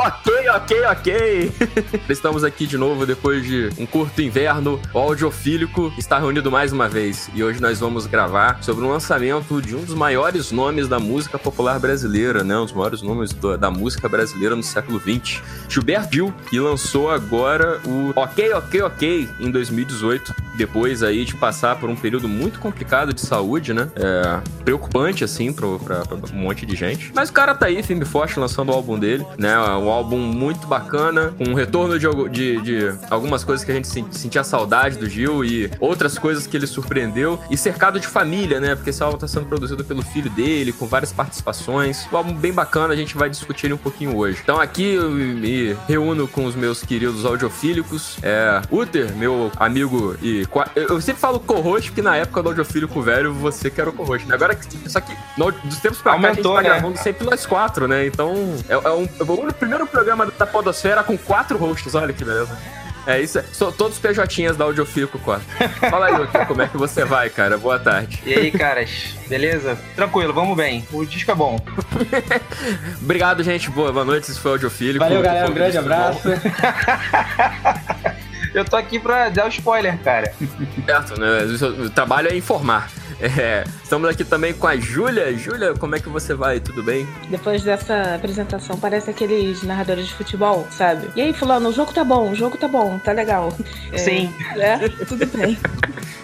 ok, 0.00 0.48
ok, 0.48 0.84
ok. 0.86 1.52
Estamos 2.08 2.42
aqui 2.42 2.66
de 2.66 2.78
novo 2.78 3.04
depois 3.04 3.44
de 3.44 3.68
um 3.78 3.84
curto 3.84 4.22
inverno. 4.22 4.80
O 4.94 4.98
Audiofílico 4.98 5.92
está 5.98 6.18
reunido 6.18 6.50
mais 6.50 6.72
uma 6.72 6.88
vez 6.88 7.30
e 7.34 7.44
hoje 7.44 7.60
nós 7.60 7.80
vamos 7.80 8.06
gravar 8.06 8.62
sobre 8.62 8.84
o 8.84 8.88
lançamento 8.88 9.60
de 9.60 9.76
um 9.76 9.84
dos 9.84 9.94
maiores 9.94 10.50
nomes 10.50 10.88
da 10.88 10.98
música 10.98 11.38
popular 11.38 11.78
brasileira, 11.78 12.42
né? 12.42 12.56
Um 12.56 12.64
dos 12.64 12.72
maiores 12.72 13.02
nomes 13.02 13.32
da 13.32 13.70
música 13.70 14.08
brasileira 14.08 14.56
no 14.56 14.62
século 14.62 14.98
XX. 14.98 15.42
Gilberto 15.68 16.14
Gil, 16.14 16.34
que 16.48 16.58
lançou 16.58 17.10
agora 17.10 17.80
o 17.86 18.12
Ok, 18.16 18.52
Ok, 18.54 18.82
Ok 18.82 19.28
em 19.38 19.50
2018, 19.50 20.34
depois 20.56 21.02
aí 21.02 21.24
de 21.24 21.34
passar 21.34 21.76
por 21.76 21.90
um 21.90 21.96
período 21.96 22.28
muito 22.28 22.58
complicado 22.58 23.12
de 23.12 23.20
saúde, 23.20 23.74
né? 23.74 23.88
É, 23.96 24.40
preocupante, 24.64 25.24
assim, 25.24 25.52
pra 25.52 25.66
um 25.66 26.36
monte 26.38 26.64
de 26.64 26.74
gente. 26.74 27.12
Mas 27.14 27.28
o 27.28 27.32
cara 27.32 27.54
tá 27.54 27.66
aí, 27.66 27.82
firme 27.82 28.04
forte, 28.04 28.38
lançando 28.38 28.70
o 28.70 28.74
álbum 28.74 28.98
dele, 28.98 29.26
né? 29.38 29.54
Um 29.90 29.92
álbum 29.92 30.18
muito 30.18 30.68
bacana, 30.68 31.34
com 31.36 31.50
um 31.50 31.54
retorno 31.54 31.98
de, 31.98 32.06
de, 32.28 32.60
de 32.62 32.94
algumas 33.10 33.42
coisas 33.42 33.64
que 33.64 33.72
a 33.72 33.74
gente 33.74 33.88
sentia 33.88 34.44
saudade 34.44 34.96
do 34.96 35.08
Gil 35.08 35.44
e 35.44 35.68
outras 35.80 36.16
coisas 36.16 36.46
que 36.46 36.56
ele 36.56 36.66
surpreendeu. 36.66 37.40
E 37.50 37.56
cercado 37.56 37.98
de 37.98 38.06
família, 38.06 38.60
né? 38.60 38.76
Porque 38.76 38.90
esse 38.90 39.02
álbum 39.02 39.18
tá 39.18 39.26
sendo 39.26 39.46
produzido 39.46 39.84
pelo 39.84 40.02
filho 40.02 40.30
dele, 40.30 40.72
com 40.72 40.86
várias 40.86 41.12
participações. 41.12 42.06
Um 42.12 42.16
álbum 42.16 42.32
bem 42.34 42.52
bacana, 42.52 42.94
a 42.94 42.96
gente 42.96 43.16
vai 43.16 43.28
discutir 43.28 43.66
ele 43.66 43.74
um 43.74 43.78
pouquinho 43.78 44.16
hoje. 44.16 44.38
Então 44.40 44.60
aqui 44.60 44.94
eu 44.94 45.10
me 45.10 45.76
reúno 45.88 46.28
com 46.28 46.44
os 46.44 46.54
meus 46.54 46.84
queridos 46.84 47.24
audiofílicos. 47.24 48.16
É, 48.22 48.62
Uther, 48.70 49.12
meu 49.16 49.50
amigo 49.56 50.16
e... 50.22 50.46
Eu 50.76 51.00
sempre 51.00 51.20
falo 51.20 51.40
co-host, 51.40 51.90
porque 51.90 52.02
na 52.02 52.16
época 52.16 52.44
do 52.44 52.48
audiofílico 52.50 53.02
velho, 53.02 53.34
você 53.34 53.68
que 53.68 53.80
era 53.80 53.90
o 53.90 53.92
co-host, 53.92 54.28
né? 54.28 54.36
Agora, 54.36 54.56
só 54.86 55.00
que 55.00 55.16
no, 55.36 55.50
dos 55.50 55.80
tempos 55.80 56.00
pra 56.00 56.12
Aumentou, 56.12 56.54
cá, 56.54 56.60
a 56.60 56.62
gente 56.62 56.68
tá 56.68 56.74
né? 56.74 56.80
gravando 56.80 56.98
sempre 56.98 57.26
nós 57.26 57.44
quatro, 57.44 57.88
né? 57.88 58.06
Então, 58.06 58.32
é, 58.68 58.74
é 58.74 58.90
um, 58.90 59.08
é 59.18 59.22
o 59.22 59.52
primeiro 59.52 59.79
programa 59.86 60.26
da 60.26 60.46
Podosfera 60.46 61.02
com 61.02 61.16
quatro 61.16 61.58
hosts, 61.58 61.94
olha 61.94 62.12
que 62.12 62.24
beleza. 62.24 62.56
É 63.06 63.20
isso, 63.20 63.42
são 63.52 63.72
todos 63.72 63.98
PJinhas 63.98 64.56
da 64.56 64.64
Audiofílico 64.64 65.18
4. 65.18 65.44
Fala 65.90 66.06
aí, 66.06 66.16
Luquinha, 66.16 66.44
como 66.46 66.60
é 66.62 66.68
que 66.68 66.76
você 66.76 67.04
vai, 67.04 67.30
cara? 67.30 67.56
Boa 67.56 67.78
tarde. 67.78 68.22
E 68.26 68.34
aí, 68.34 68.50
caras? 68.50 69.14
Beleza? 69.26 69.78
Tranquilo, 69.96 70.34
vamos 70.34 70.56
bem. 70.56 70.86
O 70.92 71.04
disco 71.04 71.30
é 71.30 71.34
bom. 71.34 71.58
Obrigado, 73.02 73.42
gente. 73.42 73.70
Boa, 73.70 73.90
boa 73.90 74.04
noite. 74.04 74.30
Esse 74.30 74.38
foi 74.38 74.50
o 74.50 74.54
Audiofílico. 74.54 74.98
Valeu, 74.98 75.22
galera. 75.22 75.48
Um 75.48 75.54
grande 75.54 75.78
abraço. 75.78 76.28
Eu 78.52 78.64
tô 78.64 78.76
aqui 78.76 78.98
pra 78.98 79.28
dar 79.28 79.46
o 79.46 79.48
spoiler, 79.48 79.96
cara. 79.98 80.32
Certo, 80.84 81.18
né? 81.18 81.44
O 81.84 81.90
trabalho 81.90 82.28
é 82.28 82.36
informar. 82.36 82.90
É, 83.20 83.64
estamos 83.82 84.08
aqui 84.08 84.24
também 84.24 84.54
com 84.54 84.66
a 84.66 84.76
Júlia. 84.76 85.32
Júlia, 85.36 85.74
como 85.74 85.94
é 85.94 86.00
que 86.00 86.08
você 86.08 86.34
vai? 86.34 86.58
Tudo 86.58 86.82
bem? 86.82 87.06
Depois 87.28 87.62
dessa 87.62 88.14
apresentação, 88.14 88.78
parece 88.78 89.10
aqueles 89.10 89.62
narradores 89.62 90.06
de 90.06 90.14
futebol, 90.14 90.66
sabe? 90.70 91.08
E 91.14 91.20
aí, 91.20 91.32
fulano, 91.32 91.68
o 91.68 91.72
jogo 91.72 91.92
tá 91.92 92.02
bom, 92.02 92.30
o 92.30 92.34
jogo 92.34 92.56
tá 92.56 92.66
bom, 92.66 92.98
tá 92.98 93.12
legal. 93.12 93.52
É, 93.92 93.98
Sim. 93.98 94.32
É, 94.56 94.88
tudo 95.04 95.26
bem. 95.26 95.58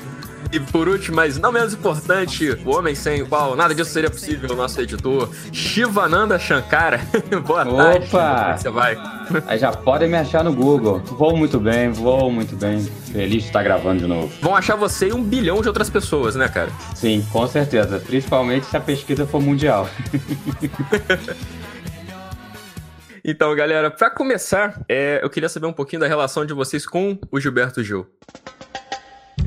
E 0.57 0.61
por 0.61 0.89
último, 0.89 1.17
mas 1.17 1.37
não 1.37 1.53
menos 1.53 1.75
importante, 1.75 2.49
o 2.65 2.75
homem 2.75 2.95
sem 2.95 3.21
o 3.21 3.27
qual 3.27 3.55
nada 3.55 3.75
disso 3.75 3.91
seria 3.91 4.09
possível, 4.09 4.51
o 4.51 4.57
nosso 4.57 4.81
editor, 4.81 5.29
Shivananda 5.53 6.39
Shankara. 6.39 6.99
Boa 7.47 7.61
Opa! 7.61 7.77
tarde. 7.77 8.09
Como 8.09 8.23
é 8.23 8.57
você 8.57 8.71
vai? 8.71 8.99
Aí 9.47 9.59
já 9.59 9.71
podem 9.71 10.09
me 10.09 10.17
achar 10.17 10.43
no 10.43 10.55
Google. 10.55 11.01
Vou 11.01 11.37
muito 11.37 11.61
bem, 11.61 11.91
vou 11.91 12.33
muito 12.33 12.57
bem. 12.57 12.81
Feliz 12.81 13.43
de 13.43 13.49
estar 13.49 13.63
gravando 13.63 14.01
de 14.01 14.07
novo. 14.07 14.33
Vão 14.41 14.57
achar 14.57 14.77
você 14.77 15.09
e 15.09 15.13
um 15.13 15.23
bilhão 15.23 15.61
de 15.61 15.69
outras 15.69 15.91
pessoas, 15.91 16.35
né, 16.35 16.49
cara? 16.49 16.71
Sim, 16.95 17.23
com 17.31 17.47
certeza. 17.47 17.99
Principalmente 17.99 18.65
se 18.65 18.79
a 18.79 18.81
pesquisa 18.81 19.27
for 19.27 19.43
mundial. 19.43 19.87
Então, 23.29 23.53
galera, 23.57 23.91
para 23.91 24.09
começar, 24.09 24.85
é, 24.89 25.19
eu 25.21 25.29
queria 25.29 25.49
saber 25.49 25.67
um 25.67 25.73
pouquinho 25.73 25.99
da 25.99 26.07
relação 26.07 26.47
de 26.47 26.55
vocês 26.55 26.87
com 26.87 27.19
o 27.29 27.41
Gilberto 27.41 27.83
Gil. 27.83 28.07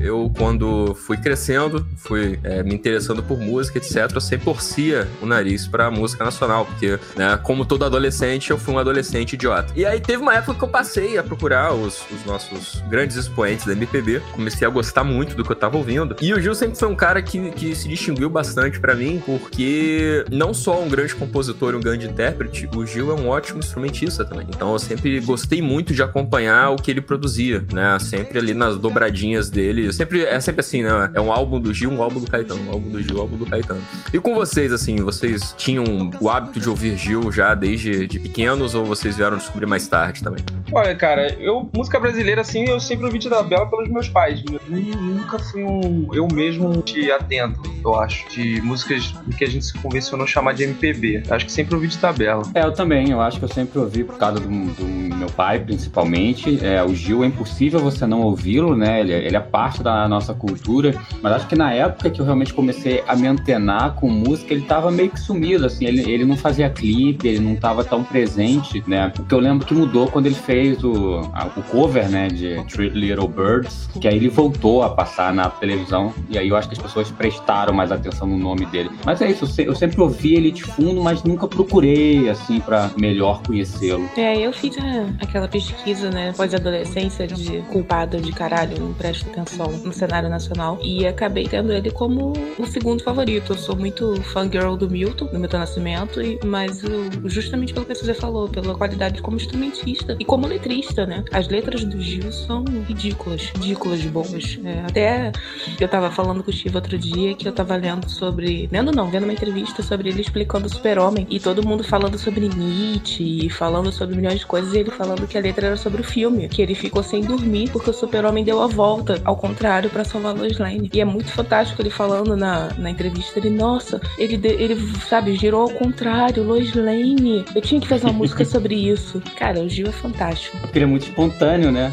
Eu, 0.00 0.32
quando 0.36 0.94
fui 0.94 1.16
crescendo, 1.16 1.86
fui 1.96 2.38
é, 2.42 2.62
me 2.62 2.74
interessando 2.74 3.22
por 3.22 3.38
música, 3.38 3.78
etc., 3.78 4.10
eu 4.14 4.20
sempre 4.20 4.46
torcia 4.46 5.06
o 5.20 5.26
nariz 5.26 5.66
pra 5.66 5.90
música 5.90 6.24
nacional, 6.24 6.64
porque, 6.64 6.98
né, 7.16 7.38
como 7.42 7.64
todo 7.64 7.84
adolescente, 7.84 8.50
eu 8.50 8.58
fui 8.58 8.74
um 8.74 8.78
adolescente 8.78 9.34
idiota. 9.34 9.72
E 9.76 9.84
aí 9.84 10.00
teve 10.00 10.22
uma 10.22 10.34
época 10.34 10.58
que 10.58 10.64
eu 10.64 10.68
passei 10.68 11.18
a 11.18 11.22
procurar 11.22 11.74
os, 11.74 12.02
os 12.10 12.24
nossos 12.24 12.82
grandes 12.88 13.16
expoentes 13.16 13.66
da 13.66 13.72
MPB, 13.72 14.22
comecei 14.32 14.66
a 14.66 14.70
gostar 14.70 15.04
muito 15.04 15.36
do 15.36 15.44
que 15.44 15.52
eu 15.52 15.56
tava 15.56 15.76
ouvindo. 15.76 16.16
E 16.20 16.32
o 16.32 16.40
Gil 16.40 16.54
sempre 16.54 16.78
foi 16.78 16.88
um 16.88 16.96
cara 16.96 17.22
que, 17.22 17.50
que 17.50 17.74
se 17.74 17.88
distinguiu 17.88 18.30
bastante 18.30 18.80
para 18.80 18.94
mim, 18.94 19.22
porque 19.24 20.24
não 20.30 20.54
só 20.54 20.80
um 20.82 20.88
grande 20.88 21.14
compositor 21.14 21.74
e 21.74 21.76
um 21.76 21.80
grande 21.80 22.06
intérprete, 22.06 22.68
o 22.74 22.86
Gil 22.86 23.10
é 23.10 23.14
um 23.14 23.28
ótimo 23.28 23.58
instrumentista 23.58 24.24
também. 24.24 24.46
Então 24.48 24.72
eu 24.72 24.78
sempre 24.78 25.20
gostei 25.20 25.60
muito 25.60 25.92
de 25.92 26.02
acompanhar 26.02 26.70
o 26.70 26.76
que 26.76 26.90
ele 26.90 27.00
produzia, 27.00 27.64
né? 27.72 27.98
Sempre 27.98 28.38
ali 28.38 28.54
nas 28.54 28.78
dobradinhas 28.78 29.50
dele 29.50 29.89
sempre, 29.92 30.24
é 30.24 30.40
sempre 30.40 30.60
assim, 30.60 30.82
né? 30.82 31.10
É 31.14 31.20
um 31.20 31.32
álbum 31.32 31.60
do 31.60 31.72
Gil, 31.72 31.90
um 31.90 32.02
álbum 32.02 32.20
do 32.20 32.30
Caetano, 32.30 32.60
um 32.68 32.72
álbum 32.72 32.90
do 32.90 33.02
Gil, 33.02 33.16
um 33.16 33.20
álbum 33.20 33.36
do 33.36 33.46
Caetano. 33.46 33.80
E 34.12 34.18
com 34.18 34.34
vocês, 34.34 34.72
assim, 34.72 34.96
vocês 34.96 35.54
tinham 35.56 36.10
o 36.20 36.28
hábito 36.28 36.60
de 36.60 36.68
ouvir 36.68 36.96
Gil 36.96 37.30
já 37.32 37.54
desde 37.54 38.06
de 38.06 38.18
pequenos 38.18 38.74
ou 38.74 38.84
vocês 38.84 39.16
vieram 39.16 39.36
descobrir 39.36 39.66
mais 39.66 39.86
tarde 39.86 40.22
também? 40.22 40.44
Olha, 40.72 40.94
cara, 40.94 41.34
eu, 41.40 41.68
música 41.74 41.98
brasileira, 41.98 42.40
assim, 42.40 42.64
eu 42.68 42.78
sempre 42.78 43.06
ouvi 43.06 43.18
de 43.18 43.28
tabela 43.28 43.66
pelos 43.66 43.88
meus 43.88 44.08
pais. 44.08 44.42
Eu 44.46 44.60
nunca 45.00 45.38
fui 45.38 45.64
um, 45.64 46.08
eu 46.12 46.28
mesmo 46.32 46.82
de 46.82 47.10
atento, 47.10 47.60
eu 47.84 47.94
acho, 47.96 48.28
de 48.30 48.60
músicas 48.62 49.14
que 49.36 49.44
a 49.44 49.48
gente 49.48 49.64
se 49.64 49.78
convencionou 49.78 50.26
chamar 50.26 50.52
de 50.54 50.64
MPB. 50.64 51.24
Acho 51.28 51.46
que 51.46 51.52
sempre 51.52 51.74
ouvi 51.74 51.88
de 51.88 51.98
tabela. 51.98 52.42
É, 52.54 52.62
eu 52.62 52.72
também, 52.72 53.10
eu 53.10 53.20
acho 53.20 53.38
que 53.38 53.44
eu 53.44 53.48
sempre 53.48 53.78
ouvi 53.78 54.04
por 54.04 54.16
causa 54.16 54.40
do, 54.40 54.48
do 54.48 54.84
meu 55.16 55.28
pai, 55.30 55.58
principalmente. 55.58 56.64
É, 56.64 56.82
o 56.82 56.94
Gil 56.94 57.24
é 57.24 57.26
impossível 57.26 57.80
você 57.80 58.06
não 58.06 58.20
ouvi-lo, 58.22 58.76
né? 58.76 59.00
Ele, 59.00 59.12
ele 59.12 59.36
é 59.36 59.40
parte 59.40 59.79
da 59.80 60.08
nossa 60.08 60.34
cultura, 60.34 60.94
mas 61.22 61.32
acho 61.32 61.46
que 61.46 61.56
na 61.56 61.72
época 61.72 62.10
que 62.10 62.20
eu 62.20 62.24
realmente 62.24 62.52
comecei 62.52 63.02
a 63.06 63.16
me 63.16 63.26
antenar 63.26 63.94
com 63.94 64.08
música, 64.08 64.52
ele 64.52 64.62
tava 64.62 64.90
meio 64.90 65.10
que 65.10 65.20
sumido, 65.20 65.66
assim, 65.66 65.86
ele, 65.86 66.10
ele 66.10 66.24
não 66.24 66.36
fazia 66.36 66.68
clipe, 66.70 67.28
ele 67.28 67.40
não 67.40 67.56
tava 67.56 67.84
tão 67.84 68.02
presente, 68.04 68.82
né? 68.86 69.12
O 69.18 69.24
que 69.24 69.34
eu 69.34 69.38
lembro 69.38 69.66
que 69.66 69.74
mudou 69.74 70.08
quando 70.08 70.26
ele 70.26 70.34
fez 70.34 70.82
o, 70.82 71.20
a, 71.32 71.46
o 71.56 71.62
cover, 71.62 72.08
né, 72.08 72.28
de 72.28 72.62
Three 72.64 72.90
Little 72.90 73.28
Birds, 73.28 73.88
que 74.00 74.06
aí 74.06 74.16
ele 74.16 74.28
voltou 74.28 74.82
a 74.82 74.90
passar 74.90 75.32
na 75.32 75.48
televisão, 75.48 76.12
e 76.28 76.38
aí 76.38 76.48
eu 76.48 76.56
acho 76.56 76.68
que 76.68 76.74
as 76.74 76.82
pessoas 76.82 77.10
prestaram 77.10 77.72
mais 77.72 77.92
atenção 77.92 78.26
no 78.26 78.38
nome 78.38 78.66
dele. 78.66 78.90
Mas 79.04 79.20
é 79.20 79.30
isso, 79.30 79.46
eu 79.60 79.74
sempre 79.74 80.00
ouvi 80.00 80.34
ele 80.34 80.50
de 80.50 80.62
fundo, 80.62 81.02
mas 81.02 81.22
nunca 81.22 81.46
procurei, 81.46 82.28
assim, 82.28 82.60
para 82.60 82.90
melhor 82.96 83.42
conhecê-lo. 83.42 84.08
É, 84.16 84.38
eu 84.38 84.52
fiz 84.52 84.76
é, 84.76 85.06
aquela 85.20 85.48
pesquisa, 85.48 86.10
né, 86.10 86.32
pós-adolescência 86.36 87.26
de 87.26 87.58
culpado 87.70 88.20
de 88.20 88.32
caralho, 88.32 88.78
não 88.80 88.92
presta 88.92 89.28
atenção 89.30 89.69
no 89.70 89.92
cenário 89.92 90.28
nacional. 90.28 90.78
E 90.82 91.06
acabei 91.06 91.46
tendo 91.46 91.72
ele 91.72 91.90
como 91.90 92.32
o 92.58 92.66
segundo 92.66 93.02
favorito. 93.02 93.52
Eu 93.52 93.58
sou 93.58 93.76
muito 93.76 94.20
fangirl 94.22 94.76
do 94.76 94.88
Milton, 94.88 95.26
do 95.26 95.38
Milton 95.38 95.58
Nascimento, 95.58 96.20
e, 96.20 96.38
mas 96.44 96.82
eu, 96.82 97.10
justamente 97.24 97.72
pelo 97.72 97.86
que 97.86 97.94
você 97.94 98.14
falou, 98.14 98.48
pela 98.48 98.74
qualidade 98.74 99.20
como 99.22 99.36
instrumentista 99.36 100.16
e 100.18 100.24
como 100.24 100.46
letrista, 100.46 101.06
né? 101.06 101.24
As 101.32 101.48
letras 101.48 101.84
do 101.84 102.00
Gil 102.00 102.30
são 102.32 102.64
ridículas, 102.86 103.50
ridículas 103.54 104.00
de 104.00 104.08
boas. 104.08 104.58
É, 104.64 104.80
até 104.80 105.32
eu 105.80 105.88
tava 105.88 106.10
falando 106.10 106.42
com 106.42 106.50
o 106.50 106.54
Steve 106.54 106.76
outro 106.76 106.98
dia 106.98 107.34
que 107.34 107.46
eu 107.46 107.52
tava 107.52 107.76
lendo 107.76 108.08
sobre. 108.08 108.68
Lendo 108.70 108.92
não, 108.92 109.10
vendo 109.10 109.24
uma 109.24 109.32
entrevista 109.32 109.82
sobre 109.82 110.08
ele 110.08 110.20
explicando 110.20 110.66
o 110.66 110.70
super-homem 110.70 111.26
e 111.30 111.38
todo 111.38 111.66
mundo 111.66 111.84
falando 111.84 112.18
sobre 112.18 112.48
Nietzsche 112.48 113.50
falando 113.50 113.92
sobre 113.92 114.16
milhões 114.16 114.40
de 114.40 114.46
coisas 114.46 114.72
e 114.72 114.78
ele 114.78 114.90
falando 114.90 115.26
que 115.26 115.36
a 115.36 115.40
letra 115.40 115.68
era 115.68 115.76
sobre 115.76 116.00
o 116.00 116.04
filme, 116.04 116.48
que 116.48 116.62
ele 116.62 116.74
ficou 116.74 117.02
sem 117.02 117.22
dormir 117.22 117.70
porque 117.70 117.90
o 117.90 117.92
super-homem 117.92 118.44
deu 118.44 118.60
a 118.60 118.66
volta, 118.66 119.20
ao 119.24 119.36
contrário 119.36 119.59
contrário 119.60 119.90
para 119.90 120.04
salvar 120.04 120.34
Lois 120.34 120.58
Lane. 120.58 120.90
E 120.90 121.00
é 121.02 121.04
muito 121.04 121.30
fantástico 121.30 121.82
ele 121.82 121.90
falando 121.90 122.34
na, 122.34 122.70
na 122.78 122.90
entrevista, 122.90 123.38
ele, 123.38 123.50
nossa, 123.50 124.00
ele, 124.16 124.40
ele, 124.42 124.74
sabe, 125.06 125.36
girou 125.36 125.62
ao 125.62 125.70
contrário, 125.70 126.42
Lois 126.42 126.72
Lane. 126.72 127.44
Eu 127.54 127.60
tinha 127.60 127.78
que 127.78 127.86
fazer 127.86 128.06
uma 128.06 128.14
música 128.14 128.42
sobre 128.46 128.74
isso. 128.74 129.22
Cara, 129.36 129.60
o 129.60 129.68
Gil 129.68 129.86
é 129.86 129.92
fantástico. 129.92 130.56
Porque 130.60 130.78
ele 130.78 130.86
é 130.86 130.88
muito 130.88 131.02
espontâneo, 131.02 131.70
né? 131.70 131.92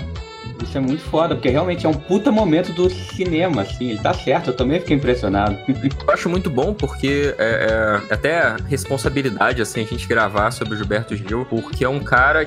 Isso 0.64 0.78
é 0.78 0.81
muito 0.81 1.04
foda, 1.04 1.36
porque 1.36 1.50
realmente 1.50 1.86
é 1.86 1.90
um 1.90 1.94
puta 1.94 2.31
momento 2.31 2.72
do 2.72 2.90
cinema, 2.90 3.64
assim. 3.64 3.90
Ele 3.90 4.00
tá 4.00 4.13
certo, 4.13 4.52
eu 4.52 4.56
também 4.56 4.80
fiquei 4.80 4.96
impressionado. 4.96 5.58
eu 5.68 6.13
acho 6.13 6.30
muito 6.30 6.50
bom 6.50 6.74
porque 6.74 7.36
é, 7.38 8.02
é 8.10 8.13
até 8.13 8.56
responsabilidade, 8.68 9.62
assim, 9.62 9.81
a 9.81 9.86
gente 9.86 10.08
gravar 10.08 10.52
sobre 10.52 10.74
o 10.74 10.78
Gilberto 10.78 11.16
Gil, 11.18 11.46
porque 11.46 11.84
é 11.84 11.90
um 11.90 12.00
cara 12.00 12.46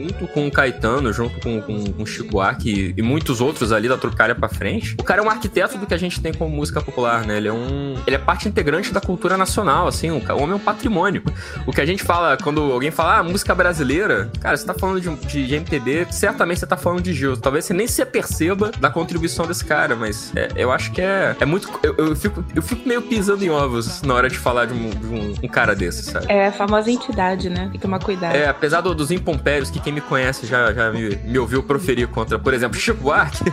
junto 0.00 0.26
com 0.28 0.46
o 0.46 0.50
Caetano, 0.50 1.12
junto 1.12 1.38
com, 1.40 1.60
com, 1.60 1.92
com 1.92 2.02
o 2.02 2.06
Chico 2.06 2.30
Buarque 2.30 2.94
e, 2.96 3.00
e 3.00 3.02
muitos 3.02 3.40
outros 3.40 3.72
ali 3.72 3.88
da 3.88 3.98
Tropicália 3.98 4.34
pra 4.34 4.48
frente, 4.48 4.96
o 4.98 5.04
cara 5.04 5.20
é 5.20 5.24
um 5.24 5.28
arquiteto 5.28 5.76
do 5.76 5.86
que 5.86 5.94
a 5.94 5.98
gente 5.98 6.20
tem 6.20 6.32
como 6.32 6.54
música 6.54 6.80
popular, 6.80 7.26
né? 7.26 7.36
Ele 7.36 7.48
é 7.48 7.52
um. 7.52 7.94
Ele 8.06 8.16
é 8.16 8.18
parte 8.18 8.48
integrante 8.48 8.92
da 8.92 9.00
cultura 9.00 9.36
nacional, 9.36 9.86
assim, 9.86 10.10
o, 10.10 10.16
o 10.16 10.36
homem 10.36 10.52
é 10.52 10.54
um 10.54 10.58
patrimônio. 10.58 11.22
O 11.66 11.72
que 11.72 11.80
a 11.80 11.86
gente 11.86 12.02
fala, 12.02 12.36
quando 12.42 12.60
alguém 12.72 12.90
fala, 12.90 13.18
ah, 13.18 13.22
música 13.22 13.54
brasileira, 13.54 14.30
cara, 14.40 14.56
você 14.56 14.64
tá 14.64 14.74
falando 14.74 15.00
de, 15.00 15.14
de, 15.26 15.46
de 15.46 15.54
MPB, 15.54 16.06
certamente 16.10 16.60
você 16.60 16.66
tá 16.66 16.76
falando 16.76 17.02
de 17.02 17.12
Gil. 17.12 17.36
Talvez 17.36 17.64
você 17.64 17.74
nem 17.74 17.86
se 17.86 18.04
perceba 18.04 18.70
da 18.80 18.90
contribuição 18.90 19.46
desse 19.46 19.64
cara, 19.64 19.94
mas 19.94 20.32
é, 20.34 20.48
eu 20.56 20.72
acho 20.72 20.90
que 20.92 21.02
é, 21.02 21.36
é 21.38 21.44
muito. 21.44 21.68
Eu, 21.82 21.94
eu, 21.96 22.16
fico, 22.16 22.44
eu 22.54 22.62
fico 22.62 22.88
meio 22.88 23.02
pisando 23.02 23.44
em 23.44 23.50
ovos 23.50 24.02
na 24.02 24.14
hora 24.14 24.28
de 24.28 24.38
falar 24.38 24.66
de 24.66 24.74
um, 24.74 24.90
de 24.90 25.06
um, 25.06 25.34
um 25.42 25.48
cara 25.48 25.74
desse, 25.74 26.04
sabe? 26.04 26.26
É 26.28 26.46
a 26.46 26.52
famosa 26.52 26.90
entidade, 26.90 27.48
né? 27.48 27.62
Tem 27.62 27.72
que 27.72 27.78
tomar 27.78 27.98
cuidado. 28.00 28.34
É, 28.34 28.48
apesar 28.48 28.80
do, 28.80 28.94
dos 28.94 29.10
impompérios, 29.10 29.70
que 29.70 29.80
quem 29.80 29.89
me 29.92 30.00
conhece 30.00 30.46
já, 30.46 30.72
já 30.72 30.90
me, 30.90 31.16
me 31.16 31.38
ouviu 31.38 31.62
proferir 31.62 32.08
contra, 32.08 32.38
por 32.38 32.54
exemplo, 32.54 32.78
Chico 32.80 33.02
Buarque. 33.02 33.52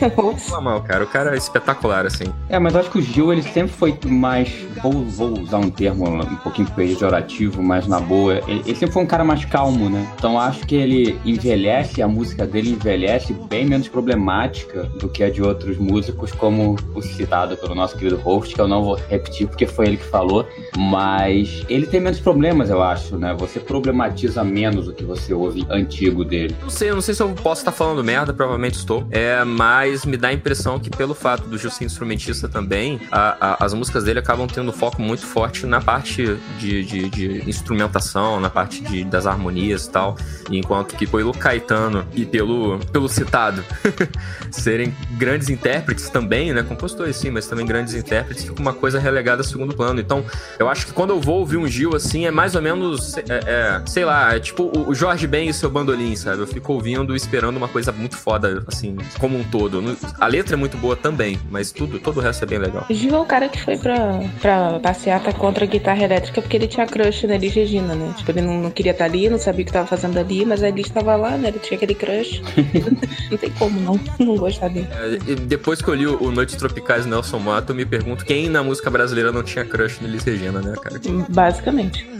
Não 0.00 0.60
mal, 0.60 0.82
cara. 0.82 1.04
O 1.04 1.06
cara 1.06 1.34
é 1.34 1.36
espetacular, 1.36 2.06
assim. 2.06 2.24
É, 2.48 2.58
mas 2.58 2.74
eu 2.74 2.80
acho 2.80 2.90
que 2.90 2.98
o 2.98 3.02
Gil, 3.02 3.32
ele 3.32 3.42
sempre 3.42 3.72
foi 3.72 3.98
mais. 4.06 4.50
Vou, 4.82 5.04
vou 5.04 5.40
usar 5.40 5.58
um 5.58 5.70
termo 5.70 6.08
um 6.08 6.36
pouquinho 6.36 6.70
pejorativo, 6.70 7.62
mas 7.62 7.86
na 7.86 8.00
boa. 8.00 8.40
Ele, 8.46 8.62
ele 8.66 8.74
sempre 8.74 8.92
foi 8.92 9.02
um 9.02 9.06
cara 9.06 9.24
mais 9.24 9.44
calmo, 9.44 9.88
né? 9.88 10.06
Então 10.16 10.38
acho 10.38 10.66
que 10.66 10.74
ele 10.74 11.18
envelhece, 11.24 12.02
a 12.02 12.08
música 12.08 12.46
dele 12.46 12.70
envelhece 12.70 13.32
bem 13.32 13.66
menos 13.66 13.88
problemática 13.88 14.84
do 14.98 15.08
que 15.08 15.22
a 15.22 15.30
de 15.30 15.42
outros 15.42 15.78
músicos, 15.78 16.32
como 16.32 16.76
o 16.94 17.02
citado 17.02 17.56
pelo 17.56 17.74
nosso 17.74 17.96
querido 17.96 18.16
host, 18.16 18.54
que 18.54 18.60
eu 18.60 18.68
não 18.68 18.82
vou 18.82 18.94
repetir 19.08 19.46
porque 19.46 19.66
foi 19.66 19.86
ele 19.86 19.96
que 19.96 20.06
falou. 20.06 20.46
Mas 20.76 21.64
ele 21.68 21.86
tem 21.86 22.00
menos 22.00 22.20
problemas, 22.20 22.70
eu 22.70 22.82
acho, 22.82 23.16
né? 23.16 23.34
Você 23.38 23.60
problematiza 23.60 24.42
menos 24.44 24.88
o 24.88 24.92
que 24.92 25.04
você 25.04 25.32
ouve 25.32 25.53
antigo 25.70 26.24
dele. 26.24 26.56
Não 26.62 26.70
sei, 26.70 26.90
não 26.90 27.00
sei 27.00 27.14
se 27.14 27.22
eu 27.22 27.30
posso 27.30 27.60
estar 27.60 27.72
falando 27.72 28.02
merda, 28.02 28.32
provavelmente 28.32 28.74
estou. 28.74 29.06
É, 29.10 29.42
mas 29.44 30.04
me 30.04 30.16
dá 30.16 30.28
a 30.28 30.32
impressão 30.32 30.78
que 30.78 30.90
pelo 30.90 31.14
fato 31.14 31.48
do 31.48 31.58
Gil 31.58 31.70
ser 31.70 31.84
instrumentista 31.84 32.48
também, 32.48 33.00
a, 33.10 33.52
a, 33.52 33.64
as 33.64 33.74
músicas 33.74 34.04
dele 34.04 34.18
acabam 34.18 34.46
tendo 34.46 34.72
foco 34.72 35.00
muito 35.00 35.26
forte 35.26 35.66
na 35.66 35.80
parte 35.80 36.36
de, 36.58 36.84
de, 36.84 37.08
de 37.08 37.48
instrumentação, 37.48 38.40
na 38.40 38.50
parte 38.50 38.82
de, 38.82 39.04
das 39.04 39.26
harmonias 39.26 39.86
e 39.86 39.90
tal. 39.90 40.16
Enquanto 40.50 40.96
que 40.96 41.06
pelo 41.06 41.32
Caetano 41.32 42.06
e 42.14 42.24
pelo, 42.24 42.78
pelo 42.92 43.08
citado 43.08 43.64
serem 44.50 44.94
grandes 45.12 45.48
intérpretes 45.48 46.08
também, 46.08 46.52
né? 46.52 46.62
Compositores 46.62 47.16
sim, 47.16 47.30
mas 47.30 47.46
também 47.46 47.66
grandes 47.66 47.94
intérpretes, 47.94 48.44
fica 48.44 48.60
uma 48.60 48.72
coisa 48.72 48.98
relegada 48.98 49.40
a 49.42 49.44
segundo 49.44 49.74
plano. 49.74 50.00
Então, 50.00 50.24
eu 50.58 50.68
acho 50.68 50.86
que 50.86 50.92
quando 50.92 51.10
eu 51.10 51.20
vou 51.20 51.40
ouvir 51.40 51.56
um 51.56 51.66
Gil 51.66 51.94
assim, 51.94 52.26
é 52.26 52.30
mais 52.30 52.54
ou 52.54 52.62
menos, 52.62 53.16
é, 53.16 53.22
é, 53.28 53.82
sei 53.86 54.04
lá, 54.04 54.34
é 54.34 54.40
tipo 54.40 54.70
o 54.74 54.94
Jorge 54.94 55.26
Ben 55.26 55.43
e 55.48 55.54
seu 55.54 55.70
bandolim, 55.70 56.14
sabe? 56.16 56.40
Eu 56.40 56.46
fico 56.46 56.72
ouvindo 56.72 57.14
esperando 57.14 57.56
uma 57.56 57.68
coisa 57.68 57.92
muito 57.92 58.16
foda, 58.16 58.64
assim, 58.66 58.96
como 59.18 59.38
um 59.38 59.44
todo. 59.44 59.82
A 60.18 60.26
letra 60.26 60.54
é 60.54 60.56
muito 60.56 60.76
boa 60.76 60.96
também, 60.96 61.38
mas 61.50 61.72
tudo, 61.72 61.98
todo 61.98 62.18
o 62.18 62.20
resto 62.20 62.44
é 62.44 62.46
bem 62.46 62.58
legal. 62.58 62.86
Gil 62.90 63.14
é 63.14 63.18
o 63.18 63.24
cara 63.24 63.48
que 63.48 63.60
foi 63.60 63.76
pra, 63.76 64.20
pra 64.40 64.80
passeata 64.80 65.32
contra 65.32 65.64
a 65.64 65.68
guitarra 65.68 66.02
elétrica 66.02 66.40
porque 66.40 66.56
ele 66.56 66.66
tinha 66.66 66.86
crush 66.86 67.26
na 67.26 67.34
Elis 67.34 67.54
Regina, 67.54 67.94
né? 67.94 68.14
Tipo, 68.16 68.30
ele 68.30 68.42
não, 68.42 68.62
não 68.62 68.70
queria 68.70 68.92
estar 68.92 69.04
ali, 69.04 69.28
não 69.28 69.38
sabia 69.38 69.62
o 69.62 69.64
que 69.64 69.70
estava 69.70 69.86
fazendo 69.86 70.18
ali, 70.18 70.44
mas 70.44 70.62
a 70.62 70.68
Elis 70.68 70.86
estava 70.86 71.16
lá, 71.16 71.36
né? 71.36 71.48
Ele 71.48 71.58
tinha 71.58 71.76
aquele 71.76 71.94
crush. 71.94 72.42
não 73.30 73.38
tem 73.38 73.50
como 73.50 73.80
não, 73.80 74.00
não 74.18 74.36
gostar 74.36 74.68
dele. 74.68 74.88
É, 74.90 75.34
depois 75.34 75.80
que 75.80 75.88
eu 75.88 75.94
li 75.94 76.06
o 76.06 76.30
Noites 76.30 76.56
Tropicais 76.56 77.06
Nelson 77.06 77.38
Mato, 77.38 77.72
eu 77.72 77.76
me 77.76 77.84
pergunto 77.84 78.24
quem 78.24 78.48
na 78.48 78.62
música 78.62 78.90
brasileira 78.90 79.32
não 79.32 79.42
tinha 79.42 79.64
crush 79.64 80.00
na 80.00 80.08
Elis 80.08 80.24
Regina, 80.24 80.60
né, 80.60 80.74
cara? 80.80 81.00
Basicamente. 81.28 82.13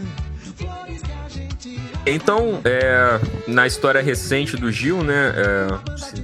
Então, 2.05 2.61
é, 2.63 3.19
na 3.47 3.65
história 3.65 4.01
recente 4.01 4.55
do 4.55 4.71
Gil, 4.71 5.03
né? 5.03 5.33
É, 5.35 5.67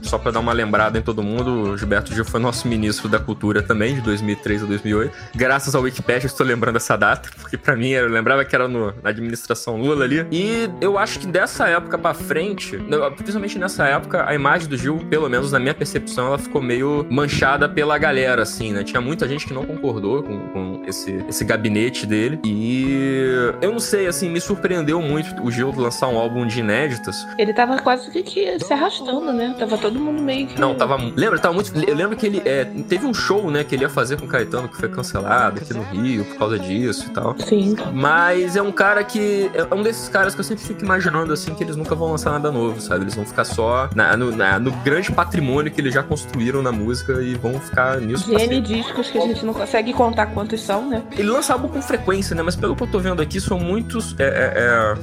só 0.03 0.17
para 0.17 0.31
dar 0.31 0.39
uma 0.39 0.53
lembrada 0.53 0.99
em 0.99 1.01
todo 1.01 1.23
mundo, 1.23 1.71
o 1.71 1.77
Gilberto 1.77 2.13
Gil 2.13 2.23
foi 2.23 2.39
nosso 2.39 2.67
ministro 2.67 3.09
da 3.09 3.19
Cultura 3.19 3.63
também, 3.63 3.95
de 3.95 4.01
2003 4.01 4.63
a 4.63 4.65
2008. 4.67 5.17
Graças 5.35 5.73
ao 5.73 5.81
Wikipedia, 5.81 6.27
estou 6.27 6.45
lembrando 6.45 6.75
essa 6.75 6.95
data, 6.95 7.29
porque 7.39 7.57
para 7.57 7.75
mim 7.75 7.89
eu 7.89 8.07
lembrava 8.07 8.45
que 8.45 8.53
era 8.55 8.67
no, 8.67 8.93
na 9.01 9.09
administração 9.09 9.77
Lula 9.81 10.05
ali. 10.05 10.25
E 10.31 10.69
eu 10.79 10.99
acho 10.99 11.19
que 11.19 11.25
dessa 11.25 11.67
época 11.67 11.97
para 11.97 12.13
frente, 12.13 12.77
principalmente 13.15 13.57
nessa 13.57 13.87
época, 13.87 14.27
a 14.27 14.35
imagem 14.35 14.67
do 14.67 14.77
Gil, 14.77 14.99
pelo 15.09 15.27
menos 15.27 15.51
na 15.51 15.59
minha 15.59 15.73
percepção, 15.73 16.27
ela 16.27 16.37
ficou 16.37 16.61
meio 16.61 17.05
manchada 17.09 17.67
pela 17.67 17.97
galera, 17.97 18.43
assim, 18.43 18.71
né? 18.71 18.83
Tinha 18.83 19.01
muita 19.01 19.27
gente 19.27 19.47
que 19.47 19.53
não 19.53 19.65
concordou 19.65 20.21
com, 20.21 20.39
com 20.49 20.83
esse, 20.85 21.23
esse 21.27 21.43
gabinete 21.43 22.05
dele. 22.05 22.39
E 22.45 23.51
eu 23.61 23.71
não 23.71 23.79
sei, 23.79 24.05
assim, 24.05 24.29
me 24.29 24.39
surpreendeu 24.39 25.01
muito 25.01 25.43
o 25.43 25.49
Gil 25.49 25.70
lançar 25.79 26.07
um 26.07 26.17
álbum 26.17 26.45
de 26.45 26.59
inéditas. 26.59 27.27
Ele 27.37 27.53
tava 27.53 27.79
quase 27.79 28.09
que 28.23 28.59
se 28.59 28.73
arrastando, 28.73 29.31
né? 29.31 29.55
Tava 29.57 29.77
todo 29.77 29.99
mundo 29.99 30.21
meio 30.21 30.47
que. 30.47 30.59
Não, 30.59 30.75
tava. 30.75 30.97
Lembra? 31.15 31.39
Tava 31.39 31.53
muito. 31.53 31.71
Eu 31.77 31.95
lembro 31.95 32.17
que 32.17 32.25
ele. 32.25 32.41
É, 32.45 32.65
teve 32.65 33.05
um 33.05 33.13
show, 33.13 33.49
né, 33.49 33.63
que 33.63 33.75
ele 33.75 33.83
ia 33.83 33.89
fazer 33.89 34.19
com 34.19 34.25
o 34.25 34.27
Caetano, 34.27 34.67
que 34.67 34.77
foi 34.77 34.89
cancelado 34.89 35.59
aqui 35.59 35.73
no 35.73 35.83
Rio 35.83 36.25
por 36.25 36.37
causa 36.37 36.59
disso 36.59 37.07
e 37.07 37.09
tal. 37.11 37.35
Sim. 37.39 37.75
Mas 37.93 38.55
é 38.55 38.61
um 38.61 38.71
cara 38.71 39.03
que. 39.03 39.49
É 39.53 39.73
um 39.73 39.83
desses 39.83 40.09
caras 40.09 40.33
que 40.33 40.41
eu 40.41 40.45
sempre 40.45 40.63
fico 40.63 40.83
imaginando, 40.83 41.33
assim, 41.33 41.53
que 41.53 41.63
eles 41.63 41.75
nunca 41.75 41.95
vão 41.95 42.11
lançar 42.11 42.31
nada 42.31 42.51
novo, 42.51 42.81
sabe? 42.81 43.03
Eles 43.03 43.15
vão 43.15 43.25
ficar 43.25 43.43
só 43.43 43.89
na, 43.95 44.15
no, 44.17 44.35
na, 44.35 44.59
no 44.59 44.71
grande 44.71 45.11
patrimônio 45.11 45.71
que 45.71 45.79
eles 45.79 45.93
já 45.93 46.03
construíram 46.03 46.61
na 46.61 46.71
música 46.71 47.21
e 47.21 47.35
vão 47.35 47.59
ficar 47.59 47.99
nisso. 47.99 48.25
De 48.25 48.35
N 48.35 48.61
discos 48.61 49.09
que 49.09 49.17
a 49.17 49.21
gente 49.21 49.45
não 49.45 49.53
consegue 49.53 49.93
contar 49.93 50.27
quantos 50.27 50.61
são, 50.61 50.87
né? 50.87 51.03
Ele 51.17 51.29
lança 51.29 51.53
álbum 51.53 51.67
com 51.67 51.81
frequência, 51.81 52.35
né? 52.35 52.41
Mas 52.41 52.55
pelo 52.55 52.75
que 52.75 52.83
eu 52.83 52.87
tô 52.87 52.99
vendo 52.99 53.21
aqui, 53.21 53.39
são 53.39 53.59
muitos 53.59 54.15
é, 54.19 54.23
é, 54.23 54.61
é 54.61 54.95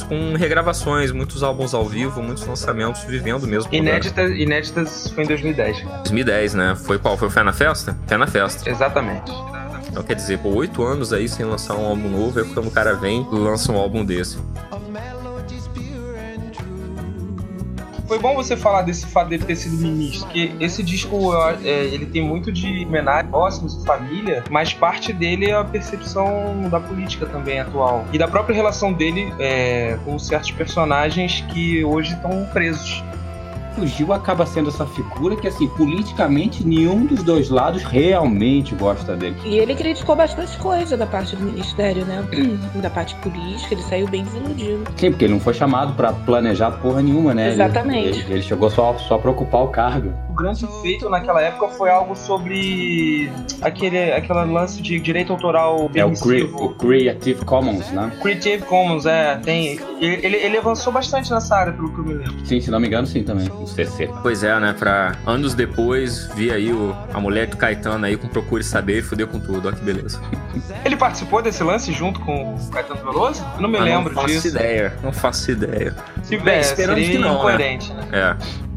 álbuns 0.00 0.02
com 0.02 0.34
regravações, 0.36 1.12
muitos 1.12 1.42
álbuns 1.42 1.74
ao 1.74 1.84
vivo, 1.84 2.22
muitos 2.22 2.46
lançamentos 2.46 3.02
vivendo 3.04 3.46
mesmo. 3.46 3.72
Inéditas, 3.72 4.30
inéditas 4.30 5.10
foi 5.10 5.24
em 5.24 5.26
2010. 5.26 5.82
2010, 5.82 6.54
né? 6.54 6.76
Foi 6.76 6.98
qual? 6.98 7.16
Foi 7.16 7.28
o 7.28 7.30
Fé 7.30 7.42
na 7.42 7.52
Festa? 7.52 7.96
Fé 8.06 8.16
na 8.16 8.26
Festa. 8.26 8.68
Exatamente. 8.68 9.32
Então 9.88 10.02
quer 10.02 10.14
dizer, 10.14 10.38
por 10.38 10.54
oito 10.56 10.82
anos 10.84 11.12
aí 11.12 11.28
sem 11.28 11.44
lançar 11.44 11.74
um 11.74 11.84
álbum 11.84 12.08
novo, 12.08 12.40
é 12.40 12.44
quando 12.44 12.68
o 12.68 12.70
cara 12.70 12.94
vem 12.94 13.26
e 13.32 13.34
lança 13.34 13.72
um 13.72 13.76
álbum 13.76 14.04
desse. 14.04 14.38
Foi 18.10 18.18
bom 18.18 18.34
você 18.34 18.56
falar 18.56 18.82
desse 18.82 19.06
fato 19.06 19.28
dele 19.28 19.44
ter 19.44 19.54
sido 19.54 19.76
ministro, 19.76 20.26
porque 20.26 20.50
esse 20.58 20.82
disco 20.82 21.32
é, 21.62 21.84
ele 21.84 22.04
tem 22.04 22.20
muito 22.20 22.50
de 22.50 22.84
homenagem 22.84 23.30
próximos 23.30 23.78
de 23.78 23.86
família, 23.86 24.42
mas 24.50 24.74
parte 24.74 25.12
dele 25.12 25.48
é 25.48 25.54
a 25.54 25.62
percepção 25.62 26.68
da 26.68 26.80
política 26.80 27.24
também 27.26 27.60
atual. 27.60 28.04
E 28.12 28.18
da 28.18 28.26
própria 28.26 28.52
relação 28.52 28.92
dele 28.92 29.32
é, 29.38 29.96
com 30.04 30.18
certos 30.18 30.50
personagens 30.50 31.44
que 31.52 31.84
hoje 31.84 32.14
estão 32.14 32.44
presos 32.52 33.00
o 33.80 33.86
Gil 33.86 34.12
acaba 34.12 34.46
sendo 34.46 34.68
essa 34.68 34.86
figura 34.86 35.36
que, 35.36 35.48
assim, 35.48 35.68
politicamente 35.68 36.66
nenhum 36.66 37.06
dos 37.06 37.22
dois 37.22 37.48
lados 37.48 37.82
realmente 37.82 38.74
gosta 38.74 39.16
dele. 39.16 39.36
E 39.44 39.58
ele 39.58 39.74
criticou 39.74 40.16
bastante 40.16 40.56
coisa 40.58 40.96
da 40.96 41.06
parte 41.06 41.36
do 41.36 41.44
ministério, 41.44 42.04
né? 42.04 42.24
da 42.80 42.90
parte 42.90 43.14
política, 43.16 43.74
ele 43.74 43.82
saiu 43.82 44.08
bem 44.08 44.24
desiludido. 44.24 44.84
Sim, 44.96 45.10
porque 45.10 45.24
ele 45.24 45.34
não 45.34 45.40
foi 45.40 45.54
chamado 45.54 45.94
para 45.94 46.12
planejar 46.12 46.70
porra 46.72 47.02
nenhuma, 47.02 47.34
né? 47.34 47.50
Exatamente. 47.50 48.20
Ele, 48.20 48.34
ele, 48.34 48.42
chegou 48.42 48.70
só, 48.70 48.96
só 48.98 49.18
pra 49.18 49.30
ocupar 49.30 49.62
o 49.62 49.68
cargo. 49.68 50.12
O 50.40 50.42
grande 50.42 50.66
feito 50.80 51.10
naquela 51.10 51.42
época 51.42 51.68
foi 51.68 51.90
algo 51.90 52.16
sobre 52.16 53.30
aquele, 53.60 54.10
aquele 54.10 54.46
lance 54.46 54.80
de 54.80 54.98
direito 54.98 55.34
autoral 55.34 55.90
É 55.94 56.02
o, 56.02 56.12
cre 56.12 56.44
o 56.44 56.70
Creative 56.70 57.44
Commons, 57.44 57.90
né? 57.90 58.10
Creative 58.22 58.64
Commons, 58.64 59.04
é. 59.04 59.36
Tem, 59.36 59.78
ele, 60.00 60.38
ele 60.38 60.56
avançou 60.56 60.90
bastante 60.90 61.30
nessa 61.30 61.54
área, 61.54 61.74
pelo 61.74 61.92
que 61.92 61.98
eu 61.98 62.04
me 62.04 62.14
lembro. 62.14 62.46
Sim, 62.46 62.58
se 62.58 62.70
não 62.70 62.80
me 62.80 62.86
engano, 62.86 63.06
sim 63.06 63.22
também. 63.22 63.50
CC. 63.66 64.08
Pois 64.22 64.42
é, 64.42 64.58
né? 64.58 64.74
Pra 64.78 65.14
anos 65.26 65.52
depois 65.52 66.30
vir 66.34 66.52
aí 66.52 66.72
o, 66.72 66.96
a 67.12 67.20
mulher 67.20 67.46
do 67.46 67.58
Caetano 67.58 68.06
aí 68.06 68.16
com 68.16 68.26
Procure 68.26 68.64
Saber 68.64 69.00
e 69.00 69.02
fuder 69.02 69.26
com 69.26 69.38
tudo. 69.38 69.68
Olha 69.68 69.76
que 69.76 69.84
beleza. 69.84 70.22
Ele 70.86 70.96
participou 70.96 71.42
desse 71.42 71.62
lance 71.62 71.92
junto 71.92 72.18
com 72.20 72.54
o 72.54 72.70
Caetano 72.70 73.04
Veloso? 73.04 73.44
Eu 73.56 73.60
não 73.60 73.68
me 73.68 73.76
ah, 73.76 73.82
lembro 73.82 74.14
disso. 74.14 74.22
Não 74.22 74.32
faço 74.32 74.48
ideia. 74.48 74.98
Não 75.02 75.12
faço 75.12 75.50
ideia. 75.50 75.94
Se 76.22 76.38
Bem, 76.38 76.54
é, 76.54 76.60
esperamos 76.60 77.06
que 77.06 77.18
não. 77.18 77.44
Né? 77.44 77.58
né? 77.58 77.78
É. 78.10 78.69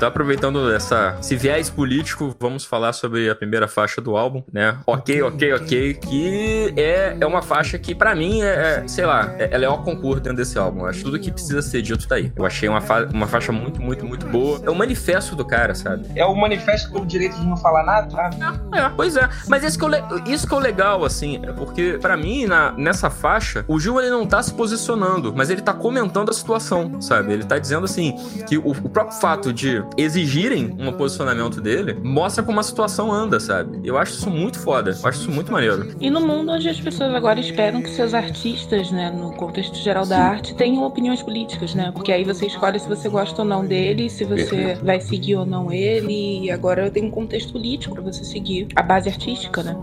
Então, 0.00 0.08
aproveitando 0.08 0.72
essa, 0.72 1.14
esse 1.20 1.36
viés 1.36 1.68
político, 1.68 2.34
vamos 2.40 2.64
falar 2.64 2.94
sobre 2.94 3.28
a 3.28 3.34
primeira 3.34 3.68
faixa 3.68 4.00
do 4.00 4.16
álbum, 4.16 4.42
né? 4.50 4.78
Ok, 4.86 5.20
ok, 5.20 5.52
ok. 5.52 5.92
Que 5.92 6.72
é, 6.74 7.18
é 7.20 7.26
uma 7.26 7.42
faixa 7.42 7.78
que, 7.78 7.94
para 7.94 8.14
mim, 8.14 8.40
é, 8.40 8.46
é, 8.82 8.88
sei 8.88 9.04
lá, 9.04 9.34
é, 9.38 9.50
ela 9.52 9.66
é 9.66 9.68
o 9.68 9.76
concurso 9.82 10.22
dentro 10.22 10.38
desse 10.38 10.58
álbum. 10.58 10.80
Eu 10.80 10.86
acho 10.86 11.04
tudo 11.04 11.20
que 11.20 11.30
precisa 11.30 11.60
ser 11.60 11.82
dito 11.82 12.08
tá 12.08 12.14
aí. 12.14 12.32
Eu 12.34 12.46
achei 12.46 12.66
uma, 12.66 12.80
fa 12.80 13.06
uma 13.12 13.26
faixa 13.26 13.52
muito, 13.52 13.82
muito, 13.82 14.06
muito 14.06 14.26
boa. 14.26 14.58
É 14.64 14.70
o 14.70 14.74
manifesto 14.74 15.36
do 15.36 15.44
cara, 15.44 15.74
sabe? 15.74 16.06
É 16.16 16.24
o 16.24 16.34
manifesto 16.34 16.90
pelo 16.90 17.04
direito 17.04 17.36
de 17.36 17.46
não 17.46 17.58
falar 17.58 17.84
nada, 17.84 18.08
sabe? 18.08 18.36
É, 18.74 18.78
é 18.78 18.88
pois 18.88 19.18
é. 19.18 19.28
Mas 19.48 19.64
isso 19.64 19.78
que, 19.78 19.84
eu, 19.84 19.90
isso 20.24 20.48
que 20.48 20.54
é 20.54 20.56
o 20.56 20.60
legal, 20.60 21.04
assim, 21.04 21.42
é 21.44 21.52
porque, 21.52 21.98
para 22.00 22.16
mim, 22.16 22.46
na, 22.46 22.72
nessa 22.72 23.10
faixa, 23.10 23.66
o 23.68 23.78
Gil 23.78 24.00
ele 24.00 24.08
não 24.08 24.26
tá 24.26 24.42
se 24.42 24.54
posicionando, 24.54 25.34
mas 25.36 25.50
ele 25.50 25.60
tá 25.60 25.74
comentando 25.74 26.30
a 26.30 26.32
situação, 26.32 27.02
sabe? 27.02 27.34
Ele 27.34 27.44
tá 27.44 27.58
dizendo 27.58 27.84
assim 27.84 28.16
que 28.48 28.56
o, 28.56 28.70
o 28.70 28.88
próprio 28.88 29.18
fato 29.18 29.52
de 29.52 29.89
exigirem 29.96 30.76
um 30.78 30.92
posicionamento 30.92 31.60
dele, 31.60 31.96
mostra 32.02 32.42
como 32.42 32.60
a 32.60 32.62
situação 32.62 33.12
anda, 33.12 33.40
sabe? 33.40 33.80
Eu 33.84 33.98
acho 33.98 34.12
isso 34.12 34.30
muito 34.30 34.58
foda. 34.58 34.90
Eu 34.90 35.08
acho 35.08 35.20
isso 35.20 35.30
muito 35.30 35.52
maneiro. 35.52 35.94
E 36.00 36.10
no 36.10 36.20
mundo 36.20 36.52
onde 36.52 36.68
as 36.68 36.80
pessoas 36.80 37.14
agora 37.14 37.40
esperam 37.40 37.82
que 37.82 37.90
seus 37.90 38.14
artistas, 38.14 38.90
né, 38.90 39.10
no 39.10 39.32
contexto 39.32 39.76
geral 39.76 40.06
da 40.06 40.18
arte, 40.18 40.54
tenham 40.54 40.84
opiniões 40.84 41.22
políticas, 41.22 41.74
né? 41.74 41.90
Porque 41.92 42.12
aí 42.12 42.24
você 42.24 42.46
escolhe 42.46 42.78
se 42.78 42.88
você 42.88 43.08
gosta 43.08 43.42
ou 43.42 43.48
não 43.48 43.64
dele, 43.64 44.08
se 44.08 44.24
você 44.24 44.44
Perfeito. 44.44 44.84
vai 44.84 45.00
seguir 45.00 45.36
ou 45.36 45.46
não 45.46 45.72
ele. 45.72 46.44
E 46.44 46.50
agora 46.50 46.90
tem 46.90 47.04
um 47.04 47.10
contexto 47.10 47.52
político 47.52 47.94
para 47.94 48.02
você 48.02 48.24
seguir 48.24 48.68
a 48.74 48.82
base 48.82 49.08
artística, 49.08 49.62
né? 49.62 49.76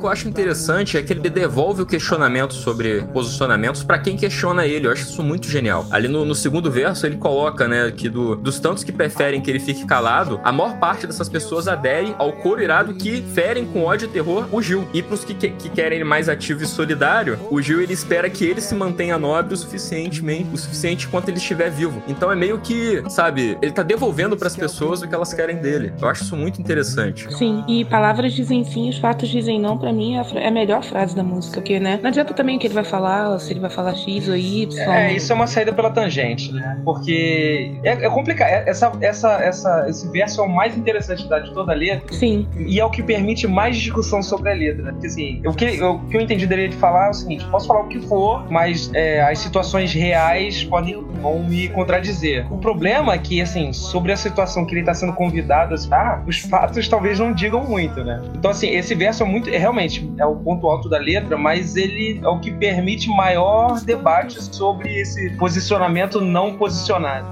Que 0.00 0.06
eu 0.06 0.10
acho 0.10 0.28
interessante 0.28 0.96
é 0.96 1.02
que 1.02 1.12
ele 1.12 1.28
devolve 1.28 1.82
o 1.82 1.86
questionamento 1.86 2.54
sobre 2.54 3.02
posicionamentos 3.12 3.84
para 3.84 3.98
quem 3.98 4.16
questiona 4.16 4.66
ele. 4.66 4.86
Eu 4.86 4.92
acho 4.92 5.02
isso 5.02 5.22
muito 5.22 5.48
genial. 5.48 5.86
Ali 5.90 6.08
no, 6.08 6.24
no 6.24 6.34
segundo 6.34 6.70
verso, 6.70 7.06
ele 7.06 7.16
coloca, 7.16 7.68
né, 7.68 7.90
que 7.90 8.08
do, 8.08 8.34
dos 8.34 8.58
tantos 8.58 8.82
que 8.82 8.90
preferem 8.90 9.40
que 9.40 9.50
ele 9.50 9.60
fique 9.60 9.84
calado, 9.84 10.40
a 10.42 10.50
maior 10.50 10.78
parte 10.78 11.06
dessas 11.06 11.28
pessoas 11.28 11.68
adere 11.68 12.14
ao 12.18 12.32
coro 12.32 12.62
irado 12.62 12.94
que 12.94 13.22
ferem 13.34 13.66
com 13.66 13.84
ódio 13.84 14.06
e 14.06 14.08
terror 14.08 14.48
o 14.50 14.62
Gil. 14.62 14.88
E 14.92 15.02
pros 15.02 15.24
que, 15.24 15.34
que, 15.34 15.50
que 15.50 15.68
querem 15.68 15.98
ele 15.98 16.04
mais 16.04 16.28
ativo 16.28 16.62
e 16.62 16.66
solidário, 16.66 17.38
o 17.50 17.60
Gil 17.60 17.80
ele 17.80 17.92
espera 17.92 18.30
que 18.30 18.44
ele 18.44 18.60
se 18.60 18.74
mantenha 18.74 19.18
nobre 19.18 19.54
o 19.54 19.56
suficientemente, 19.56 20.48
o 20.52 20.56
suficiente 20.56 21.06
enquanto 21.06 21.28
ele 21.28 21.38
estiver 21.38 21.70
vivo. 21.70 22.02
Então 22.08 22.32
é 22.32 22.36
meio 22.36 22.58
que, 22.58 23.02
sabe, 23.10 23.58
ele 23.60 23.72
tá 23.72 23.82
devolvendo 23.82 24.36
para 24.36 24.48
as 24.48 24.56
pessoas 24.56 25.02
o 25.02 25.08
que 25.08 25.14
elas 25.14 25.34
querem 25.34 25.56
dele. 25.56 25.92
Eu 26.00 26.08
acho 26.08 26.22
isso 26.22 26.36
muito 26.36 26.60
interessante. 26.60 27.32
Sim, 27.34 27.62
e 27.68 27.84
palavras 27.84 28.32
dizem 28.32 28.64
sim, 28.64 28.88
os 28.88 28.98
fatos 28.98 29.28
dizem 29.28 29.60
não 29.60 29.76
pra 29.90 29.92
mim 29.92 30.16
é 30.16 30.46
a 30.46 30.50
melhor 30.50 30.82
frase 30.82 31.14
da 31.14 31.22
música, 31.22 31.60
porque, 31.60 31.80
né? 31.80 31.98
Não 32.00 32.08
adianta 32.08 32.32
também 32.32 32.56
o 32.56 32.58
que 32.60 32.66
ele 32.66 32.74
vai 32.74 32.84
falar, 32.84 33.38
se 33.38 33.52
ele 33.52 33.60
vai 33.60 33.70
falar 33.70 33.94
X 33.94 34.28
ou 34.28 34.36
Y. 34.36 34.78
É, 34.78 35.12
isso 35.12 35.32
é 35.32 35.34
uma 35.34 35.46
saída 35.46 35.72
pela 35.72 35.90
tangente, 35.90 36.52
né? 36.52 36.80
Porque 36.84 37.72
é, 37.82 37.90
é 38.06 38.10
complicado. 38.10 38.48
É, 38.48 38.68
essa, 38.68 38.92
essa, 39.00 39.32
essa, 39.42 39.86
esse 39.88 40.08
verso 40.08 40.40
é 40.40 40.44
o 40.44 40.48
mais 40.48 40.76
interessante 40.76 41.28
da, 41.28 41.40
de 41.40 41.52
toda 41.52 41.72
a 41.72 41.74
letra. 41.74 42.12
Sim. 42.14 42.46
E 42.56 42.78
é 42.78 42.84
o 42.84 42.90
que 42.90 43.02
permite 43.02 43.46
mais 43.46 43.76
discussão 43.76 44.22
sobre 44.22 44.50
a 44.50 44.54
letra. 44.54 44.92
Porque, 44.92 45.06
assim, 45.06 45.42
o 45.44 45.52
que, 45.52 45.82
o 45.82 45.98
que 45.98 46.16
eu 46.16 46.20
entendi 46.20 46.46
dele 46.46 46.68
de 46.68 46.76
falar 46.76 47.08
é 47.08 47.10
o 47.10 47.14
seguinte: 47.14 47.44
posso 47.46 47.66
falar 47.66 47.80
o 47.80 47.88
que 47.88 48.00
for, 48.00 48.50
mas 48.50 48.90
é, 48.94 49.22
as 49.22 49.38
situações 49.38 49.92
reais 49.92 50.62
podem 50.64 51.02
vão 51.20 51.42
me 51.42 51.68
contradizer. 51.68 52.50
O 52.52 52.58
problema 52.58 53.14
é 53.14 53.18
que, 53.18 53.40
assim, 53.40 53.72
sobre 53.72 54.12
a 54.12 54.16
situação 54.16 54.64
que 54.64 54.72
ele 54.72 54.80
está 54.80 54.94
sendo 54.94 55.12
convidado, 55.12 55.74
assim, 55.74 55.88
ah, 55.92 56.22
os 56.26 56.38
fatos 56.40 56.88
talvez 56.88 57.18
não 57.18 57.32
digam 57.32 57.64
muito, 57.64 58.02
né? 58.04 58.22
Então, 58.34 58.50
assim, 58.50 58.70
esse 58.70 58.94
verso 58.94 59.22
é 59.22 59.26
muito. 59.26 59.50
É, 59.50 59.58
realmente, 59.58 59.79
é 60.18 60.26
o 60.26 60.36
ponto 60.36 60.66
alto 60.66 60.88
da 60.88 60.98
letra, 60.98 61.36
mas 61.36 61.76
ele 61.76 62.20
é 62.22 62.28
o 62.28 62.38
que 62.38 62.50
permite 62.50 63.08
maior 63.08 63.80
debate 63.80 64.42
sobre 64.42 65.00
esse 65.00 65.30
posicionamento 65.36 66.20
não 66.20 66.56
posicionado. 66.56 67.26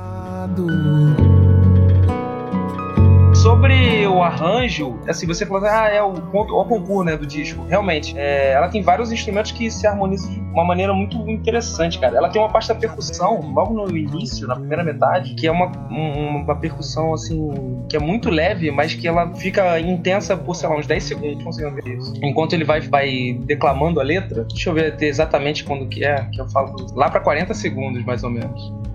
Sobre 3.43 4.05
o 4.05 4.21
arranjo, 4.21 4.99
assim, 5.07 5.25
você 5.25 5.47
falou, 5.47 5.65
ah, 5.65 5.89
é 5.89 6.03
o 6.03 6.13
ponto, 6.13 6.53
o 6.53 6.65
concurso, 6.65 7.05
né, 7.05 7.17
do 7.17 7.25
disco. 7.25 7.65
Realmente, 7.69 8.19
é, 8.19 8.51
ela 8.51 8.69
tem 8.69 8.83
vários 8.83 9.13
instrumentos 9.13 9.53
que 9.53 9.71
se 9.71 9.87
harmonizam 9.87 10.29
de 10.29 10.41
uma 10.41 10.65
maneira 10.65 10.93
muito 10.93 11.17
interessante, 11.31 12.01
cara. 12.01 12.17
Ela 12.17 12.29
tem 12.31 12.43
uma 12.43 12.51
parte 12.51 12.67
da 12.67 12.75
percussão, 12.75 13.41
logo 13.55 13.73
no 13.73 13.97
início, 13.97 14.47
na 14.49 14.57
primeira 14.57 14.83
metade, 14.83 15.35
que 15.35 15.47
é 15.47 15.53
uma, 15.53 15.71
um, 15.89 16.39
uma 16.39 16.57
percussão, 16.57 17.15
assim, 17.15 17.85
que 17.89 17.97
é 17.97 18.01
muito 18.01 18.29
leve, 18.29 18.73
mas 18.73 18.93
que 18.95 19.07
ela 19.07 19.33
fica 19.37 19.79
intensa 19.79 20.37
por, 20.37 20.57
sei 20.57 20.69
lá, 20.69 20.77
uns 20.77 20.89
10 20.89 21.05
segundos, 21.05 21.45
conseguindo 21.45 21.77
ver 21.77 21.97
isso. 21.97 22.13
Enquanto 22.21 22.55
ele 22.55 22.65
vai, 22.65 22.81
vai 22.81 23.39
declamando 23.45 24.01
a 24.01 24.03
letra, 24.03 24.45
deixa 24.51 24.69
eu 24.69 24.75
ver 24.75 25.01
exatamente 25.01 25.63
quando 25.63 25.87
que 25.87 26.05
é, 26.05 26.25
que 26.33 26.41
eu 26.41 26.49
falo, 26.49 26.75
lá 26.93 27.09
para 27.09 27.21
40 27.21 27.55
segundos, 27.55 28.05
mais 28.05 28.25
ou 28.25 28.31
menos. 28.31 28.88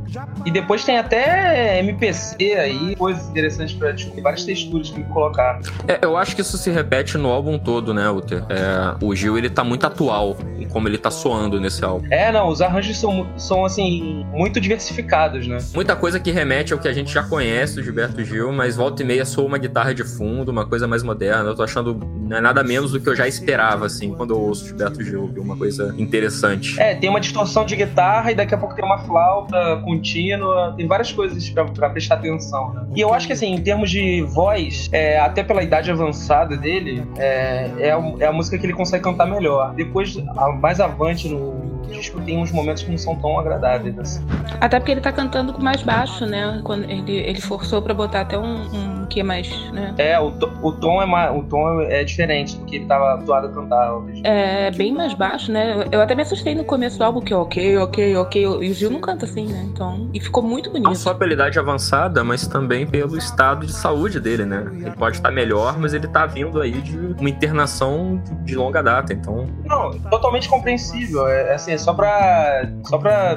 E 0.46 0.52
depois 0.52 0.84
tem 0.84 0.98
até 0.98 1.80
MPC 1.80 2.54
aí, 2.54 2.96
coisas 2.96 3.28
interessantes 3.30 3.74
pra 3.76 3.92
descobrir, 3.92 4.22
várias 4.22 4.46
texturas 4.46 4.90
que 4.90 5.04
colocar. 5.06 5.60
É, 5.88 6.00
eu 6.02 6.18
acho 6.18 6.36
que 6.36 6.42
isso 6.42 6.58
se 6.58 6.70
repete 6.70 7.18
no 7.18 7.30
álbum 7.30 7.58
todo, 7.58 7.94
né, 7.94 8.10
Uter? 8.10 8.44
É, 8.50 8.96
o 9.04 9.16
Gil, 9.16 9.38
ele 9.38 9.50
tá 9.50 9.64
muito 9.64 9.86
atual 9.86 10.38
em 10.58 10.68
como 10.68 10.88
ele 10.88 10.98
tá 10.98 11.12
soando 11.12 11.60
nesse 11.60 11.84
álbum. 11.84 12.08
É, 12.12 12.32
não, 12.32 12.48
os 12.48 12.62
arranjos 12.62 12.98
são, 12.98 13.28
são 13.38 13.66
assim, 13.66 14.26
muito 14.32 14.60
diversificados, 14.60 15.48
né? 15.48 15.58
Muita 15.74 15.96
coisa 15.96 16.20
que 16.20 16.32
remete 16.32 16.74
ao 16.74 16.80
que 16.80 16.88
a 16.88 16.94
gente 16.94 17.12
já 17.12 17.24
conhece 17.24 17.76
do 17.76 17.84
Gilberto 17.84 18.24
Gil, 18.24 18.52
mas 18.52 18.76
volta 18.76 19.02
e 19.02 19.06
meia 19.06 19.26
soa 19.26 19.46
uma 19.46 19.58
guitarra 19.58 19.94
de 19.94 20.04
fundo, 20.04 20.50
uma 20.50 20.66
coisa 20.66 20.88
mais 20.88 21.04
moderna. 21.04 21.50
Eu 21.50 21.56
tô 21.56 21.64
achando 21.64 22.00
não 22.24 22.38
é 22.38 22.42
nada 22.42 22.64
menos 22.64 22.92
do 22.92 23.00
que 23.00 23.08
eu 23.08 23.16
já 23.16 23.28
esperava, 23.28 23.86
assim, 23.86 24.14
quando 24.14 24.34
eu 24.34 24.40
ouço 24.40 24.66
Gilberto 24.66 25.04
Gil, 25.04 25.32
uma 25.38 25.58
coisa 25.58 25.94
interessante. 25.98 26.80
É, 26.80 26.96
tem 26.96 27.10
uma 27.10 27.20
distorção 27.20 27.66
de 27.66 27.76
guitarra 27.76 28.32
e 28.32 28.36
daqui 28.36 28.56
a 28.56 28.58
pouco 28.58 28.76
tem 28.76 28.84
uma 28.84 29.00
flauta 29.00 29.82
com 29.84 30.00
contínua, 30.04 30.74
tem 30.76 30.86
várias 30.86 31.12
coisas 31.12 31.50
para 31.50 31.90
prestar 31.90 32.16
atenção. 32.16 32.74
Né? 32.74 32.86
E 32.96 33.02
eu 33.02 33.14
acho 33.14 33.26
que, 33.26 33.34
assim, 33.34 33.54
em 33.54 33.62
termos 33.62 33.90
de 33.90 34.22
voz, 34.24 34.90
é, 34.92 35.18
até 35.20 35.44
pela 35.44 35.64
idade 35.64 35.90
avançada 35.90 36.58
dele, 36.58 37.08
é, 37.18 37.72
é, 37.80 37.92
a, 37.92 38.14
é 38.20 38.26
a 38.26 38.32
música 38.32 38.58
que 38.58 38.66
ele 38.66 38.74
consegue 38.74 39.04
cantar 39.04 39.26
melhor. 39.26 39.74
Depois, 39.74 40.16
mais 40.60 40.82
avante 40.82 41.30
no 41.30 41.64
disco, 41.90 42.20
tem 42.22 42.38
uns 42.38 42.52
momentos 42.52 42.84
que 42.84 42.92
não 42.92 42.98
são 42.98 43.16
tão 43.16 43.40
agradáveis. 43.40 43.98
Assim. 43.98 44.26
Até 44.60 44.80
porque 44.80 44.92
ele 44.92 45.02
tá 45.02 45.12
cantando 45.12 45.58
mais 45.60 45.82
baixo, 45.82 46.26
né? 46.26 46.62
Quando 46.64 46.84
ele, 46.84 47.18
ele 47.18 47.42
forçou 47.42 47.82
para 47.82 47.94
botar 47.94 48.22
até 48.22 48.38
um, 48.38 49.02
um 49.02 49.03
que 49.14 49.22
mais, 49.22 49.48
né? 49.72 49.94
É, 50.00 50.20
o, 50.20 50.34
o 50.62 50.72
tom 50.72 51.00
é 51.00 51.06
mais, 51.06 51.36
o 51.36 51.44
tom 51.44 51.82
é 51.82 52.04
diferente 52.04 52.58
do 52.58 52.66
que 52.66 52.78
ele 52.78 52.86
tava 52.86 53.14
habituado 53.14 53.48
a 53.48 53.52
cantar. 53.52 53.94
É 54.24 54.72
bem 54.72 54.92
mais 54.92 55.14
baixo, 55.14 55.52
né? 55.52 55.88
Eu 55.92 56.02
até 56.02 56.16
me 56.16 56.24
assustei 56.24 56.56
no 56.56 56.64
começo 56.64 56.98
do 56.98 57.04
álbum 57.04 57.22
que 57.22 57.34
ok, 57.34 57.78
ok, 57.78 58.16
ok. 58.18 58.42
E 58.42 58.48
o 58.48 58.74
Gil 58.74 58.90
não 58.90 59.00
canta 59.00 59.26
assim, 59.26 59.46
né? 59.46 59.64
Então 59.72 60.10
e 60.12 60.20
ficou 60.20 60.42
muito 60.42 60.72
bonito. 60.72 60.88
Não 60.88 60.96
só 60.96 61.14
pela 61.14 61.32
idade 61.32 61.60
avançada, 61.60 62.24
mas 62.24 62.48
também 62.48 62.88
pelo 62.88 63.16
estado 63.16 63.68
de 63.68 63.74
saúde 63.74 64.20
dele, 64.20 64.46
né? 64.46 64.66
Ele 64.72 64.92
pode 64.92 65.18
estar 65.18 65.32
melhor, 65.32 65.78
mas 65.78 65.94
ele 65.94 66.08
tá 66.08 66.26
vindo 66.26 66.60
aí 66.60 66.82
de 66.82 66.98
uma 66.98 67.30
internação 67.30 68.22
de 68.44 68.56
longa 68.56 68.82
data, 68.82 69.14
então. 69.14 69.48
Não, 69.64 69.92
totalmente 70.10 70.50
compreensível. 70.50 71.28
É, 71.28 71.50
é 71.50 71.54
assim, 71.54 71.72
é 71.72 71.78
só 71.78 71.94
pra. 71.94 72.68
Só 72.86 72.98
pra. 72.98 73.36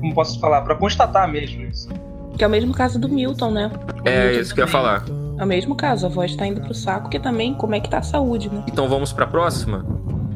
Como 0.00 0.14
posso 0.14 0.40
falar? 0.40 0.62
Pra 0.62 0.74
constatar 0.74 1.28
mesmo 1.28 1.62
isso. 1.64 1.88
Que 2.40 2.44
é 2.44 2.46
o 2.46 2.50
mesmo 2.50 2.72
caso 2.72 2.98
do 2.98 3.06
Milton, 3.06 3.50
né? 3.50 3.70
O 4.02 4.08
é, 4.08 4.28
Milton 4.28 4.40
isso 4.40 4.54
que 4.54 4.62
eu 4.62 4.64
ia 4.64 4.70
falar. 4.70 5.04
É 5.36 5.44
o 5.44 5.46
mesmo 5.46 5.76
caso, 5.76 6.06
a 6.06 6.08
voz 6.08 6.34
tá 6.34 6.46
indo 6.46 6.62
pro 6.62 6.72
saco, 6.72 7.10
que 7.10 7.20
também 7.20 7.52
como 7.52 7.74
é 7.74 7.80
que 7.80 7.90
tá 7.90 7.98
a 7.98 8.02
saúde, 8.02 8.48
né? 8.48 8.64
Então 8.66 8.88
vamos 8.88 9.12
pra 9.12 9.26
próxima? 9.26 9.84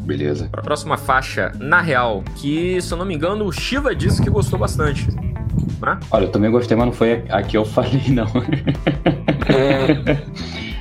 Beleza. 0.03 0.51
Pra 0.53 0.61
próxima 0.61 0.99
faixa, 0.99 1.51
na 1.59 1.81
real, 1.81 2.23
que 2.37 2.79
se 2.83 2.93
eu 2.93 2.99
não 2.99 3.07
me 3.07 3.15
engano, 3.15 3.47
o 3.47 3.51
Shiva 3.51 3.95
disse 3.95 4.21
que 4.21 4.29
gostou 4.29 4.59
bastante. 4.59 5.11
Né? 5.81 5.99
Olha, 6.11 6.25
eu 6.25 6.31
também 6.31 6.51
gostei, 6.51 6.77
mas 6.77 6.85
não 6.85 6.93
foi 6.93 7.25
a 7.31 7.43
que 7.43 7.57
eu 7.57 7.65
falei, 7.65 8.03
não. 8.11 8.27
É. 9.49 10.45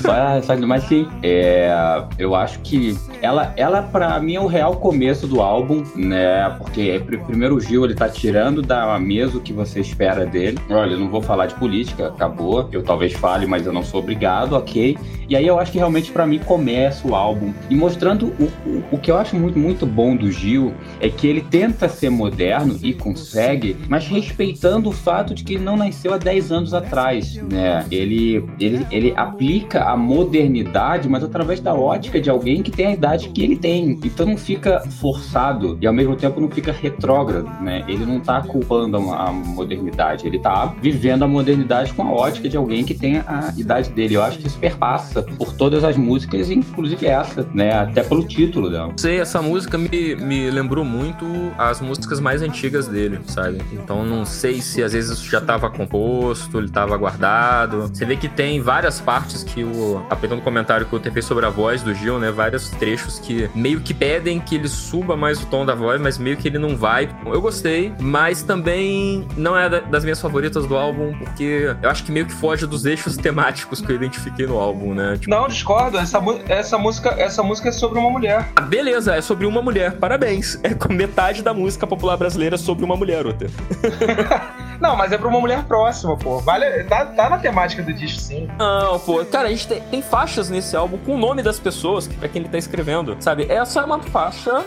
só, 0.00 0.40
só, 0.42 0.56
mas 0.56 0.84
sim, 0.84 1.08
é, 1.22 1.70
eu 2.18 2.34
acho 2.34 2.60
que 2.60 2.96
ela, 3.20 3.52
ela 3.56 3.82
para 3.82 4.18
mim 4.20 4.34
é 4.34 4.40
o 4.40 4.46
real 4.46 4.76
começo 4.76 5.26
do 5.26 5.40
álbum, 5.40 5.84
né? 5.94 6.48
Porque 6.58 7.02
primeiro 7.26 7.56
o 7.56 7.60
Gil 7.60 7.84
ele 7.84 7.94
tá 7.94 8.08
tirando 8.08 8.62
da 8.62 8.98
mesa 8.98 9.38
o 9.38 9.40
que 9.40 9.52
você 9.52 9.80
espera 9.80 10.24
dele. 10.24 10.58
Olha, 10.70 10.92
eu 10.92 10.98
não 10.98 11.08
vou 11.08 11.22
falar 11.22 11.46
de 11.46 11.54
política, 11.54 12.08
acabou. 12.08 12.68
Eu 12.72 12.82
talvez 12.82 13.12
fale, 13.12 13.46
mas 13.46 13.66
eu 13.66 13.72
não 13.72 13.82
sou 13.82 14.00
obrigado, 14.00 14.54
ok. 14.54 14.96
E 15.28 15.36
aí 15.36 15.46
eu 15.46 15.58
acho 15.60 15.70
que 15.70 15.78
realmente 15.78 16.10
para 16.10 16.26
mim 16.26 16.38
começa 16.38 17.06
o 17.06 17.14
álbum 17.14 17.52
e 17.68 17.76
mostrando 17.76 18.32
o, 18.38 18.44
o, 18.68 18.84
o 18.92 18.98
que 18.98 19.10
eu 19.10 19.16
acho 19.16 19.36
muito 19.36 19.58
muito 19.58 19.86
bom 19.86 20.16
do 20.16 20.30
Gil 20.30 20.74
é 20.98 21.08
que 21.08 21.26
ele 21.26 21.40
tenta 21.40 21.88
ser 21.88 22.10
moderno 22.10 22.76
e 22.82 22.92
consegue, 22.92 23.76
mas 23.88 24.06
respeitando 24.08 24.88
o 24.88 24.92
fato 24.92 25.34
de 25.34 25.44
que 25.44 25.54
ele 25.54 25.64
não 25.64 25.76
nasceu 25.76 26.12
há 26.12 26.18
10 26.18 26.50
anos 26.50 26.74
atrás, 26.74 27.36
né? 27.36 27.84
Ele 27.90 28.44
ele 28.58 28.86
ele 28.90 29.14
aplica 29.16 29.49
a 29.74 29.96
modernidade, 29.96 31.08
mas 31.08 31.24
através 31.24 31.60
da 31.60 31.74
ótica 31.74 32.20
de 32.20 32.30
alguém 32.30 32.62
que 32.62 32.70
tem 32.70 32.86
a 32.86 32.92
idade 32.92 33.28
que 33.30 33.42
ele 33.42 33.56
tem. 33.56 33.98
Então 34.04 34.26
não 34.26 34.36
fica 34.36 34.80
forçado 35.00 35.78
e 35.80 35.86
ao 35.86 35.92
mesmo 35.92 36.16
tempo 36.16 36.40
não 36.40 36.50
fica 36.50 36.72
retrógrado, 36.72 37.48
né? 37.62 37.84
Ele 37.88 38.04
não 38.04 38.20
tá 38.20 38.42
culpando 38.42 38.96
a, 38.96 39.32
modernidade, 39.32 40.26
ele 40.26 40.38
tá 40.38 40.74
vivendo 40.80 41.24
a 41.24 41.28
modernidade 41.28 41.92
com 41.92 42.02
a 42.02 42.12
ótica 42.12 42.48
de 42.48 42.56
alguém 42.56 42.84
que 42.84 42.94
tem 42.94 43.18
a 43.18 43.52
idade 43.56 43.90
dele. 43.90 44.14
Eu 44.14 44.22
acho 44.22 44.38
que 44.38 44.46
isso 44.46 44.58
perpassa 44.58 45.22
por 45.22 45.52
todas 45.52 45.84
as 45.84 45.96
músicas, 45.96 46.50
inclusive 46.50 47.06
essa, 47.06 47.46
né? 47.54 47.72
Até 47.72 48.02
pelo 48.02 48.24
título 48.24 48.70
dela. 48.70 48.92
Sei, 48.96 49.20
essa 49.20 49.40
música 49.42 49.76
me, 49.78 49.88
me 50.16 50.50
lembrou 50.50 50.84
muito 50.84 51.24
as 51.58 51.80
músicas 51.80 52.20
mais 52.20 52.42
antigas 52.42 52.86
dele, 52.86 53.20
sabe? 53.26 53.58
Então 53.72 54.04
não 54.04 54.24
sei 54.24 54.60
se 54.60 54.82
às 54.82 54.92
vezes 54.92 55.20
já 55.22 55.40
tava 55.40 55.70
composto, 55.70 56.58
ele 56.58 56.68
tava 56.68 56.96
guardado. 56.96 57.88
Você 57.88 58.04
vê 58.04 58.16
que 58.16 58.28
tem 58.28 58.60
várias 58.60 59.00
partes 59.00 59.39
que 59.42 59.64
o. 59.64 60.04
Apenas 60.10 60.38
no 60.38 60.42
comentário 60.42 60.86
que 60.86 60.92
eu 60.92 61.00
fez 61.12 61.24
sobre 61.24 61.46
a 61.46 61.50
voz 61.50 61.82
do 61.82 61.94
Gil, 61.94 62.18
né? 62.18 62.30
Vários 62.30 62.70
trechos 62.70 63.18
que 63.18 63.50
meio 63.54 63.80
que 63.80 63.92
pedem 63.92 64.38
que 64.38 64.54
ele 64.54 64.68
suba 64.68 65.16
mais 65.16 65.42
o 65.42 65.46
tom 65.46 65.64
da 65.66 65.74
voz, 65.74 66.00
mas 66.00 66.18
meio 66.18 66.36
que 66.36 66.48
ele 66.48 66.58
não 66.58 66.76
vai. 66.76 67.08
Eu 67.26 67.40
gostei, 67.40 67.92
mas 68.00 68.42
também 68.42 69.26
não 69.36 69.56
é 69.56 69.68
das 69.68 70.04
minhas 70.04 70.20
favoritas 70.20 70.66
do 70.66 70.76
álbum, 70.76 71.16
porque 71.18 71.74
eu 71.82 71.90
acho 71.90 72.04
que 72.04 72.12
meio 72.12 72.26
que 72.26 72.32
foge 72.32 72.66
dos 72.66 72.84
eixos 72.84 73.16
temáticos 73.16 73.80
que 73.80 73.90
eu 73.90 73.96
identifiquei 73.96 74.46
no 74.46 74.58
álbum, 74.58 74.94
né? 74.94 75.16
Tipo... 75.18 75.30
Não, 75.30 75.48
discordo. 75.48 75.98
Essa, 75.98 76.20
essa, 76.48 76.78
música, 76.78 77.10
essa 77.10 77.42
música 77.42 77.68
é 77.68 77.72
sobre 77.72 77.98
uma 77.98 78.10
mulher. 78.10 78.48
Ah, 78.56 78.60
beleza, 78.60 79.14
é 79.14 79.20
sobre 79.20 79.46
uma 79.46 79.62
mulher. 79.62 79.96
Parabéns. 79.96 80.58
É 80.62 80.74
com 80.74 80.92
metade 80.92 81.42
da 81.42 81.52
música 81.52 81.86
popular 81.86 82.16
brasileira 82.16 82.56
sobre 82.56 82.84
uma 82.84 82.96
mulher, 82.96 83.26
Uter. 83.26 83.50
Não, 84.80 84.96
mas 84.96 85.12
é 85.12 85.18
pra 85.18 85.28
uma 85.28 85.38
mulher 85.38 85.62
próxima, 85.64 86.16
pô. 86.16 86.38
Vale, 86.38 86.84
tá, 86.84 87.04
tá 87.04 87.28
na 87.28 87.38
temática 87.38 87.82
do 87.82 87.92
disco, 87.92 88.18
sim. 88.18 88.48
Não, 88.58 88.98
pô. 88.98 89.24
Cara, 89.30 89.48
a 89.48 89.50
gente 89.50 89.66
tem, 89.66 89.80
tem 89.82 90.02
faixas 90.02 90.50
nesse 90.50 90.76
álbum 90.76 90.98
com 90.98 91.14
o 91.14 91.18
nome 91.18 91.42
das 91.42 91.58
pessoas, 91.58 92.08
pra 92.08 92.28
quem 92.28 92.42
ele 92.42 92.48
tá 92.48 92.58
escrevendo. 92.58 93.16
Sabe? 93.20 93.46
Essa 93.48 93.80
é 93.80 93.84
uma 93.84 94.00
faixa. 94.00 94.64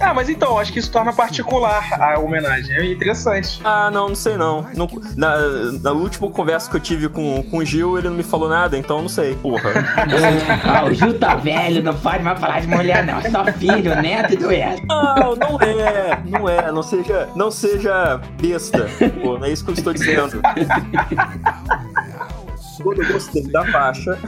Ah, 0.00 0.12
mas 0.12 0.28
então, 0.28 0.58
acho 0.58 0.72
que 0.72 0.78
isso 0.78 0.90
torna 0.90 1.12
particular 1.12 1.84
a 2.00 2.18
homenagem. 2.18 2.76
É 2.76 2.84
interessante. 2.84 3.60
Ah, 3.64 3.90
não, 3.90 4.08
não 4.08 4.14
sei 4.14 4.36
não. 4.36 4.66
não 4.74 4.88
na, 5.16 5.36
na 5.80 5.92
última 5.92 6.28
conversa 6.30 6.68
que 6.70 6.76
eu 6.76 6.80
tive 6.80 7.08
com, 7.08 7.42
com 7.44 7.58
o 7.58 7.64
Gil, 7.64 7.98
ele 7.98 8.08
não 8.08 8.16
me 8.16 8.22
falou 8.22 8.48
nada, 8.48 8.76
então 8.76 9.00
não 9.00 9.08
sei. 9.08 9.34
Porra. 9.36 9.70
ah, 10.64 10.84
o 10.84 10.92
Gil 10.92 11.18
tá 11.18 11.36
velho, 11.36 11.82
não 11.82 11.94
pode 11.94 12.22
mais 12.22 12.38
falar 12.38 12.60
de 12.60 12.66
mulher, 12.66 13.06
não. 13.06 13.18
É 13.18 13.30
só 13.30 13.44
filho, 13.52 13.94
neto 14.02 14.34
e 14.34 14.36
doente. 14.36 14.84
Não, 14.86 15.36
não 15.36 15.60
é. 15.60 16.22
Não 16.26 16.48
é. 16.48 16.72
Não 16.72 16.82
seja, 16.82 17.28
não 17.36 17.50
seja 17.50 18.20
besta. 18.40 18.88
Pô, 19.22 19.38
não 19.38 19.46
é 19.46 19.50
isso 19.50 19.64
que 19.64 19.70
eu 19.70 19.74
estou 19.74 19.92
dizendo. 19.92 20.42
eu 22.84 23.12
gostei 23.12 23.42
da 23.48 23.64
faixa. 23.70 24.18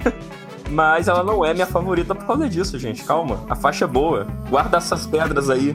Mas 0.70 1.08
ela 1.08 1.22
não 1.22 1.44
é 1.44 1.52
minha 1.52 1.66
favorita 1.66 2.14
por 2.14 2.26
causa 2.26 2.48
disso, 2.48 2.78
gente. 2.78 3.04
Calma. 3.04 3.44
A 3.48 3.54
faixa 3.54 3.84
é 3.84 3.88
boa. 3.88 4.26
Guarda 4.48 4.78
essas 4.78 5.06
pedras 5.06 5.50
aí. 5.50 5.74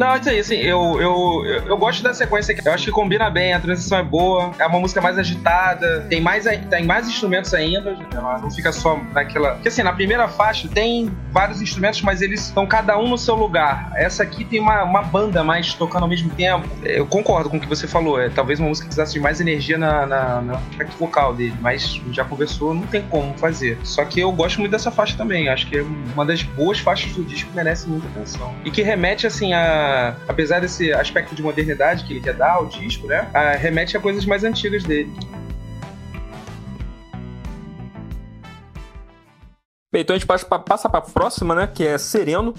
Não, 0.00 0.16
isso 0.16 0.30
aí, 0.30 0.38
assim, 0.38 0.54
eu, 0.54 0.98
eu, 0.98 1.44
eu, 1.44 1.66
eu, 1.66 1.76
gosto 1.76 2.02
da 2.02 2.14
sequência 2.14 2.54
aqui. 2.54 2.66
Eu 2.66 2.72
acho 2.72 2.86
que 2.86 2.90
combina 2.90 3.28
bem, 3.28 3.52
a 3.52 3.60
transição 3.60 3.98
é 3.98 4.02
boa, 4.02 4.50
é 4.58 4.64
uma 4.64 4.80
música 4.80 4.98
mais 4.98 5.18
agitada, 5.18 6.06
tem 6.08 6.22
mais, 6.22 6.46
tem 6.70 6.86
mais 6.86 7.06
instrumentos 7.06 7.52
ainda, 7.52 7.94
ela 8.10 8.38
não 8.38 8.50
fica 8.50 8.72
só 8.72 8.98
naquela. 9.12 9.50
Porque 9.56 9.68
assim, 9.68 9.82
na 9.82 9.92
primeira 9.92 10.26
faixa 10.26 10.66
tem 10.68 11.14
vários 11.30 11.60
instrumentos, 11.60 12.00
mas 12.00 12.22
eles 12.22 12.46
estão 12.46 12.66
cada 12.66 12.98
um 12.98 13.08
no 13.08 13.18
seu 13.18 13.34
lugar. 13.34 13.92
Essa 13.94 14.22
aqui 14.22 14.42
tem 14.42 14.58
uma, 14.58 14.84
uma 14.84 15.02
banda 15.02 15.44
mais 15.44 15.74
tocando 15.74 16.04
ao 16.04 16.08
mesmo 16.08 16.30
tempo. 16.30 16.66
Eu 16.82 17.06
concordo 17.06 17.50
com 17.50 17.58
o 17.58 17.60
que 17.60 17.68
você 17.68 17.86
falou, 17.86 18.18
é 18.18 18.30
talvez 18.30 18.58
uma 18.58 18.70
música 18.70 18.86
que 18.86 18.94
precisasse 18.94 19.12
de 19.12 19.20
mais 19.20 19.38
energia 19.38 19.76
na, 19.76 20.06
na, 20.06 20.40
na 20.40 20.60
vocal 20.98 21.34
dele, 21.34 21.54
mas 21.60 22.00
já 22.10 22.24
conversou, 22.24 22.72
não 22.72 22.86
tem 22.86 23.02
como 23.02 23.36
fazer. 23.36 23.78
Só 23.84 24.02
que 24.06 24.18
eu 24.18 24.32
gosto 24.32 24.60
muito 24.60 24.72
dessa 24.72 24.90
faixa 24.90 25.14
também, 25.14 25.50
acho 25.50 25.66
que 25.66 25.76
é 25.76 25.82
uma 26.14 26.24
das 26.24 26.42
boas 26.42 26.78
faixas 26.78 27.12
do 27.12 27.22
disco 27.22 27.50
que 27.50 27.56
merece 27.56 27.86
muita 27.86 28.08
atenção. 28.08 28.54
E 28.64 28.70
que 28.70 28.80
remete, 28.80 29.26
assim, 29.26 29.52
a 29.52 29.89
apesar 30.28 30.60
desse 30.60 30.92
aspecto 30.92 31.34
de 31.34 31.42
modernidade 31.42 32.04
que 32.04 32.12
ele 32.12 32.20
quer 32.20 32.34
dar 32.34 32.52
ao 32.52 32.66
disco, 32.66 33.06
né? 33.06 33.30
A, 33.34 33.52
remete 33.52 33.96
a 33.96 34.00
coisas 34.00 34.24
mais 34.24 34.44
antigas 34.44 34.84
dele. 34.84 35.12
Bem, 39.92 40.02
então 40.02 40.14
a 40.14 40.18
gente 40.18 40.26
passa 40.26 40.88
para 40.88 40.98
a 40.98 41.02
próxima, 41.02 41.54
né? 41.54 41.66
Que 41.66 41.86
é 41.86 41.98
Sereno 41.98 42.54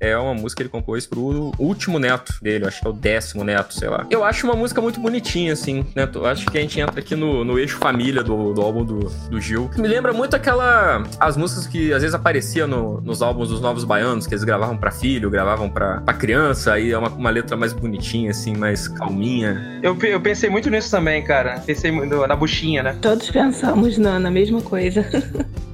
é 0.00 0.16
uma 0.16 0.34
música 0.34 0.56
que 0.56 0.62
ele 0.62 0.70
compôs 0.70 1.06
pro 1.06 1.52
último 1.58 1.98
neto 1.98 2.32
dele, 2.40 2.66
acho 2.66 2.80
que 2.80 2.86
é 2.86 2.90
o 2.90 2.92
décimo 2.92 3.44
neto, 3.44 3.74
sei 3.74 3.88
lá. 3.88 4.06
Eu 4.10 4.24
acho 4.24 4.46
uma 4.46 4.56
música 4.56 4.80
muito 4.80 4.98
bonitinha, 4.98 5.52
assim, 5.52 5.84
né? 5.94 6.08
Eu 6.12 6.26
acho 6.26 6.46
que 6.46 6.56
a 6.56 6.60
gente 6.60 6.80
entra 6.80 7.00
aqui 7.00 7.14
no, 7.14 7.44
no 7.44 7.58
eixo 7.58 7.76
família 7.76 8.22
do, 8.22 8.54
do 8.54 8.62
álbum 8.62 8.84
do, 8.84 9.00
do 9.28 9.40
Gil. 9.40 9.70
Me 9.76 9.86
lembra 9.86 10.12
muito 10.12 10.34
aquela. 10.34 11.04
as 11.18 11.36
músicas 11.36 11.66
que 11.66 11.92
às 11.92 12.02
vezes 12.02 12.14
apareciam 12.14 12.66
no, 12.66 13.00
nos 13.00 13.20
álbuns 13.20 13.50
dos 13.50 13.60
Novos 13.60 13.84
Baianos, 13.84 14.26
que 14.26 14.34
eles 14.34 14.44
gravavam 14.44 14.76
para 14.76 14.90
filho, 14.90 15.28
gravavam 15.30 15.68
pra, 15.68 16.00
pra 16.00 16.14
criança, 16.14 16.72
aí 16.72 16.90
é 16.90 16.98
uma, 16.98 17.08
uma 17.08 17.30
letra 17.30 17.56
mais 17.56 17.72
bonitinha, 17.72 18.30
assim, 18.30 18.56
mais 18.56 18.88
calminha. 18.88 19.80
Eu, 19.82 19.96
eu 20.02 20.20
pensei 20.20 20.48
muito 20.48 20.70
nisso 20.70 20.90
também, 20.90 21.22
cara. 21.22 21.60
Pensei 21.60 21.90
na 21.90 22.36
buchinha, 22.36 22.82
né? 22.82 22.96
Todos 23.00 23.30
pensamos 23.30 23.98
na, 23.98 24.18
na 24.18 24.30
mesma 24.30 24.62
coisa. 24.62 25.04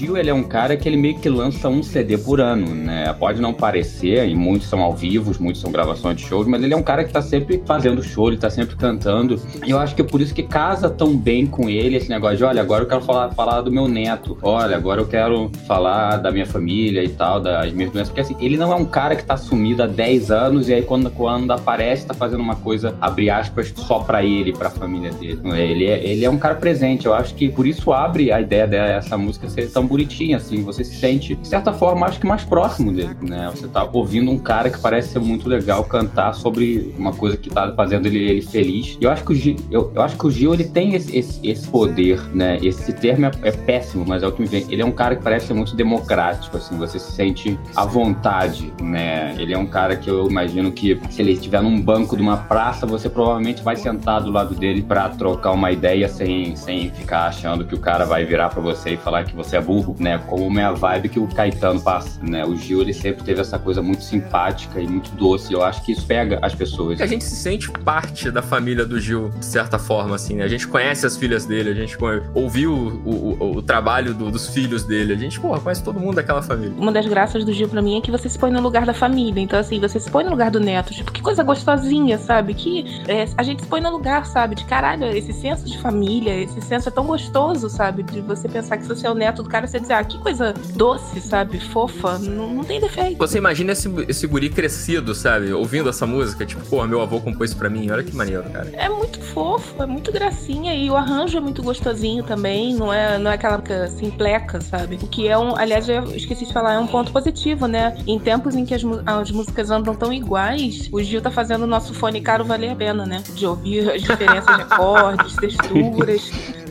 Gil, 0.00 0.16
ele 0.16 0.30
é 0.30 0.34
um 0.34 0.42
cara 0.42 0.78
que 0.78 0.88
ele 0.88 0.96
meio 0.96 1.18
que 1.18 1.28
lança 1.28 1.68
um 1.68 1.82
CD 1.82 2.16
por 2.16 2.40
ano, 2.40 2.74
né? 2.74 3.14
Pode 3.18 3.38
não 3.38 3.52
parecer, 3.52 4.26
e 4.26 4.34
muitos 4.34 4.66
são 4.66 4.80
ao 4.80 4.94
vivo, 4.94 5.30
muitos 5.38 5.60
são 5.60 5.70
gravações 5.70 6.16
de 6.16 6.22
shows, 6.22 6.46
mas 6.46 6.62
ele 6.62 6.72
é 6.72 6.76
um 6.76 6.82
cara 6.82 7.04
que 7.04 7.12
tá 7.12 7.20
sempre 7.20 7.62
fazendo 7.66 8.02
show, 8.02 8.28
ele 8.28 8.38
tá 8.38 8.48
sempre 8.48 8.76
cantando. 8.76 9.38
E 9.62 9.70
eu 9.70 9.78
acho 9.78 9.94
que 9.94 10.00
é 10.00 10.04
por 10.04 10.22
isso 10.22 10.34
que 10.34 10.42
casa 10.42 10.88
tão 10.88 11.14
bem 11.14 11.44
com 11.44 11.68
ele 11.68 11.96
esse 11.96 12.08
negócio 12.08 12.38
de, 12.38 12.44
olha, 12.44 12.62
agora 12.62 12.84
eu 12.84 12.88
quero 12.88 13.02
falar, 13.02 13.30
falar 13.32 13.60
do 13.60 13.70
meu 13.70 13.86
neto, 13.86 14.38
olha, 14.40 14.74
agora 14.74 15.02
eu 15.02 15.06
quero 15.06 15.50
falar 15.66 16.16
da 16.16 16.30
minha 16.30 16.46
família 16.46 17.04
e 17.04 17.10
tal, 17.10 17.38
das 17.38 17.70
minhas 17.74 17.92
doenças. 17.92 18.08
Porque 18.08 18.22
assim, 18.22 18.36
ele 18.40 18.56
não 18.56 18.72
é 18.72 18.76
um 18.76 18.86
cara 18.86 19.14
que 19.14 19.24
tá 19.24 19.36
sumido 19.36 19.82
há 19.82 19.86
10 19.86 20.30
anos 20.30 20.70
e 20.70 20.72
aí 20.72 20.82
quando, 20.82 21.10
quando 21.10 21.50
aparece 21.50 22.06
tá 22.06 22.14
fazendo 22.14 22.40
uma 22.40 22.56
coisa, 22.56 22.96
abre 23.02 23.28
aspas, 23.28 23.70
só 23.76 23.98
pra 23.98 24.24
ele, 24.24 24.54
pra 24.54 24.70
família 24.70 25.10
dele. 25.10 25.42
Ele 25.44 25.84
é, 25.84 26.02
ele 26.02 26.24
é 26.24 26.30
um 26.30 26.38
cara 26.38 26.54
presente, 26.54 27.04
eu 27.04 27.12
acho 27.12 27.34
que 27.34 27.50
por 27.50 27.66
isso 27.66 27.92
abre 27.92 28.32
a 28.32 28.40
ideia 28.40 28.66
dessa 28.66 29.18
música 29.18 29.46
ser 29.46 29.70
tão 29.70 29.89
bonitinha, 29.90 30.36
assim, 30.36 30.62
você 30.62 30.84
se 30.84 30.94
sente, 30.94 31.34
de 31.34 31.48
certa 31.48 31.72
forma, 31.72 32.06
acho 32.06 32.20
que 32.20 32.26
mais 32.26 32.44
próximo 32.44 32.92
dele, 32.92 33.16
né? 33.20 33.50
Você 33.52 33.66
tá 33.66 33.82
ouvindo 33.92 34.30
um 34.30 34.38
cara 34.38 34.70
que 34.70 34.78
parece 34.78 35.08
ser 35.08 35.18
muito 35.18 35.48
legal 35.48 35.82
cantar 35.84 36.32
sobre 36.32 36.94
uma 36.96 37.12
coisa 37.12 37.36
que 37.36 37.50
tá 37.50 37.72
fazendo 37.74 38.06
ele, 38.06 38.18
ele 38.18 38.42
feliz. 38.42 38.96
E 39.00 39.04
eu 39.04 39.10
acho 39.10 39.24
que 39.24 39.32
o 39.32 39.34
Gil, 39.34 39.56
eu, 39.70 39.90
eu 39.92 40.02
acho 40.02 40.16
que 40.16 40.26
o 40.26 40.30
Gil, 40.30 40.54
ele 40.54 40.64
tem 40.64 40.94
esse, 40.94 41.16
esse, 41.16 41.40
esse 41.42 41.68
poder, 41.68 42.22
né? 42.32 42.58
Esse 42.62 42.92
termo 42.92 43.26
é, 43.26 43.30
é, 43.42 43.50
péssimo, 43.50 44.04
mas 44.06 44.22
é 44.22 44.28
o 44.28 44.32
que 44.32 44.40
me 44.40 44.46
vem. 44.46 44.64
Ele 44.70 44.80
é 44.80 44.84
um 44.84 44.92
cara 44.92 45.16
que 45.16 45.22
parece 45.22 45.48
ser 45.48 45.54
muito 45.54 45.74
democrático, 45.74 46.56
assim, 46.56 46.76
você 46.78 46.98
se 46.98 47.10
sente 47.10 47.58
à 47.74 47.84
vontade, 47.84 48.72
né? 48.80 49.34
Ele 49.38 49.52
é 49.52 49.58
um 49.58 49.66
cara 49.66 49.96
que 49.96 50.08
eu 50.08 50.30
imagino 50.30 50.70
que 50.70 51.00
se 51.10 51.20
ele 51.20 51.32
estiver 51.32 51.60
num 51.60 51.80
banco 51.80 52.16
de 52.16 52.22
uma 52.22 52.36
praça, 52.36 52.86
você 52.86 53.08
provavelmente 53.08 53.62
vai 53.62 53.74
sentar 53.74 54.22
do 54.22 54.30
lado 54.30 54.54
dele 54.54 54.82
para 54.82 55.08
trocar 55.08 55.50
uma 55.50 55.72
ideia 55.72 56.08
sem, 56.08 56.54
sem 56.54 56.90
ficar 56.90 57.26
achando 57.26 57.64
que 57.64 57.74
o 57.74 57.78
cara 57.78 58.04
vai 58.04 58.24
virar 58.24 58.50
para 58.50 58.60
você 58.60 58.90
e 58.90 58.96
falar 58.96 59.24
que 59.24 59.34
você 59.34 59.56
é 59.56 59.60
burro 59.60 59.79
né? 59.98 60.18
Como 60.26 60.58
é 60.58 60.64
a 60.64 60.72
vibe 60.72 61.08
que 61.08 61.18
o 61.18 61.26
Caetano 61.26 61.80
passa, 61.80 62.20
né? 62.22 62.44
O 62.44 62.56
Gil, 62.56 62.80
ele 62.80 62.92
sempre 62.92 63.24
teve 63.24 63.40
essa 63.40 63.58
coisa 63.58 63.82
muito 63.82 64.02
simpática 64.02 64.80
e 64.80 64.86
muito 64.86 65.10
doce. 65.12 65.52
Eu 65.52 65.62
acho 65.62 65.82
que 65.82 65.92
isso 65.92 66.06
pega 66.06 66.38
as 66.42 66.54
pessoas. 66.54 67.00
A 67.00 67.06
gente 67.06 67.24
se 67.24 67.36
sente 67.36 67.70
parte 67.70 68.30
da 68.30 68.42
família 68.42 68.84
do 68.84 68.98
Gil, 69.00 69.30
de 69.30 69.44
certa 69.44 69.78
forma, 69.78 70.16
assim, 70.16 70.36
né? 70.36 70.44
A 70.44 70.48
gente 70.48 70.66
conhece 70.66 71.06
as 71.06 71.16
filhas 71.16 71.44
dele, 71.46 71.70
a 71.70 71.74
gente 71.74 71.96
ouviu 72.34 72.72
o, 72.72 73.36
o, 73.38 73.56
o 73.56 73.62
trabalho 73.62 74.14
do, 74.14 74.30
dos 74.30 74.48
filhos 74.48 74.84
dele. 74.84 75.12
A 75.12 75.16
gente, 75.16 75.40
porra, 75.40 75.60
conhece 75.60 75.82
todo 75.82 75.98
mundo 75.98 76.16
daquela 76.16 76.42
família. 76.42 76.74
Uma 76.76 76.92
das 76.92 77.06
graças 77.06 77.44
do 77.44 77.52
Gil 77.52 77.68
pra 77.68 77.82
mim 77.82 77.98
é 77.98 78.00
que 78.00 78.10
você 78.10 78.28
se 78.28 78.38
põe 78.38 78.50
no 78.50 78.60
lugar 78.60 78.84
da 78.86 78.94
família. 78.94 79.40
Então, 79.40 79.58
assim, 79.58 79.80
você 79.80 79.98
se 79.98 80.10
põe 80.10 80.24
no 80.24 80.30
lugar 80.30 80.50
do 80.50 80.60
neto. 80.60 80.92
Tipo, 80.92 81.12
que 81.12 81.22
coisa 81.22 81.42
gostosinha, 81.42 82.18
sabe? 82.18 82.54
Que 82.54 83.02
é, 83.08 83.26
a 83.36 83.42
gente 83.42 83.62
se 83.62 83.68
põe 83.68 83.80
no 83.80 83.90
lugar, 83.90 84.26
sabe? 84.26 84.54
De 84.54 84.64
caralho, 84.64 85.04
esse 85.06 85.32
senso 85.32 85.64
de 85.64 85.78
família, 85.78 86.34
esse 86.34 86.60
senso 86.60 86.88
é 86.88 86.92
tão 86.92 87.04
gostoso, 87.04 87.68
sabe? 87.68 88.02
De 88.02 88.20
você 88.20 88.48
pensar 88.48 88.76
que 88.76 88.82
se 88.82 88.88
você 88.88 89.06
é 89.06 89.10
o 89.10 89.14
neto 89.14 89.42
do 89.42 89.48
cara, 89.48 89.66
você 89.70 89.80
dizer, 89.80 89.92
ah, 89.94 90.04
que 90.04 90.18
coisa 90.18 90.52
doce, 90.74 91.20
sabe? 91.20 91.60
Fofa, 91.60 92.18
não, 92.18 92.52
não 92.54 92.64
tem 92.64 92.80
defeito. 92.80 93.18
Você 93.18 93.38
imagina 93.38 93.72
esse, 93.72 93.88
esse 94.08 94.26
guri 94.26 94.50
crescido, 94.50 95.14
sabe? 95.14 95.52
Ouvindo 95.52 95.88
essa 95.88 96.06
música, 96.06 96.44
tipo, 96.44 96.64
pô, 96.66 96.84
meu 96.86 97.00
avô 97.00 97.20
compôs 97.20 97.54
pra 97.54 97.70
mim, 97.70 97.90
olha 97.90 98.02
que 98.02 98.14
maneiro, 98.14 98.42
cara. 98.50 98.70
É 98.72 98.88
muito 98.88 99.20
fofo, 99.20 99.82
é 99.82 99.86
muito 99.86 100.10
gracinha 100.10 100.74
e 100.74 100.90
o 100.90 100.96
arranjo 100.96 101.38
é 101.38 101.40
muito 101.40 101.62
gostosinho 101.62 102.24
também, 102.24 102.74
não 102.74 102.92
é, 102.92 103.18
não 103.18 103.30
é 103.30 103.34
aquela 103.34 103.62
simpleca, 103.88 104.60
sabe? 104.60 104.96
O 104.96 105.06
que 105.06 105.28
é 105.28 105.38
um, 105.38 105.56
aliás, 105.56 105.88
eu 105.88 106.04
esqueci 106.16 106.46
de 106.46 106.52
falar, 106.52 106.74
é 106.74 106.78
um 106.78 106.86
ponto 106.86 107.12
positivo, 107.12 107.66
né? 107.66 107.96
Em 108.06 108.18
tempos 108.18 108.56
em 108.56 108.64
que 108.64 108.74
as, 108.74 108.82
as 109.06 109.30
músicas 109.30 109.70
andam 109.70 109.94
tão 109.94 110.12
iguais, 110.12 110.88
o 110.92 111.00
Gil 111.02 111.20
tá 111.20 111.30
fazendo 111.30 111.62
o 111.62 111.66
nosso 111.66 111.94
fone 111.94 112.20
caro 112.20 112.44
valer 112.44 112.70
a 112.70 112.76
pena, 112.76 113.06
né? 113.06 113.22
De 113.34 113.46
ouvir 113.46 113.90
as 113.90 114.02
diferenças 114.02 114.56
de 114.56 114.62
acordes, 114.62 115.36
texturas. 115.36 116.30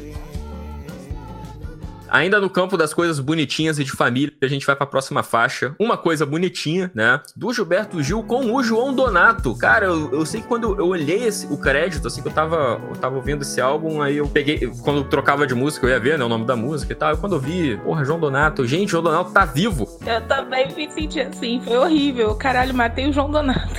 Ainda 2.12 2.40
no 2.40 2.50
campo 2.50 2.78
das 2.78 2.94
coisas 2.94 3.20
bonitinhas 3.20 3.80
e 3.80 3.84
de 3.84 3.92
família, 3.92 4.34
a 4.42 4.48
gente 4.48 4.66
vai 4.66 4.76
para 4.76 4.86
a 4.86 4.88
próxima 4.88 5.24
faixa. 5.24 5.76
Uma 5.80 5.98
coisa 5.98 6.26
bonitinha, 6.26 6.92
né? 6.94 7.22
Do 7.36 7.54
Gilberto 7.54 8.02
Gil 8.02 8.24
com 8.24 8.54
o 8.54 8.64
João 8.64 8.94
Donato. 8.94 9.56
Cara, 9.56 9.88
eu, 9.88 10.12
eu 10.12 10.26
sei 10.26 10.42
que 10.42 10.48
quando 10.48 10.76
eu 10.80 10.88
olhei 10.88 11.26
esse, 11.26 11.48
o 11.48 11.58
crédito, 11.58 12.08
assim, 12.08 12.22
que 12.22 12.28
eu 12.28 12.32
tava, 12.32 12.80
eu 12.90 12.96
tava 12.96 13.16
ouvindo 13.16 13.42
esse 13.42 13.62
álbum, 13.62 14.02
aí 14.02 14.18
eu 14.18 14.28
peguei, 14.28 14.68
quando 14.84 14.98
eu 14.98 15.04
trocava 15.04 15.46
de 15.46 15.54
música, 15.54 15.86
eu 15.86 15.90
ia 15.90 16.00
ver, 16.00 16.18
né, 16.18 16.26
o 16.26 16.30
nome 16.30 16.46
da 16.46 16.56
música 16.56 16.94
e 16.94 16.96
tal. 16.96 17.14
E 17.14 17.18
quando 17.18 17.36
eu 17.36 17.40
vi, 17.40 17.78
porra, 17.78 18.04
João 18.04 18.20
Donato, 18.20 18.66
gente, 18.66 18.90
João 18.92 19.04
Donato 19.04 19.32
tá 19.32 19.46
vivo. 19.46 19.88
Eu 20.06 20.22
também 20.28 20.74
me 20.76 20.90
senti 20.92 21.20
assim, 21.20 21.62
foi 21.64 21.78
horrível. 21.78 22.36
Caralho, 22.36 22.74
matei 22.74 23.10
o 23.10 23.14
João 23.14 23.30
Donato. 23.30 23.70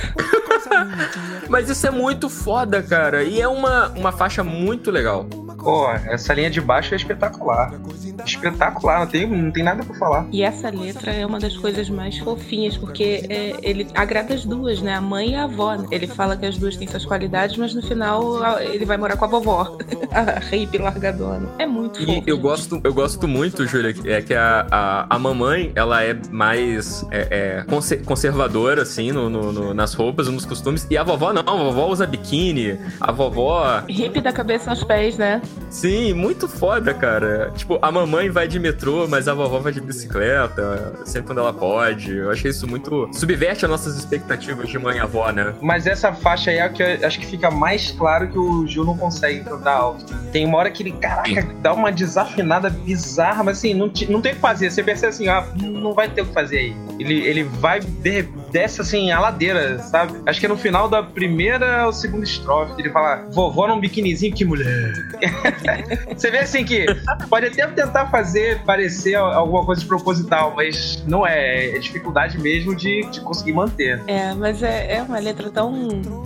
Mas 1.49 1.69
isso 1.69 1.85
é 1.85 1.91
muito 1.91 2.29
foda, 2.29 2.81
cara. 2.81 3.23
E 3.23 3.41
é 3.41 3.47
uma, 3.47 3.89
uma 3.89 4.11
faixa 4.11 4.43
muito 4.43 4.91
legal. 4.91 5.27
Pô, 5.61 5.89
essa 5.91 6.33
linha 6.33 6.49
de 6.49 6.59
baixo 6.59 6.93
é 6.93 6.97
espetacular. 6.97 7.73
Espetacular, 8.25 8.99
não 8.99 9.07
tem, 9.07 9.27
não 9.27 9.51
tem 9.51 9.63
nada 9.63 9.83
pra 9.83 9.95
falar. 9.95 10.27
E 10.31 10.41
essa 10.41 10.69
letra 10.69 11.11
é 11.11 11.25
uma 11.25 11.39
das 11.39 11.55
coisas 11.55 11.89
mais 11.89 12.17
fofinhas, 12.17 12.77
porque 12.77 13.25
é, 13.29 13.57
ele 13.61 13.87
agrada 13.93 14.33
as 14.33 14.43
duas, 14.43 14.81
né? 14.81 14.95
A 14.95 15.01
mãe 15.01 15.31
e 15.31 15.35
a 15.35 15.43
avó. 15.43 15.77
Ele 15.91 16.07
fala 16.07 16.35
que 16.35 16.45
as 16.45 16.57
duas 16.57 16.75
têm 16.75 16.87
suas 16.87 17.05
qualidades, 17.05 17.57
mas 17.57 17.73
no 17.73 17.81
final 17.81 18.59
ele 18.59 18.85
vai 18.85 18.97
morar 18.97 19.17
com 19.17 19.25
a 19.25 19.27
vovó. 19.27 19.77
a 20.11 20.39
hippie 20.39 20.77
largadona. 20.77 21.49
É 21.59 21.65
muito 21.65 21.99
fofo. 21.99 22.23
E 22.25 22.29
eu 22.29 22.37
gosto, 22.37 22.81
eu 22.83 22.93
gosto 22.93 23.27
muito, 23.27 23.67
Júlia, 23.67 23.93
é 24.05 24.21
que 24.21 24.33
a, 24.33 24.65
a, 24.71 25.15
a 25.15 25.19
mamãe, 25.19 25.71
ela 25.75 26.03
é 26.03 26.17
mais 26.31 27.05
é, 27.11 27.65
é 27.69 27.99
conservadora, 28.05 28.81
assim, 28.81 29.11
no, 29.11 29.29
no, 29.29 29.51
no, 29.51 29.73
nas 29.73 29.93
roupas, 29.93 30.27
nos 30.27 30.45
costumes. 30.45 30.87
E 30.89 30.97
a 30.97 31.03
vovó 31.03 31.31
não, 31.33 31.41
a 31.41 31.55
vovó 31.55 31.87
usa 31.87 32.07
biquíni, 32.07 32.79
a 32.99 33.11
vovó... 33.11 33.83
Hippie 33.87 34.21
da 34.21 34.31
cabeça 34.31 34.69
aos 34.69 34.83
pés, 34.83 35.17
né? 35.17 35.41
Sim, 35.69 36.13
muito 36.13 36.47
foda, 36.47 36.93
cara. 36.93 37.51
Tipo, 37.55 37.79
a 37.81 37.91
mamãe 37.91 38.29
vai 38.29 38.47
de 38.47 38.59
metrô, 38.59 39.07
mas 39.07 39.27
a 39.27 39.33
vovó 39.33 39.59
vai 39.59 39.71
de 39.71 39.79
bicicleta, 39.79 40.93
sempre 41.05 41.27
quando 41.27 41.39
ela 41.39 41.53
pode. 41.53 42.15
Eu 42.15 42.29
achei 42.29 42.51
isso 42.51 42.67
muito. 42.67 43.09
subverte 43.13 43.65
as 43.65 43.71
nossas 43.71 43.97
expectativas 43.97 44.69
de 44.69 44.77
mãe 44.77 44.97
e 44.97 44.99
avó, 44.99 45.31
né? 45.31 45.53
Mas 45.61 45.87
essa 45.87 46.13
faixa 46.13 46.51
aí 46.51 46.57
é 46.57 46.69
que 46.69 46.83
acho 46.83 47.19
que 47.19 47.25
fica 47.25 47.49
mais 47.49 47.91
claro 47.91 48.27
que 48.27 48.37
o 48.37 48.67
Gil 48.67 48.83
não 48.83 48.97
consegue 48.97 49.43
cantar 49.43 49.75
alto. 49.75 50.05
Tem 50.31 50.45
uma 50.45 50.57
hora 50.57 50.69
que 50.69 50.83
ele, 50.83 50.91
caraca, 50.91 51.47
dá 51.61 51.73
uma 51.73 51.91
desafinada 51.91 52.69
bizarra, 52.69 53.43
mas 53.43 53.57
assim, 53.57 53.73
não, 53.73 53.91
não 54.09 54.21
tem 54.21 54.33
o 54.33 54.35
que 54.35 54.41
fazer. 54.41 54.69
Você 54.69 54.83
percebe 54.83 55.09
assim, 55.09 55.27
ah, 55.27 55.45
não 55.61 55.93
vai 55.93 56.09
ter 56.09 56.21
o 56.21 56.25
que 56.25 56.33
fazer 56.33 56.57
aí. 56.57 56.75
Ele, 56.99 57.19
ele 57.21 57.43
vai, 57.43 57.79
de, 57.79 58.27
desce 58.51 58.81
assim, 58.81 59.11
a 59.11 59.19
ladeira, 59.19 59.79
sabe? 59.79 60.21
Acho 60.25 60.39
que 60.39 60.45
é 60.45 60.49
no 60.49 60.57
final 60.57 60.89
da 60.89 61.01
primeira 61.01 61.85
ou 61.85 61.93
segunda 61.93 62.23
estrofe. 62.23 62.73
Ele 62.79 62.89
fala, 62.89 63.27
vovó 63.31 63.67
num 63.67 63.79
biquinizinho, 63.79 64.33
que 64.33 64.45
mulher. 64.45 64.93
Você 66.15 66.29
vê 66.29 66.39
assim 66.39 66.63
que 66.63 66.85
pode 67.29 67.47
até 67.47 67.67
tentar 67.67 68.07
fazer 68.07 68.61
parecer 68.63 69.15
alguma 69.15 69.65
coisa 69.65 69.81
de 69.81 69.87
proposital, 69.87 70.53
mas 70.55 71.03
não 71.07 71.25
é. 71.25 71.61
É 71.71 71.79
dificuldade 71.79 72.37
mesmo 72.39 72.75
de, 72.75 73.01
de 73.09 73.21
conseguir 73.21 73.53
manter. 73.53 74.01
É, 74.07 74.33
mas 74.33 74.61
é, 74.63 74.97
é 74.97 75.03
uma 75.03 75.19
letra 75.19 75.49
tão. 75.49 75.71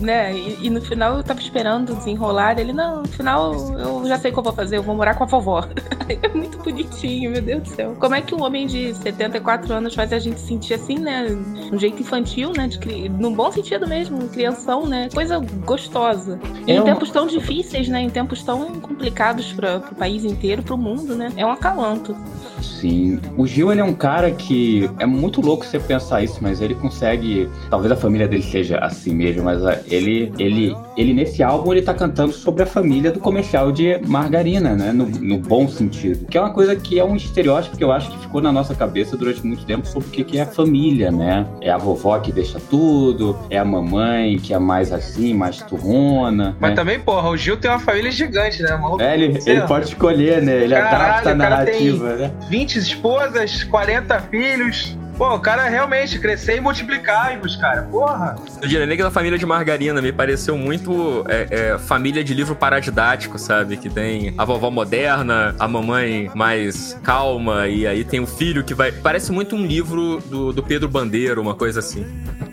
né? 0.00 0.34
E, 0.34 0.66
e, 0.66 0.70
no 0.70 0.80
final 0.80 1.16
eu 1.16 1.22
tava 1.22 1.40
esperando 1.40 1.94
desenrolar. 1.94 2.58
Ele, 2.58 2.72
não, 2.72 3.02
no 3.02 3.08
final 3.08 3.54
eu 3.54 4.06
já 4.06 4.18
sei 4.18 4.30
o 4.30 4.34
que 4.34 4.40
eu 4.40 4.42
vou 4.42 4.52
fazer, 4.52 4.76
eu 4.76 4.82
vou 4.82 4.94
morar 4.94 5.14
com 5.14 5.24
a 5.24 5.26
vovó. 5.26 5.66
é 6.08 6.28
muito 6.28 6.58
bonitinho, 6.58 7.30
meu 7.30 7.42
Deus 7.42 7.62
do 7.62 7.68
céu. 7.68 7.96
Como 7.98 8.14
é 8.14 8.20
que 8.20 8.34
um 8.34 8.42
homem 8.42 8.66
de 8.66 8.94
74 8.94 9.72
anos 9.72 9.94
faz 9.94 10.12
a 10.12 10.18
gente 10.18 10.40
sentir 10.40 10.74
assim, 10.74 10.98
né? 10.98 11.26
Um 11.72 11.78
jeito 11.78 12.00
infantil, 12.02 12.15
né? 12.56 12.68
De, 12.68 13.08
no 13.08 13.30
bom 13.30 13.50
sentido 13.50 13.86
mesmo, 13.86 14.28
criação, 14.28 14.86
né? 14.86 15.08
Coisa 15.12 15.38
gostosa. 15.64 16.38
É 16.66 16.74
em 16.74 16.82
tempos 16.82 17.10
tão 17.10 17.26
difíceis, 17.26 17.88
né? 17.88 18.00
Em 18.00 18.10
tempos 18.10 18.42
tão 18.42 18.80
complicados 18.80 19.52
para 19.52 19.78
o 19.78 19.94
país 19.94 20.24
inteiro, 20.24 20.62
para 20.62 20.74
o 20.74 20.78
mundo, 20.78 21.14
né? 21.14 21.32
É 21.36 21.44
um 21.44 21.50
acalanto. 21.50 22.16
Sim. 22.62 23.18
O 23.36 23.46
Gil, 23.46 23.72
ele 23.72 23.80
é 23.80 23.84
um 23.84 23.94
cara 23.94 24.30
que 24.30 24.88
é 24.98 25.06
muito 25.06 25.40
louco 25.40 25.64
você 25.64 25.78
pensar 25.78 26.22
isso, 26.22 26.38
mas 26.40 26.60
ele 26.60 26.74
consegue. 26.74 27.48
Talvez 27.70 27.92
a 27.92 27.96
família 27.96 28.28
dele 28.28 28.42
seja 28.42 28.78
assim 28.78 29.14
mesmo, 29.14 29.44
mas 29.44 29.64
ah, 29.64 29.80
ele, 29.86 30.32
ele, 30.38 30.76
ele 30.96 31.14
nesse 31.14 31.42
álbum, 31.42 31.72
ele 31.72 31.82
tá 31.82 31.94
cantando 31.94 32.32
sobre 32.32 32.62
a 32.62 32.66
família 32.66 33.10
do 33.10 33.20
comercial 33.20 33.72
de 33.72 33.98
margarina, 34.06 34.74
né? 34.74 34.92
No, 34.92 35.06
no 35.06 35.38
bom 35.38 35.68
sentido. 35.68 36.26
Que 36.26 36.38
é 36.38 36.40
uma 36.40 36.52
coisa 36.52 36.76
que 36.76 36.98
é 36.98 37.04
um 37.04 37.16
estereótipo 37.16 37.76
que 37.76 37.84
eu 37.84 37.92
acho 37.92 38.10
que 38.10 38.18
ficou 38.18 38.40
na 38.40 38.52
nossa 38.52 38.74
cabeça 38.74 39.16
durante 39.16 39.44
muito 39.46 39.64
tempo 39.64 39.86
sobre 39.86 40.08
o 40.08 40.10
que 40.10 40.38
é 40.38 40.42
a 40.42 40.46
família, 40.46 41.10
né? 41.10 41.46
É 41.60 41.70
a 41.70 41.78
vovó 41.78 42.05
que 42.20 42.32
deixa 42.32 42.60
tudo, 42.70 43.38
é 43.50 43.58
a 43.58 43.64
mamãe 43.64 44.38
que 44.38 44.54
é 44.54 44.58
mais 44.58 44.92
assim, 44.92 45.34
mais 45.34 45.60
turrona. 45.62 46.56
Mas 46.60 46.70
né? 46.70 46.76
também, 46.76 47.00
porra, 47.00 47.28
o 47.28 47.36
Gil 47.36 47.56
tem 47.56 47.70
uma 47.70 47.80
família 47.80 48.10
gigante, 48.10 48.62
né? 48.62 48.76
Maluco, 48.76 49.02
é, 49.02 49.14
ele, 49.14 49.38
ele 49.44 49.60
pode 49.62 49.86
escolher, 49.86 50.42
né? 50.42 50.62
Ele 50.62 50.74
Caralho, 50.74 51.04
adapta 51.04 51.30
a 51.30 51.34
narrativa, 51.34 52.14
né? 52.14 52.32
20 52.48 52.76
esposas, 52.76 53.64
40 53.64 54.20
filhos. 54.20 54.96
Pô, 55.16 55.34
o 55.34 55.40
cara 55.40 55.66
realmente 55.68 56.18
crescer 56.18 56.56
e 56.56 56.60
multiplicar, 56.60 57.40
cara. 57.58 57.82
Porra. 57.82 58.36
O 58.62 58.66
Dinâmica 58.66 59.02
da 59.02 59.10
família 59.10 59.38
de 59.38 59.46
Margarina 59.46 60.02
me 60.02 60.12
pareceu 60.12 60.58
muito 60.58 61.24
é, 61.28 61.46
é, 61.50 61.78
família 61.78 62.22
de 62.22 62.34
livro 62.34 62.54
paradidático, 62.54 63.38
sabe? 63.38 63.78
Que 63.78 63.88
tem 63.88 64.34
a 64.36 64.44
vovó 64.44 64.70
moderna, 64.70 65.54
a 65.58 65.66
mamãe 65.66 66.30
mais 66.34 66.98
calma, 67.02 67.66
e 67.66 67.86
aí 67.86 68.04
tem 68.04 68.20
o 68.20 68.26
filho 68.26 68.62
que 68.62 68.74
vai. 68.74 68.92
Parece 68.92 69.32
muito 69.32 69.56
um 69.56 69.64
livro 69.64 70.20
do, 70.26 70.52
do 70.52 70.62
Pedro 70.62 70.88
Bandeiro, 70.88 71.40
uma 71.40 71.54
coisa 71.54 71.80
assim. 71.80 72.04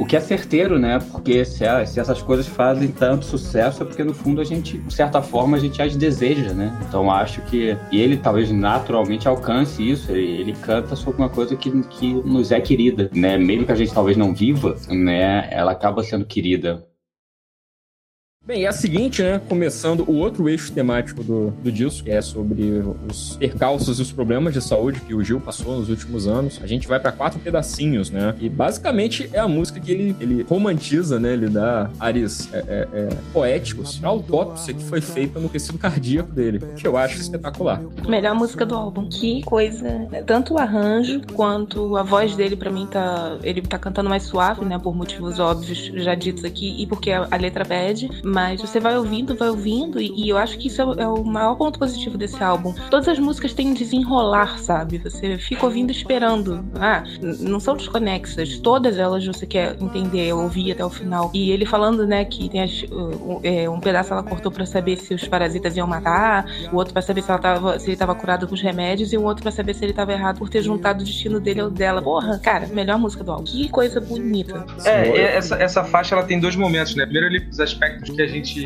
O 0.03 0.05
que 0.05 0.17
é 0.17 0.19
certeiro, 0.19 0.77
né? 0.77 0.99
Porque 0.99 1.45
se, 1.45 1.63
se 1.85 1.97
essas 1.97 2.21
coisas 2.21 2.45
fazem 2.45 2.89
tanto 2.89 3.23
sucesso 3.23 3.83
é 3.83 3.85
porque 3.85 4.03
no 4.03 4.13
fundo 4.13 4.41
a 4.41 4.43
gente, 4.43 4.77
de 4.77 4.93
certa 4.93 5.21
forma, 5.21 5.55
a 5.55 5.59
gente 5.61 5.81
as 5.81 5.95
deseja, 5.95 6.53
né? 6.53 6.77
Então 6.85 7.09
acho 7.09 7.41
que 7.43 7.77
ele 7.89 8.17
talvez 8.17 8.51
naturalmente 8.51 9.29
alcance 9.29 9.81
isso. 9.81 10.11
Ele, 10.11 10.41
ele 10.41 10.51
canta 10.61 10.93
sobre 10.97 11.21
uma 11.21 11.29
coisa 11.29 11.55
que, 11.55 11.71
que 11.83 12.13
nos 12.15 12.51
é 12.51 12.59
querida, 12.59 13.09
né? 13.15 13.37
Mesmo 13.37 13.65
que 13.65 13.71
a 13.71 13.75
gente 13.75 13.93
talvez 13.93 14.17
não 14.17 14.33
viva, 14.33 14.75
né? 14.89 15.47
Ela 15.49 15.71
acaba 15.71 16.03
sendo 16.03 16.25
querida. 16.25 16.85
Bem, 18.45 18.65
é 18.65 18.67
a 18.67 18.73
seguinte, 18.73 19.23
né? 19.23 19.39
Começando 19.47 20.03
o 20.05 20.15
outro 20.15 20.49
eixo 20.49 20.69
temático 20.73 21.23
do, 21.23 21.51
do 21.51 21.71
disco, 21.71 22.03
que 22.03 22.11
é 22.11 22.21
sobre 22.21 22.83
os 23.09 23.37
percalços 23.37 23.99
e 23.99 24.01
os 24.01 24.11
problemas 24.11 24.53
de 24.53 24.61
saúde 24.61 24.99
que 24.99 25.13
o 25.13 25.23
Gil 25.23 25.39
passou 25.39 25.79
nos 25.79 25.87
últimos 25.87 26.27
anos. 26.27 26.59
A 26.61 26.67
gente 26.67 26.85
vai 26.85 26.99
para 26.99 27.13
quatro 27.13 27.39
pedacinhos, 27.39 28.09
né? 28.09 28.35
E 28.41 28.49
basicamente 28.49 29.29
é 29.31 29.39
a 29.39 29.47
música 29.47 29.79
que 29.79 29.89
ele, 29.89 30.15
ele 30.19 30.43
romantiza, 30.43 31.21
né? 31.21 31.31
Ele 31.31 31.47
dá 31.47 31.89
ares 31.97 32.53
é, 32.53 32.57
é, 32.57 32.87
é, 32.93 33.09
poéticos 33.31 34.01
à 34.03 34.09
autópsia 34.09 34.73
que 34.73 34.83
foi 34.83 34.99
feita 34.99 35.39
no 35.39 35.47
tecido 35.47 35.77
cardíaco 35.77 36.33
dele, 36.33 36.59
que 36.75 36.85
eu 36.85 36.97
acho 36.97 37.21
espetacular. 37.21 37.81
Melhor 38.09 38.35
música 38.35 38.65
do 38.65 38.75
álbum. 38.75 39.07
Que 39.07 39.41
coisa. 39.43 40.05
Tanto 40.25 40.55
o 40.55 40.57
arranjo 40.57 41.21
quanto 41.33 41.95
a 41.95 42.03
voz 42.03 42.35
dele, 42.35 42.57
para 42.57 42.69
mim, 42.69 42.87
tá. 42.87 43.37
Ele 43.41 43.61
tá 43.61 43.79
cantando 43.79 44.09
mais 44.09 44.23
suave, 44.23 44.65
né? 44.65 44.77
Por 44.77 44.93
motivos 44.93 45.39
óbvios 45.39 45.85
já 45.95 46.13
ditos 46.13 46.43
aqui, 46.43 46.75
e 46.77 46.85
porque 46.85 47.09
a, 47.09 47.25
a 47.31 47.37
letra 47.37 47.63
pede 47.63 48.09
mas 48.33 48.59
você 48.59 48.79
vai 48.79 48.97
ouvindo, 48.97 49.35
vai 49.35 49.49
ouvindo, 49.49 50.01
e, 50.01 50.25
e 50.25 50.29
eu 50.29 50.37
acho 50.37 50.57
que 50.57 50.67
isso 50.67 50.81
é, 50.81 51.03
é, 51.03 51.07
o 51.07 51.23
maior 51.23 51.55
ponto 51.55 51.77
positivo 51.77 52.17
desse 52.17 52.43
álbum. 52.43 52.73
Todas 52.89 53.07
as 53.07 53.19
músicas 53.19 53.53
têm 53.53 53.73
desenrolar, 53.73 54.57
sabe? 54.57 54.97
Você 54.97 55.37
fica 55.37 55.65
ouvindo 55.65 55.91
esperando. 55.91 56.65
Ah, 56.75 57.03
não 57.21 57.59
são 57.59 57.77
desconexas. 57.77 58.57
Todas 58.57 58.97
elas 58.97 59.25
você 59.25 59.45
quer 59.45 59.77
entender, 59.79 60.33
ouvir 60.33 60.71
até 60.71 60.83
o 60.83 60.89
final. 60.89 61.29
E 61.33 61.51
ele 61.51 61.65
falando, 61.65 62.07
né, 62.07 62.25
que 62.25 62.49
tem 62.49 62.63
as, 62.63 62.83
um, 62.91 63.39
é, 63.43 63.69
um 63.69 63.79
pedaço 63.79 64.13
ela 64.13 64.23
cortou 64.23 64.51
para 64.51 64.65
saber 64.65 64.97
se 64.97 65.13
os 65.13 65.27
parasitas 65.27 65.77
iam 65.77 65.85
matar, 65.85 66.45
o 66.71 66.75
outro 66.75 66.91
para 66.91 67.01
saber 67.03 67.21
se, 67.21 67.29
ela 67.29 67.39
tava, 67.39 67.79
se 67.79 67.89
ele 67.91 67.97
tava 67.97 68.15
curado 68.15 68.47
com 68.47 68.55
os 68.55 68.61
remédios, 68.61 69.13
e 69.13 69.17
o 69.17 69.23
outro 69.23 69.43
para 69.43 69.51
saber 69.51 69.75
se 69.75 69.85
ele 69.85 69.93
tava 69.93 70.11
errado 70.11 70.39
por 70.39 70.49
ter 70.49 70.63
juntado 70.63 71.03
o 71.03 71.05
destino 71.05 71.39
dele 71.39 71.61
ao 71.61 71.69
dela. 71.69 72.01
Porra, 72.01 72.39
cara, 72.39 72.65
melhor 72.67 72.97
música 72.97 73.23
do 73.23 73.31
álbum. 73.31 73.43
Que 73.43 73.69
coisa 73.69 74.01
bonita. 74.01 74.65
É, 74.85 75.35
essa, 75.35 75.55
essa 75.55 75.83
faixa 75.83 76.15
ela 76.15 76.23
tem 76.23 76.39
dois 76.39 76.55
momentos, 76.55 76.95
né? 76.95 77.03
Primeiro, 77.05 77.27
ele, 77.27 77.47
os 77.49 77.59
aspectos 77.59 78.09
que 78.09 78.22
a 78.23 78.27
gente 78.27 78.65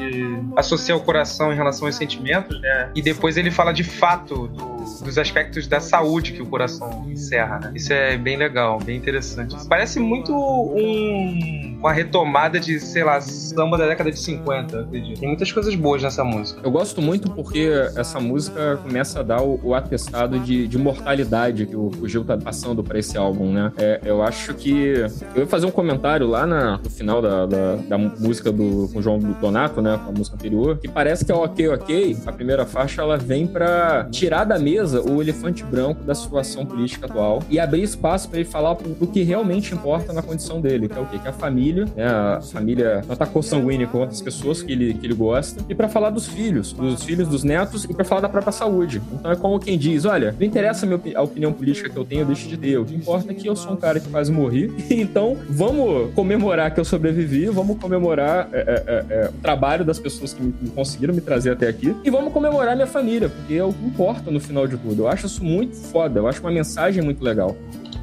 associa 0.56 0.96
o 0.96 1.00
coração 1.00 1.52
em 1.52 1.56
relação 1.56 1.88
aos 1.88 1.96
sentimentos, 1.96 2.60
né? 2.62 2.92
E 2.96 3.02
depois 3.02 3.38
ele 3.38 3.52
fala 3.52 3.74
de 3.74 3.84
fato 3.84 4.48
do, 4.48 4.78
dos 5.04 5.18
aspectos 5.18 5.68
da 5.68 5.80
saúde 5.80 6.34
que 6.34 6.42
o 6.42 6.46
coração 6.46 7.06
encerra, 7.10 7.60
né? 7.60 7.72
Isso 7.76 7.94
é 7.94 8.18
bem 8.18 8.38
legal, 8.38 8.80
bem 8.80 8.98
interessante. 8.98 9.56
Parece 9.68 10.00
muito 10.00 10.34
um, 10.34 11.78
uma 11.80 11.92
retomada 11.92 12.60
de, 12.60 12.80
sei 12.80 13.04
lá, 13.04 13.20
samba 13.22 13.78
da 13.78 13.88
década 13.88 14.12
de 14.12 14.20
50, 14.20 14.82
acredito. 14.82 15.20
Tem 15.20 15.28
muitas 15.28 15.52
coisas 15.52 15.74
boas 15.76 16.02
nessa 16.02 16.24
música. 16.24 16.62
Eu 16.64 16.72
gosto 16.72 17.02
muito 17.02 17.30
porque 17.32 17.70
essa 17.96 18.20
música 18.20 18.78
começa 18.78 19.20
a 19.20 19.24
dar 19.24 19.42
o, 19.42 19.60
o 19.64 19.74
atestado 19.76 20.40
de, 20.40 20.68
de, 20.68 20.78
mortalidade 20.78 21.66
que 21.66 21.76
o, 21.76 21.92
o 22.02 22.08
Gil 22.08 22.24
tá 22.24 22.38
passando 22.38 22.84
para 22.84 23.00
esse 23.00 23.18
álbum, 23.18 23.52
né? 23.52 23.72
É, 23.78 24.02
eu 24.04 24.22
acho 24.22 24.54
que. 24.54 25.06
Eu 25.36 25.42
ia 25.42 25.48
fazer 25.48 25.66
um 25.66 25.72
comentário 25.72 26.28
lá 26.28 26.46
na, 26.46 26.78
no 26.78 26.90
final 26.90 27.22
da, 27.22 27.46
da, 27.46 27.76
da 27.76 27.98
música 27.98 28.52
do, 28.52 28.90
com 28.92 29.00
o 29.00 29.02
João 29.02 29.20
Donato, 29.48 29.82
né? 29.82 30.00
Com 30.04 30.12
a 30.12 30.14
música 30.14 30.36
anterior, 30.36 30.78
que 30.78 30.88
parece 30.88 31.26
que 31.26 31.32
é 31.32 31.36
Ok 31.36 31.68
Ok, 31.70 32.18
a 32.26 32.32
primeira 32.32 32.66
faixa, 32.66 33.02
ela 33.02 33.18
vem 33.18 33.48
para 33.48 34.08
tirar 34.12 34.44
da 34.44 34.60
mesa 34.60 35.02
o 35.02 35.22
elefante 35.22 35.64
branco 35.64 36.04
da 36.04 36.14
situação 36.14 36.66
política 36.66 37.06
atual 37.06 37.42
e 37.50 37.60
abrir 37.60 37.84
espaço 37.84 38.30
para 38.30 38.40
ele 38.40 38.50
falar 38.50 38.76
do 38.76 39.08
que 39.08 39.24
realmente 39.24 39.74
importa 39.74 40.14
na 40.14 40.22
condição 40.22 40.62
dele, 40.62 40.88
que 40.88 40.98
é 40.98 41.02
o 41.02 41.06
quê? 41.06 41.18
Que 41.20 41.28
é 41.28 41.30
a 41.30 41.34
família, 41.34 41.86
né? 41.96 42.06
A 42.06 42.42
família 42.42 43.04
não 43.08 43.16
tá 43.16 43.26
consanguínea 43.26 43.88
com 43.88 44.00
outras 44.00 44.22
pessoas 44.22 44.62
que 44.62 44.72
ele, 44.72 44.94
que 44.94 45.06
ele 45.06 45.14
gosta, 45.14 45.64
e 45.68 45.76
para 45.76 45.88
falar 45.88 46.10
dos 46.10 46.28
filhos, 46.28 46.74
dos 46.74 47.04
filhos, 47.04 47.28
dos 47.28 47.44
netos, 47.44 47.86
e 47.86 47.94
para 47.94 48.06
falar 48.06 48.22
da 48.22 48.30
própria 48.30 48.52
saúde. 48.52 49.02
Então 49.14 49.32
é 49.32 49.36
como 49.36 49.60
quem 49.60 49.78
diz: 49.78 50.06
olha, 50.06 50.36
não 50.38 50.46
interessa 50.46 50.86
a, 50.86 50.90
minha, 50.90 51.02
a 51.16 51.22
opinião 51.22 51.54
política 51.54 51.90
que 51.90 51.98
eu 51.98 52.06
tenho, 52.06 52.22
eu 52.22 52.26
deixo 52.28 52.48
de 52.48 52.58
ter. 52.58 52.78
O 52.78 52.86
que 52.86 52.96
importa 52.96 53.32
é 53.32 53.36
que 53.36 53.48
eu 53.48 53.56
sou 53.56 53.74
um 53.74 53.78
cara 53.78 54.00
que 54.00 54.10
quase 54.10 54.32
morri, 54.32 54.72
então 54.90 55.38
vamos 55.50 56.14
comemorar 56.14 56.74
que 56.74 56.80
eu 56.80 56.86
sobrevivi, 56.86 57.48
vamos 57.48 57.78
comemorar 57.78 58.50
é, 58.52 58.60
é, 58.60 58.84
é, 58.88 59.06
é 59.10 59.32
trabalho 59.42 59.86
das 59.86 60.00
pessoas 60.00 60.34
que 60.34 60.42
me, 60.42 60.54
conseguiram 60.70 61.14
me 61.14 61.22
trazer 61.22 61.52
até 61.52 61.68
aqui, 61.68 61.96
e 62.04 62.10
vamos 62.10 62.34
comemorar 62.34 62.76
minha 62.76 62.88
família, 62.88 63.30
porque 63.30 63.56
é 63.56 63.64
o 63.64 63.74
que 63.74 63.86
importa 63.86 64.32
no 64.32 64.40
final 64.40 64.68
de 64.68 64.78
tudo. 64.78 65.04
Eu 65.04 65.08
acho 65.08 65.26
isso 65.26 65.44
muito 65.44 65.76
foda, 65.76 66.20
eu 66.20 66.28
acho 66.28 66.42
uma 66.42 66.52
mensagem 66.52 67.04
muito 67.04 67.24
legal. 67.24 67.56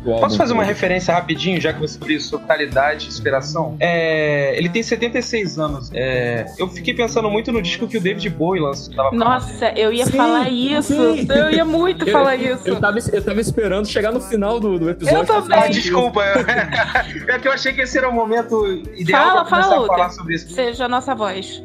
Posso 0.04 0.36
fazer 0.36 0.52
uma 0.52 0.64
referência 0.64 1.14
rapidinho, 1.14 1.60
já 1.60 1.72
que 1.72 1.80
você 1.80 1.98
disse 1.98 2.30
totalidade, 2.30 3.08
inspiração? 3.08 3.76
É, 3.80 4.56
ele 4.56 4.68
tem 4.68 4.82
76 4.82 5.58
anos. 5.58 5.90
É, 5.94 6.46
eu 6.58 6.68
fiquei 6.68 6.92
pensando 6.92 7.30
muito 7.30 7.50
no 7.50 7.62
disco 7.62 7.88
que 7.88 7.96
o 7.96 8.00
David 8.00 8.28
Bowie 8.30 8.60
lançou. 8.60 8.94
Nossa, 9.12 9.72
eu 9.76 9.92
ia 9.92 10.06
sim, 10.06 10.12
falar 10.12 10.48
isso. 10.50 10.92
Sim. 10.92 11.26
Eu 11.28 11.50
ia 11.50 11.64
muito 11.64 12.04
eu, 12.08 12.12
falar 12.12 12.36
isso. 12.36 12.68
Eu 12.68 12.80
tava, 12.80 12.98
eu 13.12 13.22
tava 13.22 13.40
esperando 13.40 13.86
chegar 13.86 14.12
no 14.12 14.20
final 14.20 14.60
do, 14.60 14.78
do 14.78 14.90
episódio. 14.90 15.18
Eu 15.20 15.26
também. 15.26 15.58
Ah, 15.58 15.68
desculpa. 15.68 16.22
é 17.28 17.38
que 17.38 17.48
eu 17.48 17.52
achei 17.52 17.72
que 17.72 17.80
esse 17.80 17.96
era 17.96 18.08
o 18.08 18.12
momento 18.12 18.66
ideal 18.96 19.28
fala, 19.28 19.44
pra 19.44 19.62
fala, 19.62 19.86
falar 19.86 20.10
sobre 20.10 20.34
isso. 20.34 20.50
Seja 20.50 20.84
a 20.84 20.88
nossa 20.88 21.14
voz. 21.14 21.62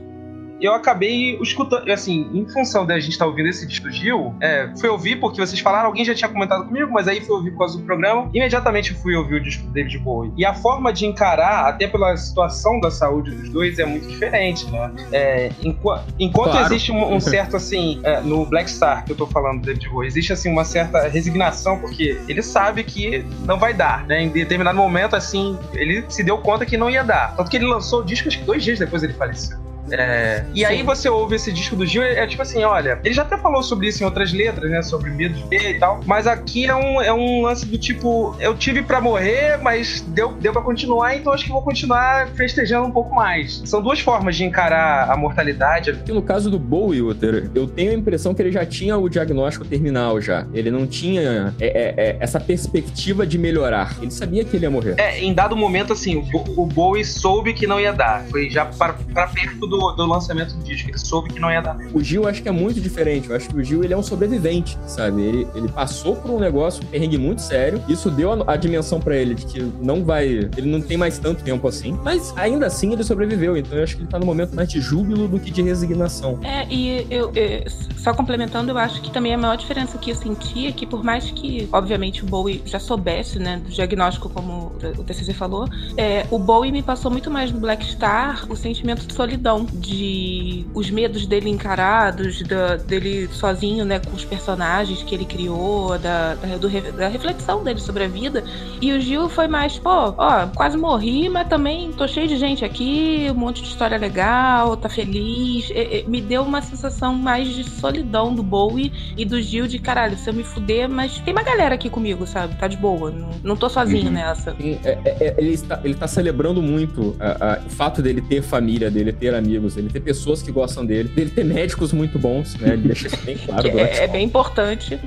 Eu 0.62 0.74
acabei 0.74 1.38
escutando, 1.42 1.90
assim, 1.92 2.30
em 2.34 2.48
função 2.48 2.86
da 2.86 3.00
gente 3.00 3.12
estar 3.12 3.26
tá 3.26 3.30
ouvindo 3.30 3.48
esse 3.48 3.66
disco 3.66 3.90
Gil, 3.92 4.36
é, 4.42 4.70
fui 4.80 4.90
ouvir 4.90 5.18
porque 5.18 5.40
vocês 5.40 5.60
falaram, 5.60 5.88
alguém 5.88 6.04
já 6.06 6.14
tinha 6.14 6.30
comentado 6.30 6.66
comigo, 6.66 6.92
mas 6.92 7.08
aí 7.08 7.22
fui 7.22 7.36
ouvir 7.36 7.52
por 7.52 7.60
causa 7.60 7.78
do 7.78 7.84
programa. 7.84 8.30
Imediatamente 8.34 8.94
fui 8.94 9.16
ouvir 9.16 9.36
o 9.36 9.44
disco 9.44 9.64
do 9.64 9.72
David 9.72 9.98
Bowie. 10.00 10.32
E 10.38 10.46
a 10.46 10.54
forma 10.54 10.92
de 10.92 11.06
encarar, 11.06 11.68
até 11.68 11.88
pela 11.88 12.16
situação 12.18 12.80
da 12.80 12.92
saúde 12.92 13.32
dos 13.32 13.50
dois, 13.50 13.80
é 13.80 13.86
muito 13.86 14.08
diferente, 14.08 14.70
né? 14.70 14.92
É, 15.12 15.52
enquanto, 15.64 16.14
enquanto 16.20 16.52
claro. 16.52 16.66
existe 16.66 16.92
um, 16.92 17.16
um, 17.16 17.20
certo, 17.20 17.56
assim, 17.56 18.00
é, 18.04 18.22
no 18.22 18.46
Black 18.46 18.70
Star, 18.70 19.06
que 19.06 19.12
eu 19.12 19.16
tô 19.16 19.28
falando 19.28 19.62
do 19.62 19.66
David 19.66 19.90
Bowie, 19.90 20.08
existe, 20.08 20.34
assim, 20.34 20.52
uma 20.52 20.66
certa 20.66 21.08
resignação, 21.08 21.80
porque 21.80 22.20
ele 22.28 22.42
sabe 22.42 22.84
que 22.84 23.26
não 23.46 23.58
vai 23.58 23.74
dar, 23.74 24.06
né? 24.06 24.24
Em 24.24 24.30
determinado 24.30 24.78
momento, 24.78 25.16
assim, 25.16 25.58
ele 25.74 26.04
se 26.10 26.24
deu 26.24 26.38
conta 26.38 26.66
que 26.66 26.78
não 26.78 26.90
ia 26.90 27.04
dar. 27.04 27.36
Tanto 27.36 27.50
que 27.50 27.58
ele 27.58 27.66
lançou 27.66 28.02
o 28.02 28.06
disco, 28.06 28.28
acho 28.28 28.40
que 28.40 28.46
dois 28.46 28.64
dias 28.64 28.80
depois 28.80 29.04
ele 29.04 29.14
faleceu. 29.14 29.69
É, 29.92 30.44
e 30.54 30.66
aí 30.66 30.84
você 30.84 31.10
ouve 31.10 31.36
esse 31.36 31.52
disco 31.52 31.76
do 31.76 31.86
Gil, 31.86 32.04
é, 32.04 32.20
é, 32.20 32.28
tipo 32.28 32.42
assim, 32.42 32.64
olha, 32.64 33.00
ele 33.04 33.14
já 33.14 33.24
até 33.24 33.38
falou 33.38 33.64
sobre 33.64 33.88
isso 33.88 34.04
em 34.04 34.06
outras 34.06 34.32
letras, 34.34 34.70
né? 34.70 34.82
Sobre 34.82 35.10
medo 35.12 35.36
de 35.36 35.48
ver 35.48 35.76
e 35.76 35.80
tal. 35.80 36.02
Mas 36.06 36.28
aqui 36.28 36.66
é 36.66 36.76
um, 36.76 37.02
é 37.02 37.14
um 37.14 37.42
lance 37.42 37.66
do 37.66 37.78
tipo, 37.78 38.36
eu 38.40 38.56
tive 38.56 38.82
para 38.82 39.02
morrer, 39.02 39.58
mas 39.62 40.02
deu, 40.02 40.34
deu 40.34 40.52
para 40.52 40.62
continuar, 40.62 41.16
então 41.16 41.34
acho 41.34 41.46
que 41.46 41.52
vou 41.52 41.62
continuar 41.62 42.28
festejando 42.30 42.88
um 42.88 42.92
pouco 42.92 43.14
mais. 43.14 43.62
São 43.66 43.82
duas 43.82 44.00
formas 44.00 44.36
de 44.36 44.44
encarar 44.44 45.10
a 45.10 45.18
mortalidade. 45.18 45.98
E 46.08 46.12
no 46.12 46.22
caso 46.22 46.50
do 46.50 46.60
Bowie, 46.60 47.02
Uter, 47.02 47.50
eu 47.54 47.68
tenho 47.68 47.92
a 47.92 47.94
impressão 47.94 48.34
que 48.34 48.42
ele 48.42 48.52
já 48.52 48.66
tinha 48.66 48.98
o 48.98 49.10
diagnóstico 49.10 49.66
terminal 49.66 50.22
já. 50.22 50.46
Ele 50.54 50.72
não 50.72 50.86
tinha 50.86 51.54
é, 51.60 51.68
é, 51.68 51.94
é 51.98 52.18
essa 52.20 52.40
perspectiva 52.40 53.26
de 53.26 53.38
melhorar. 53.38 53.96
Ele 54.02 54.12
sabia 54.12 54.44
que 54.44 54.56
ele 54.56 54.66
ia 54.66 54.72
morrer. 54.72 54.96
É, 54.98 55.20
em 55.20 55.34
dado 55.34 55.56
momento, 55.56 55.94
assim, 55.94 56.18
o, 56.34 56.62
o 56.62 56.66
Bowie 56.66 57.06
soube 57.06 57.54
que 57.54 57.66
não 57.66 57.80
ia 57.80 57.94
dar. 57.94 58.24
Foi 58.30 58.50
já 58.50 58.66
para 58.66 58.94
perto 59.28 59.68
do 59.68 59.79
do, 59.96 60.06
lançamento 60.06 60.56
do 60.56 60.64
disco. 60.64 60.90
Ele 60.90 60.98
soube 60.98 61.30
que 61.30 61.40
não 61.40 61.52
ia 61.52 61.62
dar 61.62 61.74
mesmo. 61.74 61.98
O 61.98 62.04
Gil 62.04 62.28
acho 62.28 62.42
que 62.42 62.50
é 62.50 62.52
muito 62.52 62.80
diferente. 62.80 63.30
Eu 63.30 63.36
acho 63.36 63.50
que 63.50 63.56
o 63.56 63.64
Gil 63.64 63.84
ele 63.84 63.94
é 63.94 63.98
um 63.98 64.04
sobrevivente, 64.04 64.78
sabe? 64.86 65.22
Ele, 65.22 65.48
ele 65.56 65.68
passou 65.68 66.16
por 66.16 66.32
um 66.32 66.40
negócio, 66.40 66.84
um 66.84 66.88
perrengue 66.88 67.18
muito 67.18 67.42
sério. 67.42 67.82
Isso 67.88 68.10
deu 68.10 68.32
a, 68.32 68.54
a 68.54 68.56
dimensão 68.56 69.00
para 69.00 69.16
ele 69.16 69.36
de 69.36 69.46
que 69.46 69.62
não 69.82 70.04
vai. 70.04 70.28
Ele 70.28 70.70
não 70.70 70.82
tem 70.82 70.98
mais 70.98 71.18
tanto 71.18 71.44
tempo 71.44 71.68
assim. 71.68 71.98
Mas 72.04 72.34
ainda 72.36 72.68
assim 72.68 72.94
ele 72.94 73.04
sobreviveu. 73.04 73.58
Então 73.58 73.78
eu 73.78 73.84
acho 73.84 73.96
que 73.96 74.04
ele 74.04 74.10
tá 74.10 74.20
no 74.20 74.26
momento 74.26 74.56
mais 74.56 74.70
de 74.70 74.82
júbilo 74.82 75.28
do 75.28 75.40
que 75.40 75.52
de 75.52 75.62
resignação. 75.62 76.40
É, 76.44 76.68
e 76.70 77.08
eu, 77.10 77.32
eu 77.36 77.64
só 77.98 78.14
complementando, 78.14 78.72
eu 78.72 78.78
acho 78.78 79.02
que 79.02 79.12
também 79.12 79.34
a 79.34 79.38
maior 79.38 79.56
diferença 79.56 79.98
que 79.98 80.12
eu 80.12 80.16
senti 80.16 80.68
é 80.68 80.72
que, 80.72 80.86
por 80.86 81.04
mais 81.04 81.32
que, 81.32 81.68
obviamente, 81.72 82.24
o 82.24 82.28
Bowie 82.28 82.62
já 82.66 82.80
soubesse, 82.80 83.40
né, 83.40 83.58
do 83.58 83.70
diagnóstico, 83.70 84.30
como 84.30 84.72
o 84.98 85.04
TCC 85.04 85.34
falou, 85.34 85.68
é, 85.98 86.26
o 86.32 86.40
Bowie 86.40 86.72
me 86.72 86.82
passou 86.82 87.12
muito 87.12 87.30
mais 87.30 87.52
no 87.52 87.60
Black 87.60 87.86
Star 87.86 88.46
o 88.50 88.56
sentimento 88.56 89.06
de 89.06 89.14
solidão 89.14 89.66
de 89.74 90.66
os 90.74 90.90
medos 90.90 91.26
dele 91.26 91.50
encarados, 91.50 92.42
da, 92.44 92.78
dele 92.78 93.28
sozinho, 93.32 93.86
né, 93.86 94.00
com 94.00 94.16
os 94.16 94.26
personagens 94.26 95.04
que 95.04 95.14
ele 95.14 95.26
criou, 95.26 95.98
da, 95.98 96.36
da, 96.36 96.58
do, 96.58 96.70
da, 96.98 97.08
reflexão 97.08 97.64
dele 97.64 97.80
sobre 97.80 98.04
a 98.04 98.08
vida. 98.08 98.44
E 98.82 98.92
o 98.92 99.00
Gil 99.00 99.30
foi 99.30 99.48
mais, 99.48 99.78
pô, 99.78 100.14
ó, 100.18 100.48
quase 100.48 100.78
morri, 100.78 101.30
mas 101.30 101.48
também 101.48 101.92
tô 101.92 102.08
cheio 102.08 102.28
de 102.28 102.38
gente 102.38 102.64
aqui, 102.66 103.28
um 103.30 103.36
monte 103.36 103.62
de 103.62 103.70
história 103.70 103.98
legal, 103.98 104.76
tá 104.78 104.90
feliz. 104.90 105.70
E, 105.70 106.04
e, 106.04 106.10
me 106.10 106.22
deu 106.22 106.44
uma 106.44 106.62
sensação 106.62 107.14
mais 107.14 107.48
de 107.48 107.64
solidão 107.64 108.34
do 108.34 108.44
Bowie 108.44 108.92
e 109.18 109.26
do 109.26 109.42
Gil 109.42 109.68
de 109.68 109.80
caralho, 109.80 110.18
se 110.18 110.30
eu 110.30 110.34
me 110.34 110.44
fuder, 110.44 110.90
mas 110.90 111.20
tem 111.20 111.34
uma 111.34 111.44
galera 111.44 111.76
aqui 111.76 111.90
comigo, 111.90 112.26
sabe? 112.26 112.56
Tá 112.56 112.68
de 112.68 112.78
boa, 112.78 113.12
não, 113.12 113.30
não 113.44 113.56
tô 113.56 113.70
sozinho 113.70 114.08
uhum. 114.08 114.12
nessa. 114.12 114.56
É, 114.60 114.98
é, 115.06 115.18
é, 115.20 115.36
ele, 115.38 115.52
está, 115.52 115.80
ele 115.84 115.94
tá 115.94 116.08
celebrando 116.08 116.62
muito 116.62 117.16
a, 117.20 117.54
a, 117.54 117.60
o 117.60 117.70
fato 117.70 118.02
dele 118.02 118.22
ter 118.22 118.42
família, 118.42 118.90
dele 118.90 119.12
ter 119.12 119.34
amigos 119.34 119.59
amigos, 119.60 119.78
ele 119.78 119.90
ter 119.90 120.00
pessoas 120.00 120.42
que 120.42 120.52
gostam 120.52 120.86
dele, 120.86 121.10
dele 121.10 121.30
ter 121.30 121.44
médicos 121.44 121.94
muito 121.94 122.18
bons, 122.18 122.56
né? 122.56 122.74
Ele 122.74 122.88
deixa 122.88 123.08
isso 123.08 123.18
bem 123.24 123.38
claro. 123.38 123.68
é, 123.78 124.04
é 124.04 124.08
bem 124.08 124.26
importante. 124.26 125.00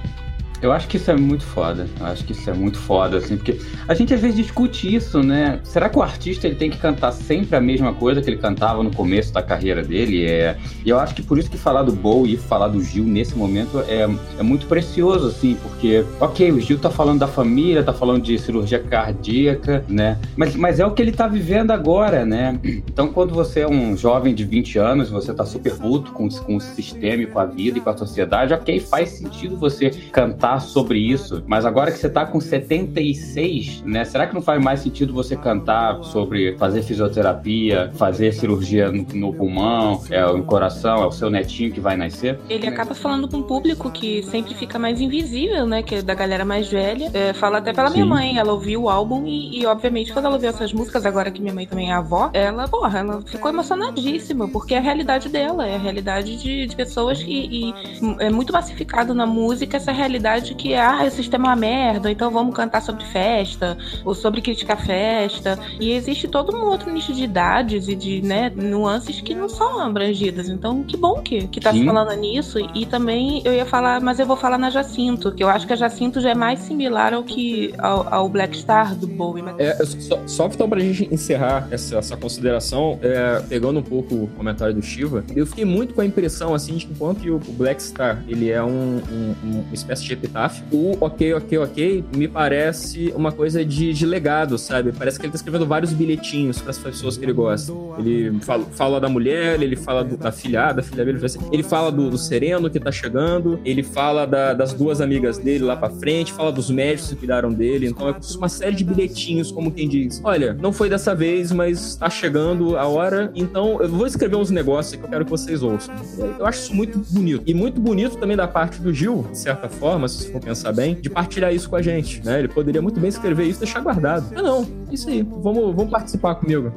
Eu 0.63 0.71
acho 0.71 0.87
que 0.87 0.97
isso 0.97 1.11
é 1.11 1.17
muito 1.17 1.45
foda. 1.45 1.89
Eu 1.99 2.07
acho 2.07 2.25
que 2.25 2.31
isso 2.31 2.49
é 2.49 2.55
muito 2.55 2.79
foda, 2.79 3.19
assim, 3.19 3.37
porque 3.37 3.59
a 3.89 3.95
gente 3.95 4.15
às 4.15 4.21
vezes 4.21 4.37
discute 4.37 4.95
isso, 4.95 5.21
né? 5.21 5.59
Será 5.65 5.89
que 5.89 5.99
o 5.99 6.03
artista 6.03 6.47
ele 6.47 6.55
tem 6.55 6.71
que 6.71 6.79
cantar 6.79 7.11
sempre 7.11 7.57
a 7.57 7.61
mesma 7.61 7.93
coisa 7.93 8.23
que 8.23 8.31
ele 8.31 8.37
cantava 8.37 8.81
no 8.81 8.95
começo 8.95 9.33
da 9.33 9.43
carreira 9.43 9.83
dele? 9.83 10.25
É... 10.25 10.57
E 10.85 10.89
eu 10.89 11.01
acho 11.01 11.17
que 11.17 11.23
por 11.23 11.37
isso 11.37 11.51
que 11.51 11.59
falar 11.59 11.83
do 11.83 11.93
Bowie 11.93 12.35
e 12.35 12.37
falar 12.37 12.69
do 12.69 12.81
Gil 12.81 13.05
nesse 13.05 13.37
momento 13.37 13.81
é, 13.89 14.09
é 14.39 14.43
muito 14.43 14.67
precioso, 14.67 15.27
assim, 15.27 15.57
porque, 15.61 16.05
ok, 16.21 16.53
o 16.53 16.61
Gil 16.61 16.79
tá 16.79 16.91
falando 16.91 17.19
da 17.19 17.27
família, 17.27 17.83
tá 17.83 17.93
falando 17.93 18.23
de 18.23 18.39
cirurgia 18.39 18.79
cardíaca, 18.79 19.85
né? 19.89 20.17
Mas, 20.37 20.55
mas 20.55 20.79
é 20.79 20.87
o 20.87 20.93
que 20.93 21.03
ele 21.03 21.13
tá 21.13 21.27
vivendo 21.27 21.73
agora, 21.73 22.25
né? 22.25 22.59
Então, 22.63 23.09
quando 23.09 23.35
você 23.35 23.61
é 23.61 23.69
um 23.69 23.97
jovem 23.97 24.33
de 24.33 24.45
20 24.45 24.79
anos, 24.79 25.11
você 25.11 25.35
tá 25.35 25.45
super 25.45 25.75
puto 25.75 26.13
com, 26.13 26.29
com 26.29 26.57
o 26.57 26.61
sistema 26.61 27.25
e 27.25 27.27
com 27.27 27.41
a 27.41 27.47
vida 27.47 27.79
e 27.79 27.81
com 27.81 27.91
a 27.91 27.97
sociedade, 27.97 28.55
ok, 28.55 28.79
faz 28.79 29.11
sentido 29.11 29.57
você 29.57 29.91
cantar 29.91 30.52
falar 30.53 30.61
sobre 30.61 30.99
isso, 30.99 31.43
mas 31.47 31.65
agora 31.65 31.91
que 31.91 31.99
você 31.99 32.09
tá 32.09 32.27
com 32.27 32.41
76, 32.41 33.83
né? 33.85 34.05
Será 34.05 34.27
que 34.27 34.35
não 34.35 34.43
faz 34.43 34.63
mais 34.63 34.81
sentido 34.81 35.13
você 35.13 35.37
cantar 35.37 36.03
sobre 36.05 36.57
fazer 36.59 36.83
fisioterapia, 36.83 37.91
fazer 37.95 38.33
cirurgia 38.33 38.91
no, 38.91 39.07
no 39.15 39.33
pulmão, 39.33 40.03
é, 40.11 40.25
no 40.27 40.43
coração, 40.45 41.03
é 41.03 41.07
o 41.07 41.13
seu 41.13 41.31
netinho 41.31 41.73
que 41.73 41.81
vai 41.81 41.97
nascer? 41.97 42.39
Ele 42.49 42.67
acaba 42.67 42.95
falando 42.95 43.29
com 43.29 43.39
um 43.39 43.43
público 43.43 43.91
que 43.91 44.23
sempre 44.25 44.55
fica 44.55 44.79
mais 44.79 45.01
invisível, 45.01 45.67
né? 45.67 45.83
Que 45.83 45.97
é 45.97 46.03
da 46.03 46.15
galera 46.15 46.45
mais 46.45 46.69
velha. 46.69 47.11
É, 47.13 47.33
fala 47.33 47.59
até 47.59 47.73
pela 47.73 47.89
Sim. 47.89 47.95
minha 47.95 48.07
mãe, 48.07 48.39
ela 48.39 48.53
ouviu 48.53 48.83
o 48.83 48.89
álbum 48.89 49.27
e, 49.27 49.61
e, 49.61 49.67
obviamente, 49.67 50.13
quando 50.13 50.27
ela 50.27 50.35
ouviu 50.35 50.51
essas 50.51 50.73
músicas, 50.73 51.07
agora 51.07 51.31
que 51.31 51.41
minha 51.41 51.55
mãe 51.55 51.67
também 51.67 51.91
é 51.91 51.95
avó, 51.95 52.31
ela, 52.33 52.69
porra, 52.69 52.99
ela 52.99 53.23
ficou 53.23 53.51
emocionadíssima, 53.51 54.49
porque 54.49 54.75
é 54.75 54.79
a 54.79 54.81
realidade 54.81 55.29
dela, 55.29 55.67
é 55.67 55.77
a 55.77 55.79
realidade 55.79 56.37
de, 56.37 56.67
de 56.67 56.77
pessoas 56.77 57.23
que 57.23 57.33
e, 57.33 57.75
é 58.21 58.31
muito 58.31 58.53
massificado 58.53 59.15
na 59.15 59.27
música 59.27 59.77
essa 59.77 59.93
realidade 59.93 60.42
que 60.51 60.75
ah, 60.75 61.05
o 61.07 61.11
sistema 61.11 61.47
é 61.47 61.51
uma 61.51 61.57
merda, 61.57 62.11
então 62.11 62.31
vamos 62.31 62.55
cantar 62.55 62.83
sobre 62.83 63.05
festa, 63.05 63.77
ou 64.05 64.15
sobre 64.15 64.41
criticar 64.41 64.85
festa. 64.85 65.59
E 65.81 65.93
existe 65.93 66.29
todo 66.29 66.55
um 66.57 66.65
outro 66.65 66.93
nicho 66.93 67.13
de 67.13 67.25
idades 67.25 67.89
e 67.89 67.95
de 67.95 68.23
né, 68.23 68.51
nuances 68.55 69.21
que 69.21 69.35
não 69.35 69.49
são 69.49 69.81
abrangidas. 69.81 70.49
Então, 70.49 70.83
que 70.83 70.97
bom 70.97 71.21
que, 71.23 71.47
que 71.49 71.61
tá 71.61 71.73
Sim. 71.73 71.81
se 71.81 71.85
falando 71.85 72.13
nisso. 72.19 72.59
E 72.75 72.87
também 72.87 73.43
eu 73.45 73.53
ia 73.53 73.67
falar, 73.67 74.01
mas 74.01 74.19
eu 74.19 74.27
vou 74.27 74.37
falar 74.37 74.59
na 74.59 74.71
Jacinto, 74.71 75.33
que 75.33 75.43
eu 75.43 75.49
acho 75.49 75.67
que 75.67 75.73
a 75.73 75.77
Jacinto 75.77 76.21
já 76.21 76.31
é 76.31 76.35
mais 76.35 76.61
similar 76.61 77.15
ao 77.15 77.23
que 77.23 77.73
ao, 77.79 78.13
ao 78.13 78.29
Black 78.29 78.57
Star 78.57 78.95
do 78.95 79.07
Bowie. 79.07 79.43
Mas... 79.43 79.59
É, 79.59 79.85
só, 79.85 80.21
só 80.27 80.47
então 80.47 80.69
pra 80.69 80.81
gente 80.81 81.13
encerrar 81.13 81.69
essa, 81.71 81.97
essa 81.99 82.17
consideração, 82.17 82.99
é, 83.03 83.41
pegando 83.49 83.79
um 83.81 83.83
pouco 83.83 84.15
o 84.15 84.29
comentário 84.37 84.75
do 84.75 84.83
Shiva, 84.83 85.25
eu 85.35 85.47
fiquei 85.47 85.65
muito 85.65 85.95
com 85.95 86.01
a 86.01 86.07
impressão 86.07 86.55
assim 86.55 86.77
de 86.77 86.87
que 86.87 86.93
enquanto 86.93 87.27
o 87.27 87.53
Black 87.53 87.83
Star 87.83 88.23
ele 88.29 88.51
é 88.51 88.63
um, 88.63 88.99
um, 88.99 89.35
uma 89.45 89.75
espécie 89.75 90.05
de 90.05 90.13
epitáfio. 90.23 90.65
O 90.71 90.97
ok, 91.01 91.35
ok, 91.35 91.59
ok 91.59 92.05
me 92.17 92.29
parece 92.29 93.13
uma 93.17 93.33
coisa 93.33 93.65
de, 93.65 93.93
de 93.93 94.07
legado, 94.07 94.57
sabe? 94.57 94.93
Parece 94.93 95.19
que 95.19 95.27
ele 95.27 95.33
tá 95.33 95.37
escrevendo 95.37 95.67
vários 95.67 95.93
bilhetinhos 95.93 96.61
para 96.61 96.71
as 96.71 96.79
pessoas 96.79 97.17
que 97.17 97.25
ele 97.25 97.33
gosta. 97.33 97.73
Ele 97.99 98.39
fala, 98.41 98.65
fala 98.73 99.01
da 99.01 99.09
mulher, 99.09 99.61
ele 99.61 99.77
fala 99.77 100.05
do, 100.05 100.17
da 100.17 100.31
filha, 100.31 100.73
da 100.73 100.83
filha 100.83 101.05
dele, 101.05 101.19
ele 101.51 101.63
fala 101.63 101.91
do, 101.91 102.11
do 102.11 102.19
Sereno 102.19 102.71
que 102.71 102.79
tá 102.79 102.93
chegando, 102.93 103.59
ele 103.65 103.83
fala 103.83 104.27
da, 104.27 104.55
das 104.55 104.73
duas 104.73 105.01
amigas 105.01 105.39
dele 105.39 105.65
lá 105.65 105.77
para 105.77 105.91
frente, 105.91 106.33
fala 106.33 106.53
dos 106.53 106.71
médicos 106.71 107.11
que 107.11 107.17
cuidaram 107.17 107.53
dele. 107.53 107.89
Então 107.89 108.09
é 108.09 108.15
uma 108.37 108.49
série 108.49 108.77
de 108.77 108.85
bilhetinhos, 108.85 109.51
como 109.51 109.71
quem 109.73 109.89
diz: 109.89 110.21
Olha, 110.25 110.55
não 110.55 110.73
foi 110.73 110.89
dessa 110.89 111.15
vez, 111.15 111.53
mas 111.53 111.97
tá 111.97 112.09
chegando 112.09 112.77
a 112.77 112.87
hora, 112.87 113.31
então 113.35 113.81
eu 113.83 113.89
vou 113.89 114.07
escrever 114.07 114.37
uns 114.37 114.51
negócios 114.51 114.97
que 114.97 115.05
eu 115.05 115.09
quero 115.09 115.25
que 115.25 115.31
vocês 115.31 115.63
ouçam. 115.63 115.95
Eu 116.39 116.47
acho 116.47 116.63
isso 116.63 116.75
muito 116.75 116.99
bonito. 117.11 117.43
E 117.47 117.55
muito 117.55 117.81
bonito 117.81 118.17
também 118.17 118.37
da 118.37 118.47
parte 118.47 118.81
do 118.81 118.93
Gil, 118.93 119.27
de 119.31 119.39
certa 119.39 119.69
forma, 119.69 120.09
se 120.13 120.33
for 120.33 120.41
pensar 120.41 120.73
bem, 120.73 120.95
de 120.95 121.11
partilhar 121.11 121.53
isso 121.53 121.69
com 121.69 121.77
a 121.77 121.83
gente, 121.83 122.25
né? 122.25 122.41
Ele 122.41 122.49
poderia 122.49 122.83
muito 122.83 123.01
bem 123.01 123.09
escrever 123.09 123.45
isso 123.45 123.59
e 123.61 123.65
deixar 123.65 123.81
guardado. 123.81 124.27
Ah, 124.37 124.43
não, 124.43 124.67
isso 124.91 125.09
aí, 125.09 125.23
vamos, 125.23 125.75
vamos 125.75 125.91
participar 125.91 126.35
comigo. 126.37 126.73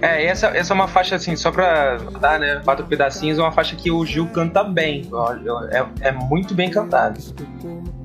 É, 0.00 0.26
essa, 0.26 0.48
essa 0.48 0.72
é 0.72 0.74
uma 0.74 0.88
faixa, 0.88 1.16
assim, 1.16 1.34
só 1.36 1.50
pra 1.50 1.96
dar, 2.20 2.38
né, 2.38 2.60
quatro 2.64 2.86
pedacinhos, 2.86 3.38
é 3.38 3.42
uma 3.42 3.52
faixa 3.52 3.74
que 3.74 3.90
o 3.90 4.04
Gil 4.04 4.26
canta 4.28 4.62
bem. 4.62 5.08
É, 5.70 6.08
é 6.08 6.12
muito 6.12 6.54
bem 6.54 6.70
cantado. 6.70 7.18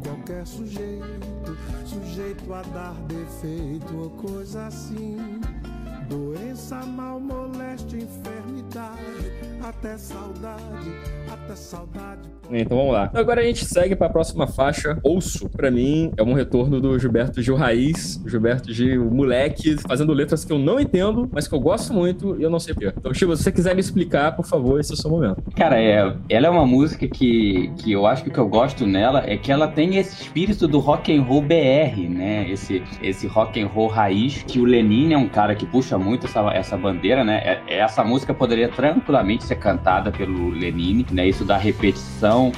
Qualquer 0.03 0.45
sujeito, 0.45 1.57
sujeito 1.85 2.53
a 2.53 2.61
dar 2.61 2.93
defeito 3.07 3.97
ou 3.97 4.09
coisa 4.11 4.67
assim. 4.67 5.41
Doença, 6.09 6.75
mal, 6.85 7.19
moléstia, 7.19 7.97
enfermidade, 7.97 9.31
até 9.63 9.97
saudade, 9.97 10.91
até 11.31 11.55
saudade 11.55 12.34
então 12.51 12.77
vamos 12.77 12.93
lá. 12.93 13.09
Agora 13.13 13.41
a 13.41 13.43
gente 13.43 13.65
segue 13.65 13.95
para 13.95 14.07
a 14.07 14.09
próxima 14.09 14.47
faixa. 14.47 14.97
Ouço, 15.03 15.49
para 15.49 15.71
mim, 15.71 16.11
é 16.17 16.23
um 16.23 16.33
retorno 16.33 16.79
do 16.79 16.97
Gilberto 16.99 17.41
Gil 17.41 17.55
Raiz. 17.55 18.21
Gilberto 18.25 18.71
Gil, 18.73 19.05
moleque, 19.11 19.75
fazendo 19.87 20.13
letras 20.13 20.43
que 20.43 20.51
eu 20.51 20.59
não 20.59 20.79
entendo, 20.79 21.29
mas 21.31 21.47
que 21.47 21.55
eu 21.55 21.59
gosto 21.59 21.93
muito 21.93 22.35
e 22.39 22.43
eu 22.43 22.49
não 22.49 22.59
sei 22.59 22.73
porquê. 22.73 22.93
Então, 22.97 23.13
Chico, 23.13 23.35
se 23.35 23.43
você 23.43 23.51
quiser 23.51 23.73
me 23.73 23.81
explicar, 23.81 24.35
por 24.35 24.45
favor, 24.45 24.79
esse 24.79 24.91
é 24.91 24.93
o 24.93 24.97
seu 24.97 25.09
momento. 25.09 25.41
Cara, 25.55 25.81
é, 25.81 26.15
ela 26.29 26.47
é 26.47 26.49
uma 26.49 26.65
música 26.65 27.07
que, 27.07 27.71
que 27.77 27.91
eu 27.91 28.05
acho 28.05 28.23
que 28.23 28.29
o 28.29 28.33
que 28.33 28.39
eu 28.39 28.47
gosto 28.47 28.85
nela 28.85 29.23
é 29.25 29.37
que 29.37 29.51
ela 29.51 29.67
tem 29.67 29.97
esse 29.97 30.23
espírito 30.23 30.67
do 30.67 30.79
rock 30.79 31.15
and 31.15 31.23
roll 31.23 31.41
BR, 31.41 32.09
né? 32.09 32.49
Esse, 32.49 32.83
esse 33.01 33.27
rock 33.27 33.61
and 33.61 33.67
roll 33.67 33.87
raiz, 33.87 34.43
que 34.43 34.59
o 34.59 34.65
Lenin 34.65 35.13
é 35.13 35.17
um 35.17 35.27
cara 35.27 35.55
que 35.55 35.65
puxa 35.65 35.97
muito 35.97 36.25
essa, 36.25 36.41
essa 36.51 36.77
bandeira, 36.77 37.23
né? 37.23 37.61
É, 37.67 37.79
essa 37.79 38.03
música 38.03 38.33
poderia 38.33 38.69
tranquilamente 38.69 39.43
ser 39.43 39.55
cantada 39.55 40.11
pelo 40.11 40.49
Lenine, 40.49 41.05
né? 41.11 41.27
Isso 41.27 41.45
da 41.45 41.57
repetição 41.57 42.34
então, 42.35 42.51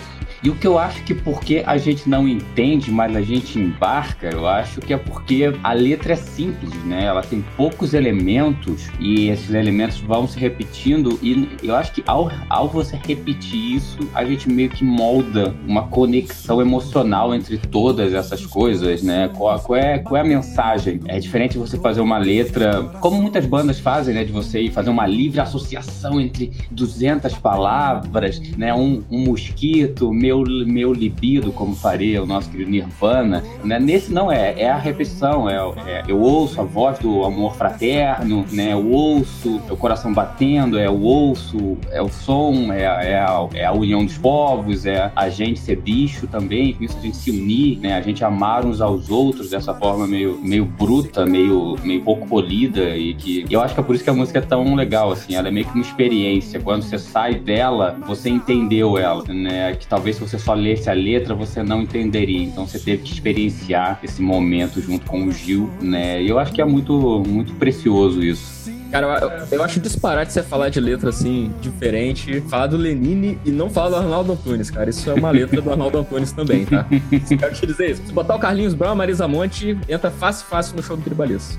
e 0.44 0.50
o 0.50 0.56
que 0.56 0.68
eu 0.68 0.78
acho 0.78 1.04
que 1.04 1.14
porque 1.14 1.64
a 1.66 1.78
gente 1.78 2.08
não 2.08 2.28
entende, 2.28 2.92
mas 2.92 3.16
a 3.16 3.22
gente 3.22 3.58
embarca, 3.60 4.30
eu 4.30 4.48
acho 4.48 4.80
que 4.82 4.94
é 4.94 4.98
porque 4.98 5.52
a 5.64 5.74
letra 5.74 6.14
é 6.14 6.16
simples, 6.16 6.74
né? 6.86 7.06
Ela 7.06 7.22
tem 7.22 7.44
poucos 7.56 7.94
elementos 7.94 8.88
e 9.00 9.30
esses 9.30 9.54
elementos 9.54 10.00
vão 10.00 10.28
se 10.28 10.40
repetindo. 10.40 11.20
E 11.22 11.50
eu 11.64 11.76
acho 11.76 11.92
que 11.92 12.04
ao, 12.06 12.32
ao 12.50 12.68
você 12.68 13.00
repetir 13.04 13.76
isso, 13.76 13.98
a 14.14 14.24
gente 14.24 14.50
meio 14.50 14.70
que 14.70 14.84
molda 14.84 15.56
uma 15.68 15.88
conexão 15.88 16.62
emocional 16.62 17.34
entre 17.34 17.58
todas 17.58 18.14
essas 18.14 18.46
coisas, 18.46 19.02
né? 19.02 19.30
Qual, 19.36 19.60
qual, 19.60 19.80
é, 19.80 20.00
qual 20.00 20.18
é 20.18 20.22
a 20.22 20.24
mensagem? 20.24 21.00
É 21.08 21.20
diferente 21.20 21.58
você 21.58 21.78
fazer 21.78 22.02
uma 22.02 22.18
letra, 22.18 22.84
como 23.00 23.22
muitas 23.22 23.46
bandas 23.46 23.80
fazem, 23.80 24.14
né? 24.14 24.24
De 24.24 24.32
você 24.32 24.62
ir 24.62 24.72
fazer 24.72 24.90
uma 24.90 25.08
livre 25.08 25.40
associação 25.40 26.22
entre 26.22 26.52
200 26.72 27.34
palavras, 27.40 28.40
né? 28.56 28.74
Um, 28.74 29.04
um 29.10 29.26
mosquito, 29.26 30.14
meu, 30.28 30.44
meu 30.66 30.94
libido, 30.94 31.52
como 31.52 31.76
faria 31.76 32.22
o 32.22 32.26
nosso 32.26 32.50
querido 32.50 32.70
Nirvana, 32.70 33.44
né? 33.64 33.80
Nesse 33.80 34.12
não 34.12 34.32
é, 34.32 34.60
é 34.60 34.70
a 34.70 34.78
repetição, 34.78 35.50
é, 35.50 35.56
é, 35.86 36.04
eu 36.08 36.20
ouço 36.20 36.60
a 36.60 36.64
voz 36.64 37.00
do 37.00 37.24
amor 37.24 37.56
fraterno, 37.56 38.46
né? 38.52 38.74
Eu 38.74 38.90
ouço 38.92 39.62
é 39.68 39.72
o 39.72 39.78
coração 39.78 40.14
batendo, 40.14 40.78
é 40.78 40.90
o 40.90 41.02
ouço, 41.02 41.78
é 41.92 42.02
o 42.02 42.10
som, 42.10 42.72
é, 42.72 42.84
é, 42.84 43.20
a, 43.20 43.48
é 43.54 43.66
a 43.66 43.72
união 43.72 44.04
dos 44.04 44.18
povos, 44.18 44.86
é 44.86 45.12
a 45.16 45.30
gente 45.30 45.60
ser 45.60 45.78
bicho 45.78 46.28
também, 46.28 46.76
isso 46.80 46.98
a 46.98 47.02
gente 47.02 47.18
se 47.18 47.32
unir, 47.32 47.80
né? 47.80 47.94
A 47.96 48.02
gente 48.02 48.24
amar 48.24 48.66
uns 48.66 48.82
aos 48.82 49.10
outros 49.10 49.50
dessa 49.50 49.74
forma 49.74 50.08
meio, 50.08 50.40
meio 50.42 50.66
bruta, 50.66 51.26
meio, 51.26 51.76
meio 51.84 52.02
pouco 52.02 52.28
polida 52.28 52.98
e 52.98 53.14
que 53.14 53.46
eu 53.50 53.62
acho 53.62 53.74
que 53.74 53.80
é 53.80 53.84
por 53.84 53.96
isso 53.96 54.04
que 54.04 54.10
a 54.10 54.14
música 54.14 54.40
é 54.40 54.42
tão 54.42 54.76
legal, 54.76 55.12
assim, 55.12 55.36
ela 55.36 55.48
é 55.48 55.52
meio 55.52 55.66
que 55.66 55.74
uma 55.74 55.82
experiência. 55.82 56.60
Quando 56.60 56.84
você 56.84 56.98
sai 56.98 57.36
dela, 57.36 57.98
você 58.06 58.30
entendeu 58.30 58.98
ela, 58.98 59.24
né? 59.28 59.76
Que 59.76 59.88
talvez 59.88 60.17
se 60.18 60.22
você 60.22 60.40
só 60.40 60.54
lesse 60.54 60.90
a 60.90 60.94
letra, 60.94 61.36
você 61.36 61.62
não 61.62 61.84
entenderia. 61.84 62.44
Então 62.44 62.68
você 62.68 62.80
teve 62.80 63.04
que 63.04 63.14
experienciar 63.14 64.00
esse 64.04 64.22
momento 64.22 64.82
junto 64.82 65.06
com 65.06 65.26
o 65.26 65.32
Gil, 65.32 65.70
né? 65.80 66.22
E 66.22 66.28
eu 66.28 66.40
acho 66.40 66.52
que 66.52 66.62
é 66.62 66.66
muito, 66.66 67.24
muito 67.26 67.54
precioso 67.54 68.24
isso. 68.24 68.72
Cara, 68.92 69.20
eu, 69.52 69.58
eu 69.58 69.64
acho 69.64 69.80
disparate 69.80 70.32
você 70.32 70.44
falar 70.44 70.70
de 70.70 70.80
letra 70.80 71.10
assim, 71.10 71.54
diferente, 71.62 72.42
falar 72.42 72.68
do 72.68 72.78
Lenine 72.78 73.40
e 73.46 73.52
não 73.52 73.70
falar 73.70 73.90
do 73.90 73.96
Arnaldo 73.98 74.34
Antunes, 74.34 74.72
cara. 74.72 74.90
Isso 74.90 75.10
é 75.10 75.14
uma 75.14 75.32
letra 75.32 75.62
do 75.62 75.72
Arnaldo 75.72 76.00
Antunes 76.00 76.32
também, 76.32 76.66
tá? 76.66 76.86
Quero 77.38 77.54
te 77.54 77.66
dizer 77.66 77.92
isso. 77.92 78.06
Se 78.06 78.14
botar 78.14 78.36
o 78.36 78.40
Carlinhos 78.40 78.74
Brown, 78.74 78.92
a 78.92 78.96
Marisa 78.96 79.28
Monte, 79.28 79.78
entra 79.88 80.10
fácil, 80.10 80.46
fácil 80.48 80.76
no 80.76 80.84
show 80.84 80.96
do 80.96 81.04
Tribalista. 81.04 81.58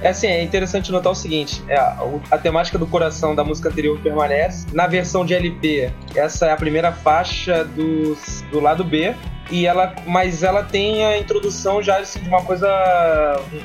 É 0.00 0.10
assim, 0.10 0.28
é 0.28 0.42
interessante 0.42 0.92
notar 0.92 1.10
o 1.10 1.14
seguinte: 1.14 1.62
é, 1.68 1.76
a, 1.76 1.98
a, 2.30 2.38
temática 2.38 2.78
do 2.78 2.86
coração 2.86 3.34
da 3.34 3.42
música 3.42 3.68
anterior 3.68 3.98
permanece. 4.00 4.66
Na 4.72 4.86
versão 4.86 5.24
de 5.24 5.34
LP, 5.34 5.92
essa 6.14 6.46
é 6.46 6.52
a 6.52 6.56
primeira 6.56 6.92
faixa 6.92 7.64
do, 7.64 8.16
do 8.50 8.60
lado 8.60 8.84
B 8.84 9.14
e 9.50 9.66
ela 9.66 9.94
mas 10.06 10.42
ela 10.42 10.62
tem 10.62 11.04
a 11.04 11.18
introdução 11.18 11.82
já 11.82 11.98
assim, 11.98 12.20
de 12.20 12.28
uma 12.28 12.42
coisa 12.42 12.68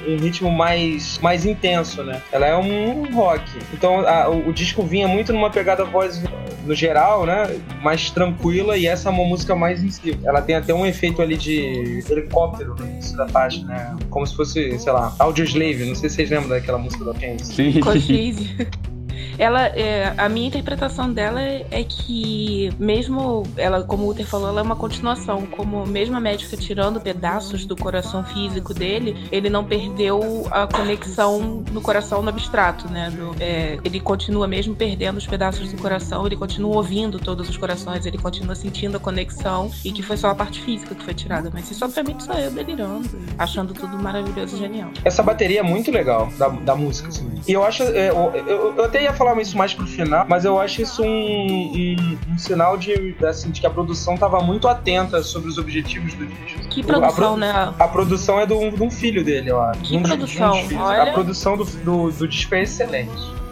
um, 0.07 0.17
ritmo 0.17 0.51
mais 0.51 1.17
mais 1.19 1.45
intenso 1.45 2.03
né? 2.03 2.21
Ela 2.31 2.47
é 2.47 2.55
um 2.55 3.13
rock. 3.13 3.43
Então 3.73 3.99
a, 4.07 4.29
o, 4.29 4.49
o, 4.49 4.53
disco 4.53 4.83
vinha 4.83 5.07
muito 5.07 5.33
numa 5.33 5.49
pegada 5.49 5.83
voz 5.83 6.21
no 6.65 6.75
geral 6.75 7.25
né? 7.25 7.59
Mais 7.81 8.09
tranquila 8.09 8.77
e 8.77 8.87
essa 8.87 9.09
é 9.09 9.11
uma 9.11 9.25
música 9.25 9.55
mais 9.55 9.83
em 9.83 9.89
si. 9.89 10.17
Ela 10.23 10.41
tem 10.41 10.55
até 10.55 10.73
um 10.73 10.85
efeito 10.85 11.21
ali 11.21 11.37
de 11.37 12.03
helicóptero 12.09 12.75
no 12.77 12.85
início 12.85 13.17
da 13.17 13.27
faixa 13.27 13.63
né? 13.65 13.95
Como 14.09 14.25
se 14.25 14.35
fosse 14.35 14.77
sei 14.79 14.91
lá 14.91 15.13
Audio 15.19 15.43
Slave. 15.43 15.85
Não 15.85 15.95
sei 15.95 16.09
se 16.09 16.15
vocês 16.15 16.29
lembram 16.29 16.49
daquela 16.49 16.77
música 16.77 17.03
da 17.05 17.13
Keynes 17.13 17.47
sim 17.47 17.73
ela 19.37 19.67
é, 19.67 20.13
a 20.17 20.29
minha 20.29 20.47
interpretação 20.47 21.11
dela 21.11 21.41
é 21.41 21.83
que 21.83 22.71
mesmo 22.77 23.43
ela 23.57 23.83
como 23.83 24.05
o 24.05 24.09
Uther 24.09 24.25
falou 24.25 24.49
ela 24.49 24.59
é 24.59 24.63
uma 24.63 24.75
continuação 24.75 25.45
como 25.45 25.85
mesmo 25.85 26.15
a 26.15 26.19
médica 26.19 26.55
tirando 26.55 26.99
pedaços 26.99 27.65
do 27.65 27.75
coração 27.75 28.23
físico 28.23 28.73
dele 28.73 29.27
ele 29.31 29.49
não 29.49 29.63
perdeu 29.63 30.47
a 30.51 30.67
conexão 30.67 31.63
no 31.71 31.81
coração 31.81 32.21
no 32.21 32.29
abstrato 32.29 32.87
né 32.89 33.09
do, 33.09 33.35
é, 33.39 33.77
ele 33.83 33.99
continua 33.99 34.47
mesmo 34.47 34.75
perdendo 34.75 35.17
os 35.17 35.25
pedaços 35.25 35.71
do 35.71 35.81
coração 35.81 36.25
ele 36.25 36.35
continua 36.35 36.75
ouvindo 36.75 37.19
todos 37.19 37.49
os 37.49 37.57
corações 37.57 38.05
ele 38.05 38.17
continua 38.17 38.55
sentindo 38.55 38.97
a 38.97 38.99
conexão 38.99 39.71
e 39.83 39.91
que 39.91 40.03
foi 40.03 40.17
só 40.17 40.29
a 40.29 40.35
parte 40.35 40.61
física 40.61 40.93
que 40.93 41.03
foi 41.03 41.13
tirada 41.13 41.49
mas 41.53 41.69
isso 41.69 41.83
obviamente 41.83 42.23
só 42.23 42.33
eu 42.33 42.51
delirando 42.51 43.09
achando 43.37 43.73
tudo 43.73 43.97
maravilhoso 43.97 44.55
e 44.55 44.59
genial 44.59 44.91
essa 45.03 45.23
bateria 45.23 45.61
é 45.61 45.63
muito 45.63 45.91
legal 45.91 46.31
da, 46.37 46.47
da 46.49 46.75
música 46.75 47.09
assim. 47.09 47.29
e 47.47 47.51
eu 47.51 47.63
acho 47.63 47.83
é, 47.83 48.09
eu, 48.09 48.31
eu, 48.47 48.75
eu 48.77 48.85
até 48.85 49.03
ia 49.03 49.13
falar 49.13 49.22
isso 49.41 49.57
mais 49.57 49.73
pro 49.73 49.85
final, 49.85 50.25
mas 50.27 50.45
eu 50.45 50.59
acho 50.59 50.81
isso 50.81 51.03
um, 51.03 51.07
um, 51.07 52.17
um 52.33 52.37
sinal 52.37 52.77
de, 52.77 53.15
assim, 53.25 53.51
de 53.51 53.61
que 53.61 53.67
a 53.67 53.69
produção 53.69 54.15
estava 54.15 54.39
muito 54.41 54.67
atenta 54.67 55.23
sobre 55.23 55.49
os 55.49 55.57
objetivos 55.57 56.13
do 56.13 56.25
disco. 56.25 56.59
Que 56.69 56.83
produção, 56.83 57.33
a, 57.33 57.37
né? 57.37 57.73
A 57.79 57.87
produção 57.87 58.39
é 58.39 58.45
de 58.45 58.53
um 58.53 58.91
filho 58.91 59.23
dele, 59.23 59.51
eu 59.51 59.61
acho. 59.61 59.81
Que 59.81 59.97
um, 59.97 60.03
produção? 60.03 60.53
Um 60.53 60.77
Olha... 60.79 61.03
A 61.03 61.13
produção 61.13 61.57
do, 61.57 61.65
do, 61.65 62.11
do 62.11 62.27
disco 62.27 62.55
é 62.55 62.63
excelente. 62.63 63.42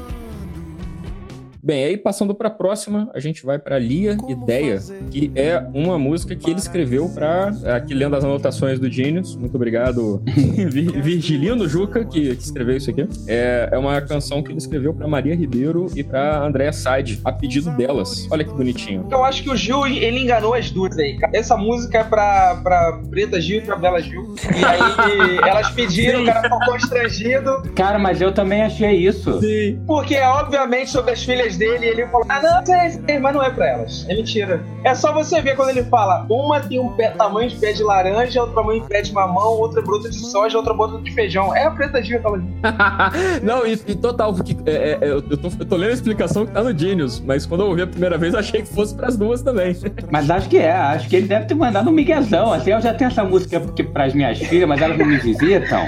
Bem, 1.63 1.85
aí 1.85 1.97
passando 1.97 2.33
para 2.33 2.47
a 2.47 2.51
próxima, 2.51 3.09
a 3.13 3.19
gente 3.19 3.45
vai 3.45 3.59
para 3.59 3.77
Lia 3.77 4.17
Ideia, 4.27 4.79
que 5.11 5.31
é 5.35 5.63
uma 5.73 5.97
música 5.97 6.35
que 6.35 6.49
ele 6.49 6.59
escreveu 6.59 7.09
para 7.09 7.53
aqui 7.75 7.93
lendo 7.93 8.15
as 8.15 8.23
anotações 8.23 8.79
do 8.79 8.89
Genius. 8.89 9.35
Muito 9.35 9.55
obrigado, 9.55 10.21
Virgilino 10.25 11.67
Juca, 11.67 12.03
que, 12.03 12.35
que, 12.35 12.43
escreveu 12.43 12.77
isso 12.77 12.89
aqui. 12.89 13.07
É, 13.27 13.69
é 13.71 13.77
uma 13.77 14.01
canção 14.01 14.41
que 14.41 14.51
ele 14.51 14.57
escreveu 14.57 14.93
para 14.93 15.07
Maria 15.07 15.35
Ribeiro 15.35 15.87
e 15.95 16.03
para 16.03 16.43
Andréa 16.43 16.73
Sade, 16.73 17.19
a 17.23 17.31
pedido 17.31 17.69
delas. 17.71 18.27
Olha 18.31 18.43
que 18.43 18.51
bonitinho. 18.51 19.07
Eu 19.11 19.23
acho 19.23 19.43
que 19.43 19.49
o 19.49 19.55
Gil 19.55 19.85
ele 19.85 20.19
enganou 20.19 20.53
as 20.53 20.71
duas 20.71 20.97
aí. 20.97 21.17
Essa 21.33 21.55
música 21.55 21.99
é 21.99 22.03
para 22.03 22.55
para 22.55 22.99
Preta 23.09 23.39
Gil 23.39 23.59
e 23.59 23.61
para 23.61 23.75
Bela 23.75 24.01
Gil. 24.01 24.35
E 24.43 24.65
aí 24.65 25.37
elas 25.47 25.69
pediram, 25.71 26.19
Sim. 26.19 26.23
o 26.23 26.25
cara 26.25 26.41
ficou 26.43 26.59
constrangido. 26.59 27.61
Cara, 27.75 27.99
mas 27.99 28.21
eu 28.21 28.31
também 28.33 28.61
achei 28.61 28.95
isso. 28.95 29.39
Sim. 29.39 29.81
Porque 29.85 30.17
obviamente 30.19 30.89
sobre 30.89 31.11
as 31.11 31.23
filhas 31.23 31.50
dele 31.57 31.85
e 31.85 31.89
ele 31.89 32.07
falou: 32.07 32.25
Ah, 32.29 32.41
não, 32.41 32.65
sei, 32.65 32.89
sei, 32.89 33.19
mas 33.19 33.33
não 33.33 33.43
é 33.43 33.49
pra 33.49 33.67
elas. 33.67 34.05
É 34.09 34.15
mentira. 34.15 34.63
É 34.83 34.95
só 34.95 35.13
você 35.13 35.41
ver 35.41 35.55
quando 35.55 35.69
ele 35.69 35.83
fala: 35.83 36.25
uma 36.29 36.59
tem 36.59 36.79
um 36.79 36.89
pé, 36.93 37.11
tamanho 37.11 37.49
de 37.49 37.55
pé 37.57 37.73
de 37.73 37.83
laranja, 37.83 38.41
outra 38.41 38.55
tamanho 38.55 38.81
de 38.81 38.87
pé 38.87 39.01
de 39.01 39.13
mamão, 39.13 39.59
outra 39.59 39.81
brota 39.81 40.09
de 40.09 40.19
soja, 40.19 40.57
outra 40.57 40.73
brota 40.73 40.99
de 40.99 41.11
feijão. 41.11 41.55
É 41.55 41.65
a 41.65 41.71
preta 41.71 42.01
Gil 42.01 42.17
aquela 42.17 42.37
Não, 43.41 43.65
e, 43.65 43.73
e 43.73 43.95
total, 43.95 44.33
que, 44.33 44.57
é, 44.65 44.71
é, 44.71 44.97
eu, 45.01 45.21
tô, 45.21 45.51
eu 45.59 45.65
tô 45.65 45.75
lendo 45.75 45.91
a 45.91 45.93
explicação 45.93 46.45
que 46.45 46.51
tá 46.51 46.63
no 46.63 46.77
Genius, 46.77 47.19
mas 47.19 47.45
quando 47.45 47.61
eu 47.61 47.67
ouvi 47.67 47.81
a 47.81 47.87
primeira 47.87 48.17
vez, 48.17 48.33
achei 48.35 48.61
que 48.61 48.67
fosse 48.73 48.95
pras 48.95 49.17
duas 49.17 49.41
também. 49.41 49.75
Mas 50.11 50.29
acho 50.29 50.49
que 50.49 50.57
é, 50.57 50.71
acho 50.71 51.07
que 51.07 51.15
ele 51.15 51.27
deve 51.27 51.45
ter 51.45 51.53
mandado 51.53 51.89
um 51.89 51.93
miguezão. 51.93 52.51
Assim, 52.51 52.71
eu 52.71 52.81
já 52.81 52.93
tenho 52.93 53.09
essa 53.09 53.23
música 53.23 53.59
porque 53.59 53.83
pras 53.83 54.13
minhas 54.13 54.37
filhas, 54.39 54.67
mas 54.67 54.81
elas 54.81 54.97
não 54.97 55.05
me 55.05 55.17
visitam. 55.17 55.85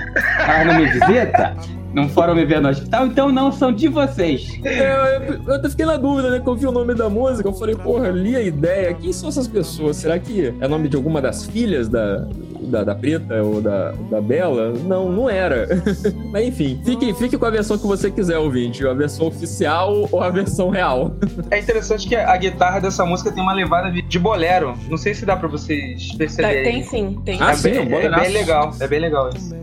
Elas 0.47 0.67
não 0.67 0.76
me 0.76 0.86
visitam 0.88 1.82
não 1.93 2.10
foram 2.10 2.34
me 2.34 2.43
ver 2.45 2.60
no 2.60 2.69
hospital, 2.69 3.06
então 3.06 3.32
não 3.32 3.51
são 3.51 3.71
de 3.71 3.88
vocês. 3.88 4.60
É, 4.63 5.17
eu, 5.17 5.34
eu, 5.36 5.62
eu 5.63 5.69
fiquei 5.69 5.86
na 5.86 5.97
dúvida, 5.97 6.32
né? 6.32 6.39
Quando 6.39 6.58
eu 6.58 6.62
vi 6.62 6.67
o 6.67 6.71
nome 6.71 6.95
da 6.95 7.10
música, 7.10 7.47
eu 7.47 7.53
falei, 7.53 7.75
porra, 7.75 8.10
li 8.10 8.36
a 8.36 8.41
ideia. 8.41 8.93
Quem 8.93 9.13
são 9.13 9.29
essas 9.29 9.47
pessoas? 9.47 9.97
Será 9.97 10.17
que 10.17 10.53
é 10.60 10.67
nome 10.67 10.89
de 10.89 10.95
alguma 10.95 11.21
das 11.21 11.45
filhas 11.45 11.88
da, 11.88 12.27
da, 12.62 12.84
da 12.84 12.95
Preta 12.95 13.43
ou 13.43 13.62
da, 13.62 13.91
da 14.10 14.19
Bela? 14.19 14.73
Não, 14.86 15.12
não 15.12 15.29
era. 15.29 15.67
Mas 16.32 16.47
enfim, 16.47 16.82
fique, 16.84 17.13
fique 17.13 17.38
com 17.38 17.45
a 17.45 17.51
versão 17.51 17.77
que 17.77 17.86
você 17.86 18.10
quiser, 18.10 18.39
ouvinte. 18.39 18.86
A 18.88 18.93
versão 18.93 19.27
oficial 19.27 20.08
ou 20.12 20.21
a 20.21 20.29
versão 20.29 20.69
real. 20.69 21.15
É 21.51 21.60
interessante 21.60 22.08
que 22.08 22.15
a 22.15 22.36
guitarra 22.38 22.79
dessa 22.79 23.06
música 23.06 23.32
tem 23.32 23.43
uma 23.43 23.53
levada 23.53 23.91
de 23.91 24.19
bolero. 24.19 24.75
Não 24.89 24.97
sei 24.97 25.13
se 25.13 25.25
dá 25.25 25.36
pra 25.36 25.47
vocês 25.47 26.12
perceberem. 26.15 26.63
Tem 26.63 26.84
sim, 26.84 27.21
tem. 27.23 27.38
Ah, 27.39 27.51
é 27.51 27.56
sim, 27.56 27.69
bem, 27.69 28.06
é 28.06 28.10
bem 28.10 28.32
legal. 28.32 28.73
É 28.79 28.88
bem 28.88 28.99
legal 28.99 29.29
isso 29.36 29.53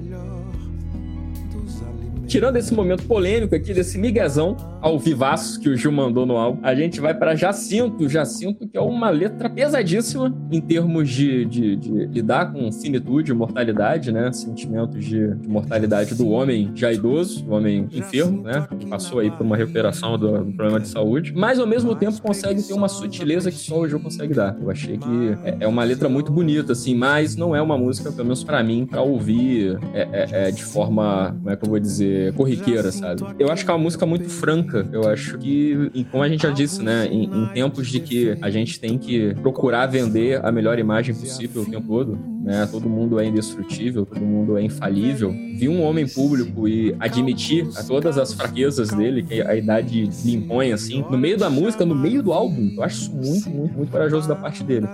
tirando 2.30 2.56
esse 2.56 2.72
momento 2.72 3.02
polêmico 3.06 3.56
aqui, 3.56 3.74
desse 3.74 3.98
miguezão 3.98 4.56
ao 4.80 4.98
vivaço 4.98 5.60
que 5.60 5.68
o 5.68 5.76
Gil 5.76 5.90
mandou 5.90 6.24
no 6.24 6.36
álbum, 6.36 6.60
a 6.62 6.74
gente 6.76 7.00
vai 7.00 7.12
para 7.12 7.34
Jacinto. 7.34 8.08
Jacinto, 8.08 8.68
que 8.68 8.78
é 8.78 8.80
uma 8.80 9.10
letra 9.10 9.50
pesadíssima 9.50 10.32
em 10.50 10.60
termos 10.60 11.10
de, 11.10 11.44
de, 11.44 11.76
de 11.76 12.06
lidar 12.06 12.52
com 12.52 12.70
finitude, 12.70 13.34
mortalidade, 13.34 14.12
né? 14.12 14.30
Sentimentos 14.32 15.04
de, 15.04 15.34
de, 15.34 15.48
mortalidade 15.48 16.14
do 16.14 16.28
homem 16.28 16.70
já 16.74 16.92
idoso, 16.92 17.44
do 17.44 17.52
homem 17.52 17.88
enfermo, 17.92 18.42
né? 18.42 18.66
Que 18.78 18.86
passou 18.86 19.18
aí 19.18 19.30
por 19.30 19.44
uma 19.44 19.56
recuperação 19.56 20.16
do, 20.16 20.44
do, 20.44 20.52
problema 20.52 20.78
de 20.78 20.86
saúde, 20.86 21.32
mas 21.34 21.58
ao 21.58 21.66
mesmo 21.66 21.96
tempo 21.96 22.22
consegue 22.22 22.62
ter 22.62 22.72
uma 22.72 22.88
sutileza 22.88 23.50
que 23.50 23.58
só 23.58 23.80
o 23.80 23.88
Gil 23.88 23.98
consegue 23.98 24.34
dar. 24.34 24.56
Eu 24.60 24.70
achei 24.70 24.96
que 24.96 25.36
é, 25.44 25.56
é 25.60 25.66
uma 25.66 25.82
letra 25.82 26.08
muito 26.08 26.30
bonita, 26.30 26.72
assim, 26.72 26.94
mas 26.94 27.34
não 27.34 27.56
é 27.56 27.60
uma 27.60 27.76
música, 27.76 28.12
pelo 28.12 28.24
menos 28.24 28.44
para 28.44 28.62
mim, 28.62 28.86
para 28.86 29.02
ouvir 29.02 29.78
é, 29.92 30.08
é, 30.12 30.48
é, 30.48 30.50
de 30.52 30.64
forma, 30.64 31.34
como 31.38 31.50
é 31.50 31.56
que 31.56 31.64
eu 31.64 31.70
vou 31.70 31.80
dizer, 31.80 32.19
corriqueira, 32.32 32.90
sabe? 32.90 33.22
Eu 33.38 33.50
acho 33.50 33.64
que 33.64 33.70
é 33.70 33.74
uma 33.74 33.82
música 33.82 34.06
muito 34.06 34.28
franca. 34.28 34.88
Eu 34.92 35.08
acho 35.08 35.38
que, 35.38 35.90
como 36.10 36.22
a 36.22 36.28
gente 36.28 36.42
já 36.42 36.50
disse, 36.50 36.82
né, 36.82 37.06
em, 37.06 37.24
em 37.24 37.46
tempos 37.48 37.88
de 37.88 38.00
que 38.00 38.36
a 38.40 38.50
gente 38.50 38.78
tem 38.78 38.98
que 38.98 39.34
procurar 39.36 39.86
vender 39.86 40.44
a 40.44 40.50
melhor 40.52 40.78
imagem 40.78 41.14
possível 41.14 41.62
o 41.62 41.66
tempo 41.66 41.86
todo, 41.88 42.18
né? 42.42 42.66
Todo 42.70 42.88
mundo 42.88 43.20
é 43.20 43.26
indestrutível, 43.26 44.06
todo 44.06 44.20
mundo 44.20 44.56
é 44.56 44.62
infalível. 44.62 45.30
Vi 45.30 45.68
um 45.68 45.82
homem 45.82 46.06
público 46.08 46.66
e 46.66 46.94
admitir 46.98 47.68
a 47.76 47.82
todas 47.82 48.16
as 48.16 48.32
fraquezas 48.32 48.88
dele, 48.90 49.22
que 49.22 49.42
a 49.42 49.54
idade 49.54 50.08
lhe 50.24 50.34
impõe, 50.34 50.72
assim, 50.72 51.04
no 51.10 51.18
meio 51.18 51.36
da 51.36 51.50
música, 51.50 51.84
no 51.84 51.94
meio 51.94 52.22
do 52.22 52.32
álbum. 52.32 52.72
Eu 52.76 52.82
acho 52.82 53.00
isso 53.00 53.12
muito, 53.12 53.50
muito, 53.50 53.76
muito 53.76 53.90
corajoso 53.90 54.28
da 54.28 54.34
parte 54.34 54.64
dele. 54.64 54.86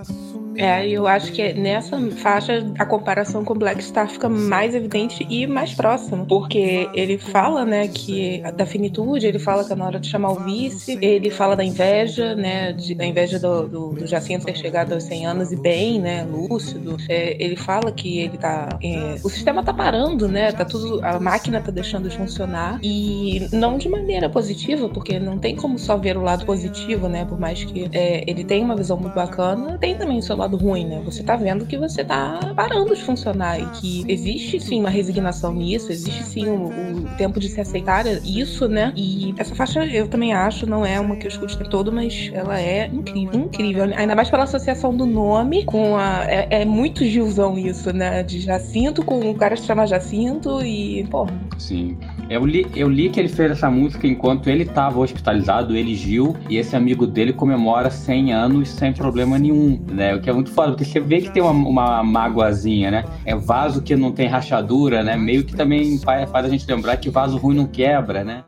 É, 0.57 0.87
eu 0.89 1.07
acho 1.07 1.31
que 1.31 1.53
nessa 1.53 1.99
faixa 2.11 2.65
a 2.79 2.85
comparação 2.85 3.45
com 3.45 3.53
Black 3.53 3.83
Star 3.83 4.09
fica 4.09 4.27
mais 4.27 4.73
evidente 4.73 5.25
e 5.29 5.45
mais 5.45 5.73
próxima, 5.73 6.25
porque 6.25 6.89
ele 6.93 7.17
fala, 7.17 7.63
né, 7.63 7.87
que 7.87 8.41
da 8.55 8.65
finitude, 8.65 9.27
ele 9.27 9.39
fala 9.39 9.63
que 9.63 9.71
é 9.71 9.75
na 9.75 9.85
hora 9.85 9.99
de 9.99 10.07
chamar 10.07 10.31
o 10.31 10.39
vice, 10.43 10.97
ele 11.01 11.29
fala 11.29 11.55
da 11.55 11.63
inveja, 11.63 12.35
né, 12.35 12.73
de, 12.73 12.95
da 12.95 13.05
inveja 13.05 13.39
do, 13.39 13.67
do, 13.67 13.89
do 13.93 14.07
Jacinto 14.07 14.45
ter 14.45 14.55
chegado 14.55 14.93
aos 14.93 15.03
100 15.03 15.25
anos 15.27 15.51
e 15.51 15.55
bem, 15.55 15.99
né, 15.99 16.23
lúcido. 16.23 16.97
É, 17.07 17.41
ele 17.43 17.55
fala 17.55 17.91
que 17.91 18.19
ele 18.19 18.37
tá, 18.37 18.79
é, 18.83 19.15
o 19.23 19.29
sistema 19.29 19.63
tá 19.63 19.73
parando, 19.73 20.27
né, 20.27 20.51
tá 20.51 20.65
tudo, 20.65 21.03
a 21.05 21.19
máquina 21.19 21.61
tá 21.61 21.71
deixando 21.71 22.09
de 22.09 22.17
funcionar 22.17 22.79
e 22.81 23.47
não 23.51 23.77
de 23.77 23.87
maneira 23.89 24.29
positiva, 24.29 24.89
porque 24.89 25.19
não 25.19 25.37
tem 25.37 25.55
como 25.55 25.77
só 25.77 25.97
ver 25.97 26.17
o 26.17 26.21
lado 26.21 26.45
positivo, 26.45 27.07
né, 27.07 27.25
por 27.25 27.39
mais 27.39 27.63
que 27.63 27.89
é, 27.91 28.23
ele 28.27 28.43
tenha 28.43 28.65
uma 28.65 28.75
visão 28.75 28.97
muito 28.97 29.13
bacana, 29.13 29.77
tem 29.77 29.95
também 29.95 30.17
o 30.19 30.21
seu 30.21 30.35
lado 30.35 30.46
lado 30.47 30.57
ruim, 30.57 30.85
né? 30.85 31.01
Você 31.03 31.21
tá 31.21 31.35
vendo 31.35 31.65
que 31.65 31.77
você 31.77 32.03
tá 32.03 32.53
parando 32.55 32.95
de 32.95 33.03
funcionar 33.03 33.59
e 33.59 33.65
que 33.71 34.05
existe 34.07 34.59
sim 34.59 34.79
uma 34.79 34.89
resignação 34.89 35.53
nisso, 35.53 35.91
existe 35.91 36.23
sim 36.23 36.47
o, 36.47 36.67
o 36.67 37.17
tempo 37.17 37.39
de 37.39 37.49
se 37.49 37.59
aceitar 37.59 38.05
isso, 38.23 38.67
né? 38.67 38.93
E 38.95 39.35
essa 39.37 39.53
faixa 39.53 39.85
eu 39.85 40.07
também 40.07 40.33
acho, 40.33 40.65
não 40.65 40.85
é 40.85 40.99
uma 40.99 41.17
que 41.17 41.27
eu 41.27 41.29
escuto 41.29 41.69
todo, 41.69 41.91
mas 41.91 42.31
ela 42.33 42.59
é 42.59 42.87
incrível, 42.87 43.39
incrível. 43.39 43.83
Ainda 43.95 44.15
mais 44.15 44.29
pela 44.29 44.43
associação 44.43 44.95
do 44.95 45.05
nome 45.05 45.65
com 45.65 45.97
a. 45.97 46.23
É, 46.25 46.61
é 46.61 46.65
muito 46.65 47.05
Gilzão 47.05 47.57
isso, 47.57 47.91
né? 47.91 48.23
De 48.23 48.39
Jacinto 48.39 49.03
com 49.03 49.29
o 49.29 49.35
cara 49.35 49.55
que 49.55 49.61
se 49.61 49.67
chama 49.67 49.85
Jacinto 49.85 50.63
e, 50.63 51.05
pô. 51.09 51.27
Sim. 51.57 51.97
Eu 52.29 52.45
li, 52.45 52.67
eu 52.75 52.89
li 52.89 53.09
que 53.09 53.19
ele 53.19 53.29
fez 53.29 53.51
essa 53.51 53.69
música 53.69 54.05
enquanto 54.05 54.49
ele 54.49 54.63
estava 54.63 54.99
hospitalizado, 54.99 55.75
ele 55.75 55.95
Gil, 55.95 56.35
e 56.49 56.57
esse 56.57 56.75
amigo 56.75 57.07
dele 57.07 57.31
comemora 57.31 57.89
100 57.89 58.33
anos 58.33 58.69
sem 58.69 58.91
problema 58.91 59.39
nenhum, 59.39 59.79
né? 59.89 60.13
O 60.13 60.21
que 60.21 60.29
é 60.29 60.33
muito 60.33 60.51
foda, 60.51 60.71
porque 60.71 60.83
você 60.83 60.99
vê 60.99 61.21
que 61.21 61.31
tem 61.31 61.41
uma, 61.41 61.51
uma 61.51 62.03
mágoazinha, 62.03 62.91
né? 62.91 63.05
É 63.25 63.33
vaso 63.35 63.81
que 63.81 63.95
não 63.95 64.11
tem 64.11 64.27
rachadura, 64.27 65.03
né? 65.03 65.15
Meio 65.15 65.45
que 65.45 65.55
também 65.55 65.97
faz 65.99 66.29
a 66.33 66.49
gente 66.49 66.67
lembrar 66.67 66.97
que 66.97 67.09
vaso 67.09 67.37
ruim 67.37 67.55
não 67.55 67.65
quebra, 67.65 68.23
né? 68.23 68.43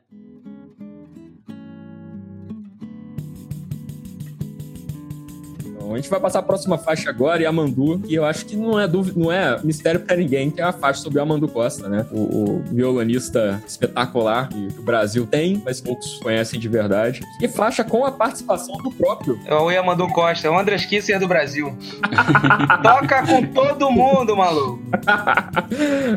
A 5.99 6.01
gente 6.01 6.09
vai 6.09 6.19
passar 6.19 6.39
a 6.39 6.43
próxima 6.43 6.77
faixa 6.77 7.09
agora, 7.09 7.43
Yamandu, 7.43 7.99
que 7.99 8.15
eu 8.15 8.23
acho 8.23 8.45
que 8.45 8.55
não 8.55 8.79
é 8.79 8.87
dúvida, 8.87 9.19
não 9.19 9.29
é 9.29 9.59
mistério 9.61 9.99
para 9.99 10.15
ninguém, 10.15 10.49
que 10.49 10.61
é 10.61 10.63
a 10.63 10.71
faixa 10.71 11.01
sobre 11.01 11.19
Yamandu 11.19 11.47
Costa, 11.49 11.89
né? 11.89 12.05
O, 12.09 12.19
o 12.19 12.63
violonista 12.71 13.61
espetacular 13.67 14.47
que 14.47 14.69
o 14.79 14.81
Brasil 14.81 15.27
tem, 15.27 15.61
mas 15.63 15.81
poucos 15.81 16.17
conhecem 16.19 16.57
de 16.57 16.69
verdade. 16.69 17.19
E 17.41 17.49
faixa 17.49 17.83
com 17.83 18.05
a 18.05 18.11
participação 18.11 18.77
do 18.77 18.89
próprio. 18.91 19.37
É 19.45 19.53
o 19.53 19.69
Yamandu 19.69 20.07
Costa, 20.07 20.47
é 20.47 20.49
o 20.49 20.57
Andrés 20.57 20.85
Kisser 20.85 21.19
do 21.19 21.27
Brasil. 21.27 21.77
Toca 22.81 23.27
com 23.27 23.45
todo 23.47 23.91
mundo, 23.91 24.37
maluco. 24.37 24.81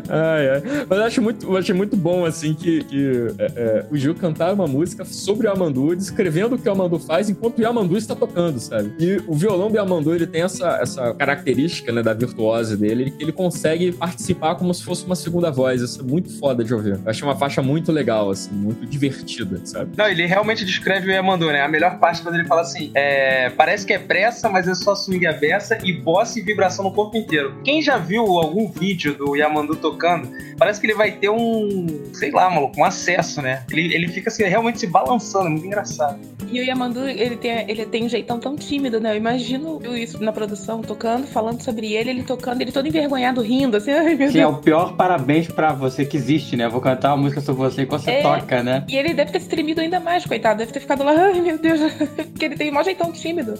ai, 0.09 0.49
ai. 0.49 0.85
Mas 0.87 0.97
eu 0.97 1.05
acho 1.05 1.21
muito, 1.21 1.45
eu 1.45 1.57
achei 1.57 1.75
muito 1.75 1.97
bom, 1.97 2.23
assim, 2.23 2.53
que, 2.53 2.85
que 2.85 3.27
é, 3.37 3.51
é, 3.55 3.85
o 3.91 3.97
Gil 3.97 4.15
cantar 4.15 4.53
uma 4.53 4.67
música 4.67 5.03
sobre 5.03 5.47
o 5.47 5.49
Yamandu, 5.49 5.93
descrevendo 5.93 6.55
o 6.55 6.57
que 6.57 6.69
o 6.69 6.71
Yamandu 6.71 6.99
faz 6.99 7.29
enquanto 7.29 7.59
o 7.59 7.61
Yamandu 7.61 7.97
está 7.97 8.15
tocando, 8.15 8.59
sabe? 8.59 8.93
E 8.97 9.21
o 9.27 9.33
violão 9.33 9.72
Biamandu, 9.73 10.13
ele 10.13 10.27
tem 10.27 10.41
essa, 10.41 10.77
essa 10.81 11.13
característica, 11.13 11.91
né, 11.91 12.01
da 12.01 12.13
virtuose 12.13 12.77
dele, 12.77 13.11
que 13.11 13.23
ele 13.23 13.31
consegue 13.31 13.91
participar 13.91 14.55
como 14.55 14.73
se 14.73 14.83
fosse 14.83 15.05
uma 15.05 15.15
segunda 15.15 15.51
voz. 15.51 15.81
Isso 15.81 16.01
é 16.01 16.03
muito 16.03 16.37
foda 16.39 16.63
de 16.63 16.73
ouvir. 16.73 16.99
Eu 17.03 17.09
achei 17.09 17.27
uma 17.27 17.35
faixa 17.35 17.61
muito 17.61 17.91
legal, 17.91 18.29
assim, 18.29 18.51
muito 18.51 18.85
divertida, 18.85 19.59
sabe? 19.65 19.91
Não, 19.97 20.07
ele 20.07 20.25
realmente 20.25 20.63
descreve 20.63 21.09
o 21.09 21.11
Yamandu, 21.11 21.47
né? 21.47 21.61
A 21.61 21.67
melhor 21.67 21.99
parte 21.99 22.21
quando 22.21 22.35
ele 22.35 22.45
fala 22.45 22.61
assim, 22.61 22.91
é, 22.93 23.49
parece 23.49 23.85
que 23.85 23.93
é 23.93 23.99
pressa, 23.99 24.49
mas 24.49 24.67
é 24.67 24.75
só 24.75 24.95
swing 24.95 25.25
aberta 25.25 25.77
e 25.83 25.93
bossa 25.93 26.39
e 26.39 26.41
vibração 26.41 26.85
no 26.85 26.93
corpo 26.93 27.17
inteiro. 27.17 27.55
Quem 27.63 27.81
já 27.81 27.97
viu 27.97 28.23
algum 28.23 28.69
vídeo 28.69 29.15
do 29.15 29.35
Yamandu 29.35 29.75
tocando, 29.75 30.29
parece 30.57 30.79
que 30.79 30.85
ele 30.85 30.95
vai 30.95 31.11
ter 31.11 31.29
um, 31.29 31.87
sei 32.13 32.31
lá, 32.31 32.49
maluco, 32.49 32.79
um 32.79 32.85
acesso, 32.85 33.41
né? 33.41 33.63
Ele, 33.71 33.93
ele 33.93 34.07
fica 34.07 34.29
assim, 34.29 34.43
realmente 34.43 34.79
se 34.79 34.87
balançando, 34.87 35.47
é 35.47 35.49
muito 35.49 35.65
engraçado. 35.65 36.19
E 36.53 36.59
o 36.59 36.63
Yamandu, 36.63 37.07
ele 37.07 37.35
tem, 37.35 37.65
ele 37.67 37.83
tem 37.83 38.05
um 38.05 38.09
jeitão 38.09 38.39
tão 38.39 38.55
tímido, 38.55 38.99
né? 38.99 39.13
Eu 39.13 39.17
imagino 39.17 39.81
isso 39.97 40.23
na 40.23 40.31
produção, 40.31 40.83
tocando, 40.83 41.25
falando 41.25 41.63
sobre 41.63 41.93
ele, 41.93 42.11
ele 42.11 42.23
tocando, 42.23 42.61
ele 42.61 42.71
todo 42.71 42.87
envergonhado, 42.87 43.41
rindo, 43.41 43.77
assim, 43.77 43.89
ai 43.91 44.13
meu 44.13 44.27
Sim, 44.27 44.33
Deus. 44.33 44.35
é 44.35 44.47
o 44.47 44.57
pior 44.57 44.95
parabéns 44.95 45.47
pra 45.47 45.73
você 45.73 46.05
que 46.05 46.15
existe, 46.15 46.55
né? 46.55 46.69
vou 46.69 46.79
cantar 46.79 47.09
uma 47.09 47.23
música 47.23 47.41
sobre 47.41 47.63
você 47.63 47.81
enquanto 47.81 48.03
você 48.03 48.11
é, 48.11 48.21
toca, 48.21 48.61
né? 48.61 48.85
E 48.87 48.95
ele 48.95 49.15
deve 49.15 49.31
ter 49.31 49.39
se 49.39 49.49
tremido 49.49 49.81
ainda 49.81 49.99
mais, 49.99 50.27
coitado, 50.27 50.59
deve 50.59 50.71
ter 50.71 50.79
ficado 50.79 51.03
lá, 51.03 51.13
ai 51.33 51.41
meu 51.41 51.57
Deus, 51.57 51.79
porque 52.31 52.45
ele 52.45 52.55
tem 52.55 52.71
um 52.71 52.83
jeitão 52.83 53.11
tímido. 53.11 53.55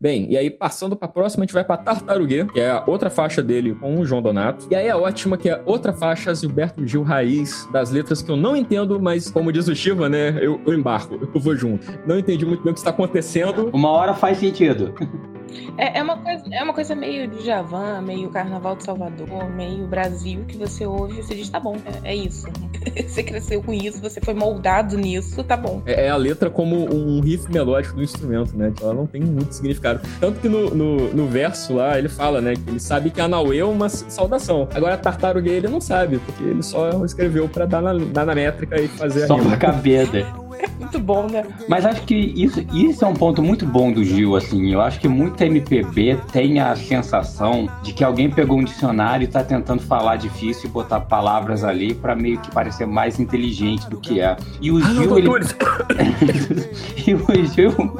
Bem, 0.00 0.30
e 0.30 0.36
aí 0.36 0.50
passando 0.50 0.96
para 0.96 1.08
próxima, 1.08 1.42
a 1.42 1.46
gente 1.46 1.54
vai 1.54 1.64
para 1.64 1.76
Tartarugue, 1.76 2.46
que 2.52 2.60
é 2.60 2.70
a 2.70 2.84
outra 2.86 3.10
faixa 3.10 3.42
dele 3.42 3.74
com 3.74 3.98
o 3.98 4.06
João 4.06 4.22
Donato. 4.22 4.66
E 4.70 4.74
aí 4.74 4.88
a 4.88 4.96
ótima, 4.96 5.36
que 5.36 5.48
é 5.48 5.60
outra 5.64 5.92
faixa, 5.92 6.34
Gilberto 6.34 6.86
Gil 6.86 7.02
Raiz, 7.02 7.68
das 7.72 7.90
letras 7.90 8.22
que 8.22 8.30
eu 8.30 8.36
não 8.36 8.56
entendo, 8.56 9.00
mas 9.00 9.30
como 9.30 9.52
diz 9.52 9.68
o 9.68 9.74
Shiva, 9.74 10.08
né, 10.08 10.38
eu, 10.40 10.60
eu 10.66 10.74
embarco, 10.74 11.18
eu 11.34 11.40
vou 11.40 11.56
junto. 11.56 11.86
Não 12.06 12.18
entendi 12.18 12.46
muito 12.46 12.62
bem 12.62 12.70
o 12.70 12.74
que 12.74 12.80
está 12.80 12.90
acontecendo. 12.90 13.70
Uma 13.72 13.90
hora 13.90 14.14
faz 14.14 14.38
sentido. 14.38 14.94
É, 15.76 15.98
é, 15.98 16.02
uma 16.02 16.16
coisa, 16.16 16.44
é 16.50 16.62
uma 16.62 16.74
coisa 16.74 16.94
meio 16.94 17.28
de 17.28 17.44
Javan, 17.44 18.00
meio 18.02 18.28
Carnaval 18.30 18.76
de 18.76 18.84
Salvador, 18.84 19.48
meio 19.50 19.86
Brasil, 19.86 20.44
que 20.46 20.56
você 20.56 20.86
ouve 20.86 21.18
e 21.18 21.22
você 21.22 21.34
diz, 21.34 21.48
tá 21.48 21.60
bom, 21.60 21.76
é, 22.02 22.12
é 22.12 22.14
isso. 22.14 22.46
você 23.06 23.22
cresceu 23.22 23.62
com 23.62 23.72
isso, 23.72 24.00
você 24.00 24.20
foi 24.20 24.34
moldado 24.34 24.96
nisso, 24.96 25.42
tá 25.44 25.56
bom. 25.56 25.82
É, 25.86 26.06
é, 26.06 26.10
a 26.10 26.16
letra 26.16 26.50
como 26.50 26.92
um 26.92 27.20
riff 27.20 27.50
melódico 27.50 27.96
do 27.96 28.02
instrumento, 28.02 28.56
né? 28.56 28.72
Ela 28.80 28.94
não 28.94 29.06
tem 29.06 29.20
muito 29.20 29.52
significado. 29.52 30.00
Tanto 30.20 30.40
que 30.40 30.48
no, 30.48 30.74
no, 30.74 31.14
no 31.14 31.26
verso 31.26 31.74
lá, 31.74 31.98
ele 31.98 32.08
fala, 32.08 32.40
né, 32.40 32.54
que 32.54 32.70
ele 32.70 32.80
sabe 32.80 33.10
que 33.10 33.20
a 33.20 33.28
Nauê 33.28 33.58
é 33.58 33.64
uma 33.64 33.88
saudação. 33.88 34.68
Agora, 34.74 34.96
Tartaruga 34.96 35.50
ele 35.50 35.68
não 35.68 35.80
sabe, 35.80 36.18
porque 36.18 36.42
ele 36.42 36.62
só 36.62 37.04
escreveu 37.04 37.48
pra 37.48 37.66
dar 37.66 37.82
na, 37.82 37.94
dar 37.94 38.26
na 38.26 38.34
métrica 38.34 38.80
e 38.80 38.88
fazer 38.88 39.26
só 39.26 39.34
a 39.34 39.36
rima. 39.36 39.50
Só 39.50 39.56
pra 39.56 39.72
caber, 39.72 40.08
muito 40.78 40.98
bom, 40.98 41.26
né? 41.26 41.44
Mas 41.68 41.84
acho 41.84 42.02
que 42.02 42.14
isso, 42.14 42.60
isso 42.72 43.04
é 43.04 43.08
um 43.08 43.14
ponto 43.14 43.42
muito 43.42 43.66
bom 43.66 43.92
do 43.92 44.02
Gil, 44.02 44.34
assim. 44.36 44.72
Eu 44.72 44.80
acho 44.80 44.98
que 44.98 45.08
muito 45.08 45.40
MPB 45.42 46.18
tem 46.32 46.60
a 46.60 46.74
sensação 46.74 47.68
de 47.82 47.92
que 47.92 48.02
alguém 48.02 48.30
pegou 48.30 48.58
um 48.58 48.64
dicionário 48.64 49.24
e 49.24 49.26
tá 49.26 49.44
tentando 49.44 49.82
falar 49.82 50.16
difícil 50.16 50.68
e 50.68 50.72
botar 50.72 51.00
palavras 51.00 51.64
ali 51.64 51.94
para 51.94 52.14
meio 52.14 52.38
que 52.40 52.50
parecer 52.50 52.86
mais 52.86 53.20
inteligente 53.20 53.88
do 53.88 53.98
que 54.00 54.20
é. 54.20 54.36
E 54.60 54.70
o 54.70 54.80
Gil, 54.80 55.14
ah, 55.14 55.18
ele... 55.18 55.28
e 57.06 57.14
o 57.14 57.46
Gil 57.46 57.98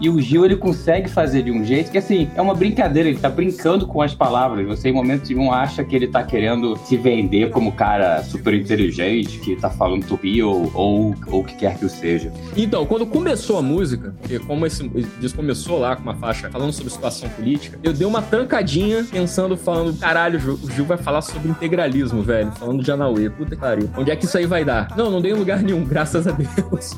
e 0.00 0.08
o 0.08 0.20
Gil, 0.20 0.44
ele 0.44 0.56
consegue 0.56 1.08
fazer 1.08 1.42
de 1.42 1.50
um 1.50 1.64
jeito 1.64 1.90
que, 1.90 1.98
assim, 1.98 2.28
é 2.34 2.42
uma 2.42 2.54
brincadeira. 2.54 3.08
Ele 3.08 3.18
tá 3.18 3.28
brincando 3.28 3.86
com 3.86 4.02
as 4.02 4.14
palavras. 4.14 4.66
Você, 4.66 4.88
em 4.88 4.92
momentos 4.92 5.28
nenhum, 5.28 5.52
acha 5.52 5.84
que 5.84 5.94
ele 5.94 6.08
tá 6.08 6.22
querendo 6.22 6.76
se 6.84 6.96
vender 6.96 7.50
como 7.50 7.72
cara 7.72 8.22
super 8.22 8.54
inteligente, 8.54 9.38
que 9.38 9.56
tá 9.56 9.70
falando 9.70 10.06
tupi 10.06 10.42
ou, 10.42 10.70
ou, 10.74 11.14
ou 11.28 11.40
o 11.40 11.44
que 11.44 11.54
quer 11.54 11.78
que 11.78 11.84
o 11.84 11.88
seja. 11.88 12.32
Então, 12.56 12.84
quando 12.86 13.06
começou 13.06 13.58
a 13.58 13.62
música, 13.62 14.14
como 14.46 14.66
esse 14.66 14.88
disco 15.20 15.36
começou 15.36 15.78
lá 15.78 15.96
com 15.96 16.02
uma 16.02 16.14
faixa 16.14 16.50
falando 16.50 16.72
sobre 16.72 16.92
situação 16.92 17.28
política, 17.30 17.78
eu 17.82 17.92
dei 17.92 18.06
uma 18.06 18.22
trancadinha 18.22 19.04
pensando, 19.10 19.56
falando, 19.56 19.98
caralho, 19.98 20.38
o 20.62 20.70
Gil 20.70 20.84
vai 20.84 20.96
falar 20.96 21.22
sobre 21.22 21.50
integralismo, 21.50 22.22
velho. 22.22 22.52
Falando 22.52 22.82
de 22.82 22.90
Anauê. 22.90 23.30
Puta 23.30 23.54
que 23.54 23.60
pariu. 23.60 23.90
Onde 23.96 24.10
é 24.10 24.16
que 24.16 24.24
isso 24.24 24.36
aí 24.36 24.46
vai 24.46 24.64
dar? 24.64 24.94
Não, 24.96 25.10
não 25.10 25.20
dei 25.20 25.32
em 25.32 25.34
lugar 25.34 25.62
nenhum, 25.62 25.84
graças 25.86 26.26
a 26.26 26.32
Deus. 26.32 26.96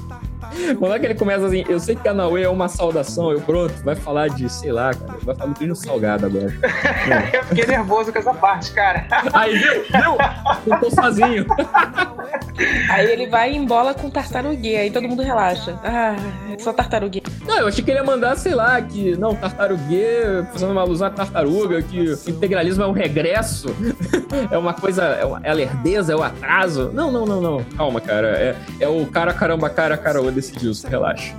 Quando 0.78 0.94
é 0.94 0.99
que 0.99 1.07
ele 1.07 1.14
começa 1.14 1.47
assim, 1.47 1.64
eu 1.68 1.78
sei 1.78 1.97
que 1.97 2.09
a 2.09 2.14
Naue 2.14 2.42
é 2.42 2.49
uma 2.49 2.68
saudação, 2.68 3.32
eu 3.32 3.40
pronto, 3.40 3.74
vai 3.82 3.94
falar 3.94 4.28
de, 4.28 4.49
sei 4.49 4.72
lá, 4.72 4.92
cara, 4.94 5.18
vai 5.22 5.34
falar 5.34 5.51
do 5.51 5.55
Trino 5.55 5.74
Salgado 5.74 6.26
agora. 6.26 6.53
eu 7.32 7.44
fiquei 7.44 7.66
nervoso 7.66 8.12
com 8.12 8.18
essa 8.18 8.34
parte, 8.34 8.72
cara. 8.72 9.07
Aí, 9.32 9.59
viu? 9.59 9.82
Viu? 9.82 10.16
Eu 10.66 10.80
tô 10.80 10.90
sozinho. 10.90 11.47
Aí 12.90 13.11
ele 13.11 13.26
vai 13.26 13.53
e 13.53 13.57
embola 13.57 13.94
com 13.94 14.09
tartaruguê, 14.09 14.76
aí 14.76 14.90
todo 14.90 15.09
mundo 15.09 15.22
relaxa. 15.22 15.78
Ah, 15.84 16.16
é 16.51 16.59
só 16.59 16.72
tartaruguê. 16.72 17.22
Não, 17.47 17.59
eu 17.59 17.68
achei 17.68 17.84
que 17.84 17.90
ele 17.90 17.99
ia 17.99 18.05
mandar, 18.05 18.36
sei 18.36 18.55
lá, 18.55 18.80
que, 18.80 19.16
não, 19.16 19.34
tartaruguê, 19.34 20.44
fazendo 20.53 20.72
uma 20.72 20.80
alusão 20.80 21.07
à 21.07 21.11
tartaruga, 21.11 21.82
que 21.82 22.01
o 22.01 22.30
integralismo 22.30 22.82
é 22.82 22.86
um 22.86 22.92
regresso, 22.92 23.68
é 24.51 24.57
uma 24.57 24.72
coisa, 24.72 25.05
é, 25.05 25.24
uma, 25.24 25.40
é 25.42 25.51
a 25.51 25.55
lerdeza, 25.55 26.12
é 26.12 26.16
o 26.16 26.22
atraso. 26.22 26.90
Não, 26.92 27.11
não, 27.12 27.26
não, 27.26 27.40
não. 27.40 27.64
Calma, 27.76 28.01
cara. 28.01 28.28
É, 28.28 28.57
é 28.80 28.88
o 28.88 29.07
cara, 29.07 29.32
caramba, 29.32 29.68
cara, 29.68 29.97
cara, 29.97 30.20
decidiu, 30.37 30.72
relaxa. 30.84 31.34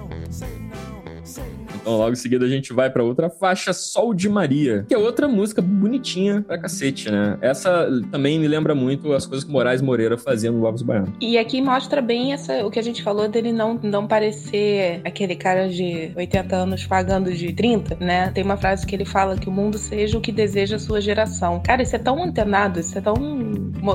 Então, 1.87 1.97
logo 1.97 2.11
em 2.11 2.15
seguida, 2.15 2.45
a 2.45 2.49
gente 2.49 2.73
vai 2.73 2.89
pra 2.89 3.01
outra 3.01 3.29
faixa, 3.29 3.71
Sol 3.71 4.13
de 4.13 4.27
Maria, 4.27 4.85
que 4.89 4.93
é 4.93 4.97
outra 4.97 5.25
música 5.25 5.61
bonitinha 5.61 6.43
pra 6.45 6.57
cacete, 6.57 7.09
né? 7.09 7.37
Essa 7.39 7.87
também 8.11 8.37
me 8.37 8.45
lembra 8.45 8.75
muito 8.75 9.13
as 9.13 9.25
coisas 9.25 9.45
que 9.45 9.51
Moraes 9.53 9.81
Moreira 9.81 10.17
fazia 10.17 10.51
no 10.51 10.59
Lopes 10.59 10.81
Baiano. 10.81 11.13
E 11.21 11.37
aqui 11.37 11.61
mostra 11.61 12.01
bem 12.01 12.33
essa, 12.33 12.65
o 12.65 12.69
que 12.69 12.77
a 12.77 12.81
gente 12.81 13.01
falou 13.01 13.29
dele 13.29 13.53
não, 13.53 13.79
não 13.81 14.05
parecer 14.05 14.99
aquele 15.05 15.33
cara 15.33 15.69
de 15.69 16.11
80 16.17 16.55
anos 16.57 16.85
pagando 16.85 17.31
de 17.31 17.53
30, 17.53 17.95
né? 18.01 18.31
Tem 18.31 18.43
uma 18.43 18.57
frase 18.57 18.85
que 18.85 18.93
ele 18.93 19.05
fala 19.05 19.37
que 19.37 19.47
o 19.47 19.51
mundo 19.51 19.77
seja 19.77 20.17
o 20.17 20.21
que 20.21 20.33
deseja 20.33 20.75
a 20.75 20.79
sua 20.79 20.99
geração. 20.99 21.61
Cara, 21.65 21.81
isso 21.81 21.95
é 21.95 21.99
tão 21.99 22.21
antenado, 22.21 22.81
isso 22.81 22.97
é 22.97 23.01
tão 23.01 23.15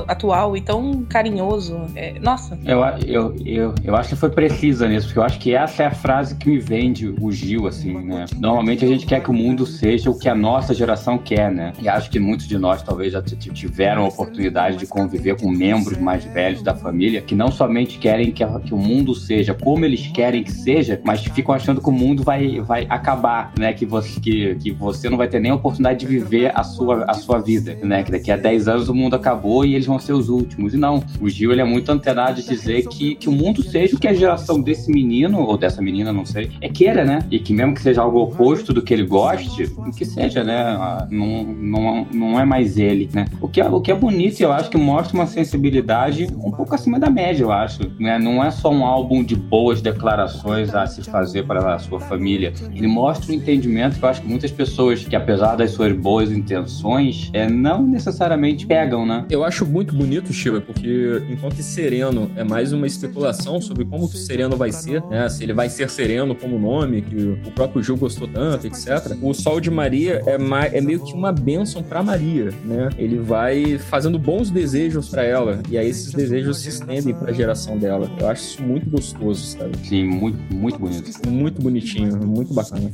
atual 0.08 0.56
e 0.56 0.62
tão 0.62 1.04
carinhoso. 1.04 1.78
É, 1.94 2.18
nossa. 2.18 2.58
Eu, 2.64 2.80
eu, 3.06 3.36
eu, 3.44 3.74
eu 3.84 3.96
acho 3.96 4.08
que 4.08 4.16
foi 4.16 4.30
precisa 4.30 4.88
nisso, 4.88 5.08
porque 5.08 5.18
eu 5.18 5.24
acho 5.24 5.38
que 5.38 5.54
essa 5.54 5.82
é 5.82 5.86
a 5.86 5.90
frase 5.90 6.36
que 6.36 6.48
me 6.48 6.58
vende 6.58 7.14
o 7.20 7.30
Gil, 7.30 7.66
assim, 7.66 7.81
né? 7.84 8.24
Normalmente 8.38 8.84
a 8.84 8.88
gente 8.88 9.06
quer 9.06 9.22
que 9.22 9.30
o 9.30 9.34
mundo 9.34 9.66
seja 9.66 10.10
o 10.10 10.18
que 10.18 10.28
a 10.28 10.34
nossa 10.34 10.74
geração 10.74 11.18
quer, 11.18 11.50
né? 11.50 11.72
E 11.80 11.88
acho 11.88 12.10
que 12.10 12.18
muitos 12.18 12.46
de 12.46 12.58
nós 12.58 12.82
talvez 12.82 13.12
já 13.12 13.22
tiveram 13.22 14.04
a 14.04 14.08
oportunidade 14.08 14.76
de 14.76 14.86
conviver 14.86 15.40
com 15.40 15.50
membros 15.50 15.98
mais 15.98 16.24
velhos 16.24 16.62
da 16.62 16.74
família 16.74 17.20
que 17.20 17.34
não 17.34 17.50
somente 17.50 17.98
querem 17.98 18.30
que, 18.32 18.44
que 18.64 18.74
o 18.74 18.78
mundo 18.78 19.14
seja 19.14 19.54
como 19.54 19.84
eles 19.84 20.06
querem 20.08 20.42
que 20.42 20.52
seja, 20.52 21.00
mas 21.04 21.24
ficam 21.24 21.54
achando 21.54 21.80
que 21.80 21.88
o 21.88 21.92
mundo 21.92 22.22
vai, 22.22 22.60
vai 22.60 22.86
acabar, 22.88 23.52
né? 23.58 23.72
Que 23.72 23.86
você, 23.86 24.20
que, 24.20 24.54
que 24.56 24.70
você 24.70 25.08
não 25.08 25.16
vai 25.16 25.28
ter 25.28 25.40
nem 25.40 25.50
a 25.50 25.54
oportunidade 25.54 26.00
de 26.00 26.06
viver 26.06 26.52
a 26.54 26.62
sua, 26.62 27.04
a 27.04 27.14
sua 27.14 27.38
vida, 27.38 27.76
né? 27.82 28.02
Que 28.02 28.12
daqui 28.12 28.30
a 28.30 28.36
10 28.36 28.68
anos 28.68 28.88
o 28.88 28.94
mundo 28.94 29.14
acabou 29.14 29.64
e 29.64 29.74
eles 29.74 29.86
vão 29.86 29.98
ser 29.98 30.12
os 30.12 30.28
últimos. 30.28 30.74
E 30.74 30.76
não, 30.76 31.02
o 31.20 31.28
Gil 31.28 31.52
ele 31.52 31.60
é 31.60 31.64
muito 31.64 31.90
antenado 31.90 32.40
de 32.40 32.48
dizer 32.48 32.86
que, 32.88 33.14
que 33.14 33.28
o 33.28 33.32
mundo 33.32 33.62
seja 33.62 33.96
o 33.96 33.98
que 33.98 34.08
a 34.08 34.14
geração 34.14 34.60
desse 34.60 34.90
menino, 34.90 35.40
ou 35.40 35.56
dessa 35.56 35.82
menina, 35.82 36.12
não 36.12 36.24
sei, 36.24 36.50
é 36.60 36.68
queira, 36.68 37.04
né? 37.04 37.20
E 37.30 37.38
que 37.38 37.52
mesmo 37.52 37.71
que 37.74 37.82
seja 37.82 38.02
algo 38.02 38.20
oposto 38.20 38.72
do 38.72 38.82
que 38.82 38.92
ele 38.92 39.04
goste, 39.04 39.72
que 39.96 40.04
seja, 40.04 40.42
né? 40.44 41.06
Não, 41.10 41.44
não, 41.44 42.06
não 42.12 42.40
é 42.40 42.44
mais 42.44 42.78
ele, 42.78 43.08
né? 43.12 43.26
O 43.40 43.48
que, 43.48 43.60
é, 43.60 43.68
o 43.68 43.80
que 43.80 43.90
é 43.90 43.94
bonito 43.94 44.40
e 44.40 44.42
eu 44.42 44.52
acho 44.52 44.70
que 44.70 44.78
mostra 44.78 45.14
uma 45.14 45.26
sensibilidade 45.26 46.28
um 46.36 46.50
pouco 46.50 46.74
acima 46.74 46.98
da 46.98 47.10
média, 47.10 47.42
eu 47.42 47.52
acho. 47.52 47.90
Né? 47.98 48.18
Não 48.18 48.42
é 48.42 48.50
só 48.50 48.70
um 48.70 48.84
álbum 48.84 49.22
de 49.22 49.36
boas 49.36 49.80
declarações 49.80 50.74
a 50.74 50.86
se 50.86 51.02
fazer 51.02 51.44
para 51.46 51.74
a 51.74 51.78
sua 51.78 52.00
família. 52.00 52.52
Ele 52.74 52.86
mostra 52.86 53.32
um 53.32 53.34
entendimento 53.34 53.98
que 53.98 54.04
eu 54.04 54.08
acho 54.08 54.22
que 54.22 54.28
muitas 54.28 54.50
pessoas, 54.50 55.04
que 55.04 55.16
apesar 55.16 55.56
das 55.56 55.70
suas 55.70 55.92
boas 55.92 56.30
intenções, 56.30 57.30
é, 57.32 57.48
não 57.48 57.82
necessariamente 57.82 58.66
pegam, 58.66 59.06
né? 59.06 59.24
Eu 59.30 59.44
acho 59.44 59.64
muito 59.64 59.94
bonito, 59.94 60.32
Shiva, 60.32 60.60
porque 60.60 61.22
enquanto 61.30 61.62
Sereno 61.62 62.30
é 62.36 62.44
mais 62.44 62.72
uma 62.72 62.86
especulação 62.86 63.60
sobre 63.60 63.84
como 63.84 64.08
que 64.08 64.16
o 64.16 64.18
Sereno 64.18 64.56
vai 64.56 64.72
ser, 64.72 65.02
né? 65.04 65.28
Se 65.28 65.42
ele 65.42 65.52
vai 65.52 65.68
ser 65.68 65.88
Sereno 65.88 66.34
como 66.34 66.58
nome, 66.58 67.02
que 67.02 67.16
o 67.46 67.51
próprio 67.54 67.82
Gil 67.82 67.96
gostou 67.96 68.28
tanto, 68.28 68.66
etc. 68.66 69.16
O 69.20 69.32
Sol 69.32 69.60
de 69.60 69.70
Maria 69.70 70.22
é, 70.26 70.38
mais, 70.38 70.72
é 70.72 70.80
meio 70.80 71.00
que 71.00 71.12
uma 71.12 71.32
bênção 71.32 71.82
para 71.82 72.02
Maria, 72.02 72.50
né? 72.64 72.90
Ele 72.98 73.18
vai 73.18 73.78
fazendo 73.78 74.18
bons 74.18 74.50
desejos 74.50 75.08
para 75.08 75.24
ela 75.24 75.62
e 75.68 75.78
aí 75.78 75.88
esses 75.88 76.12
desejos 76.12 76.58
se 76.58 76.68
estendem 76.68 77.14
para 77.14 77.30
a 77.30 77.34
geração 77.34 77.78
dela. 77.78 78.10
Eu 78.18 78.28
acho 78.28 78.42
isso 78.42 78.62
muito 78.62 78.88
gostoso, 78.88 79.44
sabe? 79.58 79.76
Sim, 79.86 80.04
muito, 80.04 80.54
muito 80.54 80.78
bonito. 80.78 81.28
Muito 81.28 81.62
bonitinho, 81.62 82.16
muito 82.26 82.52
bacana. 82.54 82.90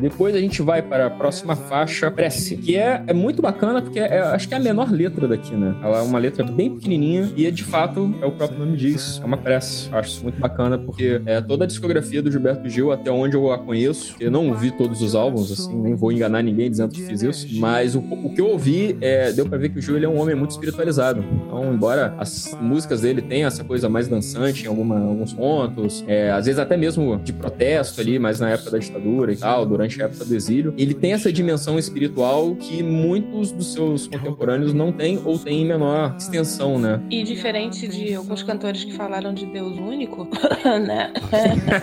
Depois 0.00 0.34
a 0.34 0.40
gente 0.40 0.60
vai 0.62 0.82
para 0.82 1.06
a 1.06 1.10
próxima 1.10 1.54
faixa, 1.56 2.10
Prece, 2.10 2.56
que 2.56 2.76
é, 2.76 3.02
é 3.06 3.12
muito 3.12 3.40
bacana 3.40 3.80
porque 3.80 3.98
é, 3.98 4.18
acho 4.20 4.48
que 4.48 4.54
é 4.54 4.56
a 4.56 4.60
menor 4.60 4.90
letra 4.90 5.26
daqui, 5.28 5.54
né? 5.54 5.74
Ela 5.82 5.98
é 5.98 6.02
uma 6.02 6.18
letra 6.18 6.44
bem 6.44 6.74
pequenininha 6.74 7.32
e 7.36 7.46
é, 7.46 7.50
de 7.50 7.64
fato 7.64 8.14
é 8.20 8.26
o 8.26 8.32
próprio 8.32 8.58
nome 8.58 8.76
diz, 8.76 9.20
é 9.22 9.26
uma 9.26 9.36
prece. 9.36 9.88
Acho 9.92 10.10
isso 10.10 10.22
muito 10.22 10.40
bacana 10.40 10.78
porque 10.78 11.20
é 11.26 11.40
toda 11.40 11.64
a 11.64 11.66
discografia 11.66 12.22
do 12.22 12.30
Gilberto 12.30 12.68
Gil, 12.68 12.92
até 12.92 13.10
onde 13.10 13.36
eu 13.36 13.52
a 13.52 13.58
conheço, 13.58 14.14
eu 14.20 14.30
não 14.30 14.48
ouvi 14.48 14.70
todos 14.70 15.00
os 15.02 15.14
álbuns, 15.14 15.50
assim, 15.52 15.74
nem 15.76 15.94
vou 15.94 16.10
enganar 16.10 16.42
ninguém 16.42 16.70
dizendo 16.70 16.92
que 16.92 17.02
fiz 17.02 17.22
isso, 17.22 17.46
mas 17.58 17.94
o, 17.94 18.00
o 18.00 18.34
que 18.34 18.40
eu 18.40 18.48
ouvi, 18.48 18.96
é, 19.00 19.32
deu 19.32 19.46
para 19.46 19.58
ver 19.58 19.68
que 19.70 19.78
o 19.78 19.82
Gil 19.82 19.96
ele 19.96 20.06
é 20.06 20.08
um 20.08 20.20
homem 20.20 20.34
muito 20.34 20.50
espiritualizado. 20.52 21.24
Então, 21.46 21.72
embora 21.72 22.14
as 22.18 22.56
músicas 22.60 23.00
dele 23.00 23.22
tenham 23.22 23.46
essa 23.46 23.62
coisa 23.62 23.88
mais 23.88 24.08
dançante 24.08 24.64
em 24.64 24.68
alguma, 24.68 24.98
alguns 24.98 25.32
pontos, 25.32 26.04
é, 26.06 26.30
às 26.30 26.46
vezes 26.46 26.58
até 26.58 26.76
mesmo 26.76 27.18
de 27.18 27.32
protesto 27.32 28.00
ali, 28.00 28.18
mas 28.18 28.40
na 28.40 28.50
época 28.50 28.70
da 28.70 28.78
ditadura 28.78 29.32
e 29.32 29.36
tal, 29.36 29.64
durante 29.66 29.83
durante 29.84 30.02
a 30.02 30.06
época 30.06 30.24
do 30.24 30.34
exílio, 30.34 30.74
ele 30.76 30.94
tem 30.94 31.12
essa 31.12 31.32
dimensão 31.32 31.78
espiritual 31.78 32.54
que 32.56 32.82
muitos 32.82 33.52
dos 33.52 33.72
seus 33.72 34.06
contemporâneos 34.06 34.72
não 34.72 34.90
têm 34.90 35.20
ou 35.24 35.38
têm 35.38 35.62
em 35.62 35.66
menor 35.66 36.16
extensão, 36.16 36.78
né? 36.78 37.00
E 37.10 37.22
diferente 37.22 37.86
de 37.86 38.14
alguns 38.14 38.42
cantores 38.42 38.84
que 38.84 38.92
falaram 38.94 39.34
de 39.34 39.46
Deus 39.46 39.76
único, 39.78 40.26
né? 40.64 41.12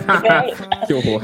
que 0.86 0.94
horror. 0.94 1.22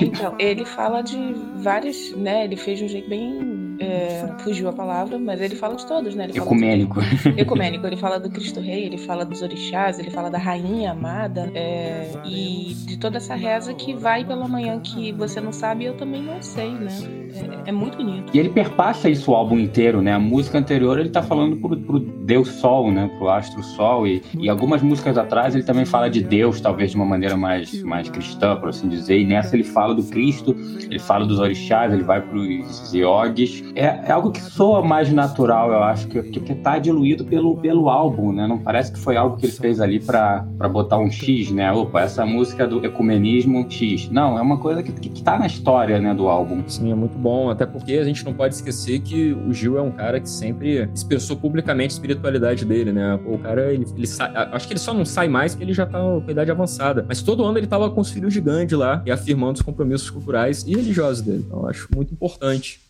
então, 0.00 0.34
ele 0.38 0.64
fala 0.64 1.02
de 1.02 1.16
vários, 1.56 2.12
né? 2.16 2.44
Ele 2.44 2.56
fez 2.56 2.78
de 2.78 2.84
um 2.84 2.88
jeito 2.88 3.08
bem 3.08 3.65
é, 3.78 4.34
fugiu 4.38 4.68
a 4.68 4.72
palavra, 4.72 5.18
mas 5.18 5.40
ele 5.40 5.54
fala 5.54 5.76
de 5.76 5.86
todos, 5.86 6.14
né? 6.14 6.24
Ele 6.24 6.38
ecumênico. 6.38 7.00
Ecumênico. 7.36 7.86
Ele 7.86 7.96
fala 7.96 8.18
do 8.18 8.30
Cristo 8.30 8.60
Rei, 8.60 8.84
ele 8.84 8.98
fala 8.98 9.24
dos 9.24 9.42
orixás, 9.42 9.98
ele 9.98 10.10
fala 10.10 10.30
da 10.30 10.38
rainha 10.38 10.92
amada 10.92 11.50
é, 11.54 12.12
e 12.24 12.74
de 12.86 12.96
toda 12.96 13.18
essa 13.18 13.34
reza 13.34 13.74
que 13.74 13.94
vai 13.94 14.24
pela 14.24 14.48
manhã 14.48 14.78
que 14.80 15.12
você 15.12 15.40
não 15.40 15.52
sabe 15.52 15.84
e 15.84 15.86
eu 15.86 15.96
também 15.96 16.22
não 16.22 16.42
sei, 16.42 16.70
né? 16.70 17.25
É, 17.36 17.70
é, 17.70 17.72
muito 17.72 17.96
bonito. 17.96 18.30
E 18.34 18.38
ele 18.38 18.48
perpassa 18.48 19.08
isso 19.08 19.30
o 19.30 19.34
álbum 19.34 19.58
inteiro, 19.58 20.00
né? 20.00 20.12
A 20.12 20.18
música 20.18 20.58
anterior 20.58 20.98
ele 20.98 21.10
tá 21.10 21.22
falando 21.22 21.56
pro, 21.56 21.76
pro 21.76 21.98
Deus 21.98 22.48
Sol, 22.48 22.90
né? 22.90 23.10
Pro 23.18 23.28
astro 23.28 23.62
Sol 23.62 24.06
e, 24.06 24.22
e 24.38 24.48
algumas 24.48 24.82
músicas 24.82 25.18
atrás 25.18 25.54
ele 25.54 25.64
também 25.64 25.84
fala 25.84 26.08
de 26.08 26.22
Deus, 26.22 26.60
talvez 26.60 26.90
de 26.90 26.96
uma 26.96 27.06
maneira 27.06 27.36
mais, 27.36 27.82
mais 27.82 28.08
cristã, 28.08 28.56
por 28.56 28.68
assim 28.70 28.88
dizer. 28.88 29.18
E 29.18 29.26
nessa 29.26 29.56
ele 29.56 29.64
fala 29.64 29.94
do 29.94 30.02
Cristo, 30.02 30.56
ele 30.82 30.98
fala 30.98 31.26
dos 31.26 31.38
orixás, 31.38 31.92
ele 31.92 32.02
vai 32.02 32.20
pros 32.20 32.92
iogues 32.94 33.64
é, 33.74 34.00
é, 34.06 34.12
algo 34.12 34.30
que 34.30 34.40
soa 34.40 34.82
mais 34.82 35.12
natural, 35.12 35.70
eu 35.70 35.82
acho, 35.82 36.08
que, 36.08 36.22
que, 36.22 36.40
que 36.40 36.54
tá 36.54 36.78
diluído 36.78 37.24
pelo, 37.24 37.56
pelo 37.56 37.88
álbum, 37.88 38.32
né? 38.32 38.46
Não 38.46 38.58
parece 38.58 38.92
que 38.92 38.98
foi 38.98 39.16
algo 39.16 39.36
que 39.36 39.46
ele 39.46 39.52
fez 39.52 39.80
ali 39.80 40.00
para 40.00 40.46
botar 40.70 40.98
um 40.98 41.10
X, 41.10 41.50
né? 41.50 41.70
Opa, 41.72 42.00
essa 42.00 42.24
música 42.24 42.66
do 42.66 42.84
ecumenismo 42.84 43.66
X. 43.70 44.08
Não, 44.10 44.38
é 44.38 44.40
uma 44.40 44.58
coisa 44.58 44.82
que, 44.82 44.92
que, 44.92 45.08
que 45.08 45.22
tá 45.22 45.38
na 45.38 45.46
história, 45.46 45.98
né, 45.98 46.14
do 46.14 46.28
álbum. 46.28 46.62
Sim, 46.66 46.90
é 46.90 46.94
muito 46.94 47.18
bom, 47.18 47.25
até 47.50 47.66
porque 47.66 47.94
a 47.94 48.04
gente 48.04 48.24
não 48.24 48.32
pode 48.32 48.54
esquecer 48.54 49.00
que 49.00 49.32
o 49.32 49.52
Gil 49.52 49.78
é 49.78 49.82
um 49.82 49.90
cara 49.90 50.20
que 50.20 50.28
sempre 50.28 50.88
expressou 50.94 51.36
publicamente 51.36 51.92
a 51.92 51.94
espiritualidade 51.94 52.64
dele, 52.64 52.92
né? 52.92 53.18
O 53.26 53.38
cara, 53.38 53.72
ele, 53.72 53.86
ele 53.96 54.06
sai, 54.06 54.32
acho 54.34 54.66
que 54.66 54.72
ele 54.72 54.80
só 54.80 54.92
não 54.94 55.04
sai 55.04 55.28
mais 55.28 55.54
porque 55.54 55.64
ele 55.64 55.72
já 55.72 55.86
tá 55.86 55.98
com 55.98 56.30
idade 56.30 56.50
avançada, 56.50 57.04
mas 57.08 57.22
todo 57.22 57.44
ano 57.44 57.58
ele 57.58 57.66
tava 57.66 57.90
com 57.90 58.00
os 58.00 58.10
filhos 58.10 58.32
gigantes 58.32 58.76
lá 58.78 59.02
e 59.04 59.10
afirmando 59.10 59.56
os 59.56 59.62
compromissos 59.62 60.10
culturais 60.10 60.64
e 60.66 60.74
religiosos 60.74 61.22
dele. 61.22 61.44
Então, 61.46 61.60
eu 61.60 61.68
acho 61.68 61.88
muito 61.94 62.12
importante 62.12 62.85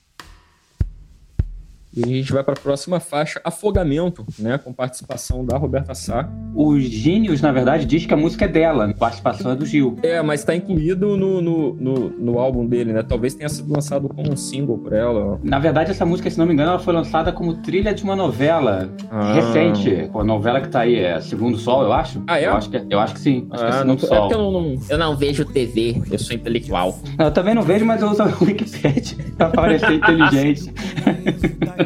e 1.96 2.04
a 2.04 2.06
gente 2.06 2.30
vai 2.30 2.44
para 2.44 2.52
a 2.52 2.56
próxima 2.56 3.00
faixa, 3.00 3.40
Afogamento, 3.42 4.26
né? 4.38 4.58
Com 4.58 4.70
participação 4.70 5.44
da 5.44 5.56
Roberta 5.56 5.94
Sá. 5.94 6.28
Os 6.54 6.84
Gênios, 6.84 7.40
na 7.40 7.50
verdade, 7.50 7.86
diz 7.86 8.04
que 8.04 8.12
a 8.12 8.16
música 8.16 8.44
é 8.44 8.48
dela, 8.48 8.90
a 8.90 8.94
participação 8.94 9.52
é 9.52 9.56
do 9.56 9.64
Gil. 9.64 9.96
É, 10.02 10.20
mas 10.20 10.40
está 10.40 10.54
incluído 10.54 11.16
no, 11.16 11.40
no, 11.40 11.74
no, 11.74 12.10
no, 12.10 12.38
álbum 12.38 12.66
dele, 12.66 12.92
né? 12.92 13.02
Talvez 13.02 13.34
tenha 13.34 13.48
sido 13.48 13.72
lançado 13.72 14.08
como 14.08 14.30
um 14.30 14.36
single 14.36 14.76
por 14.76 14.92
ela. 14.92 15.40
Na 15.42 15.58
verdade, 15.58 15.90
essa 15.90 16.04
música, 16.04 16.28
se 16.28 16.38
não 16.38 16.44
me 16.44 16.52
engano, 16.52 16.70
ela 16.70 16.78
foi 16.78 16.92
lançada 16.92 17.32
como 17.32 17.54
trilha 17.62 17.94
de 17.94 18.04
uma 18.04 18.14
novela 18.14 18.90
ah. 19.10 19.32
recente. 19.32 20.10
A 20.14 20.24
novela 20.24 20.60
que 20.60 20.68
tá 20.68 20.80
aí 20.80 20.96
é 20.96 21.18
Segundo 21.20 21.56
Sol, 21.56 21.82
eu 21.82 21.92
acho. 21.92 22.22
Ah, 22.26 22.38
é? 22.38 22.46
Eu 22.46 22.52
acho 22.52 22.68
que, 22.68 22.84
eu 22.90 23.00
acho 23.00 23.14
que 23.14 23.20
sim. 23.20 23.48
Acho 23.50 23.64
ah, 23.64 23.66
que 23.66 23.74
é 23.74 23.78
Segundo 23.78 24.00
não, 24.00 24.08
Sol. 24.08 24.30
É 24.30 24.34
eu 24.34 24.50
não, 24.52 24.78
eu 24.90 24.98
não 24.98 25.16
vejo 25.16 25.44
TV, 25.46 26.02
eu 26.10 26.18
sou 26.18 26.36
intelectual. 26.36 26.98
Eu 27.18 27.30
também 27.30 27.54
não 27.54 27.62
vejo, 27.62 27.86
mas 27.86 28.02
eu 28.02 28.10
uso 28.10 28.22
o 28.22 28.26
Wikipedia 28.44 29.16
pra 29.38 29.48
parecer 29.48 29.92
inteligente. 29.96 30.72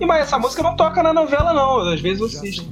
E, 0.00 0.04
mas 0.04 0.22
essa 0.22 0.38
música 0.38 0.62
não 0.62 0.74
toca 0.74 1.02
na 1.02 1.12
novela, 1.12 1.52
não. 1.52 1.92
Às 1.92 2.00
vezes 2.00 2.20
eu 2.20 2.26
assisto. 2.26 2.66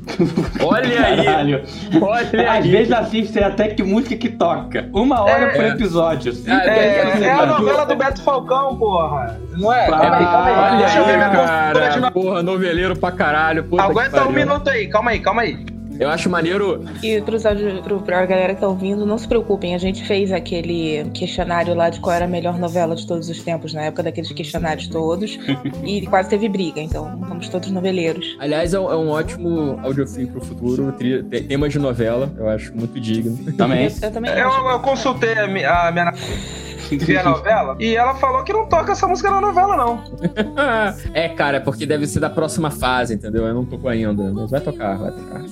Olha 0.60 1.06
aí! 1.06 1.24
Caralho. 1.24 1.62
Olha 2.00 2.50
Às 2.52 2.64
aí. 2.64 2.70
vezes 2.70 2.92
assiste 2.92 3.38
até 3.38 3.68
que 3.68 3.82
música 3.82 4.16
que 4.16 4.28
toca. 4.28 4.88
Uma 4.92 5.22
hora 5.22 5.44
é. 5.44 5.48
por 5.50 5.64
episódio. 5.64 6.32
É, 6.46 6.68
é, 6.68 7.22
é 7.22 7.32
a 7.32 7.46
novela 7.46 7.84
do 7.84 7.94
Beto 7.94 8.22
Falcão, 8.22 8.76
porra. 8.76 9.38
Não 9.52 9.72
é? 9.72 9.88
Calma 9.88 10.16
aí, 10.16 10.24
calma 10.24 10.46
aí. 10.46 10.54
Olha 10.54 10.86
aí, 10.86 11.18
cara. 11.30 12.10
Porra, 12.10 12.42
noveleiro 12.42 12.96
pra 12.96 13.12
caralho. 13.12 13.66
Aguenta 13.78 14.26
um 14.26 14.32
minuto 14.32 14.68
aí, 14.68 14.88
calma 14.88 15.12
aí, 15.12 15.20
calma 15.20 15.42
aí. 15.42 15.64
Eu 15.99 16.09
acho 16.09 16.28
maneiro. 16.28 16.84
E 17.03 17.20
pros, 17.20 17.43
pro, 17.82 18.01
pra 18.01 18.24
galera 18.26 18.55
que 18.55 18.61
tá 18.61 18.68
ouvindo, 18.68 19.07
não 19.07 19.18
se 19.18 19.26
preocupem, 19.26 19.74
a 19.74 19.78
gente 19.78 20.05
fez 20.05 20.32
aquele 20.32 21.05
questionário 21.12 21.74
lá 21.74 21.90
de 21.90 22.01
qual 22.01 22.14
era 22.14 22.24
a 22.24 22.28
melhor 22.28 22.59
novela 22.59 22.95
de 22.95 23.07
todos 23.07 23.28
os 23.28 23.43
tempos, 23.43 23.72
na 23.72 23.82
época 23.82 24.03
daqueles 24.03 24.30
questionários 24.32 24.88
todos. 24.88 25.38
e 25.84 26.07
quase 26.07 26.28
teve 26.30 26.49
briga, 26.49 26.80
então 26.80 27.16
vamos 27.20 27.49
todos 27.49 27.70
noveleiros. 27.70 28.36
Aliás, 28.38 28.74
é 28.74 28.80
um, 28.80 28.90
é 28.90 28.97
um 28.97 29.11
ótimo 29.11 29.78
audiofilm 29.82 30.26
pro 30.26 30.40
futuro, 30.40 30.95
tema 31.49 31.68
de 31.68 31.78
novela, 31.78 32.32
eu 32.36 32.49
acho 32.49 32.74
muito 32.74 32.99
digno. 33.01 33.53
Também. 33.53 33.84
eu, 33.84 33.93
eu, 34.03 34.11
também 34.11 34.32
eu, 34.32 34.49
eu 34.49 34.80
consultei 34.80 35.34
a 35.34 35.47
minha, 35.47 35.88
a 35.88 35.93
minha 35.93 36.12
ver 36.97 37.18
a 37.18 37.24
novela. 37.30 37.76
E 37.78 37.97
ela 37.97 38.14
falou 38.14 38.43
que 38.45 38.53
não 38.53 38.66
toca 38.66 38.93
essa 38.93 39.07
música 39.07 39.30
na 39.30 39.40
novela, 39.40 39.76
não. 39.76 40.03
é, 41.14 41.28
cara, 41.28 41.59
é 41.59 41.61
porque 41.61 41.86
deve 41.86 42.07
ser 42.07 42.20
da 42.20 42.30
próxima 42.30 42.70
fase, 42.70 43.14
entendeu? 43.14 43.47
Eu 43.47 43.55
não 43.55 43.64
tocou 43.64 43.90
ainda. 43.90 44.32
Mas 44.32 44.51
vai 44.51 44.61
tocar, 44.61 44.97
vai 44.97 45.12
tocar. 45.12 45.43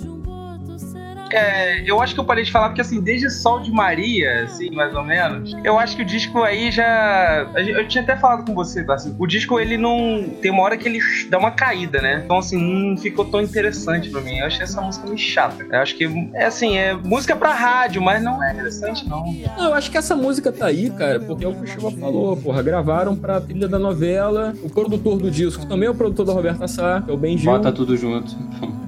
É, 1.36 1.82
eu 1.84 2.00
acho 2.00 2.14
que 2.14 2.20
eu 2.20 2.24
parei 2.24 2.44
de 2.44 2.52
falar 2.52 2.68
porque, 2.68 2.80
assim, 2.80 3.00
desde 3.00 3.30
Sol 3.30 3.60
de 3.60 3.70
Maria, 3.70 4.44
assim, 4.44 4.70
mais 4.70 4.94
ou 4.94 5.02
menos, 5.04 5.56
eu 5.64 5.78
acho 5.78 5.96
que 5.96 6.02
o 6.02 6.04
disco 6.04 6.42
aí 6.42 6.70
já. 6.70 7.46
Eu 7.56 7.86
tinha 7.88 8.02
até 8.02 8.16
falado 8.16 8.44
com 8.44 8.54
você, 8.54 8.84
tá? 8.84 8.94
Assim, 8.94 9.14
o 9.18 9.26
disco 9.26 9.58
ele 9.58 9.76
não. 9.76 10.24
Tem 10.40 10.50
uma 10.50 10.62
hora 10.62 10.76
que 10.76 10.88
ele 10.88 11.00
dá 11.28 11.38
uma 11.38 11.50
caída, 11.50 12.00
né? 12.00 12.22
Então, 12.24 12.38
assim, 12.38 12.56
não 12.56 12.96
ficou 12.96 13.24
tão 13.24 13.40
interessante 13.40 14.10
pra 14.10 14.20
mim. 14.20 14.38
Eu 14.38 14.46
achei 14.46 14.62
essa 14.62 14.80
música 14.80 15.06
meio 15.06 15.18
chata. 15.18 15.64
Eu 15.70 15.78
acho 15.80 15.96
que, 15.96 16.30
é 16.34 16.46
assim, 16.46 16.76
é 16.76 16.94
música 16.94 17.36
pra 17.36 17.52
rádio, 17.52 18.02
mas 18.02 18.22
não 18.22 18.42
é 18.42 18.52
interessante, 18.52 19.08
não. 19.08 19.24
Não, 19.56 19.66
eu 19.66 19.74
acho 19.74 19.90
que 19.90 19.98
essa 19.98 20.16
música 20.16 20.52
tá 20.52 20.66
aí, 20.66 20.90
cara, 20.90 21.20
porque 21.20 21.44
é 21.44 21.48
o 21.48 21.54
que 21.54 21.64
o 21.64 21.66
Chiva 21.66 21.90
falou, 21.92 22.36
porra. 22.36 22.62
Gravaram 22.62 23.16
pra 23.16 23.40
trilha 23.40 23.68
da 23.68 23.78
novela. 23.78 24.54
O 24.62 24.70
produtor 24.70 25.18
do 25.18 25.30
disco 25.30 25.66
também 25.66 25.86
é 25.86 25.90
o 25.90 25.94
produtor 25.94 26.26
da 26.26 26.32
Roberta 26.32 26.68
Sá, 26.68 27.02
que 27.02 27.10
é 27.10 27.14
o 27.14 27.16
Ben 27.16 27.36
Gil. 27.36 27.50
Bota 27.50 27.72
tudo 27.72 27.96
junto. 27.96 28.36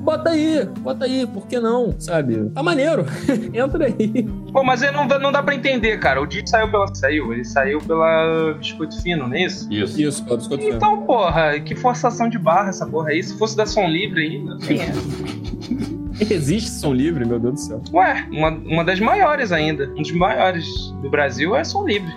Bota 0.02 0.30
aí, 0.30 0.68
bota 0.80 1.04
aí, 1.04 1.26
por 1.26 1.46
que 1.46 1.60
não, 1.60 1.94
sabe? 1.98 2.50
Tá 2.50 2.62
maneiro, 2.62 3.06
entra 3.54 3.86
aí. 3.86 4.28
Pô, 4.52 4.64
mas 4.64 4.80
não, 4.92 5.06
não 5.06 5.30
dá 5.30 5.42
pra 5.42 5.54
entender, 5.54 5.98
cara. 5.98 6.20
O 6.20 6.26
disco 6.26 6.48
saiu 6.48 6.70
pela. 6.70 6.92
Saiu, 6.92 7.32
ele 7.32 7.44
saiu 7.44 7.78
pela 7.80 8.54
Biscoito 8.58 9.00
Fino, 9.00 9.28
não 9.28 9.34
é 9.34 9.44
isso? 9.44 9.72
Isso. 9.72 10.00
Isso, 10.00 10.24
pela 10.24 10.36
Biscoito 10.36 10.64
Fino. 10.64 10.76
Então, 10.76 11.02
porra, 11.02 11.58
que 11.60 11.76
forçação 11.76 12.28
de 12.28 12.38
barra 12.38 12.70
essa 12.70 12.84
porra 12.84 13.10
aí. 13.10 13.22
Se 13.22 13.38
fosse 13.38 13.56
da 13.56 13.64
Som 13.64 13.86
Livre 13.86 14.20
ainda. 14.20 14.58
Existe 16.30 16.70
som 16.70 16.92
livre, 16.92 17.24
meu 17.24 17.38
Deus 17.38 17.54
do 17.54 17.60
céu. 17.60 17.82
Ué, 17.92 18.28
uma, 18.30 18.50
uma 18.50 18.84
das 18.84 19.00
maiores 19.00 19.50
ainda. 19.50 19.90
Um 19.96 20.02
dos 20.02 20.12
maiores 20.12 20.66
do 21.02 21.10
Brasil 21.10 21.56
é 21.56 21.64
som 21.64 21.86
livre. 21.86 22.12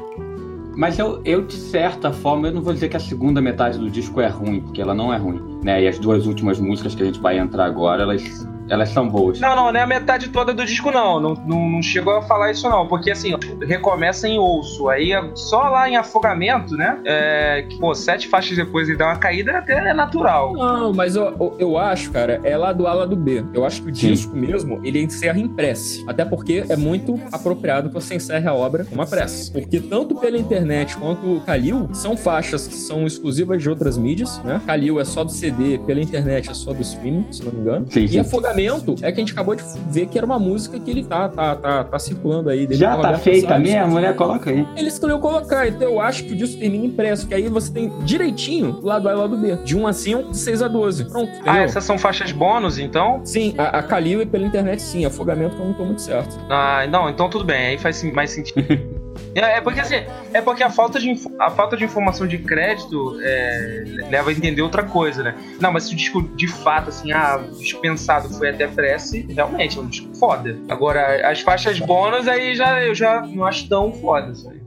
Mas 0.75 0.99
eu, 0.99 1.21
eu, 1.23 1.41
de 1.41 1.53
certa 1.53 2.11
forma, 2.11 2.47
eu 2.47 2.53
não 2.53 2.61
vou 2.61 2.73
dizer 2.73 2.89
que 2.89 2.97
a 2.97 2.99
segunda 2.99 3.41
metade 3.41 3.79
do 3.79 3.89
disco 3.89 4.19
é 4.19 4.27
ruim, 4.27 4.59
porque 4.59 4.81
ela 4.81 4.93
não 4.93 5.13
é 5.13 5.17
ruim. 5.17 5.41
Né? 5.63 5.83
E 5.83 5.87
as 5.87 5.97
duas 5.97 6.25
últimas 6.27 6.59
músicas 6.59 6.93
que 6.93 7.01
a 7.01 7.05
gente 7.05 7.19
vai 7.19 7.37
entrar 7.39 7.65
agora, 7.65 8.03
elas 8.03 8.45
elas 8.69 8.89
são 8.89 9.07
boas. 9.07 9.39
Não, 9.39 9.55
não, 9.55 9.71
não 9.71 9.79
é 9.79 9.83
a 9.83 9.87
metade 9.87 10.29
toda 10.29 10.53
do 10.53 10.65
disco, 10.65 10.91
não. 10.91 11.19
Não, 11.19 11.33
não, 11.33 11.69
não 11.69 11.81
chegou 11.81 12.15
a 12.15 12.21
falar 12.21 12.51
isso, 12.51 12.69
não. 12.69 12.87
Porque 12.87 13.11
assim, 13.11 13.33
recomeça 13.61 14.27
em 14.27 14.39
ouço. 14.39 14.89
Aí 14.89 15.11
só 15.35 15.69
lá 15.69 15.89
em 15.89 15.95
afogamento, 15.95 16.75
né? 16.75 16.99
É, 17.05 17.65
que, 17.69 17.77
pô, 17.77 17.93
sete 17.93 18.27
faixas 18.27 18.57
depois 18.57 18.89
ele 18.89 18.97
dá 18.97 19.07
uma 19.07 19.17
caída, 19.17 19.57
até 19.57 19.73
é 19.73 19.93
natural. 19.93 20.53
Não, 20.53 20.93
mas 20.93 21.15
eu, 21.15 21.55
eu 21.59 21.77
acho, 21.77 22.11
cara, 22.11 22.39
é 22.43 22.57
lá 22.57 22.73
do 22.73 22.87
A 22.87 22.93
lá 22.93 23.05
do 23.05 23.15
B. 23.15 23.43
Eu 23.53 23.65
acho 23.65 23.83
que 23.83 23.91
o 23.91 23.95
Sim. 23.95 24.07
disco 24.11 24.35
mesmo, 24.35 24.79
ele 24.83 25.01
encerra 25.01 25.39
em 25.39 25.47
prece. 25.47 26.03
Até 26.07 26.25
porque 26.25 26.65
é 26.67 26.75
muito 26.75 27.19
apropriado 27.31 27.89
que 27.89 27.93
você 27.93 28.15
encerre 28.15 28.47
a 28.47 28.53
obra 28.53 28.83
com 28.85 28.95
uma 28.95 29.05
prece. 29.05 29.51
Porque 29.51 29.79
tanto 29.79 30.15
pela 30.15 30.37
internet 30.37 30.97
quanto 30.97 31.35
o 31.35 31.41
Kalil 31.41 31.89
são 31.93 32.17
faixas 32.17 32.67
que 32.67 32.75
são 32.75 33.05
exclusivas 33.05 33.61
de 33.61 33.69
outras 33.69 33.97
mídias, 33.97 34.41
né? 34.43 34.61
Kalil 34.65 34.99
é 34.99 35.05
só 35.05 35.23
do 35.23 35.31
CD, 35.31 35.77
pela 35.79 36.01
internet 36.01 36.49
é 36.49 36.53
só 36.53 36.73
do 36.73 36.81
streaming, 36.81 37.27
se 37.31 37.43
não 37.43 37.51
me 37.51 37.59
engano. 37.59 37.85
Sim. 37.89 38.05
E 38.05 38.19
afogamento 38.19 38.54
é 39.01 39.11
que 39.11 39.19
a 39.19 39.23
gente 39.23 39.33
acabou 39.33 39.55
de 39.55 39.63
ver 39.89 40.07
que 40.07 40.17
era 40.17 40.25
uma 40.25 40.39
música 40.39 40.79
que 40.79 40.89
ele 40.89 41.03
tá, 41.03 41.29
tá, 41.29 41.55
tá, 41.55 41.83
tá 41.83 41.99
circulando 41.99 42.49
aí. 42.49 42.67
Já 42.71 42.97
tá 42.97 43.17
feita 43.17 43.57
mesmo, 43.59 43.99
né? 43.99 44.13
Coloca 44.13 44.49
aí. 44.49 44.67
Ele 44.75 44.87
escolheu 44.87 45.19
colocar, 45.19 45.67
então 45.67 45.89
eu 45.89 45.99
acho 45.99 46.23
que 46.23 46.33
o 46.33 46.35
disco 46.35 46.59
termina 46.59 46.85
impresso, 46.85 47.27
que 47.27 47.33
aí 47.33 47.47
você 47.47 47.71
tem 47.71 47.91
direitinho 48.03 48.79
lado 48.81 49.07
A 49.09 49.11
e 49.11 49.15
lado 49.15 49.37
B. 49.37 49.55
De 49.63 49.75
1 49.75 49.87
a 49.87 49.93
5, 49.93 50.31
de 50.31 50.37
6 50.37 50.61
a 50.61 50.67
12. 50.67 51.05
Pronto. 51.05 51.29
Entendeu? 51.29 51.51
Ah, 51.51 51.59
essas 51.59 51.83
são 51.83 51.97
faixas 51.97 52.31
bônus, 52.31 52.77
então? 52.77 53.21
Sim, 53.23 53.53
a, 53.57 53.79
a 53.79 53.83
Calil 53.83 54.21
e 54.21 54.25
pela 54.25 54.45
internet 54.45 54.81
sim, 54.81 55.05
afogamento 55.05 55.55
eu 55.57 55.65
não 55.65 55.73
tô 55.73 55.85
muito 55.85 56.01
certo. 56.01 56.37
Ah, 56.49 56.85
não, 56.87 57.09
então 57.09 57.29
tudo 57.29 57.43
bem, 57.43 57.67
aí 57.67 57.77
faz 57.77 58.03
mais 58.13 58.31
sentido. 58.31 58.65
É, 59.33 59.57
é, 59.57 59.61
porque 59.61 59.79
assim, 59.79 59.95
é 60.33 60.41
porque 60.41 60.63
a 60.63 60.69
falta 60.69 60.99
de, 60.99 61.13
a 61.39 61.49
falta 61.51 61.75
de 61.75 61.83
informação 61.83 62.25
de 62.25 62.37
crédito 62.37 63.17
é, 63.21 63.83
leva 64.09 64.29
a 64.29 64.33
entender 64.33 64.61
outra 64.61 64.83
coisa, 64.83 65.23
né? 65.23 65.35
Não, 65.59 65.71
mas 65.71 65.83
se 65.83 65.93
o 65.93 65.97
disco 65.97 66.21
de 66.21 66.47
fato, 66.47 66.89
assim, 66.89 67.11
ah, 67.11 67.43
dispensado 67.57 68.29
foi 68.29 68.49
até 68.49 68.67
prece, 68.67 69.25
realmente 69.29 69.77
é 69.77 69.81
um 69.81 69.87
disco 69.87 70.13
foda. 70.15 70.57
Agora, 70.69 71.29
as 71.29 71.41
faixas 71.41 71.79
bônus 71.79 72.27
aí 72.27 72.55
já, 72.55 72.83
eu 72.83 72.95
já 72.95 73.21
não 73.21 73.45
acho 73.45 73.67
tão 73.67 73.91
foda, 73.93 74.33
sabe? 74.35 74.63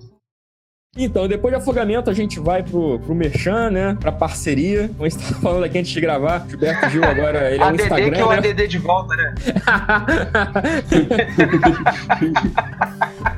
Então, 0.96 1.28
depois 1.28 1.55
de 1.55 1.61
afogamento, 1.61 2.11
a 2.11 2.14
gente 2.14 2.40
vai 2.40 2.62
pro, 2.62 2.99
pro 2.99 3.14
Merchan, 3.14 3.70
né? 3.70 3.96
Pra 4.01 4.11
parceria. 4.11 4.88
Como 4.88 5.05
a 5.05 5.09
gente 5.09 5.22
tava 5.22 5.40
falando 5.40 5.64
aqui 5.64 5.78
antes 5.78 5.92
de 5.92 6.01
gravar, 6.01 6.44
Gilberto 6.49 6.90
Gil 6.90 7.05
agora, 7.05 7.53
ele 7.53 7.62
é 7.62 7.66
um 7.66 7.68
ADD 7.68 7.82
Instagram. 7.82 8.11
que 8.11 8.20
é 8.20 8.24
o 8.24 8.30
né? 8.30 8.38
ADD 8.38 8.66
de 8.68 8.78
volta, 8.78 9.14
né? 9.14 9.34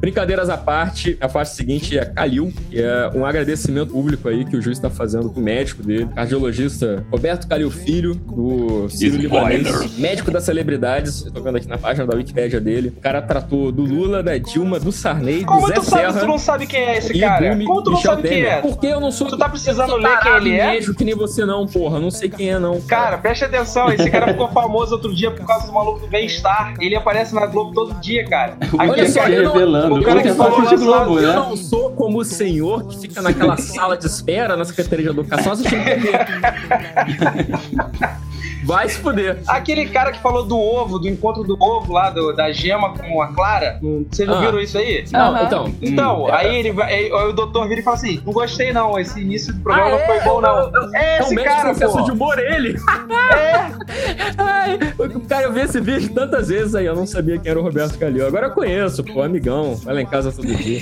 Brincadeiras 0.00 0.48
à 0.48 0.56
parte, 0.56 1.16
a 1.20 1.28
parte 1.28 1.50
seguinte 1.54 1.98
é 1.98 2.04
Calil, 2.04 2.52
que 2.70 2.80
é 2.80 3.10
um 3.14 3.24
agradecimento 3.24 3.92
público 3.92 4.28
aí 4.28 4.44
que 4.44 4.56
o 4.56 4.62
juiz 4.62 4.78
está 4.78 4.90
fazendo 4.90 5.30
pro 5.30 5.40
médico 5.42 5.82
dele, 5.82 6.08
cardiologista 6.14 7.04
Roberto 7.10 7.48
Calil 7.48 7.70
Filho, 7.70 8.14
do 8.14 8.88
Ciro 8.88 9.16
Libanês, 9.16 9.96
médico 9.98 10.30
das 10.30 10.44
celebridades, 10.44 11.24
eu 11.26 11.32
tô 11.32 11.42
vendo 11.42 11.56
aqui 11.56 11.66
na 11.66 11.78
página 11.78 12.06
da 12.06 12.14
Wikipédia 12.16 12.60
dele. 12.60 12.92
O 12.96 13.00
cara 13.00 13.22
tratou 13.22 13.72
do 13.72 13.82
Lula, 13.82 14.22
da 14.22 14.36
Dilma, 14.38 14.78
do 14.78 14.92
Sarney, 14.92 15.44
Como 15.44 15.62
do 15.62 15.68
Zé 15.68 15.74
tu 15.74 15.84
Serra. 15.84 16.12
Sabe, 16.12 16.20
tu 16.20 16.26
não 16.26 16.38
sabe 16.38 16.66
quem 16.66 16.80
é 16.80 16.98
esse 16.98 17.18
cara? 17.18 17.56
Como 17.56 17.82
tu 17.82 17.90
não 17.90 17.96
Michel 17.96 18.14
sabe 18.16 18.28
quem 18.28 18.42
é? 18.44 18.60
Porque 18.60 18.86
eu 18.86 19.00
não 19.00 19.10
sou... 19.10 19.26
Tu 19.28 19.36
tá 19.38 19.48
precisando 19.48 19.90
eu 19.90 19.96
ler 19.96 20.18
quem 20.20 20.36
ele 20.36 20.56
é? 20.56 20.72
Mesmo 20.72 20.94
que 20.94 21.04
nem 21.04 21.14
você 21.14 21.44
não, 21.44 21.66
porra. 21.66 21.98
Não 21.98 22.10
sei 22.10 22.28
quem 22.28 22.50
é, 22.50 22.58
não. 22.58 22.80
Cara, 22.82 23.18
preste 23.18 23.44
atenção, 23.44 23.90
esse 23.90 24.10
cara 24.10 24.28
ficou 24.28 24.48
famoso 24.48 24.94
outro 24.94 25.14
dia 25.14 25.30
por 25.30 25.46
causa 25.46 25.66
do 25.66 25.72
maluco 25.72 26.00
do 26.00 26.06
Bem-Estar. 26.06 26.74
Ele 26.80 26.94
aparece 26.94 27.34
na 27.34 27.46
Globo 27.46 27.72
todo 27.72 27.94
dia, 28.00 28.24
cara. 28.26 28.56
Olha 28.78 29.08
só, 29.08 29.26
eu 29.28 29.42
não- 29.44 29.85
revelando. 29.94 30.00
o 30.00 30.04
cara 30.04 30.22
que 30.22 30.28
Outra 30.28 30.44
falou 30.44 30.58
parte 30.62 30.76
de 30.76 30.84
Globo, 30.84 31.18
Eu 31.20 31.28
né? 31.28 31.34
não 31.34 31.56
sou 31.56 31.90
como 31.92 32.18
o 32.18 32.24
senhor 32.24 32.86
que 32.88 32.98
fica 32.98 33.22
naquela 33.22 33.56
sala 33.56 33.96
de 33.96 34.06
espera 34.06 34.56
na 34.56 34.64
Secretaria 34.64 35.04
de 35.06 35.10
Educação 35.10 35.52
assistindo 35.52 35.82
TV. 35.84 36.10
Vai 38.66 38.88
se 38.88 38.98
fuder. 38.98 39.38
Aquele 39.46 39.86
cara 39.88 40.10
que 40.12 40.20
falou 40.20 40.44
do 40.44 40.58
ovo, 40.58 40.98
do 40.98 41.08
encontro 41.08 41.44
do 41.44 41.56
ovo 41.62 41.92
lá, 41.92 42.10
do- 42.10 42.34
da 42.34 42.50
gema 42.52 42.92
com 42.92 43.22
a 43.22 43.28
Clara. 43.28 43.78
Vocês 44.10 44.28
não 44.28 44.36
Ah. 44.38 44.40
viram 44.40 44.60
isso 44.60 44.76
aí? 44.76 45.04
Não, 45.12 45.42
então. 45.44 45.72
Então, 45.80 46.24
hum, 46.24 46.32
aí 46.32 46.56
ele 46.56 46.72
vai, 46.72 46.92
aí 46.92 47.12
o 47.12 47.32
doutor 47.32 47.68
vira 47.68 47.80
e 47.80 47.84
fala 47.84 47.96
assim: 47.96 48.20
não 48.26 48.32
gostei 48.32 48.72
não, 48.72 48.98
esse 48.98 49.20
início 49.20 49.54
do 49.54 49.60
programa 49.60 49.88
Ah, 49.88 49.98
não 49.98 50.06
foi 50.06 50.16
é? 50.16 50.24
bom, 50.24 50.40
não. 50.40 50.58
Eu- 50.58 50.72
eu- 50.82 50.94
é 50.94 51.18
É 51.18 51.22
um 51.22 51.26
esse 51.26 51.36
cara, 51.36 51.74
pô. 51.74 52.00
de 52.02 52.10
humor, 52.10 52.38
ele. 52.38 52.76
É, 53.36 53.70
Ai, 54.38 54.78
o 54.98 55.20
cara, 55.20 55.44
eu 55.44 55.52
vi 55.52 55.60
esse 55.60 55.80
vídeo 55.80 56.12
tantas 56.12 56.48
vezes 56.48 56.74
aí, 56.74 56.86
eu 56.86 56.94
não 56.96 57.06
sabia 57.06 57.38
quem 57.38 57.50
era 57.50 57.60
o 57.60 57.62
Roberto 57.62 57.96
Calil. 57.98 58.26
Agora 58.26 58.46
eu 58.46 58.50
conheço, 58.50 59.04
pô, 59.04 59.22
amigão. 59.22 59.74
Vai 59.76 59.94
lá 59.94 60.02
em 60.02 60.06
casa 60.06 60.32
todo 60.32 60.46
dia. 60.54 60.80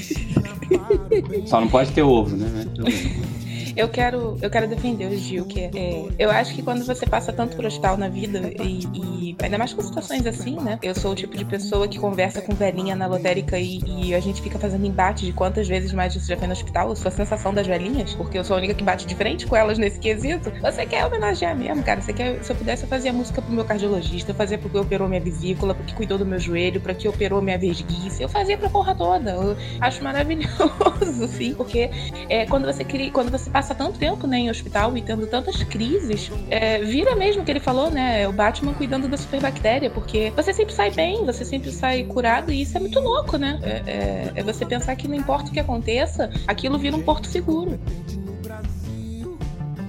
Só 1.46 1.60
não 1.60 1.68
pode 1.68 1.90
ter 1.92 2.02
ovo, 2.02 2.34
né? 2.36 2.46
Eu 3.76 3.88
quero, 3.88 4.38
eu 4.40 4.50
quero 4.50 4.68
defender 4.68 5.06
o 5.06 5.16
Gil, 5.16 5.46
que 5.46 5.60
é, 5.60 6.04
eu 6.18 6.30
acho 6.30 6.54
que 6.54 6.62
quando 6.62 6.84
você 6.84 7.06
passa 7.06 7.32
tanto 7.32 7.56
por 7.56 7.64
hospital 7.64 7.96
na 7.96 8.08
vida, 8.08 8.52
e, 8.62 8.86
e 8.94 9.36
ainda 9.42 9.58
mais 9.58 9.72
com 9.72 9.82
situações 9.82 10.26
assim, 10.26 10.56
né? 10.60 10.78
Eu 10.82 10.94
sou 10.94 11.12
o 11.12 11.14
tipo 11.14 11.36
de 11.36 11.44
pessoa 11.44 11.88
que 11.88 11.98
conversa 11.98 12.40
com 12.40 12.54
velhinha 12.54 12.94
na 12.94 13.06
lotérica 13.06 13.58
e, 13.58 13.80
e 13.86 14.14
a 14.14 14.20
gente 14.20 14.40
fica 14.40 14.58
fazendo 14.58 14.86
embate 14.86 15.26
de 15.26 15.32
quantas 15.32 15.66
vezes 15.66 15.92
mais 15.92 16.14
você 16.14 16.32
já 16.32 16.36
foi 16.36 16.46
no 16.46 16.52
hospital. 16.52 16.88
Eu 16.90 16.96
sou 16.96 17.08
a 17.08 17.10
sensação 17.10 17.52
das 17.52 17.66
velhinhas, 17.66 18.14
porque 18.14 18.38
eu 18.38 18.44
sou 18.44 18.54
a 18.54 18.58
única 18.58 18.74
que 18.74 18.84
bate 18.84 19.06
de 19.06 19.14
frente 19.14 19.46
com 19.46 19.56
elas 19.56 19.78
nesse 19.78 19.98
quesito. 19.98 20.52
Você 20.60 20.86
quer 20.86 21.04
homenagear 21.04 21.56
mesmo, 21.56 21.82
cara. 21.82 22.00
Você 22.00 22.12
quer, 22.12 22.42
se 22.42 22.52
eu 22.52 22.56
pudesse, 22.56 22.84
eu 22.84 22.88
fazia 22.88 23.12
música 23.12 23.42
pro 23.42 23.52
meu 23.52 23.64
cardiologista, 23.64 24.30
eu 24.30 24.34
fazia 24.36 24.58
porque 24.58 24.78
operou 24.78 25.08
minha 25.08 25.20
vesícula, 25.20 25.74
porque 25.74 25.94
cuidou 25.94 26.18
do 26.18 26.26
meu 26.26 26.38
joelho, 26.38 26.80
pra 26.80 26.94
que 26.94 27.08
operou 27.08 27.42
minha 27.42 27.58
vesguice. 27.58 28.22
Eu 28.22 28.28
fazia 28.28 28.56
pra 28.56 28.68
porra 28.68 28.94
toda. 28.94 29.30
Eu 29.32 29.56
acho 29.80 30.02
maravilhoso, 30.02 31.26
sim, 31.36 31.54
porque 31.54 31.90
é, 32.28 32.46
quando 32.46 32.66
você 32.66 32.84
cria, 32.84 33.10
quando 33.10 33.30
você 33.30 33.50
passa 33.50 33.63
tanto 33.72 33.96
tempo 34.00 34.26
né, 34.26 34.38
em 34.38 34.50
hospital 34.50 34.96
e 34.96 35.02
tendo 35.02 35.28
tantas 35.28 35.62
crises, 35.62 36.28
é, 36.50 36.78
vira 36.80 37.14
mesmo 37.14 37.42
o 37.42 37.44
que 37.44 37.52
ele 37.52 37.60
falou, 37.60 37.88
né? 37.88 38.26
O 38.26 38.32
Batman 38.32 38.74
cuidando 38.74 39.06
da 39.06 39.16
superbactéria, 39.16 39.88
porque 39.90 40.32
você 40.34 40.52
sempre 40.52 40.74
sai 40.74 40.90
bem, 40.90 41.24
você 41.24 41.44
sempre 41.44 41.70
sai 41.70 42.02
curado, 42.02 42.50
e 42.50 42.62
isso 42.62 42.76
é 42.76 42.80
muito 42.80 42.98
louco, 42.98 43.36
né? 43.36 43.60
É, 43.62 43.68
é- 43.86 44.32
é 44.34 44.42
você 44.42 44.66
pensar 44.66 44.96
que 44.96 45.06
não 45.06 45.14
importa 45.14 45.50
o 45.50 45.52
que 45.52 45.60
aconteça, 45.60 46.28
aquilo 46.48 46.76
vira 46.76 46.96
um 46.96 47.02
porto 47.02 47.28
seguro. 47.28 47.78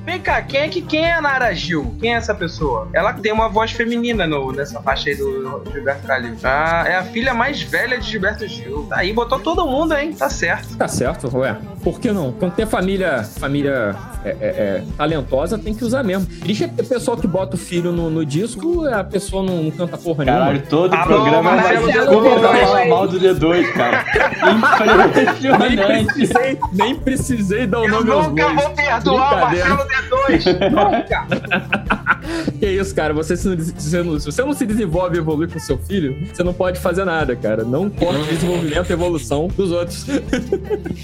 Vem 0.05 0.21
cá, 0.21 0.39
quem 0.41 0.59
é 0.61 0.67
que 0.69 0.81
quem 0.83 1.03
é 1.03 1.13
a 1.13 1.21
Nara 1.21 1.51
Gil? 1.53 1.95
Quem 1.99 2.13
é 2.13 2.17
essa 2.17 2.35
pessoa? 2.35 2.87
Ela 2.93 3.11
tem 3.13 3.31
uma 3.31 3.49
voz 3.49 3.71
feminina 3.71 4.27
no, 4.27 4.51
nessa 4.51 4.79
faixa 4.79 5.09
aí 5.09 5.15
do 5.15 5.63
Gilberto 5.71 6.05
Calil. 6.05 6.35
Ah, 6.43 6.83
é 6.85 6.95
a 6.95 7.03
filha 7.03 7.33
mais 7.33 7.61
velha 7.63 7.97
de 7.97 8.11
Gilberto 8.11 8.47
Gil. 8.47 8.85
Tá 8.87 8.97
aí, 8.97 9.11
botou 9.11 9.39
todo 9.39 9.65
mundo, 9.65 9.95
hein? 9.95 10.13
Tá 10.13 10.29
certo. 10.29 10.77
Tá 10.77 10.87
certo, 10.87 11.35
ué. 11.35 11.57
Por 11.83 11.99
que 11.99 12.11
não? 12.11 12.31
Quando 12.33 12.53
tem 12.53 12.67
família, 12.67 13.23
família 13.23 13.95
é, 14.25 14.29
é, 14.41 14.45
é, 14.47 14.83
talentosa, 14.97 15.57
tem 15.57 15.73
que 15.73 15.83
usar 15.83 16.03
mesmo. 16.03 16.25
Triste 16.41 16.63
é 16.63 16.67
o 16.81 16.85
pessoal 16.85 17.15
que 17.17 17.27
bota 17.27 17.55
o 17.55 17.59
filho 17.59 17.91
no, 17.91 18.09
no 18.09 18.25
disco, 18.25 18.85
a 18.87 19.03
pessoa 19.03 19.43
não, 19.43 19.63
não 19.63 19.71
canta 19.71 19.97
porra 19.97 20.25
Caralho, 20.25 20.45
nenhuma. 20.53 20.67
todo 20.69 20.93
Alô, 20.93 21.05
programa 21.05 21.55
vai 21.55 21.77
D2. 21.77 22.05
começar 22.05 22.51
a 22.51 22.57
falar 22.67 22.85
mal 22.87 23.07
do 23.07 23.19
D2, 23.19 23.71
cara. 23.73 24.05
Nem 24.45 24.55
Impressionante. 24.55 26.05
precisei, 26.13 26.59
nem 26.73 26.95
precisei 26.95 27.67
dar 27.67 27.79
o 27.79 27.83
Eu 27.85 27.91
nome 27.91 28.11
aos 28.11 28.27
nunca 28.27 28.43
bois. 28.49 28.55
vou 28.63 28.69
perdoar 28.71 29.33
o. 29.37 29.39
Marcelo 29.41 29.85
dois. 30.09 30.45
Não, 30.45 30.91
cara. 31.07 32.04
Que 32.59 32.67
isso, 32.67 32.93
cara? 32.95 33.13
Você 33.13 33.35
se, 33.35 33.47
não, 33.47 34.19
se, 34.19 34.25
você 34.25 34.43
não 34.43 34.53
se 34.53 34.65
desenvolve 34.65 35.17
e 35.17 35.19
evolui 35.19 35.47
com 35.47 35.59
seu 35.59 35.77
filho, 35.77 36.15
você 36.33 36.43
não 36.43 36.53
pode 36.53 36.79
fazer 36.79 37.05
nada, 37.05 37.35
cara. 37.35 37.63
Não 37.63 37.89
corte 37.89 38.23
desenvolvimento 38.29 38.89
e 38.89 38.93
evolução 38.93 39.47
dos 39.47 39.71
outros. 39.71 40.05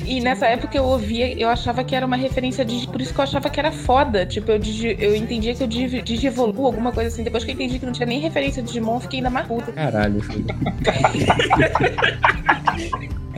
E 0.06 0.20
nessa 0.22 0.45
época 0.47 0.78
eu 0.78 0.84
ouvia, 0.84 1.38
eu 1.38 1.49
achava 1.49 1.84
que 1.84 1.95
era 1.95 2.06
uma 2.06 2.16
referência 2.16 2.64
de. 2.64 2.88
Por 2.88 3.02
isso 3.02 3.14
que 3.14 3.20
eu 3.20 3.24
achava 3.24 3.49
que 3.49 3.60
era 3.60 3.72
foda. 3.72 4.26
Tipo, 4.26 4.52
eu, 4.52 4.60
digi, 4.60 4.95
eu 4.99 5.16
entendia 5.16 5.54
que 5.54 5.64
eu 5.64 5.68
digi- 5.68 6.02
digievoluo, 6.02 6.66
alguma 6.66 6.91
coisa 6.91 7.10
assim. 7.10 7.24
Depois 7.24 7.43
que 7.43 7.52
eu 7.52 7.56
entendi 7.56 7.80
que 7.80 7.86
não 7.86 7.93
tinha 7.93 8.06
nem 8.06 8.20
referência 8.20 8.62
de 8.62 8.68
Digimon, 8.70 8.95
eu 8.95 8.99
fiquei 9.02 9.20
ainda 9.20 9.30
mais 9.30 9.47
puta. 9.47 9.72
Caralho, 9.72 10.22
filho. 10.22 10.45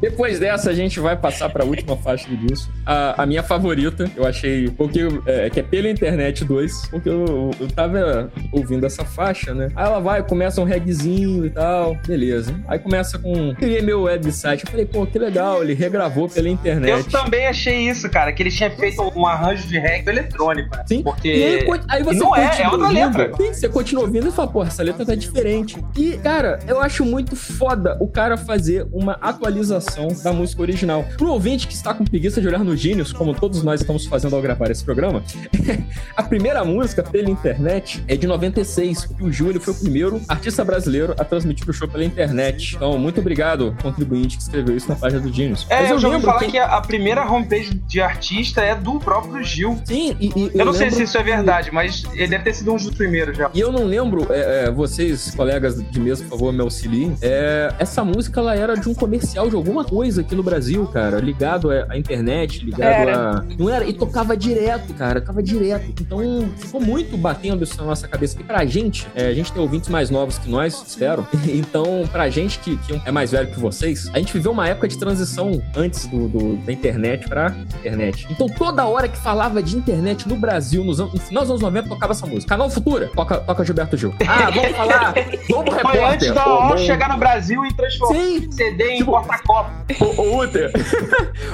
Depois 0.00 0.38
dessa, 0.38 0.70
a 0.70 0.74
gente 0.74 1.00
vai 1.00 1.16
passar 1.16 1.48
pra 1.48 1.64
última 1.64 1.96
faixa 1.96 2.28
do 2.28 2.36
disco. 2.36 2.70
A, 2.84 3.22
a 3.22 3.26
minha 3.26 3.42
favorita, 3.42 4.10
eu 4.14 4.26
achei. 4.26 4.68
Porque 4.70 5.00
é, 5.26 5.48
que 5.48 5.60
é 5.60 5.62
pela 5.62 5.88
internet 5.88 6.44
2. 6.44 6.88
Porque 6.90 7.08
eu, 7.08 7.50
eu 7.58 7.68
tava 7.68 8.30
ouvindo 8.52 8.84
essa 8.84 9.04
faixa, 9.04 9.54
né? 9.54 9.68
Aí 9.74 9.86
ela 9.86 9.98
vai, 10.00 10.22
começa 10.22 10.60
um 10.60 10.64
regzinho 10.64 11.46
e 11.46 11.50
tal. 11.50 11.96
Beleza. 12.06 12.54
Aí 12.68 12.78
começa 12.78 13.18
com. 13.18 13.54
Criei 13.54 13.80
meu 13.80 14.02
website. 14.02 14.64
Eu 14.64 14.70
falei, 14.70 14.84
pô, 14.86 15.06
que 15.06 15.18
legal. 15.18 15.62
Ele 15.62 15.72
regravou 15.74 16.28
pela 16.28 16.48
Eu 16.48 16.52
internet. 16.52 17.08
também 17.10 17.46
achei 17.46 17.88
isso, 17.88 18.08
cara, 18.10 18.32
que 18.32 18.42
ele 18.42 18.50
tinha 18.50 18.70
feito 18.70 19.02
um 19.16 19.26
arranjo 19.26 19.66
de 19.66 19.78
reggae 19.78 20.08
eletrônico. 20.10 20.76
né? 20.76 20.84
Sim. 20.86 21.02
Porque. 21.02 21.28
E 21.28 21.44
aí, 21.44 21.80
aí 21.88 22.02
você 22.02 22.18
não 22.18 22.36
é, 22.36 22.44
é 22.62 22.68
outra 22.68 22.86
ouvindo. 22.88 23.18
letra. 23.18 23.36
Sim, 23.36 23.54
você 23.54 23.68
continua 23.68 24.04
ouvindo 24.04 24.28
e 24.28 24.32
fala, 24.32 24.48
pô, 24.48 24.62
essa 24.62 24.82
letra 24.82 25.06
tá 25.06 25.14
diferente. 25.14 25.82
E, 25.96 26.18
cara, 26.18 26.58
eu 26.68 26.80
acho 26.80 27.04
muito 27.04 27.34
foda 27.34 27.96
o 28.00 28.06
cara 28.08 28.36
fazer 28.36 28.86
uma 28.92 29.12
atualização 29.20 29.85
da 30.22 30.32
música 30.32 30.62
original. 30.62 31.04
Pro 31.16 31.30
ouvinte 31.30 31.66
que 31.66 31.74
está 31.74 31.94
com 31.94 32.04
preguiça 32.04 32.40
de 32.40 32.48
olhar 32.48 32.64
no 32.64 32.76
Genius, 32.76 33.12
como 33.12 33.34
todos 33.34 33.62
nós 33.62 33.80
estamos 33.80 34.06
fazendo 34.06 34.34
ao 34.36 34.42
gravar 34.42 34.70
esse 34.70 34.84
programa, 34.84 35.22
a 36.16 36.22
primeira 36.22 36.64
música 36.64 37.02
pela 37.02 37.30
internet 37.30 38.02
é 38.08 38.16
de 38.16 38.26
96. 38.26 39.08
O 39.20 39.30
Gil 39.30 39.50
ele 39.50 39.60
foi 39.60 39.72
o 39.74 39.76
primeiro 39.76 40.20
artista 40.28 40.64
brasileiro 40.64 41.14
a 41.18 41.24
transmitir 41.24 41.68
o 41.68 41.72
show 41.72 41.88
pela 41.88 42.04
internet. 42.04 42.76
Então, 42.76 42.98
muito 42.98 43.20
obrigado, 43.20 43.76
contribuinte 43.82 44.36
que 44.36 44.42
escreveu 44.42 44.76
isso 44.76 44.88
na 44.88 44.96
página 44.96 45.20
do 45.20 45.32
Genius. 45.32 45.66
É, 45.68 45.82
Mas 45.82 45.90
eu 45.90 45.98
já 45.98 46.08
ouvi 46.08 46.20
falar 46.24 46.38
que- 46.40 46.50
que 46.52 46.58
a, 46.58 46.80
primeira 46.80 47.24
homepage 47.30 47.74
de 47.86 48.00
artista 48.00 48.60
é 48.60 48.74
do 48.74 48.98
próprio 48.98 49.42
Gil. 49.42 49.78
Sim, 49.84 50.16
e, 50.20 50.26
e 50.36 50.50
Eu, 50.54 50.64
não 50.64 50.72
sei 50.72 50.90
se 50.90 51.02
isso 51.02 51.16
é 51.18 51.22
verdade, 51.22 51.70
mas 51.72 52.04
ele 52.14 52.28
deve 52.28 52.44
ter 52.44 52.54
sido 52.54 52.72
um 52.72 52.76
dos 52.76 52.90
primeiros 52.90 53.36
já. 53.36 53.50
E 53.52 53.60
eu 53.60 53.72
não 53.72 53.84
lembro, 53.84 54.26
é, 54.32 54.64
é, 54.66 54.70
vocês, 54.70 55.34
colegas 55.34 55.82
de 55.90 56.00
mesa, 56.00 56.22
por 56.24 56.30
favor, 56.30 56.52
me 56.52 56.60
auxiliem. 56.60 57.16
É, 57.20 57.72
essa 57.78 58.04
música, 58.04 58.40
ela 58.40 58.54
era 58.54 58.74
de 58.74 58.88
um 58.88 58.94
comercial 58.94 59.48
de 59.48 59.56
alguma 59.56 59.75
coisa 59.84 60.20
aqui 60.20 60.34
no 60.34 60.42
Brasil, 60.42 60.86
cara. 60.86 61.18
Ligado 61.18 61.70
à 61.70 61.96
internet, 61.96 62.64
ligado 62.64 62.82
Era. 62.82 63.30
a... 63.38 63.44
Não 63.58 63.68
era? 63.70 63.84
E 63.84 63.92
tocava 63.92 64.36
direto, 64.36 64.92
cara. 64.94 65.20
Tocava 65.20 65.42
direto. 65.42 65.86
Então, 66.00 66.48
ficou 66.56 66.80
muito 66.80 67.16
batendo 67.16 67.64
isso 67.64 67.76
na 67.78 67.84
nossa 67.84 68.06
cabeça. 68.08 68.36
E 68.40 68.44
pra 68.44 68.64
gente, 68.64 69.06
é, 69.14 69.26
a 69.28 69.34
gente 69.34 69.52
tem 69.52 69.60
ouvintes 69.62 69.88
mais 69.88 70.10
novos 70.10 70.38
que 70.38 70.48
nós, 70.48 70.82
espero. 70.86 71.26
Então, 71.46 72.06
pra 72.12 72.28
gente 72.28 72.58
que, 72.58 72.76
que 72.78 73.00
é 73.04 73.10
mais 73.10 73.30
velho 73.30 73.48
que 73.50 73.58
vocês, 73.58 74.10
a 74.12 74.18
gente 74.18 74.32
viveu 74.32 74.52
uma 74.52 74.68
época 74.68 74.86
de 74.88 74.98
transição 74.98 75.62
antes 75.76 76.06
do, 76.06 76.28
do- 76.28 76.56
da 76.56 76.72
internet 76.72 77.28
pra 77.28 77.54
internet. 77.80 78.26
Então, 78.30 78.46
toda 78.48 78.84
hora 78.86 79.08
que 79.08 79.16
falava 79.16 79.62
de 79.62 79.76
internet 79.76 80.28
no 80.28 80.36
Brasil, 80.36 80.84
nos 80.84 81.00
anos, 81.00 81.14
no 81.14 81.20
final 81.20 81.42
dos 81.44 81.50
anos 81.50 81.62
90, 81.62 81.88
tocava 81.88 82.12
essa 82.12 82.26
música. 82.26 82.48
Canal 82.48 82.68
Futura, 82.68 83.10
toca, 83.14 83.38
toca 83.38 83.64
Gilberto 83.64 83.96
Gil. 83.96 84.14
Ah, 84.26 84.50
vamos 84.50 84.76
falar 84.76 85.14
Globo 85.48 85.70
Foi 85.70 85.76
Repórter. 85.78 86.04
antes 86.12 86.32
da 86.32 86.44
bom. 86.44 86.76
chegar 86.78 87.08
no 87.08 87.16
Brasil 87.18 87.64
e 87.64 87.72
transformar 87.74 88.14
Sim, 88.20 88.50
CD 88.52 88.90
em 88.90 88.96
Tipo- 88.98 89.12
porta-copo. 89.12 89.65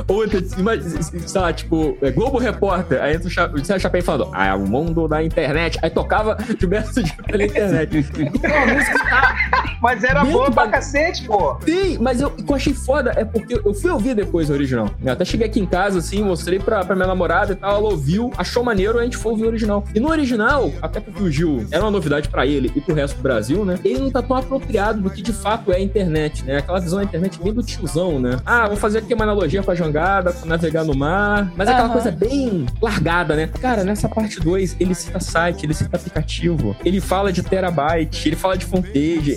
Ô, 0.07 0.23
Uter, 0.23 0.43
imagina, 0.59 1.03
sei 1.03 1.41
lá, 1.41 1.53
tipo, 1.53 1.97
é, 2.01 2.11
Globo 2.11 2.39
Repórter, 2.39 3.03
aí 3.03 3.15
entra 3.15 3.29
o 3.29 3.65
Sérgio 3.65 3.81
Chapéu 3.81 4.03
falando, 4.03 4.31
ah, 4.33 4.47
é 4.47 4.55
o 4.55 4.67
mundo 4.67 5.07
da 5.07 5.23
internet, 5.23 5.79
aí 5.83 5.91
tocava 5.91 6.37
Gilberto 6.59 7.05
Gil 7.05 7.25
pela 7.27 7.45
internet. 7.45 7.93
Então 8.33 8.51
a 8.51 8.67
música 8.67 8.99
tá 8.99 9.62
Mas 9.83 10.05
era 10.05 10.23
da- 10.25 10.51
pra 10.51 10.69
cacete, 10.69 11.25
pô. 11.27 11.57
Sim, 11.65 11.99
mas 12.01 12.21
eu, 12.21 12.29
o 12.29 12.31
que 12.31 12.51
eu 12.51 12.55
achei 12.57 12.73
foda 12.73 13.13
é 13.17 13.25
porque 13.25 13.61
eu 13.65 13.75
fui 13.75 13.91
ouvir 13.91 14.15
depois 14.15 14.51
a 14.51 14.55
original. 14.55 14.89
Eu 15.05 15.13
até 15.13 15.25
cheguei 15.25 15.47
aqui 15.47 15.59
em 15.61 15.67
casa, 15.67 15.99
assim, 15.99 16.23
mostrei 16.23 16.59
pra, 16.59 16.85
pra 16.85 16.95
minha 16.95 17.09
namorada 17.09 17.53
e 17.53 17.57
tal, 17.57 17.77
ela 17.77 17.89
ouviu, 17.91 18.31
achou 18.37 18.63
maneiro, 18.63 18.99
a 18.99 19.03
gente 19.05 19.17
foi 19.17 19.33
ouvir 19.33 19.45
o 19.45 19.49
original. 19.49 19.85
E 19.95 19.99
no 20.01 20.09
original, 20.09 20.71
até 20.81 21.01
porque 21.01 21.23
o 21.23 21.31
Gil 21.31 21.67
era 21.71 21.83
uma 21.85 21.91
novidade 21.91 22.29
pra 22.29 22.47
ele 22.47 22.71
e 22.77 22.81
pro 22.81 22.95
resto 22.95 23.17
do 23.17 23.23
Brasil, 23.23 23.65
né? 23.65 23.79
Ele 23.85 23.99
não 23.99 24.11
tá 24.11 24.23
tão 24.23 24.37
apropriado 24.37 25.01
do 25.01 25.11
que 25.11 25.21
de 25.21 25.33
fato 25.33 25.73
é 25.73 25.77
a 25.77 25.81
internet, 25.81 26.45
né? 26.45 26.59
Aquela 26.59 26.79
visão 26.81 26.99
da 26.99 27.05
internet 27.05 27.39
bem 27.43 27.53
do 27.53 27.63
tiozão, 27.63 28.21
né? 28.21 28.39
Ah, 28.47 28.69
vou 28.69 28.77
fazer 28.77 28.99
aqui 28.99 29.13
uma 29.15 29.25
analogia 29.25 29.63
com 29.63 29.71
a 29.71 29.75
jangada, 29.75 30.33
com 30.33 30.47
navegar 30.47 30.85
no 30.85 30.95
mar. 30.95 31.51
Mas 31.57 31.69
é 31.69 31.73
aquela 31.73 31.89
coisa 31.89 32.11
bem 32.13 32.67
largada, 32.81 33.35
né? 33.35 33.49
Cara, 33.61 33.83
nessa 33.83 34.09
parte 34.09 34.39
2, 34.41 34.77
ele 34.79 34.95
cita 34.95 35.19
site, 35.19 35.65
ele 35.67 35.75
cita 35.75 35.97
aplicativo, 35.97 36.77
ele 36.85 37.01
fala 37.01 37.33
de 37.33 37.43
terabyte, 37.43 38.29
ele 38.29 38.37
fala 38.37 38.57
de 38.57 38.65
frontpage. 38.67 39.37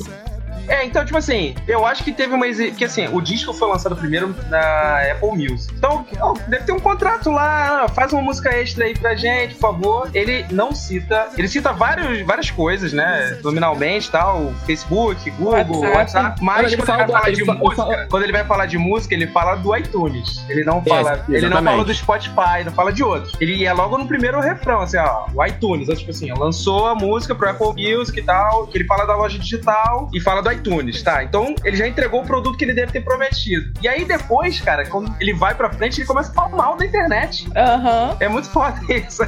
É, 0.68 0.86
então, 0.86 1.04
tipo 1.06 1.18
assim, 1.18 1.56
eu 1.68 1.86
acho 1.86 2.04
que 2.04 2.12
teve 2.12 2.34
uma. 2.34 2.48
exi- 2.48 2.72
Que 2.72 2.86
assim, 2.86 3.08
o 3.12 3.22
disco 3.22 3.54
foi 3.54 3.68
lançado 3.70 3.96
primeiro 3.96 4.36
na 4.50 5.02
Apple 5.12 5.32
Music. 5.32 5.74
Então, 5.76 6.06
deve 6.48 6.64
ter 6.66 6.72
um 6.72 6.80
contrato 6.80 7.30
lá, 7.32 7.88
faz 7.90 8.12
uma 8.14 8.22
música 8.22 8.50
extra 8.56 8.86
aí 8.86 8.98
pra 8.98 9.16
gente, 9.16 9.56
por 9.56 9.62
favor. 9.62 10.10
Ele 10.14 10.46
não 10.52 10.74
cita. 10.74 11.28
Ele 11.38 11.48
cita 11.48 11.72
vários, 11.74 12.22
várias 12.26 12.50
coisas, 12.52 12.94
né? 12.94 13.38
Nominalmente 13.44 14.10
tal, 14.12 14.54
Facebook, 14.66 15.30
Google, 15.32 15.82
WhatsApp. 15.82 15.96
WhatsApp. 15.96 16.44
Mas 16.44 16.76
quando 16.76 16.82
ele 16.82 16.82
vai 16.84 17.08
falar 17.08 17.32
de 17.32 17.44
música, 17.46 18.08
quando 18.10 18.24
ele 18.24 18.32
vai 18.32 18.44
falar 18.46 18.66
de 18.66 18.78
música, 18.78 19.14
ele 19.16 19.28
fala 19.28 19.56
do 19.56 19.76
iTunes. 19.76 20.44
Ele 20.50 20.64
não 20.64 20.80
É, 20.86 20.90
fala. 20.90 21.26
ele 21.30 21.50
não 21.50 21.64
fala 21.64 21.84
do 21.84 21.94
Spotify, 21.94 22.64
não 22.66 22.72
fala 22.72 22.92
de 22.92 23.04
outros. 23.04 23.34
Ele 23.40 23.66
é 23.66 23.74
logo 23.74 23.98
no 23.98 24.08
primeiro 24.08 24.40
refrão, 24.40 24.82
assim, 24.82 24.98
ó, 24.98 25.26
o 25.34 25.46
iTunes. 25.46 25.84
Então, 25.84 25.96
tipo 25.96 26.12
assim, 26.12 26.32
lançou 26.34 26.88
a 26.88 26.96
música 26.96 27.34
pro 27.36 27.50
Apple 27.50 27.68
Music 27.98 28.20
e 28.20 28.24
tal, 28.24 28.68
que 28.68 28.78
ele 28.78 28.86
fala 28.86 29.06
da 29.06 29.16
loja 29.16 29.38
digital 29.38 30.10
e 30.14 30.20
fala 30.20 30.42
do 30.42 30.52
iTunes, 30.56 31.02
tá? 31.02 31.24
Então 31.24 31.56
ele 31.64 31.76
já 31.76 31.88
entregou 31.88 32.22
o 32.22 32.26
produto 32.26 32.58
que 32.58 32.66
ele 32.66 32.74
deve 32.74 32.92
ter 32.92 33.02
prometido. 33.02 33.72
E 33.82 33.88
aí 33.88 34.06
depois, 34.06 34.60
cara, 34.62 34.86
quando 34.86 35.14
ele 35.20 35.34
vai 35.34 35.54
pra 35.56 35.72
frente, 35.72 36.00
ele 36.00 36.08
começa 36.08 36.32
a 36.32 36.34
falar 36.34 36.50
mal 36.50 36.78
da 36.78 36.86
internet. 36.86 37.48
Aham. 37.56 38.18
É 38.20 38.28
muito 38.28 38.50
foda 38.50 38.80
isso. 38.94 39.24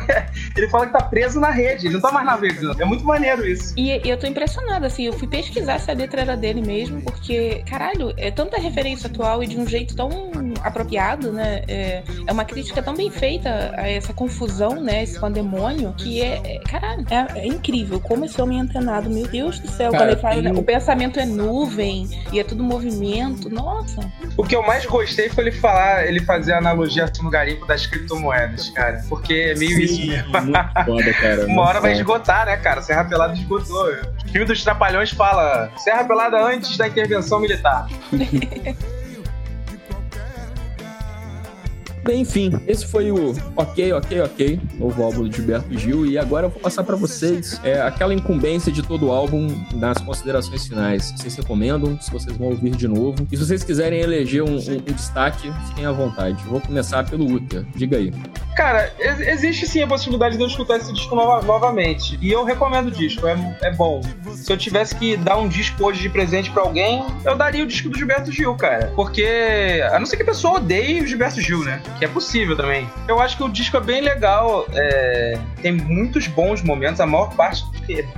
Ele 0.55 0.69
fala 0.69 0.88
que 0.88 0.93
tá 0.93 1.03
preso 1.03 1.39
na 1.39 1.51
rede, 1.51 1.88
ele 1.88 1.95
não 1.95 2.01
tá 2.01 2.11
mais 2.11 2.25
navegando. 2.25 2.82
É 2.82 2.86
muito 2.86 3.05
maneiro 3.05 3.47
isso. 3.47 3.73
E, 3.78 4.05
e 4.05 4.09
eu 4.09 4.17
tô 4.17 4.28
impressionada, 4.28 4.88
assim, 4.88 5.05
eu 5.05 5.13
fui 5.13 5.28
pesquisar 5.28 5.80
se 5.80 5.89
a 5.89 5.93
letra 5.93 6.21
era 6.21 6.38
dele 6.38 6.61
mesmo, 6.61 7.01
porque, 7.01 7.63
caralho, 7.69 8.13
é 8.17 8.32
tanta 8.32 8.59
referência 8.59 9.07
atual 9.07 9.43
e 9.43 9.47
de 9.47 9.57
um 9.57 9.67
jeito 9.67 9.95
tão 9.95 10.32
apropriado, 10.63 11.31
né? 11.31 11.63
É, 11.67 12.03
é 12.25 12.31
uma 12.31 12.45
crítica 12.45 12.81
tão 12.81 12.95
bem 12.95 13.09
feita 13.09 13.73
a 13.75 13.87
essa 13.89 14.13
confusão, 14.13 14.81
né? 14.81 15.03
Esse 15.03 15.19
pandemônio, 15.19 15.93
que 15.97 16.21
é, 16.21 16.41
é- 16.43 16.59
caralho, 16.59 17.05
é, 17.09 17.39
é 17.39 17.47
incrível 17.47 17.99
como 17.99 18.25
esse 18.25 18.41
homem 18.41 18.59
é 18.59 18.61
antenado, 18.61 19.09
meu 19.09 19.27
Deus 19.27 19.59
do 19.59 19.67
céu. 19.69 19.91
Cara, 19.91 20.03
quando 20.03 20.11
ele 20.11 20.21
fala, 20.21 20.33
tem 20.35 20.43
né, 20.43 20.51
o 20.53 20.63
pensamento 20.63 21.19
é 21.19 21.25
nuvem 21.25 22.07
e 22.31 22.39
é 22.39 22.43
tudo 22.43 22.63
movimento, 22.63 23.49
nossa. 23.49 23.99
O 24.35 24.43
que 24.43 24.55
eu 24.55 24.63
mais 24.63 24.85
gostei 24.85 25.29
foi 25.29 25.45
ele 25.45 25.51
falar, 25.51 26.05
ele 26.07 26.19
fazer 26.21 26.53
a 26.53 26.57
analogia 26.57 27.05
assim 27.05 27.23
no 27.23 27.29
garimpo 27.29 27.65
das 27.65 27.85
criptomoedas, 27.85 28.69
cara. 28.69 29.03
Porque 29.09 29.33
é 29.33 29.55
meio 29.55 29.79
isso 29.79 29.95
Sim, 29.95 30.09
mesmo. 30.09 30.31
muito 30.31 30.85
foda, 30.85 31.13
cara. 31.13 31.45
Uma 31.47 31.63
hora 31.63 31.81
vai 31.81 31.93
esgotar, 31.93 32.45
né, 32.45 32.57
cara? 32.57 32.81
Serra 32.81 33.03
Pelada 33.05 33.33
esgotou. 33.33 33.87
O 34.25 34.29
filme 34.29 34.45
dos 34.45 34.63
Trapalhões 34.63 35.11
fala 35.11 35.71
Serra 35.77 36.03
Pelada 36.03 36.37
antes 36.41 36.77
da 36.77 36.87
intervenção 36.87 37.39
militar. 37.39 37.87
Bem, 42.07 42.21
enfim, 42.21 42.51
esse 42.65 42.85
foi 42.87 43.11
o 43.11 43.35
Ok, 43.55 43.91
Ok, 43.91 44.21
Ok, 44.21 44.59
novo 44.79 45.03
álbum 45.03 45.27
de 45.27 45.35
Gilberto 45.35 45.77
Gil. 45.77 46.05
E 46.05 46.17
agora 46.17 46.45
eu 46.45 46.49
vou 46.49 46.61
passar 46.61 46.81
pra 46.85 46.95
vocês 46.95 47.59
é, 47.65 47.81
aquela 47.81 48.13
incumbência 48.13 48.71
de 48.71 48.81
todo 48.81 49.07
o 49.07 49.11
álbum 49.11 49.47
nas 49.75 49.97
considerações 49.97 50.65
finais. 50.65 51.13
Vocês 51.17 51.35
recomendam, 51.35 51.99
se 51.99 52.09
vocês 52.09 52.35
vão 52.37 52.47
ouvir 52.47 52.71
de 52.71 52.87
novo. 52.87 53.27
E 53.29 53.35
se 53.35 53.43
vocês 53.45 53.61
quiserem 53.61 53.99
eleger 53.99 54.41
um, 54.41 54.55
um- 54.55 54.77
um 54.87 54.93
destaque, 54.93 55.51
fiquem 55.67 55.85
à 55.85 55.91
vontade. 55.91 56.41
Vou 56.45 56.61
começar 56.61 57.03
pelo 57.09 57.25
Uther. 57.29 57.65
Diga 57.75 57.97
aí. 57.97 58.13
Cara, 58.57 58.91
ex- 58.99 59.19
existe 59.19 59.67
sim 59.67 59.81
a 59.83 59.87
possibilidade 59.87 60.35
de 60.35 60.41
eu 60.43 60.47
escutar 60.47 60.77
esse 60.77 60.91
disco 60.91 61.15
nova- 61.15 61.45
novamente. 61.45 62.17
E 62.21 62.31
eu 62.31 62.43
recomendo 62.43 62.87
o 62.87 62.91
disco, 62.91 63.27
é, 63.27 63.35
é 63.61 63.71
bom. 63.71 64.01
Se 64.33 64.51
eu 64.51 64.57
tivesse 64.57 64.95
que 64.95 65.15
dar 65.15 65.37
um 65.37 65.47
disco 65.47 65.85
hoje 65.85 66.01
de 66.01 66.09
presente 66.09 66.49
pra 66.51 66.63
alguém, 66.63 67.05
eu 67.23 67.35
daria 67.35 67.63
o 67.63 67.67
disco 67.67 67.89
do 67.89 67.97
Gilberto 67.97 68.31
Gil, 68.31 68.55
cara. 68.55 68.91
Porque, 68.95 69.81
a 69.91 69.99
não 69.99 70.05
ser 70.05 70.17
que 70.17 70.23
a 70.23 70.25
pessoa 70.25 70.55
odeie 70.55 71.01
o 71.01 71.07
Gilberto 71.07 71.39
Gil, 71.41 71.63
né? 71.63 71.81
Que 71.99 72.05
é 72.05 72.07
possível 72.07 72.55
também. 72.55 72.89
Eu 73.07 73.19
acho 73.21 73.37
que 73.37 73.43
o 73.43 73.49
disco 73.49 73.77
é 73.77 73.81
bem 73.81 74.01
legal, 74.01 74.65
é, 74.73 75.37
tem 75.61 75.71
muitos 75.71 76.27
bons 76.27 76.61
momentos, 76.61 76.99
a 76.99 77.05
maior 77.05 77.33
parte 77.35 77.63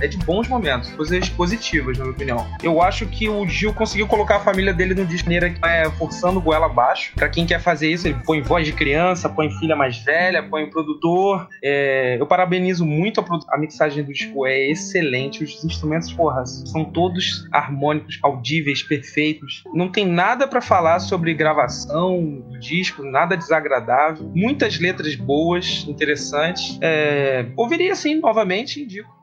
é 0.00 0.08
de 0.08 0.16
bons 0.18 0.48
momentos, 0.48 0.90
coisas 0.90 1.28
positivas, 1.28 1.96
na 1.96 2.04
minha 2.04 2.14
opinião. 2.14 2.46
Eu 2.62 2.82
acho 2.82 3.06
que 3.06 3.28
o 3.28 3.46
Gil 3.46 3.72
conseguiu 3.72 4.06
colocar 4.06 4.36
a 4.36 4.40
família 4.40 4.72
dele 4.74 4.94
no 4.94 5.04
disco 5.06 5.30
maneira 5.30 5.50
que 5.50 5.58
é 5.64 5.88
forçando 5.92 6.40
goela 6.40 6.66
abaixo. 6.66 7.12
Pra 7.14 7.28
quem 7.28 7.46
quer 7.46 7.60
fazer 7.60 7.88
isso, 7.88 8.08
ele 8.08 8.16
põe 8.24 8.42
voz 8.42 8.66
de 8.66 8.72
criança, 8.72 9.28
põe 9.28 9.48
filha 9.58 9.76
mais 9.76 9.98
velha 9.98 10.29
ele 10.30 10.38
apoia 10.38 10.64
o 10.64 10.70
produtor. 10.70 11.48
É, 11.62 12.16
eu 12.18 12.26
parabenizo 12.26 12.86
muito 12.86 13.20
a, 13.20 13.24
a, 13.54 13.58
mixagem 13.58 14.02
do 14.02 14.12
disco, 14.12 14.46
é 14.46 14.70
excelente. 14.70 15.44
Os 15.44 15.64
instrumentos, 15.64 16.12
porra, 16.12 16.44
são 16.46 16.84
todos 16.84 17.46
harmônicos, 17.52 18.18
audíveis, 18.22 18.82
perfeitos. 18.82 19.62
Não 19.74 19.88
tem 19.90 20.06
nada 20.06 20.46
para 20.46 20.60
falar 20.60 20.98
sobre 21.00 21.34
gravação 21.34 22.42
do 22.48 22.58
disco, 22.58 23.02
nada 23.02 23.36
desagradável. 23.36 24.30
Muitas 24.34 24.78
letras 24.78 25.14
boas, 25.14 25.84
interessantes. 25.88 26.78
É, 26.80 27.46
ouviria 27.56 27.94
sim, 27.94 28.16
novamente, 28.16 28.82
indico. 28.82 29.19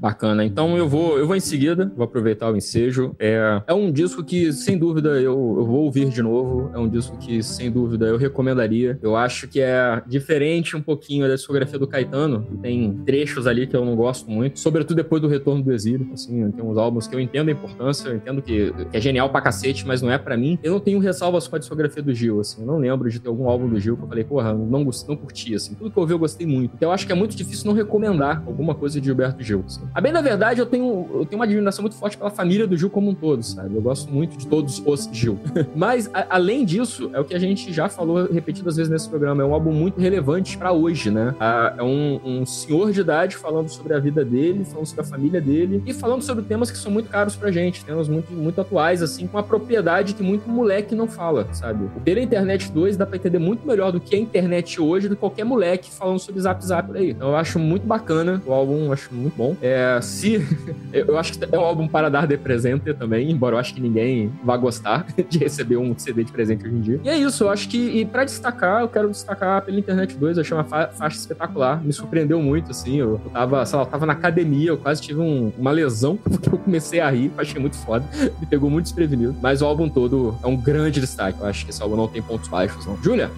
Bacana. 0.00 0.44
Então 0.44 0.76
eu 0.76 0.88
vou, 0.88 1.18
eu 1.18 1.26
vou 1.26 1.36
em 1.36 1.40
seguida, 1.40 1.92
vou 1.96 2.04
aproveitar 2.04 2.50
o 2.50 2.56
ensejo. 2.56 3.14
É, 3.18 3.62
é 3.66 3.74
um 3.74 3.90
disco 3.90 4.22
que, 4.22 4.52
sem 4.52 4.78
dúvida, 4.78 5.10
eu, 5.20 5.56
eu 5.58 5.66
vou 5.66 5.84
ouvir 5.84 6.08
de 6.08 6.22
novo. 6.22 6.70
É 6.74 6.78
um 6.78 6.88
disco 6.88 7.16
que, 7.18 7.42
sem 7.42 7.70
dúvida, 7.70 8.06
eu 8.06 8.16
recomendaria. 8.16 8.98
Eu 9.02 9.16
acho 9.16 9.48
que 9.48 9.60
é 9.60 10.02
diferente 10.06 10.76
um 10.76 10.82
pouquinho 10.82 11.26
da 11.26 11.34
discografia 11.34 11.78
do 11.78 11.86
Caetano. 11.86 12.46
Tem 12.62 12.92
trechos 13.04 13.46
ali 13.46 13.66
que 13.66 13.76
eu 13.76 13.84
não 13.84 13.96
gosto 13.96 14.30
muito, 14.30 14.58
sobretudo 14.58 14.96
depois 14.96 15.20
do 15.20 15.28
retorno 15.28 15.62
do 15.62 15.72
exílio. 15.72 16.08
Assim, 16.12 16.50
tem 16.50 16.64
uns 16.64 16.78
álbuns 16.78 17.06
que 17.06 17.14
eu 17.14 17.20
entendo 17.20 17.48
a 17.48 17.52
importância, 17.52 18.08
eu 18.08 18.16
entendo 18.16 18.42
que, 18.42 18.72
que 18.90 18.96
é 18.96 19.00
genial 19.00 19.30
pra 19.30 19.40
cacete, 19.40 19.86
mas 19.86 20.02
não 20.02 20.10
é 20.10 20.18
para 20.18 20.36
mim. 20.36 20.58
Eu 20.62 20.72
não 20.72 20.80
tenho 20.80 20.98
ressalvas 20.98 21.46
com 21.48 21.56
a 21.56 21.58
discografia 21.58 22.02
do 22.02 22.14
Gil, 22.14 22.40
assim. 22.40 22.60
Eu 22.62 22.66
não 22.66 22.78
lembro 22.78 23.10
de 23.10 23.18
ter 23.18 23.28
algum 23.28 23.48
álbum 23.48 23.68
do 23.68 23.78
Gil 23.78 23.96
que 23.96 24.04
eu 24.04 24.08
falei, 24.08 24.24
porra, 24.24 24.52
não, 24.52 24.84
não 24.84 25.16
curti, 25.16 25.54
assim. 25.54 25.74
Tudo 25.74 25.90
que 25.90 25.98
eu 25.98 26.02
ouvi 26.02 26.12
eu 26.12 26.18
gostei 26.18 26.46
muito. 26.46 26.74
Então 26.74 26.88
eu 26.88 26.92
acho 26.92 27.06
que 27.06 27.12
é 27.12 27.14
muito 27.14 27.36
difícil 27.36 27.66
não 27.66 27.74
recomendar 27.74 28.42
alguma 28.46 28.74
coisa 28.74 29.00
de 29.00 29.06
Gilberto 29.06 29.42
Gil. 29.42 29.64
Assim. 29.70 29.88
A 29.94 30.00
bem 30.00 30.12
da 30.12 30.20
verdade, 30.20 30.60
eu 30.60 30.66
tenho, 30.66 31.08
eu 31.12 31.24
tenho 31.24 31.38
uma 31.38 31.44
admiração 31.44 31.82
muito 31.82 31.96
forte 31.96 32.18
pela 32.18 32.30
família 32.30 32.66
do 32.66 32.76
Gil 32.76 32.90
como 32.90 33.10
um 33.10 33.14
todo, 33.14 33.42
sabe? 33.42 33.74
Eu 33.74 33.82
gosto 33.82 34.10
muito 34.12 34.36
de 34.36 34.46
todos 34.46 34.82
os 34.84 35.08
Gil. 35.12 35.38
Mas, 35.74 36.10
a, 36.12 36.36
além 36.36 36.64
disso, 36.64 37.10
é 37.12 37.20
o 37.20 37.24
que 37.24 37.34
a 37.34 37.38
gente 37.38 37.72
já 37.72 37.88
falou 37.88 38.30
repetidas 38.30 38.76
vezes 38.76 38.90
nesse 38.90 39.08
programa. 39.08 39.42
É 39.42 39.46
um 39.46 39.54
álbum 39.54 39.72
muito 39.72 40.00
relevante 40.00 40.58
para 40.58 40.72
hoje, 40.72 41.10
né? 41.10 41.34
é 41.76 41.82
um, 41.82 42.20
um, 42.24 42.46
senhor 42.46 42.92
de 42.92 43.00
idade 43.00 43.36
falando 43.36 43.68
sobre 43.68 43.94
a 43.94 43.98
vida 43.98 44.24
dele, 44.24 44.64
falando 44.64 44.86
sobre 44.86 45.02
a 45.02 45.04
família 45.04 45.40
dele 45.40 45.82
e 45.86 45.92
falando 45.92 46.22
sobre 46.22 46.44
temas 46.44 46.70
que 46.70 46.78
são 46.78 46.90
muito 46.90 47.08
caros 47.08 47.36
pra 47.36 47.50
gente, 47.50 47.84
temas 47.84 48.08
muito, 48.08 48.32
muito 48.32 48.60
atuais, 48.60 49.02
assim, 49.02 49.26
com 49.26 49.36
uma 49.36 49.42
propriedade 49.42 50.14
que 50.14 50.22
muito 50.22 50.48
moleque 50.48 50.94
não 50.94 51.06
fala, 51.06 51.46
sabe? 51.52 51.88
Pela 52.04 52.20
Internet 52.20 52.70
2 52.70 52.96
dá 52.96 53.06
pra 53.06 53.16
entender 53.16 53.38
muito 53.38 53.66
melhor 53.66 53.92
do 53.92 54.00
que 54.00 54.14
a 54.14 54.18
internet 54.18 54.80
hoje 54.80 55.08
do 55.08 55.14
que 55.14 55.20
qualquer 55.20 55.44
moleque 55.44 55.90
falando 55.90 56.18
sobre 56.18 56.40
Zap 56.40 56.64
Zap 56.64 56.96
aí. 56.96 57.10
Então 57.10 57.28
eu 57.28 57.36
acho 57.36 57.58
muito 57.58 57.86
bacana 57.86 58.42
o 58.46 58.52
álbum, 58.52 58.92
acho 58.92 59.12
muito 59.14 59.36
bom. 59.36 59.56
É, 59.60 60.00
se. 60.00 60.46
Eu 60.92 61.18
acho 61.18 61.38
que 61.38 61.44
é 61.44 61.58
um 61.58 61.62
álbum 61.62 61.86
para 61.86 62.08
dar 62.08 62.26
de 62.26 62.36
presente 62.36 62.92
também, 62.94 63.30
embora 63.30 63.54
eu 63.54 63.60
acho 63.60 63.72
que 63.72 63.80
ninguém 63.80 64.32
vá 64.42 64.56
gostar 64.56 65.06
de 65.28 65.38
receber 65.38 65.76
um 65.76 65.96
CD 65.96 66.24
de 66.24 66.32
presente 66.32 66.66
hoje 66.66 66.74
em 66.74 66.80
dia. 66.80 67.00
E 67.04 67.08
é 67.08 67.16
isso, 67.16 67.44
eu 67.44 67.50
acho 67.50 67.68
que. 67.68 67.78
E 67.78 68.04
pra 68.04 68.24
destacar, 68.24 68.80
eu 68.80 68.88
quero 68.88 69.08
destacar 69.08 69.62
pela 69.62 69.78
Internet 69.78 70.16
2, 70.16 70.36
eu 70.36 70.40
achei 70.40 70.56
uma 70.56 70.64
fa 70.64 70.88
faixa 70.88 71.16
espetacular. 71.16 71.82
Me 71.82 71.92
surpreendeu 71.92 72.42
muito, 72.42 72.72
assim. 72.72 72.96
Eu, 72.96 73.20
eu 73.24 73.30
tava, 73.30 73.64
sei 73.64 73.78
lá, 73.78 73.84
eu 73.84 73.88
tava 73.88 74.04
na 74.04 74.14
academia, 74.14 74.70
eu 74.70 74.78
quase 74.78 75.00
tive 75.00 75.20
um, 75.20 75.52
uma 75.56 75.70
lesão, 75.70 76.16
porque 76.22 76.48
eu 76.48 76.58
comecei 76.58 77.00
a 77.00 77.08
rir, 77.08 77.30
achei 77.38 77.60
muito 77.60 77.76
foda. 77.76 78.04
Me 78.40 78.46
pegou 78.46 78.68
muito 78.68 78.86
desprevenido. 78.86 79.36
Mas 79.40 79.62
o 79.62 79.66
álbum 79.66 79.88
todo 79.88 80.36
é 80.42 80.46
um 80.46 80.56
grande 80.56 81.00
destaque. 81.00 81.40
Eu 81.40 81.46
acho 81.46 81.64
que 81.64 81.70
esse 81.70 81.82
álbum 81.82 81.96
não 81.96 82.08
tem 82.08 82.20
pontos 82.20 82.48
baixos, 82.48 82.84
não. 82.84 83.00
Júlia? 83.02 83.30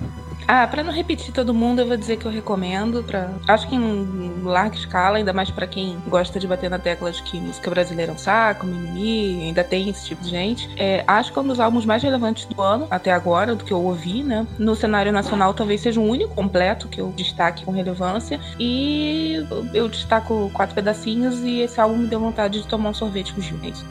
Ah, 0.47 0.67
para 0.67 0.83
não 0.83 0.93
repetir 0.93 1.33
todo 1.33 1.55
mundo, 1.55 1.81
eu 1.81 1.87
vou 1.87 1.97
dizer 1.97 2.17
que 2.17 2.27
eu 2.27 2.31
recomendo. 2.31 3.03
Pra... 3.05 3.31
Acho 3.49 3.69
que 3.69 3.75
em 3.75 4.43
larga 4.43 4.77
escala, 4.77 5.19
ainda 5.19 5.33
mais 5.33 5.51
para 5.51 5.67
quem 5.67 5.97
gosta 6.13 6.39
de 6.39 6.47
bater 6.47 6.69
na 6.69 6.79
tecla 6.79 7.11
de 7.11 7.23
que 7.23 7.41
música 7.41 7.71
brasileira 7.71 8.13
é 8.13 8.15
um 8.15 8.19
saco, 8.19 8.67
mimimi, 8.67 9.47
ainda 9.47 9.65
tem 9.65 9.89
esse 9.89 10.05
tipo 10.05 10.23
de 10.23 10.29
gente. 10.29 10.71
É, 10.77 11.03
acho 11.07 11.33
que 11.33 11.39
é 11.39 11.43
um 11.43 11.49
dos 11.49 11.59
álbuns 11.59 11.87
mais 11.87 12.03
relevantes 12.03 12.45
do 12.45 12.61
ano, 12.61 12.87
até 12.91 13.11
agora, 13.11 13.55
do 13.55 13.65
que 13.65 13.73
eu 13.73 13.83
ouvi, 13.83 14.23
né? 14.23 14.47
No 14.59 14.77
cenário 14.77 15.11
nacional, 15.11 15.55
talvez 15.55 15.81
seja 15.81 15.99
o 15.99 16.05
único 16.05 16.35
completo 16.35 16.87
que 16.87 17.01
eu 17.01 17.09
destaque 17.17 17.65
com 17.65 17.73
relevância. 17.73 18.39
E 18.61 19.45
eu 19.73 19.89
destaco 19.89 20.51
quatro 20.53 20.75
pedacinhos 20.75 21.41
e 21.41 21.61
esse 21.61 21.81
álbum 21.81 21.97
me 21.97 22.07
deu 22.07 22.21
vontade 22.21 22.61
de 22.61 22.69
tomar 22.69 22.91
um 22.91 22.95
sorvete 22.95 23.33
com 23.33 23.41
o 23.41 23.43
Gil. 23.43 23.59
É 23.63 23.69
isso. 23.69 23.87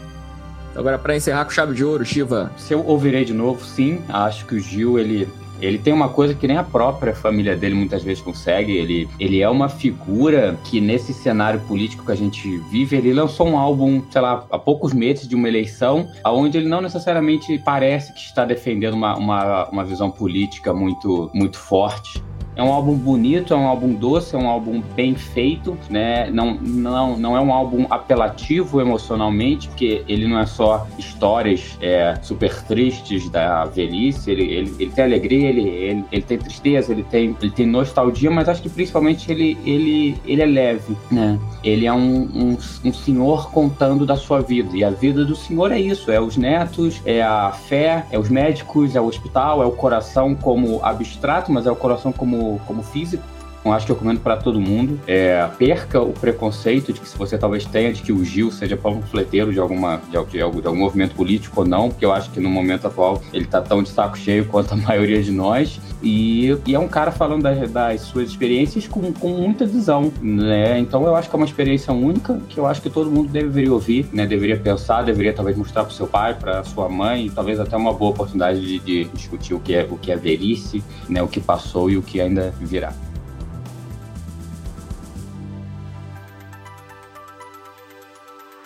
Agora, 0.76 0.98
para 1.00 1.16
encerrar 1.16 1.44
com 1.44 1.52
chave 1.52 1.74
de 1.74 1.84
ouro, 1.84 2.06
Shiva. 2.06 2.52
Se 2.56 2.74
eu 2.74 2.86
ouvirei 2.86 3.26
de 3.26 3.34
novo, 3.34 3.66
sim. 3.66 4.02
Acho 4.08 4.46
que 4.46 4.56
o 4.56 4.60
Gil, 4.60 5.00
ele 5.00 5.28
ele 5.62 5.78
tem 5.78 5.94
uma 5.94 6.10
coisa 6.10 6.34
que 6.34 6.48
nem 6.48 6.58
a 6.58 6.64
própria 6.64 7.14
família 7.14 7.56
dele 7.56 7.76
muitas 7.76 8.04
vezes 8.04 8.22
consegue. 8.22 8.72
Ele, 8.72 9.08
ele 9.20 9.42
é 9.42 9.50
uma 9.50 9.70
figura 9.70 10.58
que, 10.64 10.82
nesse 10.82 11.14
cenário 11.14 11.60
político 11.62 12.06
que 12.06 12.12
a 12.12 12.16
gente 12.16 12.58
vive, 12.70 12.98
ele 12.98 13.14
lançou 13.14 13.48
um 13.48 13.58
álbum, 13.58 14.02
sei 14.10 14.22
lá, 14.22 14.46
há 14.50 14.58
poucos 14.58 14.94
meses 14.94 15.28
de 15.28 15.36
uma 15.36 15.48
eleição, 15.48 16.10
onde 16.26 16.58
ele 16.58 16.68
não 16.68 16.82
necessariamente 16.82 17.58
parece 17.60 18.14
que 18.14 18.20
está 18.20 18.46
defendendo 18.46 18.94
uma, 18.94 19.16
uma, 19.16 19.70
uma 19.70 19.86
visão 19.86 20.10
política 20.10 20.74
muito, 20.74 21.30
muito 21.34 21.58
forte. 21.58 22.22
É 22.56 22.62
um 22.62 22.72
álbum 22.72 22.96
bonito, 22.96 23.54
é 23.54 23.58
um 23.58 23.68
álbum 23.68 23.94
doce, 23.94 24.36
é 24.36 24.38
um 24.38 24.50
álbum 24.50 24.82
bem 24.96 25.16
feito, 25.16 25.78
né? 25.90 26.30
Não, 26.32 26.54
não, 26.56 27.18
não 27.18 27.38
é 27.38 27.40
um 27.42 27.54
álbum 27.54 27.86
apelativo 27.90 28.82
emocionalmente, 28.82 29.68
porque 29.70 30.04
ele 30.08 30.28
não 30.28 30.40
é 30.40 30.46
só 30.46 30.86
histórias 30.98 31.78
é, 31.82 32.16
super 32.22 32.62
tristes 32.64 33.30
da 33.30 33.66
velhice, 33.66 34.32
ele, 34.32 34.44
ele, 34.44 34.76
ele 34.80 34.92
tem 34.92 35.04
alegria, 35.06 35.50
ele, 35.50 35.62
ele, 35.62 36.06
ele 36.12 36.22
tem 36.22 36.38
tristeza, 36.38 36.92
ele 36.92 37.04
tem, 37.04 37.36
ele 37.42 37.52
tem 37.52 37.66
nostalgia, 37.66 38.30
mas 38.30 38.50
acho 38.50 38.62
que 38.62 38.70
principalmente 38.70 39.32
ele, 39.32 39.58
ele, 39.66 40.18
ele 40.26 40.42
é 40.42 40.46
leve, 40.46 40.98
né? 41.10 41.40
Ele 41.64 41.86
é 41.86 41.94
um, 41.94 42.22
um, 42.24 42.58
um 42.84 42.94
senhor 42.94 43.50
contando 43.52 44.06
da 44.06 44.18
sua 44.18 44.42
vida, 44.42 44.76
e 44.76 44.84
a 44.84 44.90
vida 44.90 45.24
do 45.24 45.36
senhor 45.36 45.72
é 45.72 45.80
isso, 45.80 46.12
é 46.12 46.20
os 46.20 46.36
netos, 46.36 47.02
é 47.06 47.22
a 47.22 47.52
fé, 47.52 48.06
é 48.12 48.20
os 48.20 48.30
médicos, 48.30 48.96
é 48.96 49.02
o 49.02 49.06
hospital, 49.06 49.64
é 49.64 49.66
o 49.66 49.72
coração 49.72 50.36
como 50.36 50.84
abstrato, 50.84 51.52
mas 51.52 51.66
é 51.66 51.72
o 51.72 51.76
coração 51.76 52.12
como 52.12 52.41
como, 52.68 52.84
físico. 52.84 53.24
Eu 53.64 53.72
acho 53.72 53.86
que 53.86 53.92
eu 53.92 53.96
recomendo 53.96 54.20
para 54.20 54.38
todo 54.38 54.60
mundo. 54.60 55.00
É, 55.08 55.48
perca 55.58 56.02
o 56.02 56.14
preconceito 56.14 56.92
de 56.92 57.00
que 57.00 57.08
se 57.08 57.18
você 57.18 57.38
talvez 57.38 57.66
tenha 57.66 57.94
de 57.94 58.02
que 58.02 58.12
o 58.12 58.24
Gil 58.26 58.52
seja 58.52 58.76
panfleteiro 58.76 59.54
de 59.54 59.60
alguma 59.60 60.02
de, 60.10 60.18
de, 60.26 60.38
de, 60.38 60.42
algum 60.42 60.76
movimento 60.76 61.16
político 61.16 61.62
ou 61.62 61.68
não, 61.68 61.90
porque 61.90 62.04
eu 62.04 62.12
acho 62.12 62.32
que 62.32 62.40
no 62.40 62.50
momento 62.50 62.88
atual 62.88 63.22
ele 63.32 63.46
tá 63.46 63.62
tão 63.62 63.84
de 63.84 63.90
saco 63.90 64.18
cheio 64.18 64.46
quanto 64.46 64.74
a 64.74 64.78
maioria 64.78 65.22
de 65.22 65.32
nós. 65.32 65.80
E, 66.02 66.58
e 66.66 66.74
é 66.74 66.80
um 66.80 66.88
cara 66.88 67.12
falando 67.12 67.44
das, 67.44 67.70
das, 67.72 68.02
suas 68.02 68.30
experiências 68.30 68.88
com, 68.88 69.14
com 69.14 69.30
muita 69.30 69.66
visão, 69.66 70.12
né? 70.22 70.80
Então 70.80 71.06
eu 71.06 71.16
acho 71.16 71.30
que 71.30 71.36
é 71.36 71.38
uma 71.38 71.46
experiência 71.46 71.94
única 71.94 72.42
que 72.50 72.60
eu 72.60 72.66
acho 72.66 72.82
que 72.82 72.90
todo 72.90 73.12
mundo 73.12 73.30
deveria 73.30 73.72
ouvir, 73.72 74.08
né? 74.12 74.26
Deveria 74.26 74.58
pensar, 74.58 75.04
deveria 75.04 75.34
talvez 75.34 75.56
mostrar 75.56 75.84
para 75.84 75.94
seu 75.94 76.08
pai, 76.08 76.34
para 76.34 76.64
sua 76.64 76.90
mãe, 76.90 77.28
e 77.28 77.30
talvez 77.30 77.60
até 77.60 77.78
uma 77.78 77.94
boa 77.94 78.12
oportunidade 78.12 78.60
de, 78.60 78.80
de 78.80 79.04
discutir 79.14 79.54
o 79.54 79.60
que 79.60 79.76
é 79.76 79.88
o 79.90 79.98
que 79.98 80.12
é 80.12 80.16
velhice, 80.16 80.84
né? 81.08 81.22
O 81.22 81.28
que 81.28 81.40
passou 81.40 81.92
e 81.92 81.98
o 81.98 82.02
que 82.02 82.20
ainda 82.20 82.52
virá. 82.60 82.92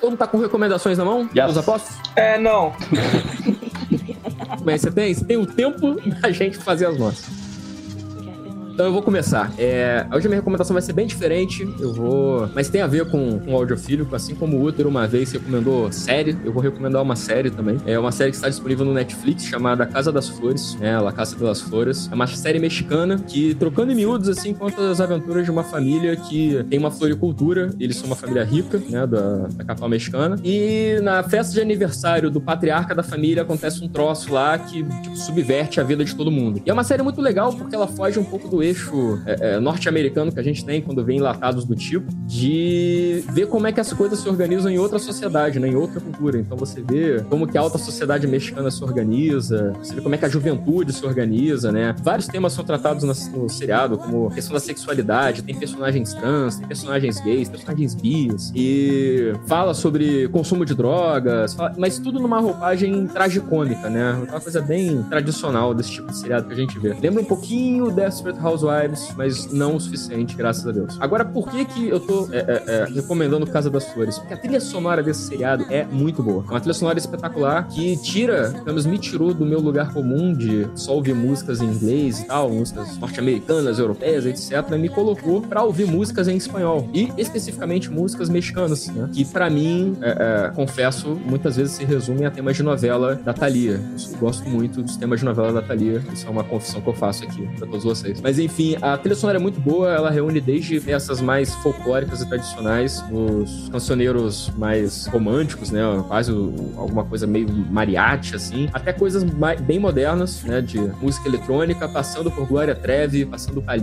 Todo 0.06 0.12
mundo 0.12 0.20
tá 0.20 0.28
com 0.28 0.38
recomendações 0.38 1.00
na 1.00 1.04
mão? 1.04 1.28
Yes. 1.36 1.50
Os 1.50 1.58
apostos? 1.58 1.98
É, 2.16 2.38
não. 2.38 2.76
Mas 4.64 4.82
você 4.82 4.92
tem, 4.92 5.12
você 5.12 5.26
tem 5.26 5.36
o 5.36 5.48
tempo 5.48 5.96
da 6.22 6.30
gente 6.30 6.60
fazer 6.60 6.86
as 6.86 6.96
nossas. 7.00 7.26
Então 8.76 8.88
eu 8.88 8.92
vou 8.92 9.02
começar. 9.02 9.54
É, 9.58 10.06
hoje 10.14 10.28
a 10.28 10.30
minha 10.30 10.42
recomendação 10.42 10.74
vai 10.74 10.82
ser 10.82 10.92
bem 10.92 11.08
diferente. 11.08 11.66
Eu 11.80 11.94
vou. 11.94 12.50
Mas 12.54 12.68
tem 12.68 12.82
a 12.82 12.88
ver 12.88 13.10
com, 13.10 13.40
com 13.40 13.56
audiofílico, 13.56 14.14
assim 14.14 14.36
como 14.36 14.58
o 14.58 14.64
Útero 14.64 14.90
uma 14.90 15.08
vez 15.08 15.32
recomendou 15.32 15.90
série. 15.94 16.36
Eu 16.44 16.52
vou 16.52 16.62
recomendar 16.62 17.02
uma 17.02 17.16
série 17.16 17.50
também. 17.50 17.78
É 17.86 17.98
uma 17.98 18.12
série 18.12 18.32
que 18.32 18.36
está 18.36 18.50
disponível 18.50 18.84
no 18.84 18.94
Netflix 18.94 19.46
chamada 19.46 19.86
Casa 19.86 20.12
das 20.12 20.28
Flores, 20.28 20.76
né? 20.76 21.00
La 21.00 21.14
Casa 21.14 21.38
das 21.38 21.62
Flores. 21.62 22.10
É 22.12 22.16
uma 22.16 22.28
série 22.28 22.60
mexicana 22.60 23.18
que, 23.18 23.56
trocando 23.56 23.94
em 23.94 23.96
miúdos, 23.96 24.28
assim, 24.28 24.54
conta 24.54 24.92
as 24.92 25.00
aventuras 25.00 25.46
de 25.46 25.52
uma 25.52 25.64
família 25.64 26.14
que 26.18 26.62
tem 26.70 26.78
uma 26.78 26.92
floricultura. 26.92 27.70
Eles 27.80 27.96
são 27.96 28.08
uma 28.08 28.16
família 28.18 28.44
rica, 28.44 28.78
né? 28.90 29.08
Da, 29.08 29.48
da 29.56 29.64
capital 29.64 29.88
mexicana. 29.88 30.36
E 30.44 31.00
na 31.02 31.24
festa 31.24 31.54
de 31.54 31.62
aniversário 31.62 32.30
do 32.30 32.42
patriarca 32.42 32.94
da 32.94 33.04
família 33.04 33.44
acontece 33.44 33.82
um 33.82 33.88
troço 33.88 34.34
lá 34.34 34.60
que 34.60 34.84
tipo, 34.84 35.16
subverte 35.16 35.80
a 35.80 35.84
vida 35.86 36.04
de 36.04 36.14
todo 36.14 36.30
mundo. 36.30 36.62
E 36.66 36.70
é 36.70 36.74
uma 36.74 36.84
série 36.84 37.02
muito 37.02 37.22
legal 37.22 37.54
porque 37.54 37.74
ela 37.74 37.88
foge 37.88 38.20
um 38.20 38.26
pouco 38.26 38.50
do 38.50 38.65
eixo 38.66 39.22
é, 39.26 39.56
é, 39.56 39.60
norte-americano 39.60 40.32
que 40.32 40.40
a 40.40 40.44
gente 40.44 40.66
tem 40.66 40.82
quando 40.82 41.04
vem 41.04 41.18
enlatados 41.18 41.66
do 41.66 41.76
tipo, 41.76 42.12
de 42.26 43.24
ver 43.32 43.48
como 43.48 43.68
é 43.68 43.72
que 43.72 43.80
as 43.80 43.92
coisas 43.94 44.20
se 44.20 44.28
organizam 44.28 44.72
em 44.72 44.78
outra 44.78 45.00
sociedade, 45.00 45.60
né, 45.60 45.68
em 45.68 45.76
outra 45.76 46.00
cultura. 46.00 46.38
Então 46.40 46.58
você 46.58 46.82
vê 46.82 47.24
como 47.30 47.48
que 47.48 47.58
a 47.58 47.62
alta 47.62 47.78
sociedade 47.78 48.28
mexicana 48.28 48.70
se 48.72 48.84
organiza, 48.84 49.74
você 49.82 49.96
vê 49.96 50.02
como 50.02 50.16
é 50.16 50.18
que 50.18 50.26
a 50.26 50.30
juventude 50.30 50.92
se 50.94 51.06
organiza, 51.06 51.72
né? 51.72 51.96
Vários 52.04 52.28
temas 52.28 52.54
são 52.54 52.64
tratados 52.64 53.04
no, 53.04 53.50
seriado, 53.50 53.98
como 53.98 54.28
a 54.28 54.32
questão 54.32 54.54
da 54.54 54.60
sexualidade, 54.60 55.44
tem 55.44 55.56
personagens 55.56 56.14
trans, 56.14 56.58
tem 56.58 56.68
personagens 56.68 57.20
gays, 57.22 57.50
personagens 57.50 57.96
bis, 57.96 58.52
e 58.56 59.34
fala 59.48 59.74
sobre 59.74 60.28
consumo 60.30 60.66
de 60.66 60.74
drogas, 60.74 61.54
fala, 61.54 61.74
mas 61.78 62.00
tudo 62.00 62.20
numa 62.20 62.40
roupagem 62.40 63.08
tragicômica, 63.08 63.90
né? 63.90 64.14
Uma 64.30 64.42
coisa 64.42 64.62
bem 64.62 65.04
tradicional 65.04 65.74
desse 65.74 65.92
tipo 65.92 66.08
de 66.08 66.18
seriado 66.18 66.48
que 66.48 66.54
a 66.54 66.58
gente 66.58 66.78
vê. 66.80 66.96
Lembra 67.00 67.22
um 67.22 67.26
pouquinho 67.26 67.92
Desperate 67.92 68.40
House 68.40 68.55
os 68.56 68.62
vibes, 68.62 69.14
mas 69.16 69.52
não 69.52 69.76
o 69.76 69.80
suficiente, 69.80 70.36
graças 70.36 70.66
a 70.66 70.72
Deus. 70.72 70.98
Agora, 71.00 71.26
por 71.26 71.50
que 71.50 71.66
que 71.66 71.90
eu 71.90 72.00
tô 72.00 72.28
é, 72.32 72.38
é, 72.38 72.64
é, 72.68 72.86
recomendando 72.86 73.46
Casa 73.48 73.70
das 73.70 73.86
Flores? 73.86 74.18
Porque 74.18 74.34
a 74.34 74.38
trilha 74.38 74.60
sonora 74.60 75.04
desse 75.04 75.22
seriado 75.22 75.66
é 75.70 75.86
muito 75.86 76.22
boa. 76.24 76.44
É 76.48 76.52
uma 76.52 76.60
trilha 76.60 76.74
sonora 76.74 76.98
espetacular 76.98 77.68
que 77.68 77.98
tira, 77.98 78.52
pelo 78.52 78.66
menos 78.66 78.86
me 78.86 78.98
tirou 78.98 79.34
do 79.34 79.46
meu 79.46 79.60
lugar 79.60 79.94
comum 79.94 80.34
de 80.34 80.68
só 80.76 80.94
ouvir 80.94 81.14
músicas 81.14 81.62
em 81.62 81.66
inglês 81.66 82.22
e 82.22 82.26
tal, 82.26 82.50
músicas 82.50 82.98
norte-americanas, 82.98 83.80
europeias, 83.80 84.26
etc. 84.26 84.72
E 84.72 84.78
me 84.78 84.90
colocou 84.90 85.42
para 85.42 85.64
ouvir 85.64 85.86
músicas 85.86 86.28
em 86.28 86.38
espanhol. 86.38 86.90
E 86.94 87.12
especificamente 87.18 87.90
músicas 87.90 88.30
mexicanas, 88.30 88.88
né? 88.88 89.10
Que 89.12 89.26
para 89.26 89.50
mim, 89.50 89.98
é, 90.02 90.48
é, 90.48 90.52
confesso, 90.56 91.20
muitas 91.26 91.56
vezes 91.56 91.74
se 91.74 91.84
resumem 91.84 92.26
a 92.26 92.32
temas 92.32 92.56
de 92.56 92.64
novela 92.64 93.16
da 93.16 93.34
Thalia. 93.34 93.80
Eu 94.12 94.18
gosto 94.18 94.48
muito 94.50 94.82
dos 94.82 94.98
temas 94.98 95.20
de 95.20 95.26
novela 95.26 95.52
da 95.52 95.62
Thalia. 95.62 96.04
Isso 96.12 96.28
é 96.28 96.30
uma 96.30 96.44
confissão 96.44 96.82
que 96.82 96.88
eu 96.88 96.94
faço 96.94 97.24
aqui 97.24 97.48
para 97.58 97.68
todos 97.68 97.84
vocês. 97.84 98.22
Mas 98.22 98.40
enfim, 98.46 98.78
a 98.82 98.98
trilha 98.98 99.16
sonora 99.16 99.38
é 99.38 99.42
muito 99.42 99.60
boa, 99.60 99.92
ela 99.92 100.10
reúne 100.10 100.40
desde 100.40 100.80
peças 100.80 101.22
mais 101.22 101.54
folclóricas 101.56 102.22
e 102.22 102.28
tradicionais, 102.28 103.04
os 103.12 103.70
cancioneiros 103.70 104.52
mais 104.58 105.08
românticos, 105.08 105.72
né? 105.72 105.82
Quase 106.08 106.32
alguma 106.32 107.04
coisa 107.04 107.28
meio 107.28 107.48
mariachi, 107.50 108.36
assim, 108.36 108.70
até 108.74 108.94
coisas 108.94 109.24
bem 109.62 109.80
modernas, 109.80 110.44
né? 110.44 110.62
De 110.62 110.80
música 111.02 111.28
eletrônica, 111.28 111.88
passando 111.88 112.32
por 112.32 112.48
Glória 112.48 112.76
Trevi, 112.76 113.26
passando 113.26 113.62
por 113.62 113.76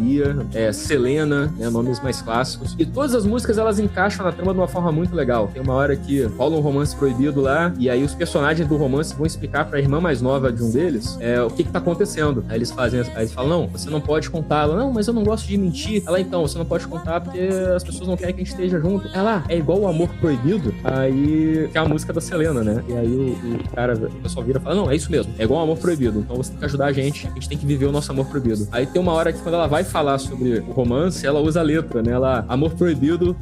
é, 0.55 0.73
Selena, 0.73 1.53
né? 1.59 1.69
Nomes 1.69 2.01
mais 2.01 2.23
clássicos. 2.23 2.75
E 2.79 2.87
todas 2.87 3.15
as 3.15 3.27
músicas 3.27 3.59
elas 3.59 3.79
encaixam 3.79 4.25
na 4.25 4.33
trama 4.33 4.53
de 4.53 4.61
uma 4.61 4.69
forma 4.69 4.93
muito 4.93 5.15
legal. 5.15 5.49
Tem 5.53 5.63
uma 5.63 5.75
hora 5.75 5.97
que 5.97 6.23
rola 6.23 6.57
um 6.57 6.61
romance 6.61 6.95
proibido 6.95 7.41
lá, 7.41 7.73
e 7.79 7.91
aí 7.91 8.03
os 8.03 8.15
personagens 8.15 8.67
do 8.67 8.77
romance 8.77 9.15
vão 9.15 9.27
explicar 9.27 9.67
pra 9.67 9.79
irmã 9.79 10.01
mais 10.01 10.21
nova 10.21 10.53
de 10.53 10.63
um 10.63 10.71
deles 10.71 11.17
é, 11.21 11.41
o 11.43 11.51
que 11.51 11.65
que 11.65 11.71
tá 11.71 11.79
acontecendo. 11.79 12.45
Aí 12.49 12.57
eles 12.57 12.71
fazem, 12.71 13.01
aí 13.01 13.07
eles 13.17 13.33
falam, 13.33 13.51
não, 13.51 13.69
você 13.69 13.91
não 13.91 14.01
pode 14.01 14.31
contar. 14.31 14.52
Ela, 14.61 14.77
não, 14.77 14.93
mas 14.93 15.07
eu 15.07 15.15
não 15.15 15.25
gosto 15.25 15.47
de 15.47 15.57
mentir. 15.57 16.03
Ela, 16.07 16.21
então, 16.21 16.43
você 16.43 16.59
não 16.59 16.65
pode 16.65 16.87
contar 16.87 17.21
porque 17.21 17.41
as 17.75 17.83
pessoas 17.83 18.09
não 18.09 18.17
querem 18.17 18.35
que 18.35 18.43
a 18.43 18.45
gente 18.45 18.53
esteja 18.53 18.81
junto. 18.81 19.09
Ela, 19.15 19.45
é 19.49 19.57
igual 19.57 19.81
o 19.81 19.87
amor 19.87 20.09
proibido. 20.21 20.75
Aí, 20.85 21.69
que 21.71 21.79
é 21.79 21.81
a 21.81 21.85
música 21.85 22.13
da 22.13 22.21
Selena, 22.21 22.63
né? 22.63 22.83
E 22.89 22.93
aí 22.93 23.09
o, 23.09 23.57
o 23.57 23.69
cara, 23.75 23.95
o 23.95 24.23
pessoal 24.23 24.45
vira 24.45 24.59
e 24.59 24.63
fala, 24.63 24.75
não, 24.75 24.91
é 24.91 24.97
isso 24.97 25.11
mesmo, 25.11 25.33
é 25.39 25.45
igual 25.45 25.61
o 25.61 25.63
amor 25.65 25.79
proibido. 25.79 26.21
Então 26.21 26.37
você 26.37 26.51
tem 26.51 26.59
que 26.59 26.65
ajudar 26.65 26.87
a 26.87 26.93
gente, 26.93 27.27
a 27.27 27.31
gente 27.31 27.49
tem 27.49 27.59
que 27.59 27.67
viver 27.67 27.87
o 27.87 27.93
nosso 27.93 28.11
amor 28.11 28.27
proibido. 28.27 28.69
Aí 28.73 28.87
tem 28.87 29.01
uma 29.01 29.13
hora 29.13 29.33
que 29.33 29.41
quando 29.41 29.55
ela 29.55 29.67
vai 29.67 29.85
falar 29.85 30.19
sobre 30.19 30.59
o 30.61 30.73
romance, 30.73 31.27
ela 31.27 31.41
usa 31.41 31.61
a 31.61 31.63
letra, 31.63 32.03
né? 32.03 32.13
Ela, 32.13 32.45
amor 32.49 32.73
proibido, 32.73 33.37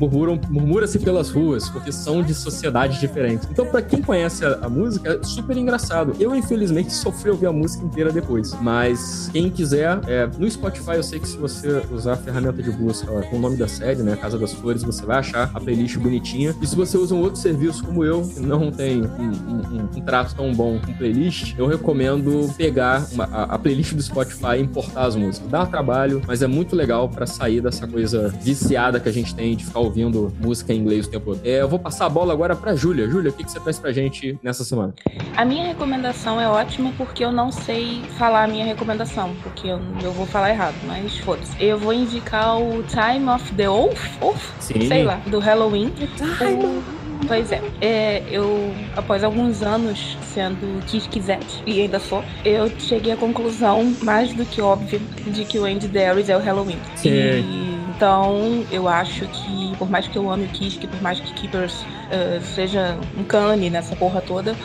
murmura-se 0.49 0.99
pelas 0.99 1.31
ruas, 1.31 1.69
porque 1.69 1.93
são 1.93 2.23
de 2.23 2.35
sociedades 2.35 3.01
diferentes. 3.01 3.49
Então, 3.51 3.67
para 3.67 3.83
quem 3.83 4.03
conhece 4.03 4.45
a, 4.45 4.59
a, 4.63 4.69
música, 4.69 5.19
é 5.21 5.25
super 5.25 5.57
engraçado. 5.57 6.15
Eu, 6.19 6.35
infelizmente, 6.35 6.93
sofri 6.93 7.31
ouvir 7.31 7.47
a 7.47 7.53
música 7.53 7.85
inteira 7.85 8.13
depois. 8.13 8.55
Mas 8.61 9.29
quem 9.33 9.51
quiser, 9.51 10.01
é, 10.07 10.29
no 10.39 10.51
Spotify 10.51 11.00
eu 11.01 11.05
sei 11.05 11.19
que 11.19 11.27
se 11.27 11.37
você 11.39 11.83
usar 11.91 12.13
a 12.13 12.17
ferramenta 12.17 12.63
de 12.63 12.71
busca 12.71 13.07
com 13.23 13.37
o 13.37 13.39
nome 13.39 13.57
da 13.57 13.67
série, 13.67 14.03
né? 14.03 14.17
Casa 14.17 14.39
das 14.39 14.53
Flores, 14.53 14.83
você 14.83 15.05
vai 15.05 15.19
achar 15.19 15.51
a 15.55 15.59
playlist 15.59 15.97
bonitinha. 15.97 16.55
E 16.61 16.67
se 16.67 16.77
você 16.77 16.99
usa 16.99 17.15
um 17.15 17.21
outro 17.21 17.41
serviço 17.41 17.83
como 17.83 18.05
eu, 18.05 18.21
que 18.23 18.41
não 18.41 18.71
tem 18.71 19.03
um, 19.03 19.31
um, 19.31 19.89
um 19.97 20.01
trato 20.03 20.35
tão 20.35 20.53
bom 20.53 20.79
com 20.79 20.93
playlist, 20.93 21.55
eu 21.59 21.67
recomendo 21.67 22.53
pegar 22.55 23.07
uma, 23.13 23.25
a, 23.25 23.55
a, 23.55 23.59
playlist 23.59 23.95
do 23.95 24.03
Spotify 24.03 24.57
e 24.59 24.61
importar 24.61 25.07
as 25.07 25.17
músicas. 25.17 25.51
Dá 25.51 25.65
trabalho, 25.65 26.21
mas 26.27 26.43
é 26.43 26.47
muito 26.47 26.77
legal 26.77 27.09
para 27.09 27.27
sair 27.27 27.63
dessa 27.63 27.87
coisa 27.87 28.29
viciada 28.29 29.01
que 29.01 29.09
a 29.09 29.13
gente 29.13 29.35
tem 29.35 29.57
de 29.57 29.65
ficar 29.65 29.81
ouvindo 29.81 30.31
música 30.39 30.75
em 30.75 30.81
inglês 30.81 31.07
o 31.07 31.11
tempo 31.11 31.35
todo. 31.35 31.41
É, 31.45 31.63
eu 31.63 31.69
vou 31.69 31.79
passar 31.79 32.05
a 32.05 32.11
bola 32.11 32.35
agora 32.35 32.55
pra 32.55 32.75
Júlia. 32.75 33.09
Júlia, 33.09 33.31
o 33.31 33.33
que, 33.33 33.43
que 33.43 33.51
você 33.51 33.61
traz 33.61 33.79
pra 33.79 33.91
gente 33.91 34.39
nessa 34.43 34.65
semana? 34.65 34.93
A 35.35 35.47
minha 35.47 35.67
recomendação 35.67 36.39
é 36.39 36.47
ótima 36.47 36.93
porque 36.99 37.25
eu 37.25 37.33
não 37.33 37.51
sei 37.51 38.03
falar 38.19 38.45
a 38.45 38.49
minha 38.49 38.67
recomendação, 38.67 39.35
porque 39.43 39.67
eu, 39.67 39.81
eu 40.03 40.13
vou 40.13 40.27
falar 40.27 40.51
errado, 40.51 40.75
mas 40.91 41.19
foda-se. 41.19 41.53
Eu 41.63 41.79
vou 41.79 41.93
indicar 41.93 42.59
o 42.61 42.83
Time 42.83 43.29
of 43.29 43.53
the 43.55 43.69
Wolf, 43.69 44.19
Wolf? 44.21 44.51
Sim. 44.59 44.89
sei 44.89 45.05
lá, 45.05 45.21
do 45.27 45.39
Halloween. 45.39 45.93
O... 46.41 47.01
Pois 47.27 47.53
é, 47.53 47.63
é, 47.81 48.23
eu, 48.31 48.75
após 48.97 49.23
alguns 49.23 49.63
anos 49.63 50.17
sendo 50.23 50.85
quisquisete, 50.87 51.63
e 51.67 51.83
ainda 51.83 52.01
sou, 52.01 52.25
eu 52.45 52.69
cheguei 52.79 53.13
à 53.13 53.17
conclusão 53.17 53.95
mais 54.03 54.33
do 54.33 54.45
que 54.45 54.61
óbvia 54.61 54.99
de 55.27 55.45
que 55.45 55.59
o 55.59 55.65
Andy 55.65 55.87
Darius 55.87 56.29
é 56.29 56.37
o 56.37 56.41
Halloween. 56.41 56.79
Sim. 56.97 57.11
E, 57.11 57.70
então, 58.01 58.65
eu 58.73 58.89
acho 58.89 59.27
que, 59.27 59.77
por 59.77 59.91
mais 59.91 60.09
que 60.09 60.17
eu 60.17 60.31
ame 60.31 60.47
o 60.47 60.49
Kisk, 60.49 60.87
por 60.87 61.03
mais 61.03 61.21
que 61.21 61.35
Keepers 61.35 61.83
uh, 61.83 62.41
seja 62.43 62.99
um 63.15 63.23
cane 63.23 63.69
nessa 63.69 63.95
porra 63.95 64.23
toda, 64.23 64.53
uh, 64.53 64.57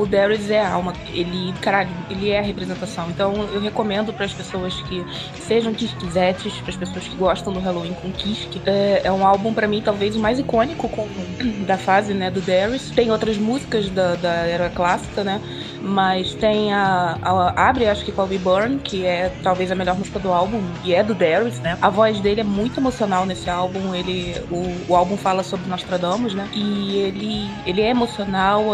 o 0.00 0.06
Darius 0.06 0.48
é 0.48 0.60
a 0.60 0.70
alma. 0.70 0.92
Ele, 1.12 1.52
caralho, 1.60 1.90
ele 2.08 2.30
é 2.30 2.38
a 2.38 2.42
representação. 2.42 3.10
Então, 3.10 3.34
eu 3.52 3.60
recomendo 3.60 4.12
para 4.12 4.26
as 4.26 4.32
pessoas 4.32 4.80
que 4.82 5.04
sejam 5.40 5.74
Kiskizetes, 5.74 6.54
para 6.58 6.70
as 6.70 6.76
pessoas 6.76 7.08
que 7.08 7.16
gostam 7.16 7.52
do 7.52 7.58
Halloween 7.58 7.94
com 7.94 8.12
Kisk. 8.12 8.54
Uh, 8.54 8.60
é 9.02 9.10
um 9.10 9.26
álbum, 9.26 9.52
para 9.52 9.66
mim, 9.66 9.82
talvez 9.84 10.14
o 10.14 10.20
mais 10.20 10.38
icônico 10.38 10.88
com, 10.88 11.08
da 11.66 11.76
fase 11.76 12.14
né, 12.14 12.30
do 12.30 12.40
Darius. 12.40 12.92
Tem 12.92 13.10
outras 13.10 13.38
músicas 13.38 13.90
da, 13.90 14.14
da 14.14 14.32
era 14.46 14.70
clássica, 14.70 15.24
né? 15.24 15.40
Mas 15.82 16.32
tem 16.34 16.72
a, 16.72 17.18
a, 17.20 17.68
Abre, 17.68 17.88
acho 17.88 18.04
que 18.04 18.12
We 18.12 18.38
Burn, 18.38 18.78
que 18.78 19.04
é 19.04 19.34
talvez 19.42 19.72
a 19.72 19.74
melhor 19.74 19.98
música 19.98 20.20
do 20.20 20.32
álbum, 20.32 20.62
e 20.84 20.94
é 20.94 21.02
do 21.02 21.12
Darius, 21.12 21.58
né? 21.58 21.76
A 21.82 21.90
voz 21.90 22.20
dele 22.20 22.40
é 22.40 22.44
muito 22.52 22.78
emocional 22.78 23.26
nesse 23.26 23.48
álbum. 23.48 23.94
Ele, 23.94 24.36
o, 24.50 24.92
o 24.92 24.96
álbum 24.96 25.16
fala 25.16 25.42
sobre 25.42 25.68
Nostradamus, 25.68 26.34
né? 26.34 26.48
E 26.52 26.96
ele, 26.98 27.50
ele 27.66 27.80
é 27.80 27.90
emocional. 27.90 28.64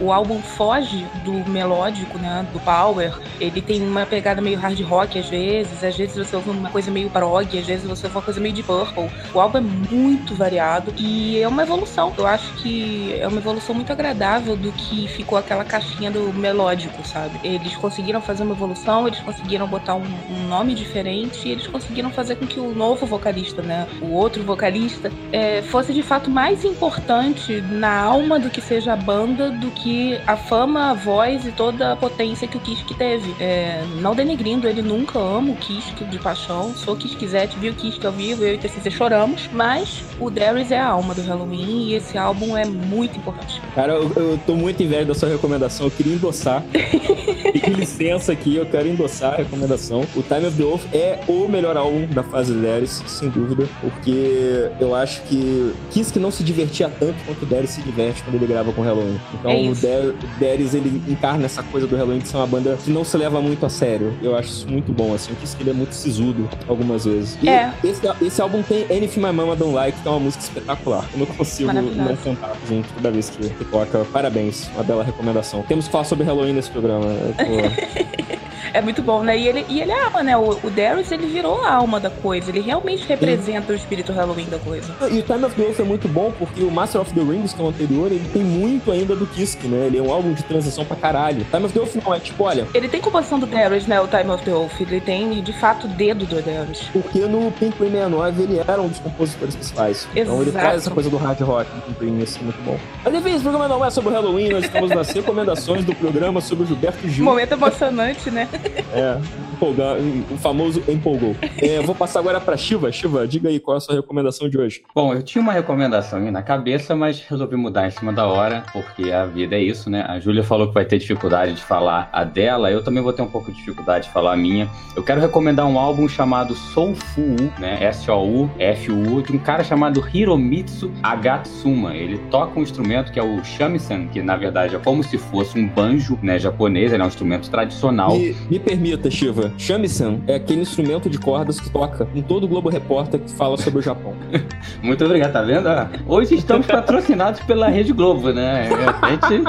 o 0.00 0.12
álbum 0.12 0.40
foge 0.40 1.06
do 1.24 1.32
melódico, 1.50 2.18
né? 2.18 2.46
Do 2.52 2.60
power. 2.60 3.18
Ele 3.40 3.60
tem 3.60 3.82
uma 3.82 4.06
pegada 4.06 4.40
meio 4.40 4.58
hard 4.58 4.80
rock 4.82 5.18
às 5.18 5.28
vezes. 5.28 5.82
Às 5.82 5.96
vezes 5.96 6.16
você 6.16 6.36
ouve 6.36 6.50
uma 6.50 6.70
coisa 6.70 6.90
meio 6.90 7.10
prog, 7.10 7.58
às 7.58 7.66
vezes 7.66 7.84
você 7.84 8.06
ouve 8.06 8.16
uma 8.16 8.22
coisa 8.22 8.40
meio 8.40 8.54
de 8.54 8.62
purple. 8.62 9.10
O 9.34 9.40
álbum 9.40 9.58
é 9.58 9.60
muito 9.60 10.34
variado 10.34 10.94
e 10.98 11.40
é 11.40 11.48
uma 11.48 11.62
evolução. 11.62 12.12
Eu 12.16 12.26
acho 12.26 12.52
que 12.54 13.14
é 13.18 13.26
uma 13.26 13.38
evolução 13.38 13.74
muito 13.74 13.92
agradável 13.92 14.56
do 14.56 14.72
que 14.72 15.08
ficou 15.08 15.38
aquela 15.38 15.64
caixinha 15.64 16.10
do 16.10 16.32
melódico, 16.32 17.06
sabe? 17.06 17.38
Eles 17.42 17.74
conseguiram 17.76 18.20
fazer 18.20 18.42
uma 18.42 18.54
evolução, 18.54 19.06
eles 19.06 19.20
conseguiram 19.20 19.66
botar 19.66 19.94
um, 19.94 20.04
um 20.30 20.48
nome 20.48 20.74
diferente 20.74 21.48
e 21.48 21.52
eles 21.52 21.66
conseguiram 21.66 22.10
fazer 22.10 22.36
com 22.36 22.46
que 22.46 22.60
o 22.60 22.74
novo 22.74 22.91
vocalista, 22.94 23.62
né? 23.62 23.86
O 24.00 24.12
outro 24.12 24.42
vocalista 24.42 25.10
é, 25.32 25.62
fosse 25.62 25.92
de 25.92 26.02
fato 26.02 26.30
mais 26.30 26.64
importante 26.64 27.60
na 27.60 28.00
alma 28.00 28.38
do 28.38 28.50
que 28.50 28.60
seja 28.60 28.92
a 28.92 28.96
banda 28.96 29.50
do 29.50 29.70
que 29.70 30.18
a 30.26 30.36
fama, 30.36 30.90
a 30.90 30.94
voz 30.94 31.46
e 31.46 31.52
toda 31.52 31.92
a 31.92 31.96
potência 31.96 32.46
que 32.48 32.56
o 32.56 32.60
Kisk 32.60 32.88
teve. 32.96 33.34
É, 33.40 33.84
não 34.00 34.14
denegrindo, 34.14 34.68
ele 34.68 34.82
nunca 34.82 35.18
ama 35.18 35.52
o 35.52 35.56
Kisk 35.56 36.02
de 36.04 36.18
paixão. 36.18 36.74
Sou 36.74 36.96
Kiskzete, 36.96 37.58
viu 37.58 37.72
o 37.72 37.76
Kisk 37.76 38.04
ao 38.04 38.12
vivo, 38.12 38.44
eu 38.44 38.54
e 38.54 38.56
o 38.56 38.58
TCC 38.58 38.90
choramos, 38.90 39.48
mas 39.52 40.04
o 40.20 40.30
Darius 40.30 40.70
é 40.70 40.78
a 40.78 40.86
alma 40.86 41.14
do 41.14 41.22
Halloween 41.22 41.88
e 41.88 41.94
esse 41.94 42.16
álbum 42.16 42.56
é 42.56 42.64
muito 42.64 43.18
importante. 43.18 43.60
Cara, 43.74 43.94
eu, 43.94 44.12
eu 44.14 44.40
tô 44.46 44.54
muito 44.54 44.82
inveja 44.82 45.06
da 45.06 45.14
sua 45.14 45.28
recomendação, 45.28 45.86
eu 45.86 45.90
queria 45.90 46.14
endossar. 46.14 46.62
e 46.74 47.70
licença 47.70 48.32
aqui, 48.32 48.56
eu 48.56 48.66
quero 48.66 48.88
endossar 48.88 49.34
a 49.34 49.36
recomendação. 49.36 50.02
O 50.14 50.22
Time 50.22 50.46
of 50.46 50.56
the 50.56 50.62
Wolf 50.62 50.84
é 50.92 51.20
o 51.28 51.48
melhor 51.48 51.76
álbum 51.76 52.06
da 52.06 52.22
fase 52.22 52.52
Sem 52.86 53.28
dúvida, 53.28 53.68
porque 53.80 54.70
eu 54.80 54.94
acho 54.94 55.22
que 55.22 55.72
Kiss 55.90 56.12
que 56.12 56.18
não 56.18 56.30
se 56.30 56.42
divertia 56.42 56.88
tanto 56.88 57.14
quanto 57.26 57.42
o 57.42 57.46
Darius 57.46 57.70
se 57.70 57.82
diverte 57.82 58.22
quando 58.22 58.34
ele 58.36 58.46
grava 58.46 58.72
com 58.72 58.80
o 58.80 58.84
Halloween. 58.84 59.20
Então 59.34 59.50
é 59.50 59.70
o 59.70 60.14
Darius, 60.40 60.74
ele 60.74 61.02
encarna 61.08 61.46
essa 61.46 61.62
coisa 61.62 61.86
do 61.86 61.96
Halloween 61.96 62.18
de 62.18 62.28
ser 62.28 62.36
uma 62.36 62.46
banda 62.46 62.78
que 62.82 62.90
não 62.90 63.04
se 63.04 63.16
leva 63.16 63.40
muito 63.40 63.64
a 63.64 63.68
sério. 63.68 64.12
Eu 64.22 64.36
acho 64.36 64.48
isso 64.48 64.68
muito 64.68 64.92
bom, 64.92 65.14
assim. 65.14 65.32
O 65.32 65.36
Kiss 65.36 65.56
ele 65.60 65.70
é 65.70 65.74
muito 65.74 65.94
sisudo 65.94 66.48
algumas 66.68 67.04
vezes. 67.04 67.38
E 67.42 67.48
é. 67.48 67.72
esse, 67.84 68.00
esse 68.20 68.42
álbum 68.42 68.62
tem 68.62 68.84
Anything 68.84 69.20
My 69.20 69.32
Mama 69.32 69.56
Don't 69.56 69.74
Like, 69.74 70.00
que 70.00 70.08
é 70.08 70.10
uma 70.10 70.20
música 70.20 70.42
espetacular. 70.42 71.04
Eu 71.12 71.20
não 71.20 71.26
consigo 71.26 71.72
não 71.72 72.16
cantar 72.16 72.56
junto 72.68 72.88
toda 72.94 73.10
vez 73.10 73.30
que, 73.30 73.48
que 73.48 73.64
toca. 73.64 74.04
Parabéns, 74.12 74.68
uma 74.74 74.84
bela 74.84 75.04
recomendação. 75.04 75.62
Temos 75.62 75.86
que 75.86 75.92
falar 75.92 76.04
sobre 76.04 76.24
Halloween 76.24 76.52
nesse 76.52 76.70
programa. 76.70 77.06
é 78.72 78.80
muito 78.80 79.02
bom, 79.02 79.22
né? 79.22 79.38
E 79.38 79.48
ele, 79.48 79.66
e 79.68 79.80
ele 79.80 79.92
ama, 79.92 80.22
né? 80.22 80.36
O, 80.36 80.58
o 80.62 80.70
Darius, 80.70 81.10
ele 81.12 81.26
virou 81.26 81.62
a 81.62 81.74
alma 81.74 82.00
da 82.00 82.10
coisa. 82.10 82.50
Ele 82.50 82.60
realmente 82.72 83.06
representa 83.06 83.72
o 83.72 83.76
espírito 83.76 84.12
Halloween 84.12 84.46
da 84.46 84.58
coisa. 84.58 84.94
E 85.10 85.18
o 85.18 85.22
Time 85.22 85.44
of 85.44 85.54
the 85.54 85.62
Wolf 85.62 85.78
é 85.78 85.82
muito 85.82 86.08
bom 86.08 86.32
porque 86.38 86.62
o 86.62 86.70
Master 86.70 87.02
of 87.02 87.12
the 87.12 87.20
Rings, 87.20 87.52
que 87.52 87.60
é 87.60 87.64
o 87.64 87.68
anterior, 87.68 88.10
ele 88.10 88.26
tem 88.32 88.42
muito 88.42 88.90
ainda 88.90 89.14
do 89.14 89.26
Kisk, 89.26 89.64
né? 89.64 89.86
Ele 89.86 89.98
é 89.98 90.02
um 90.02 90.10
álbum 90.10 90.32
de 90.32 90.42
transição 90.42 90.84
pra 90.84 90.96
caralho. 90.96 91.44
Time 91.50 91.66
of 91.66 91.74
the 91.74 91.80
Wolf 91.80 91.94
não 91.96 92.14
é 92.14 92.18
tipo, 92.18 92.44
olha... 92.44 92.66
Ele 92.72 92.88
tem 92.88 93.00
composição 93.00 93.38
do 93.38 93.46
Darius, 93.46 93.86
né? 93.86 94.00
O 94.00 94.08
Time 94.08 94.30
of 94.30 94.42
the 94.44 94.50
Wolf. 94.50 94.80
Ele 94.80 95.00
tem, 95.00 95.42
de 95.42 95.52
fato, 95.52 95.86
o 95.86 95.90
dedo 95.90 96.24
do 96.24 96.40
Darius. 96.40 96.88
Porque 96.92 97.20
no 97.20 97.52
Pink 97.52 97.76
69 97.76 98.42
ele 98.42 98.58
era 98.58 98.80
um 98.80 98.88
dos 98.88 98.98
compositores 98.98 99.54
principais. 99.54 100.08
Exato. 100.14 100.20
Então 100.20 100.40
ele 100.40 100.52
traz 100.52 100.76
essa 100.78 100.90
coisa 100.90 101.10
do 101.10 101.18
hard 101.18 101.40
rock 101.40 101.70
no 101.86 101.94
Pink 101.94 102.22
assim, 102.22 102.42
muito 102.42 102.62
bom. 102.64 102.78
Mas 103.04 103.14
enfim, 103.14 103.34
esse 103.34 103.42
programa 103.42 103.68
não 103.68 103.84
é 103.84 103.90
sobre 103.90 104.10
o 104.10 104.12
Halloween, 104.14 104.48
nós 104.48 104.64
estamos 104.64 104.88
nas 104.90 105.10
recomendações 105.10 105.84
do 105.84 105.94
programa 105.94 106.40
sobre 106.40 106.64
o 106.64 106.66
Gilberto 106.66 107.06
Gil. 107.06 107.24
Momento 107.24 107.52
emocionante, 107.52 108.30
né? 108.30 108.48
É, 108.94 109.18
empolgar, 109.52 109.96
o 110.30 110.38
famoso 110.38 110.82
empolgou. 110.88 111.36
É, 111.58 111.80
vou 111.82 111.94
passar 111.94 112.20
agora 112.20 112.40
para 112.52 112.56
Shiva. 112.58 112.92
Shiva, 112.92 113.26
diga 113.26 113.48
aí 113.48 113.58
qual 113.58 113.76
é 113.76 113.78
a 113.78 113.80
sua 113.80 113.94
recomendação 113.94 114.46
de 114.46 114.58
hoje. 114.58 114.82
Bom, 114.94 115.14
eu 115.14 115.22
tinha 115.22 115.40
uma 115.40 115.54
recomendação 115.54 116.20
na 116.30 116.42
cabeça, 116.42 116.94
mas 116.94 117.20
resolvi 117.20 117.56
mudar 117.56 117.86
em 117.86 117.90
cima 117.90 118.12
da 118.12 118.26
hora, 118.26 118.62
porque 118.72 119.10
a 119.10 119.24
vida 119.24 119.56
é 119.56 119.62
isso, 119.62 119.88
né? 119.88 120.04
A 120.06 120.20
Júlia 120.20 120.44
falou 120.44 120.68
que 120.68 120.74
vai 120.74 120.84
ter 120.84 120.98
dificuldade 120.98 121.54
de 121.54 121.62
falar 121.62 122.10
a 122.12 122.24
dela, 122.24 122.70
eu 122.70 122.84
também 122.84 123.02
vou 123.02 123.12
ter 123.12 123.22
um 123.22 123.28
pouco 123.28 123.50
de 123.50 123.56
dificuldade 123.56 124.06
de 124.06 124.12
falar 124.12 124.34
a 124.34 124.36
minha. 124.36 124.68
Eu 124.94 125.02
quero 125.02 125.18
recomendar 125.18 125.66
um 125.66 125.78
álbum 125.78 126.06
chamado 126.06 126.54
Soulful, 126.54 127.36
né? 127.58 127.82
S-O-U-F-U, 127.84 129.22
de 129.22 129.32
um 129.32 129.38
cara 129.38 129.64
chamado 129.64 130.06
Hiromitsu 130.12 130.92
Agatsuma. 131.02 131.94
Ele 131.94 132.18
toca 132.30 132.60
um 132.60 132.62
instrumento 132.62 133.10
que 133.12 133.18
é 133.18 133.22
o 133.22 133.42
shamisen, 133.42 134.08
que 134.08 134.20
na 134.20 134.36
verdade 134.36 134.76
é 134.76 134.78
como 134.78 135.02
se 135.02 135.16
fosse 135.16 135.58
um 135.58 135.66
banjo, 135.66 136.18
né, 136.22 136.38
japonês, 136.38 136.92
ele 136.92 137.00
é 137.02 137.04
um 137.04 137.08
instrumento 137.08 137.50
tradicional. 137.50 138.14
Me, 138.14 138.36
me 138.50 138.58
permita, 138.58 139.10
Shiva, 139.10 139.52
shamisen 139.56 140.22
é 140.26 140.34
aquele 140.34 140.60
instrumento 140.60 141.08
de 141.08 141.18
cordas 141.18 141.58
que 141.58 141.70
toca 141.70 142.06
em 142.14 142.20
todo 142.20 142.41
o 142.44 142.48
Globo 142.48 142.68
Repórter 142.68 143.20
que 143.20 143.30
fala 143.32 143.56
sobre 143.56 143.80
o 143.80 143.82
Japão. 143.82 144.14
Muito 144.82 145.04
obrigado, 145.04 145.32
tá 145.32 145.42
vendo? 145.42 145.68
Hoje 146.06 146.34
estamos 146.34 146.66
patrocinados 146.66 147.40
pela 147.40 147.68
Rede 147.68 147.92
Globo, 147.92 148.32
né? 148.32 148.68
A 149.00 149.10
gente, 149.10 149.44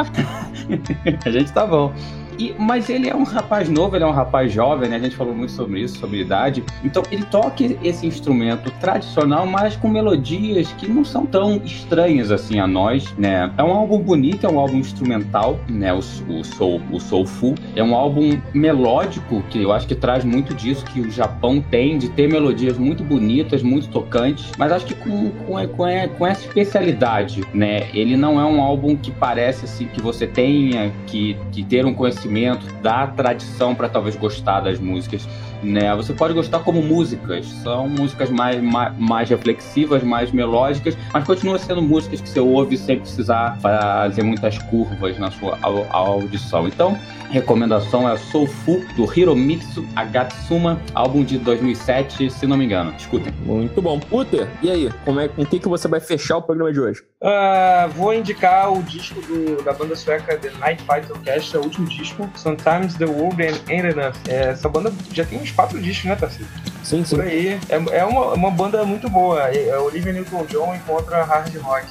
a 1.26 1.30
gente 1.30 1.52
tá 1.52 1.66
bom. 1.66 1.94
E, 2.38 2.54
mas 2.58 2.90
ele 2.90 3.10
é 3.10 3.16
um 3.16 3.24
rapaz 3.24 3.70
novo, 3.70 3.96
ele 3.96 4.04
é 4.04 4.08
um 4.08 4.12
rapaz 4.12 4.52
jovem, 4.52 4.90
né? 4.90 4.98
A 4.98 5.00
gente 5.00 5.16
falou 5.16 5.34
muito 5.34 5.52
sobre 5.52 5.82
isso, 5.82 6.00
sobre 6.00 6.22
idade. 6.22 6.64
Então 6.84 7.04
ele 7.12 7.24
toca 7.26 7.64
esse 7.84 8.06
instrumento 8.06 8.72
tradicional, 8.80 9.46
mas 9.46 9.76
com 9.76 9.88
melodias 9.88 10.72
que 10.74 10.88
não 10.88 11.06
são 11.06 11.26
tão 11.26 11.62
estranhas 11.64 12.32
assim 12.32 12.60
a 12.60 12.68
nós, 12.68 13.14
né? 13.18 13.52
É 13.58 13.64
um 13.64 13.72
álbum 13.72 14.00
bonito, 14.00 14.46
é 14.46 14.50
um 14.50 14.60
álbum 14.60 14.78
instrumental, 14.78 15.60
né? 15.70 15.94
O, 15.94 16.00
o 16.00 16.44
Soul, 16.44 16.82
o 16.92 17.00
Soulful. 17.00 17.56
É 17.76 17.84
um 17.84 17.96
álbum 17.96 18.40
melódico, 18.54 19.44
que 19.50 19.62
eu 19.62 19.72
acho 19.72 19.88
que 19.88 19.96
traz 19.96 20.24
muito 20.24 20.54
disso 20.54 20.84
que 20.86 21.00
o 21.00 21.12
Japão 21.12 21.62
tem, 21.62 21.98
de 21.98 22.10
ter 22.10 22.28
melodias 22.28 22.78
muito 22.78 23.04
bonitas, 23.04 23.62
muito 23.62 23.88
tocantes, 23.90 24.52
mas 24.58 24.72
acho 24.72 24.86
que 24.86 24.96
com, 24.96 25.30
com, 25.30 25.68
com, 25.68 25.86
com 26.18 26.28
essa 26.28 26.46
especialidade, 26.46 27.44
né? 27.54 27.88
Ele 27.94 28.18
não 28.18 28.40
é 28.40 28.46
um 28.46 28.62
álbum 28.62 28.96
que 28.96 29.12
parece 29.12 29.66
assim 29.66 29.86
que 29.88 30.02
você 30.02 30.26
tenha 30.26 30.92
que, 31.08 31.38
que 31.52 31.64
ter 31.64 31.86
um 31.86 31.94
conhecimento 31.94 32.23
conhecimento 32.24 32.66
da 32.82 33.08
tradição 33.08 33.76
para 33.76 33.90
talvez 33.90 34.16
gostar 34.16 34.62
das 34.62 34.80
músicas, 34.80 35.28
né? 35.64 35.95
Você 35.95 36.14
pode 36.14 36.34
gostar 36.34 36.59
como 36.59 36.82
músicas, 36.82 37.45
são 37.64 37.88
músicas 37.88 38.30
mais, 38.30 38.61
mais, 38.61 38.97
mais 38.97 39.30
reflexivas, 39.30 40.03
mais 40.03 40.32
melódicas, 40.32 40.97
mas 41.14 41.24
continua 41.24 41.57
sendo 41.57 41.82
músicas 41.82 42.22
que 42.22 42.30
você 42.30 42.39
ouve 42.39 42.78
sem 42.78 42.99
precisar 42.99 43.57
fazer 43.59 44.24
muitas 44.24 44.57
curvas 44.57 45.18
na 45.18 45.32
sua 45.32 45.57
audição. 45.91 46.68
Então, 46.68 46.97
recomendação 47.34 48.07
é 48.07 48.16
Soulful, 48.16 48.86
do 48.95 49.11
Hiromitsu 49.11 49.86
Agatsuma, 49.95 50.80
álbum 50.93 51.24
de 51.24 51.39
2007, 51.39 52.30
se 52.30 52.45
não 52.45 52.55
me 52.55 52.66
engano. 52.66 52.93
Escutem. 52.95 53.34
Muito 53.43 53.82
bom. 53.82 53.99
Puter, 53.99 54.47
e 54.61 54.70
aí? 54.70 54.91
Como 55.03 55.20
é, 55.20 55.28
com 55.28 55.41
o 55.41 55.45
que, 55.45 55.59
que 55.59 55.68
você 55.68 55.88
vai 55.88 55.99
fechar 55.99 56.38
o 56.38 56.41
programa 56.41 56.72
de 56.72 56.80
hoje? 56.80 57.01
Uh, 57.22 57.89
vou 57.95 58.14
indicar 58.14 58.72
o 58.72 58.84
disco 58.84 59.20
do, 59.22 59.64
da 59.64 59.74
banda 59.74 59.95
sueca 59.95 60.38
The 60.38 60.51
Night 60.59 60.84
Fight 60.84 61.11
Orchestra, 61.11 61.59
o 61.59 61.64
último 61.64 61.88
disco, 61.88 62.30
Sometimes 62.36 62.95
the 62.95 63.05
World 63.05 63.41
Ain't 63.41 63.70
Enough. 63.70 64.14
É, 64.28 64.49
essa 64.49 64.70
banda 64.70 64.93
já 65.11 65.26
tem 65.26 65.39
uns 65.39 65.49
quatro 65.56 65.82
discos, 65.82 66.06
né, 66.06 66.16
Tarcísio? 66.16 66.47
Sim, 66.84 67.04
sim. 67.06 67.16
Por 67.16 67.26
aí. 67.26 67.60
É, 67.70 67.99
é 67.99 68.04
uma, 68.06 68.34
uma 68.34 68.51
banda 68.51 68.84
muito 68.86 69.10
boa. 69.10 69.49
É, 69.49 69.70
é 69.70 69.78
Olivia 69.78 70.14
Newton-John 70.14 70.76
encontra 70.76 71.24
hard 71.24 71.56
rock. 71.58 71.88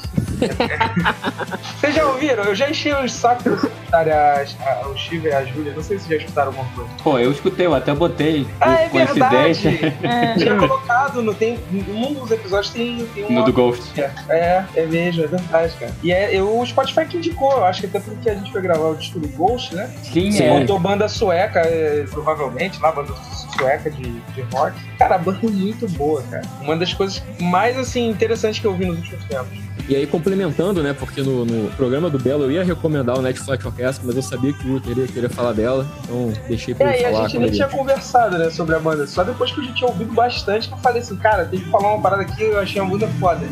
Vocês 1.81 1.95
já 1.95 2.07
ouviram? 2.07 2.45
Eu 2.45 2.55
já 2.55 2.71
enchi 2.71 2.93
os 2.93 3.13
sacos 3.13 3.43
pra 3.91 4.43
escutarem 4.43 4.87
o 4.87 4.97
Chiva 4.97 5.29
e 5.29 5.33
a 5.33 5.45
Júlia. 5.45 5.73
Não 5.75 5.83
sei 5.83 5.99
se 5.99 6.09
já 6.09 6.17
escutaram 6.17 6.49
alguma 6.49 6.69
coisa. 6.75 6.91
Pô, 7.03 7.19
eu 7.19 7.33
escutei, 7.33 7.67
eu 7.67 7.75
até 7.75 7.95
botei. 7.95 8.47
Ah, 8.61 8.83
é 8.83 8.89
verdade. 8.89 9.95
É. 10.03 10.35
Tinha 10.39 10.57
colocado, 10.57 11.23
no, 11.23 11.35
tem, 11.35 11.59
um 11.89 12.15
dos 12.15 12.31
episódios 12.31 12.73
tem, 12.73 13.07
tem 13.15 13.25
uma... 13.25 13.41
No 13.41 13.47
do 13.47 13.53
Ghost. 13.53 14.01
É, 14.29 14.65
é 14.75 14.87
mesmo, 14.87 15.25
é 15.25 15.27
verdade, 15.27 15.75
cara. 15.79 15.93
E 16.03 16.13
é, 16.13 16.35
eu, 16.35 16.59
o 16.59 16.67
Spotify 16.67 17.05
que 17.05 17.17
indicou, 17.17 17.53
eu 17.53 17.65
acho 17.65 17.81
que 17.81 17.87
até 17.87 18.01
porque 18.01 18.31
a 18.31 18.35
gente 18.35 18.51
foi 18.51 18.63
gravar 18.63 18.89
o 18.89 18.97
disco 18.97 19.19
do 19.19 19.29
Ghost, 19.29 19.75
né? 19.75 19.91
Sim, 20.03 20.31
Você 20.31 20.45
é. 20.45 20.61
Botou 20.61 20.79
banda 20.79 21.09
sueca, 21.09 21.61
é, 21.61 22.05
provavelmente, 22.11 22.81
lá, 22.81 22.93
banda 22.93 23.13
sueca 23.57 23.91
de, 23.91 24.03
de 24.03 24.41
rock. 24.53 24.77
Cara, 24.99 25.17
a 25.17 25.19
banda 25.19 25.41
é 25.43 25.47
muito 25.47 25.89
boa, 25.91 26.23
cara. 26.23 26.43
Uma 26.61 26.77
das 26.77 26.95
coisas 26.95 27.23
mais, 27.41 27.79
assim, 27.79 28.09
interessantes 28.09 28.61
que 28.61 28.67
eu 28.67 28.75
vi 28.75 28.87
nos 28.87 28.99
últimos 28.99 29.25
tempos. 29.25 29.59
E 29.89 29.97
aí, 29.97 30.07
complementando, 30.07 30.83
né? 30.83 30.93
Porque 30.93 31.23
no, 31.23 31.45
no 31.45 31.71
programa 31.73 32.09
do 32.09 32.19
Belo 32.19 32.45
eu 32.45 32.51
ia 32.51 32.65
recomendar 32.65 33.19
o 33.19 33.23
Netflix 33.23 33.65
Orchestra, 33.65 34.05
mas 34.07 34.17
eu 34.17 34.23
sabia 34.23 34.53
que 34.53 34.67
o 34.67 34.75
Luther 34.75 34.97
ia 34.97 35.07
querer 35.07 35.29
falar 35.29 35.53
dela, 35.53 35.87
então 36.05 36.33
deixei 36.49 36.75
pra 36.75 36.93
é, 36.93 36.95
ele 36.95 37.05
falar. 37.05 37.19
É, 37.19 37.21
e 37.21 37.25
a 37.25 37.29
gente 37.29 37.39
nem 37.39 37.51
tinha 37.51 37.69
conversado, 37.69 38.39
né, 38.39 38.51
sobre 38.51 38.75
a 38.75 38.79
banda. 38.79 39.07
Só 39.07 39.25
depois 39.25 39.51
que 39.51 39.61
eu 39.61 39.65
já 39.65 39.73
tinha 39.73 39.91
ouvido 39.91 40.13
bastante 40.13 40.69
que 40.69 40.75
eu 40.75 40.79
falei 40.79 41.03
assim, 41.03 41.17
cara, 41.17 41.45
tem 41.45 41.61
que 41.61 41.71
falar 41.71 41.95
uma 41.95 42.03
parada 42.03 42.23
aqui, 42.23 42.43
eu 42.43 42.59
achei 42.59 42.81
a 42.81 42.85
música 42.85 43.11
foda 43.19 43.47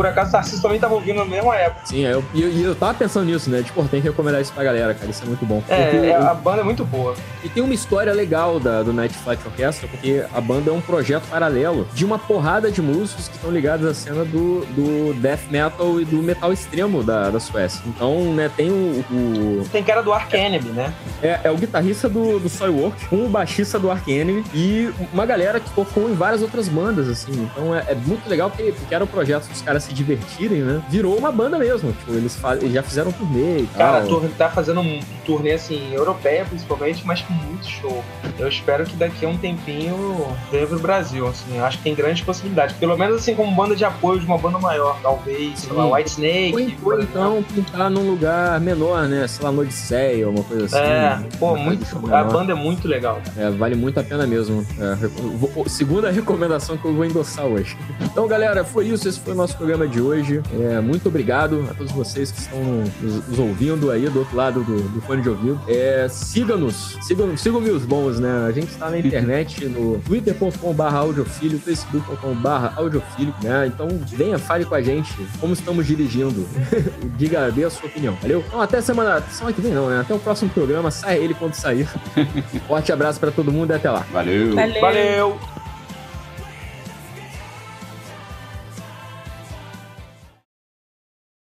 por 0.00 0.06
acaso 0.06 0.30
o 0.30 0.32
Tarcísio 0.32 0.62
também 0.62 0.80
tava 0.80 0.94
ouvindo 0.94 1.16
na 1.16 1.26
mesma 1.26 1.54
época. 1.56 1.82
Sim, 1.84 2.06
eu, 2.06 2.24
e 2.32 2.40
eu, 2.40 2.68
eu, 2.68 2.74
tava 2.74 2.94
pensando 2.94 3.26
nisso, 3.26 3.50
né? 3.50 3.62
Tipo, 3.62 3.86
tem 3.86 4.00
que 4.00 4.08
recomendar 4.08 4.40
isso 4.40 4.50
pra 4.50 4.64
galera, 4.64 4.94
cara. 4.94 5.10
Isso 5.10 5.22
é 5.22 5.26
muito 5.26 5.44
bom. 5.44 5.62
É, 5.68 5.90
porque, 5.90 6.10
a 6.10 6.32
banda 6.32 6.62
é 6.62 6.64
muito 6.64 6.86
boa. 6.86 7.14
E 7.44 7.50
tem 7.50 7.62
uma 7.62 7.74
história 7.74 8.10
legal 8.10 8.58
da, 8.58 8.82
do 8.82 8.94
Night 8.94 9.14
Flight 9.18 9.46
Orchestra, 9.46 9.86
porque 9.88 10.24
a 10.32 10.40
banda 10.40 10.70
é 10.70 10.72
um 10.72 10.80
projeto 10.80 11.24
paralelo 11.28 11.86
de 11.92 12.06
uma 12.06 12.18
porrada 12.18 12.70
de 12.70 12.80
músicos 12.80 13.28
que 13.28 13.36
estão 13.36 13.50
ligados 13.50 13.86
à 13.86 13.92
cena 13.92 14.24
do, 14.24 14.64
do 14.74 15.12
death 15.20 15.50
metal 15.50 16.00
e 16.00 16.06
do 16.06 16.22
metal 16.22 16.50
extremo 16.50 17.02
da, 17.02 17.28
da 17.28 17.38
Suécia. 17.38 17.82
Então, 17.86 18.32
né, 18.32 18.50
tem 18.56 18.70
o. 18.70 19.04
o... 19.10 19.68
Tem 19.70 19.84
cara 19.84 20.00
do 20.00 20.14
Ark 20.14 20.34
Enemy, 20.34 20.70
né? 20.70 20.94
É, 21.22 21.40
é 21.44 21.50
o 21.50 21.58
guitarrista 21.58 22.08
do, 22.08 22.38
do 22.38 22.48
Soilwork, 22.48 23.06
com 23.08 23.26
o 23.26 23.28
baixista 23.28 23.78
do 23.78 23.90
Ark 23.90 24.10
Enemy 24.10 24.44
e 24.54 24.90
uma 25.12 25.26
galera 25.26 25.60
que 25.60 25.68
tocou 25.74 26.08
em 26.08 26.14
várias 26.14 26.40
outras 26.40 26.68
bandas, 26.68 27.06
assim. 27.06 27.32
Então 27.52 27.74
é, 27.74 27.84
é 27.88 27.94
muito 27.94 28.26
legal 28.30 28.48
porque, 28.48 28.72
porque 28.72 28.94
era 28.94 29.04
o 29.04 29.06
um 29.06 29.10
projeto 29.10 29.46
dos 29.46 29.60
caras 29.60 29.89
se 29.90 29.94
divertirem, 29.94 30.60
né? 30.60 30.82
Virou 30.88 31.16
uma 31.16 31.32
banda 31.32 31.58
mesmo. 31.58 31.92
Tipo, 31.92 32.12
eles, 32.12 32.38
eles 32.60 32.72
já 32.72 32.82
fizeram 32.82 33.12
turnê 33.12 33.60
e 33.60 33.66
Cara, 33.76 34.06
tal. 34.06 34.20
tá 34.38 34.48
fazendo 34.48 34.80
um 34.80 35.00
turnê, 35.26 35.52
assim, 35.52 35.92
europeia 35.92 36.44
principalmente, 36.44 37.04
mas 37.04 37.20
com 37.20 37.32
muito 37.32 37.66
show. 37.66 38.04
Eu 38.38 38.48
espero 38.48 38.84
que 38.84 38.96
daqui 38.96 39.26
a 39.26 39.28
um 39.28 39.36
tempinho 39.36 40.26
venha 40.50 40.66
pro 40.66 40.78
Brasil, 40.78 41.26
assim. 41.26 41.56
Eu 41.56 41.64
acho 41.64 41.78
que 41.78 41.84
tem 41.84 41.94
grandes 41.94 42.22
possibilidades. 42.22 42.76
Pelo 42.76 42.96
menos, 42.96 43.16
assim, 43.16 43.34
como 43.34 43.54
banda 43.54 43.74
de 43.74 43.84
apoio 43.84 44.20
de 44.20 44.26
uma 44.26 44.38
banda 44.38 44.58
maior. 44.58 44.98
Talvez, 45.02 45.58
sei 45.58 45.72
lá, 45.72 45.92
White 45.92 46.10
Snake. 46.10 46.78
Ou, 46.82 46.92
ou 46.92 47.02
então 47.02 47.44
pintar 47.54 47.90
num 47.90 48.08
lugar 48.08 48.60
menor, 48.60 49.08
né? 49.08 49.26
Sei 49.26 49.44
lá, 49.44 49.50
no 49.50 49.62
Odisseia, 49.62 50.28
uma 50.28 50.44
coisa 50.44 50.66
assim. 50.66 50.76
É, 50.76 51.20
pô, 51.38 51.56
muito, 51.56 51.84
a 52.14 52.24
banda 52.24 52.52
é 52.52 52.54
muito 52.54 52.86
legal. 52.86 53.20
É, 53.36 53.50
vale 53.50 53.74
muito 53.74 53.98
a 53.98 54.02
pena 54.02 54.26
mesmo. 54.26 54.64
É, 54.78 55.68
segunda 55.68 56.10
recomendação 56.10 56.76
que 56.76 56.84
eu 56.84 56.94
vou 56.94 57.04
endossar 57.04 57.46
hoje. 57.46 57.76
Então, 58.00 58.26
galera, 58.28 58.64
foi 58.64 58.86
isso. 58.86 59.08
Esse 59.08 59.18
foi 59.20 59.32
o 59.32 59.36
nosso 59.36 59.56
programa 59.70 59.86
de 59.86 60.00
hoje. 60.00 60.42
É, 60.52 60.80
muito 60.80 61.08
obrigado 61.08 61.64
a 61.70 61.74
todos 61.74 61.92
vocês 61.92 62.32
que 62.32 62.40
estão 62.40 62.60
nos, 63.00 63.28
nos 63.28 63.38
ouvindo 63.38 63.90
aí 63.92 64.08
do 64.08 64.18
outro 64.18 64.36
lado 64.36 64.64
do, 64.64 64.82
do 64.88 65.00
fone 65.02 65.22
de 65.22 65.28
ouvido. 65.28 65.60
É, 65.68 66.08
siga-nos, 66.08 66.98
sigam, 67.02 67.36
sigam 67.36 67.60
os 67.60 67.84
bons, 67.84 68.18
né? 68.18 68.46
A 68.48 68.50
gente 68.50 68.70
está 68.70 68.90
na 68.90 68.98
internet 68.98 69.64
no 69.66 70.00
twitter.com.br 70.00 70.82
audiofilho, 70.82 71.58
facebook.com.br 71.60 72.48
audiofilho, 72.76 73.32
né? 73.42 73.68
Então 73.68 73.88
venha, 74.08 74.38
fale 74.38 74.64
com 74.64 74.74
a 74.74 74.82
gente 74.82 75.14
como 75.38 75.52
estamos 75.52 75.86
dirigindo. 75.86 76.48
Diga, 77.16 77.48
dê 77.52 77.62
a 77.62 77.70
sua 77.70 77.86
opinião, 77.86 78.16
valeu? 78.20 78.42
Então 78.44 78.60
até 78.60 78.80
semana, 78.80 79.22
semana 79.30 79.54
que 79.54 79.60
vem 79.60 79.72
não, 79.72 79.88
né? 79.88 80.00
Até 80.00 80.12
o 80.12 80.18
próximo 80.18 80.50
programa, 80.50 80.90
sai 80.90 81.18
ele 81.18 81.34
quando 81.34 81.54
sair. 81.54 81.86
Forte 82.66 82.90
abraço 82.90 83.20
para 83.20 83.30
todo 83.30 83.52
mundo 83.52 83.70
e 83.70 83.76
até 83.76 83.88
lá. 83.88 84.04
Valeu. 84.10 84.56
Valeu. 84.56 84.80
Valeu. 84.80 85.60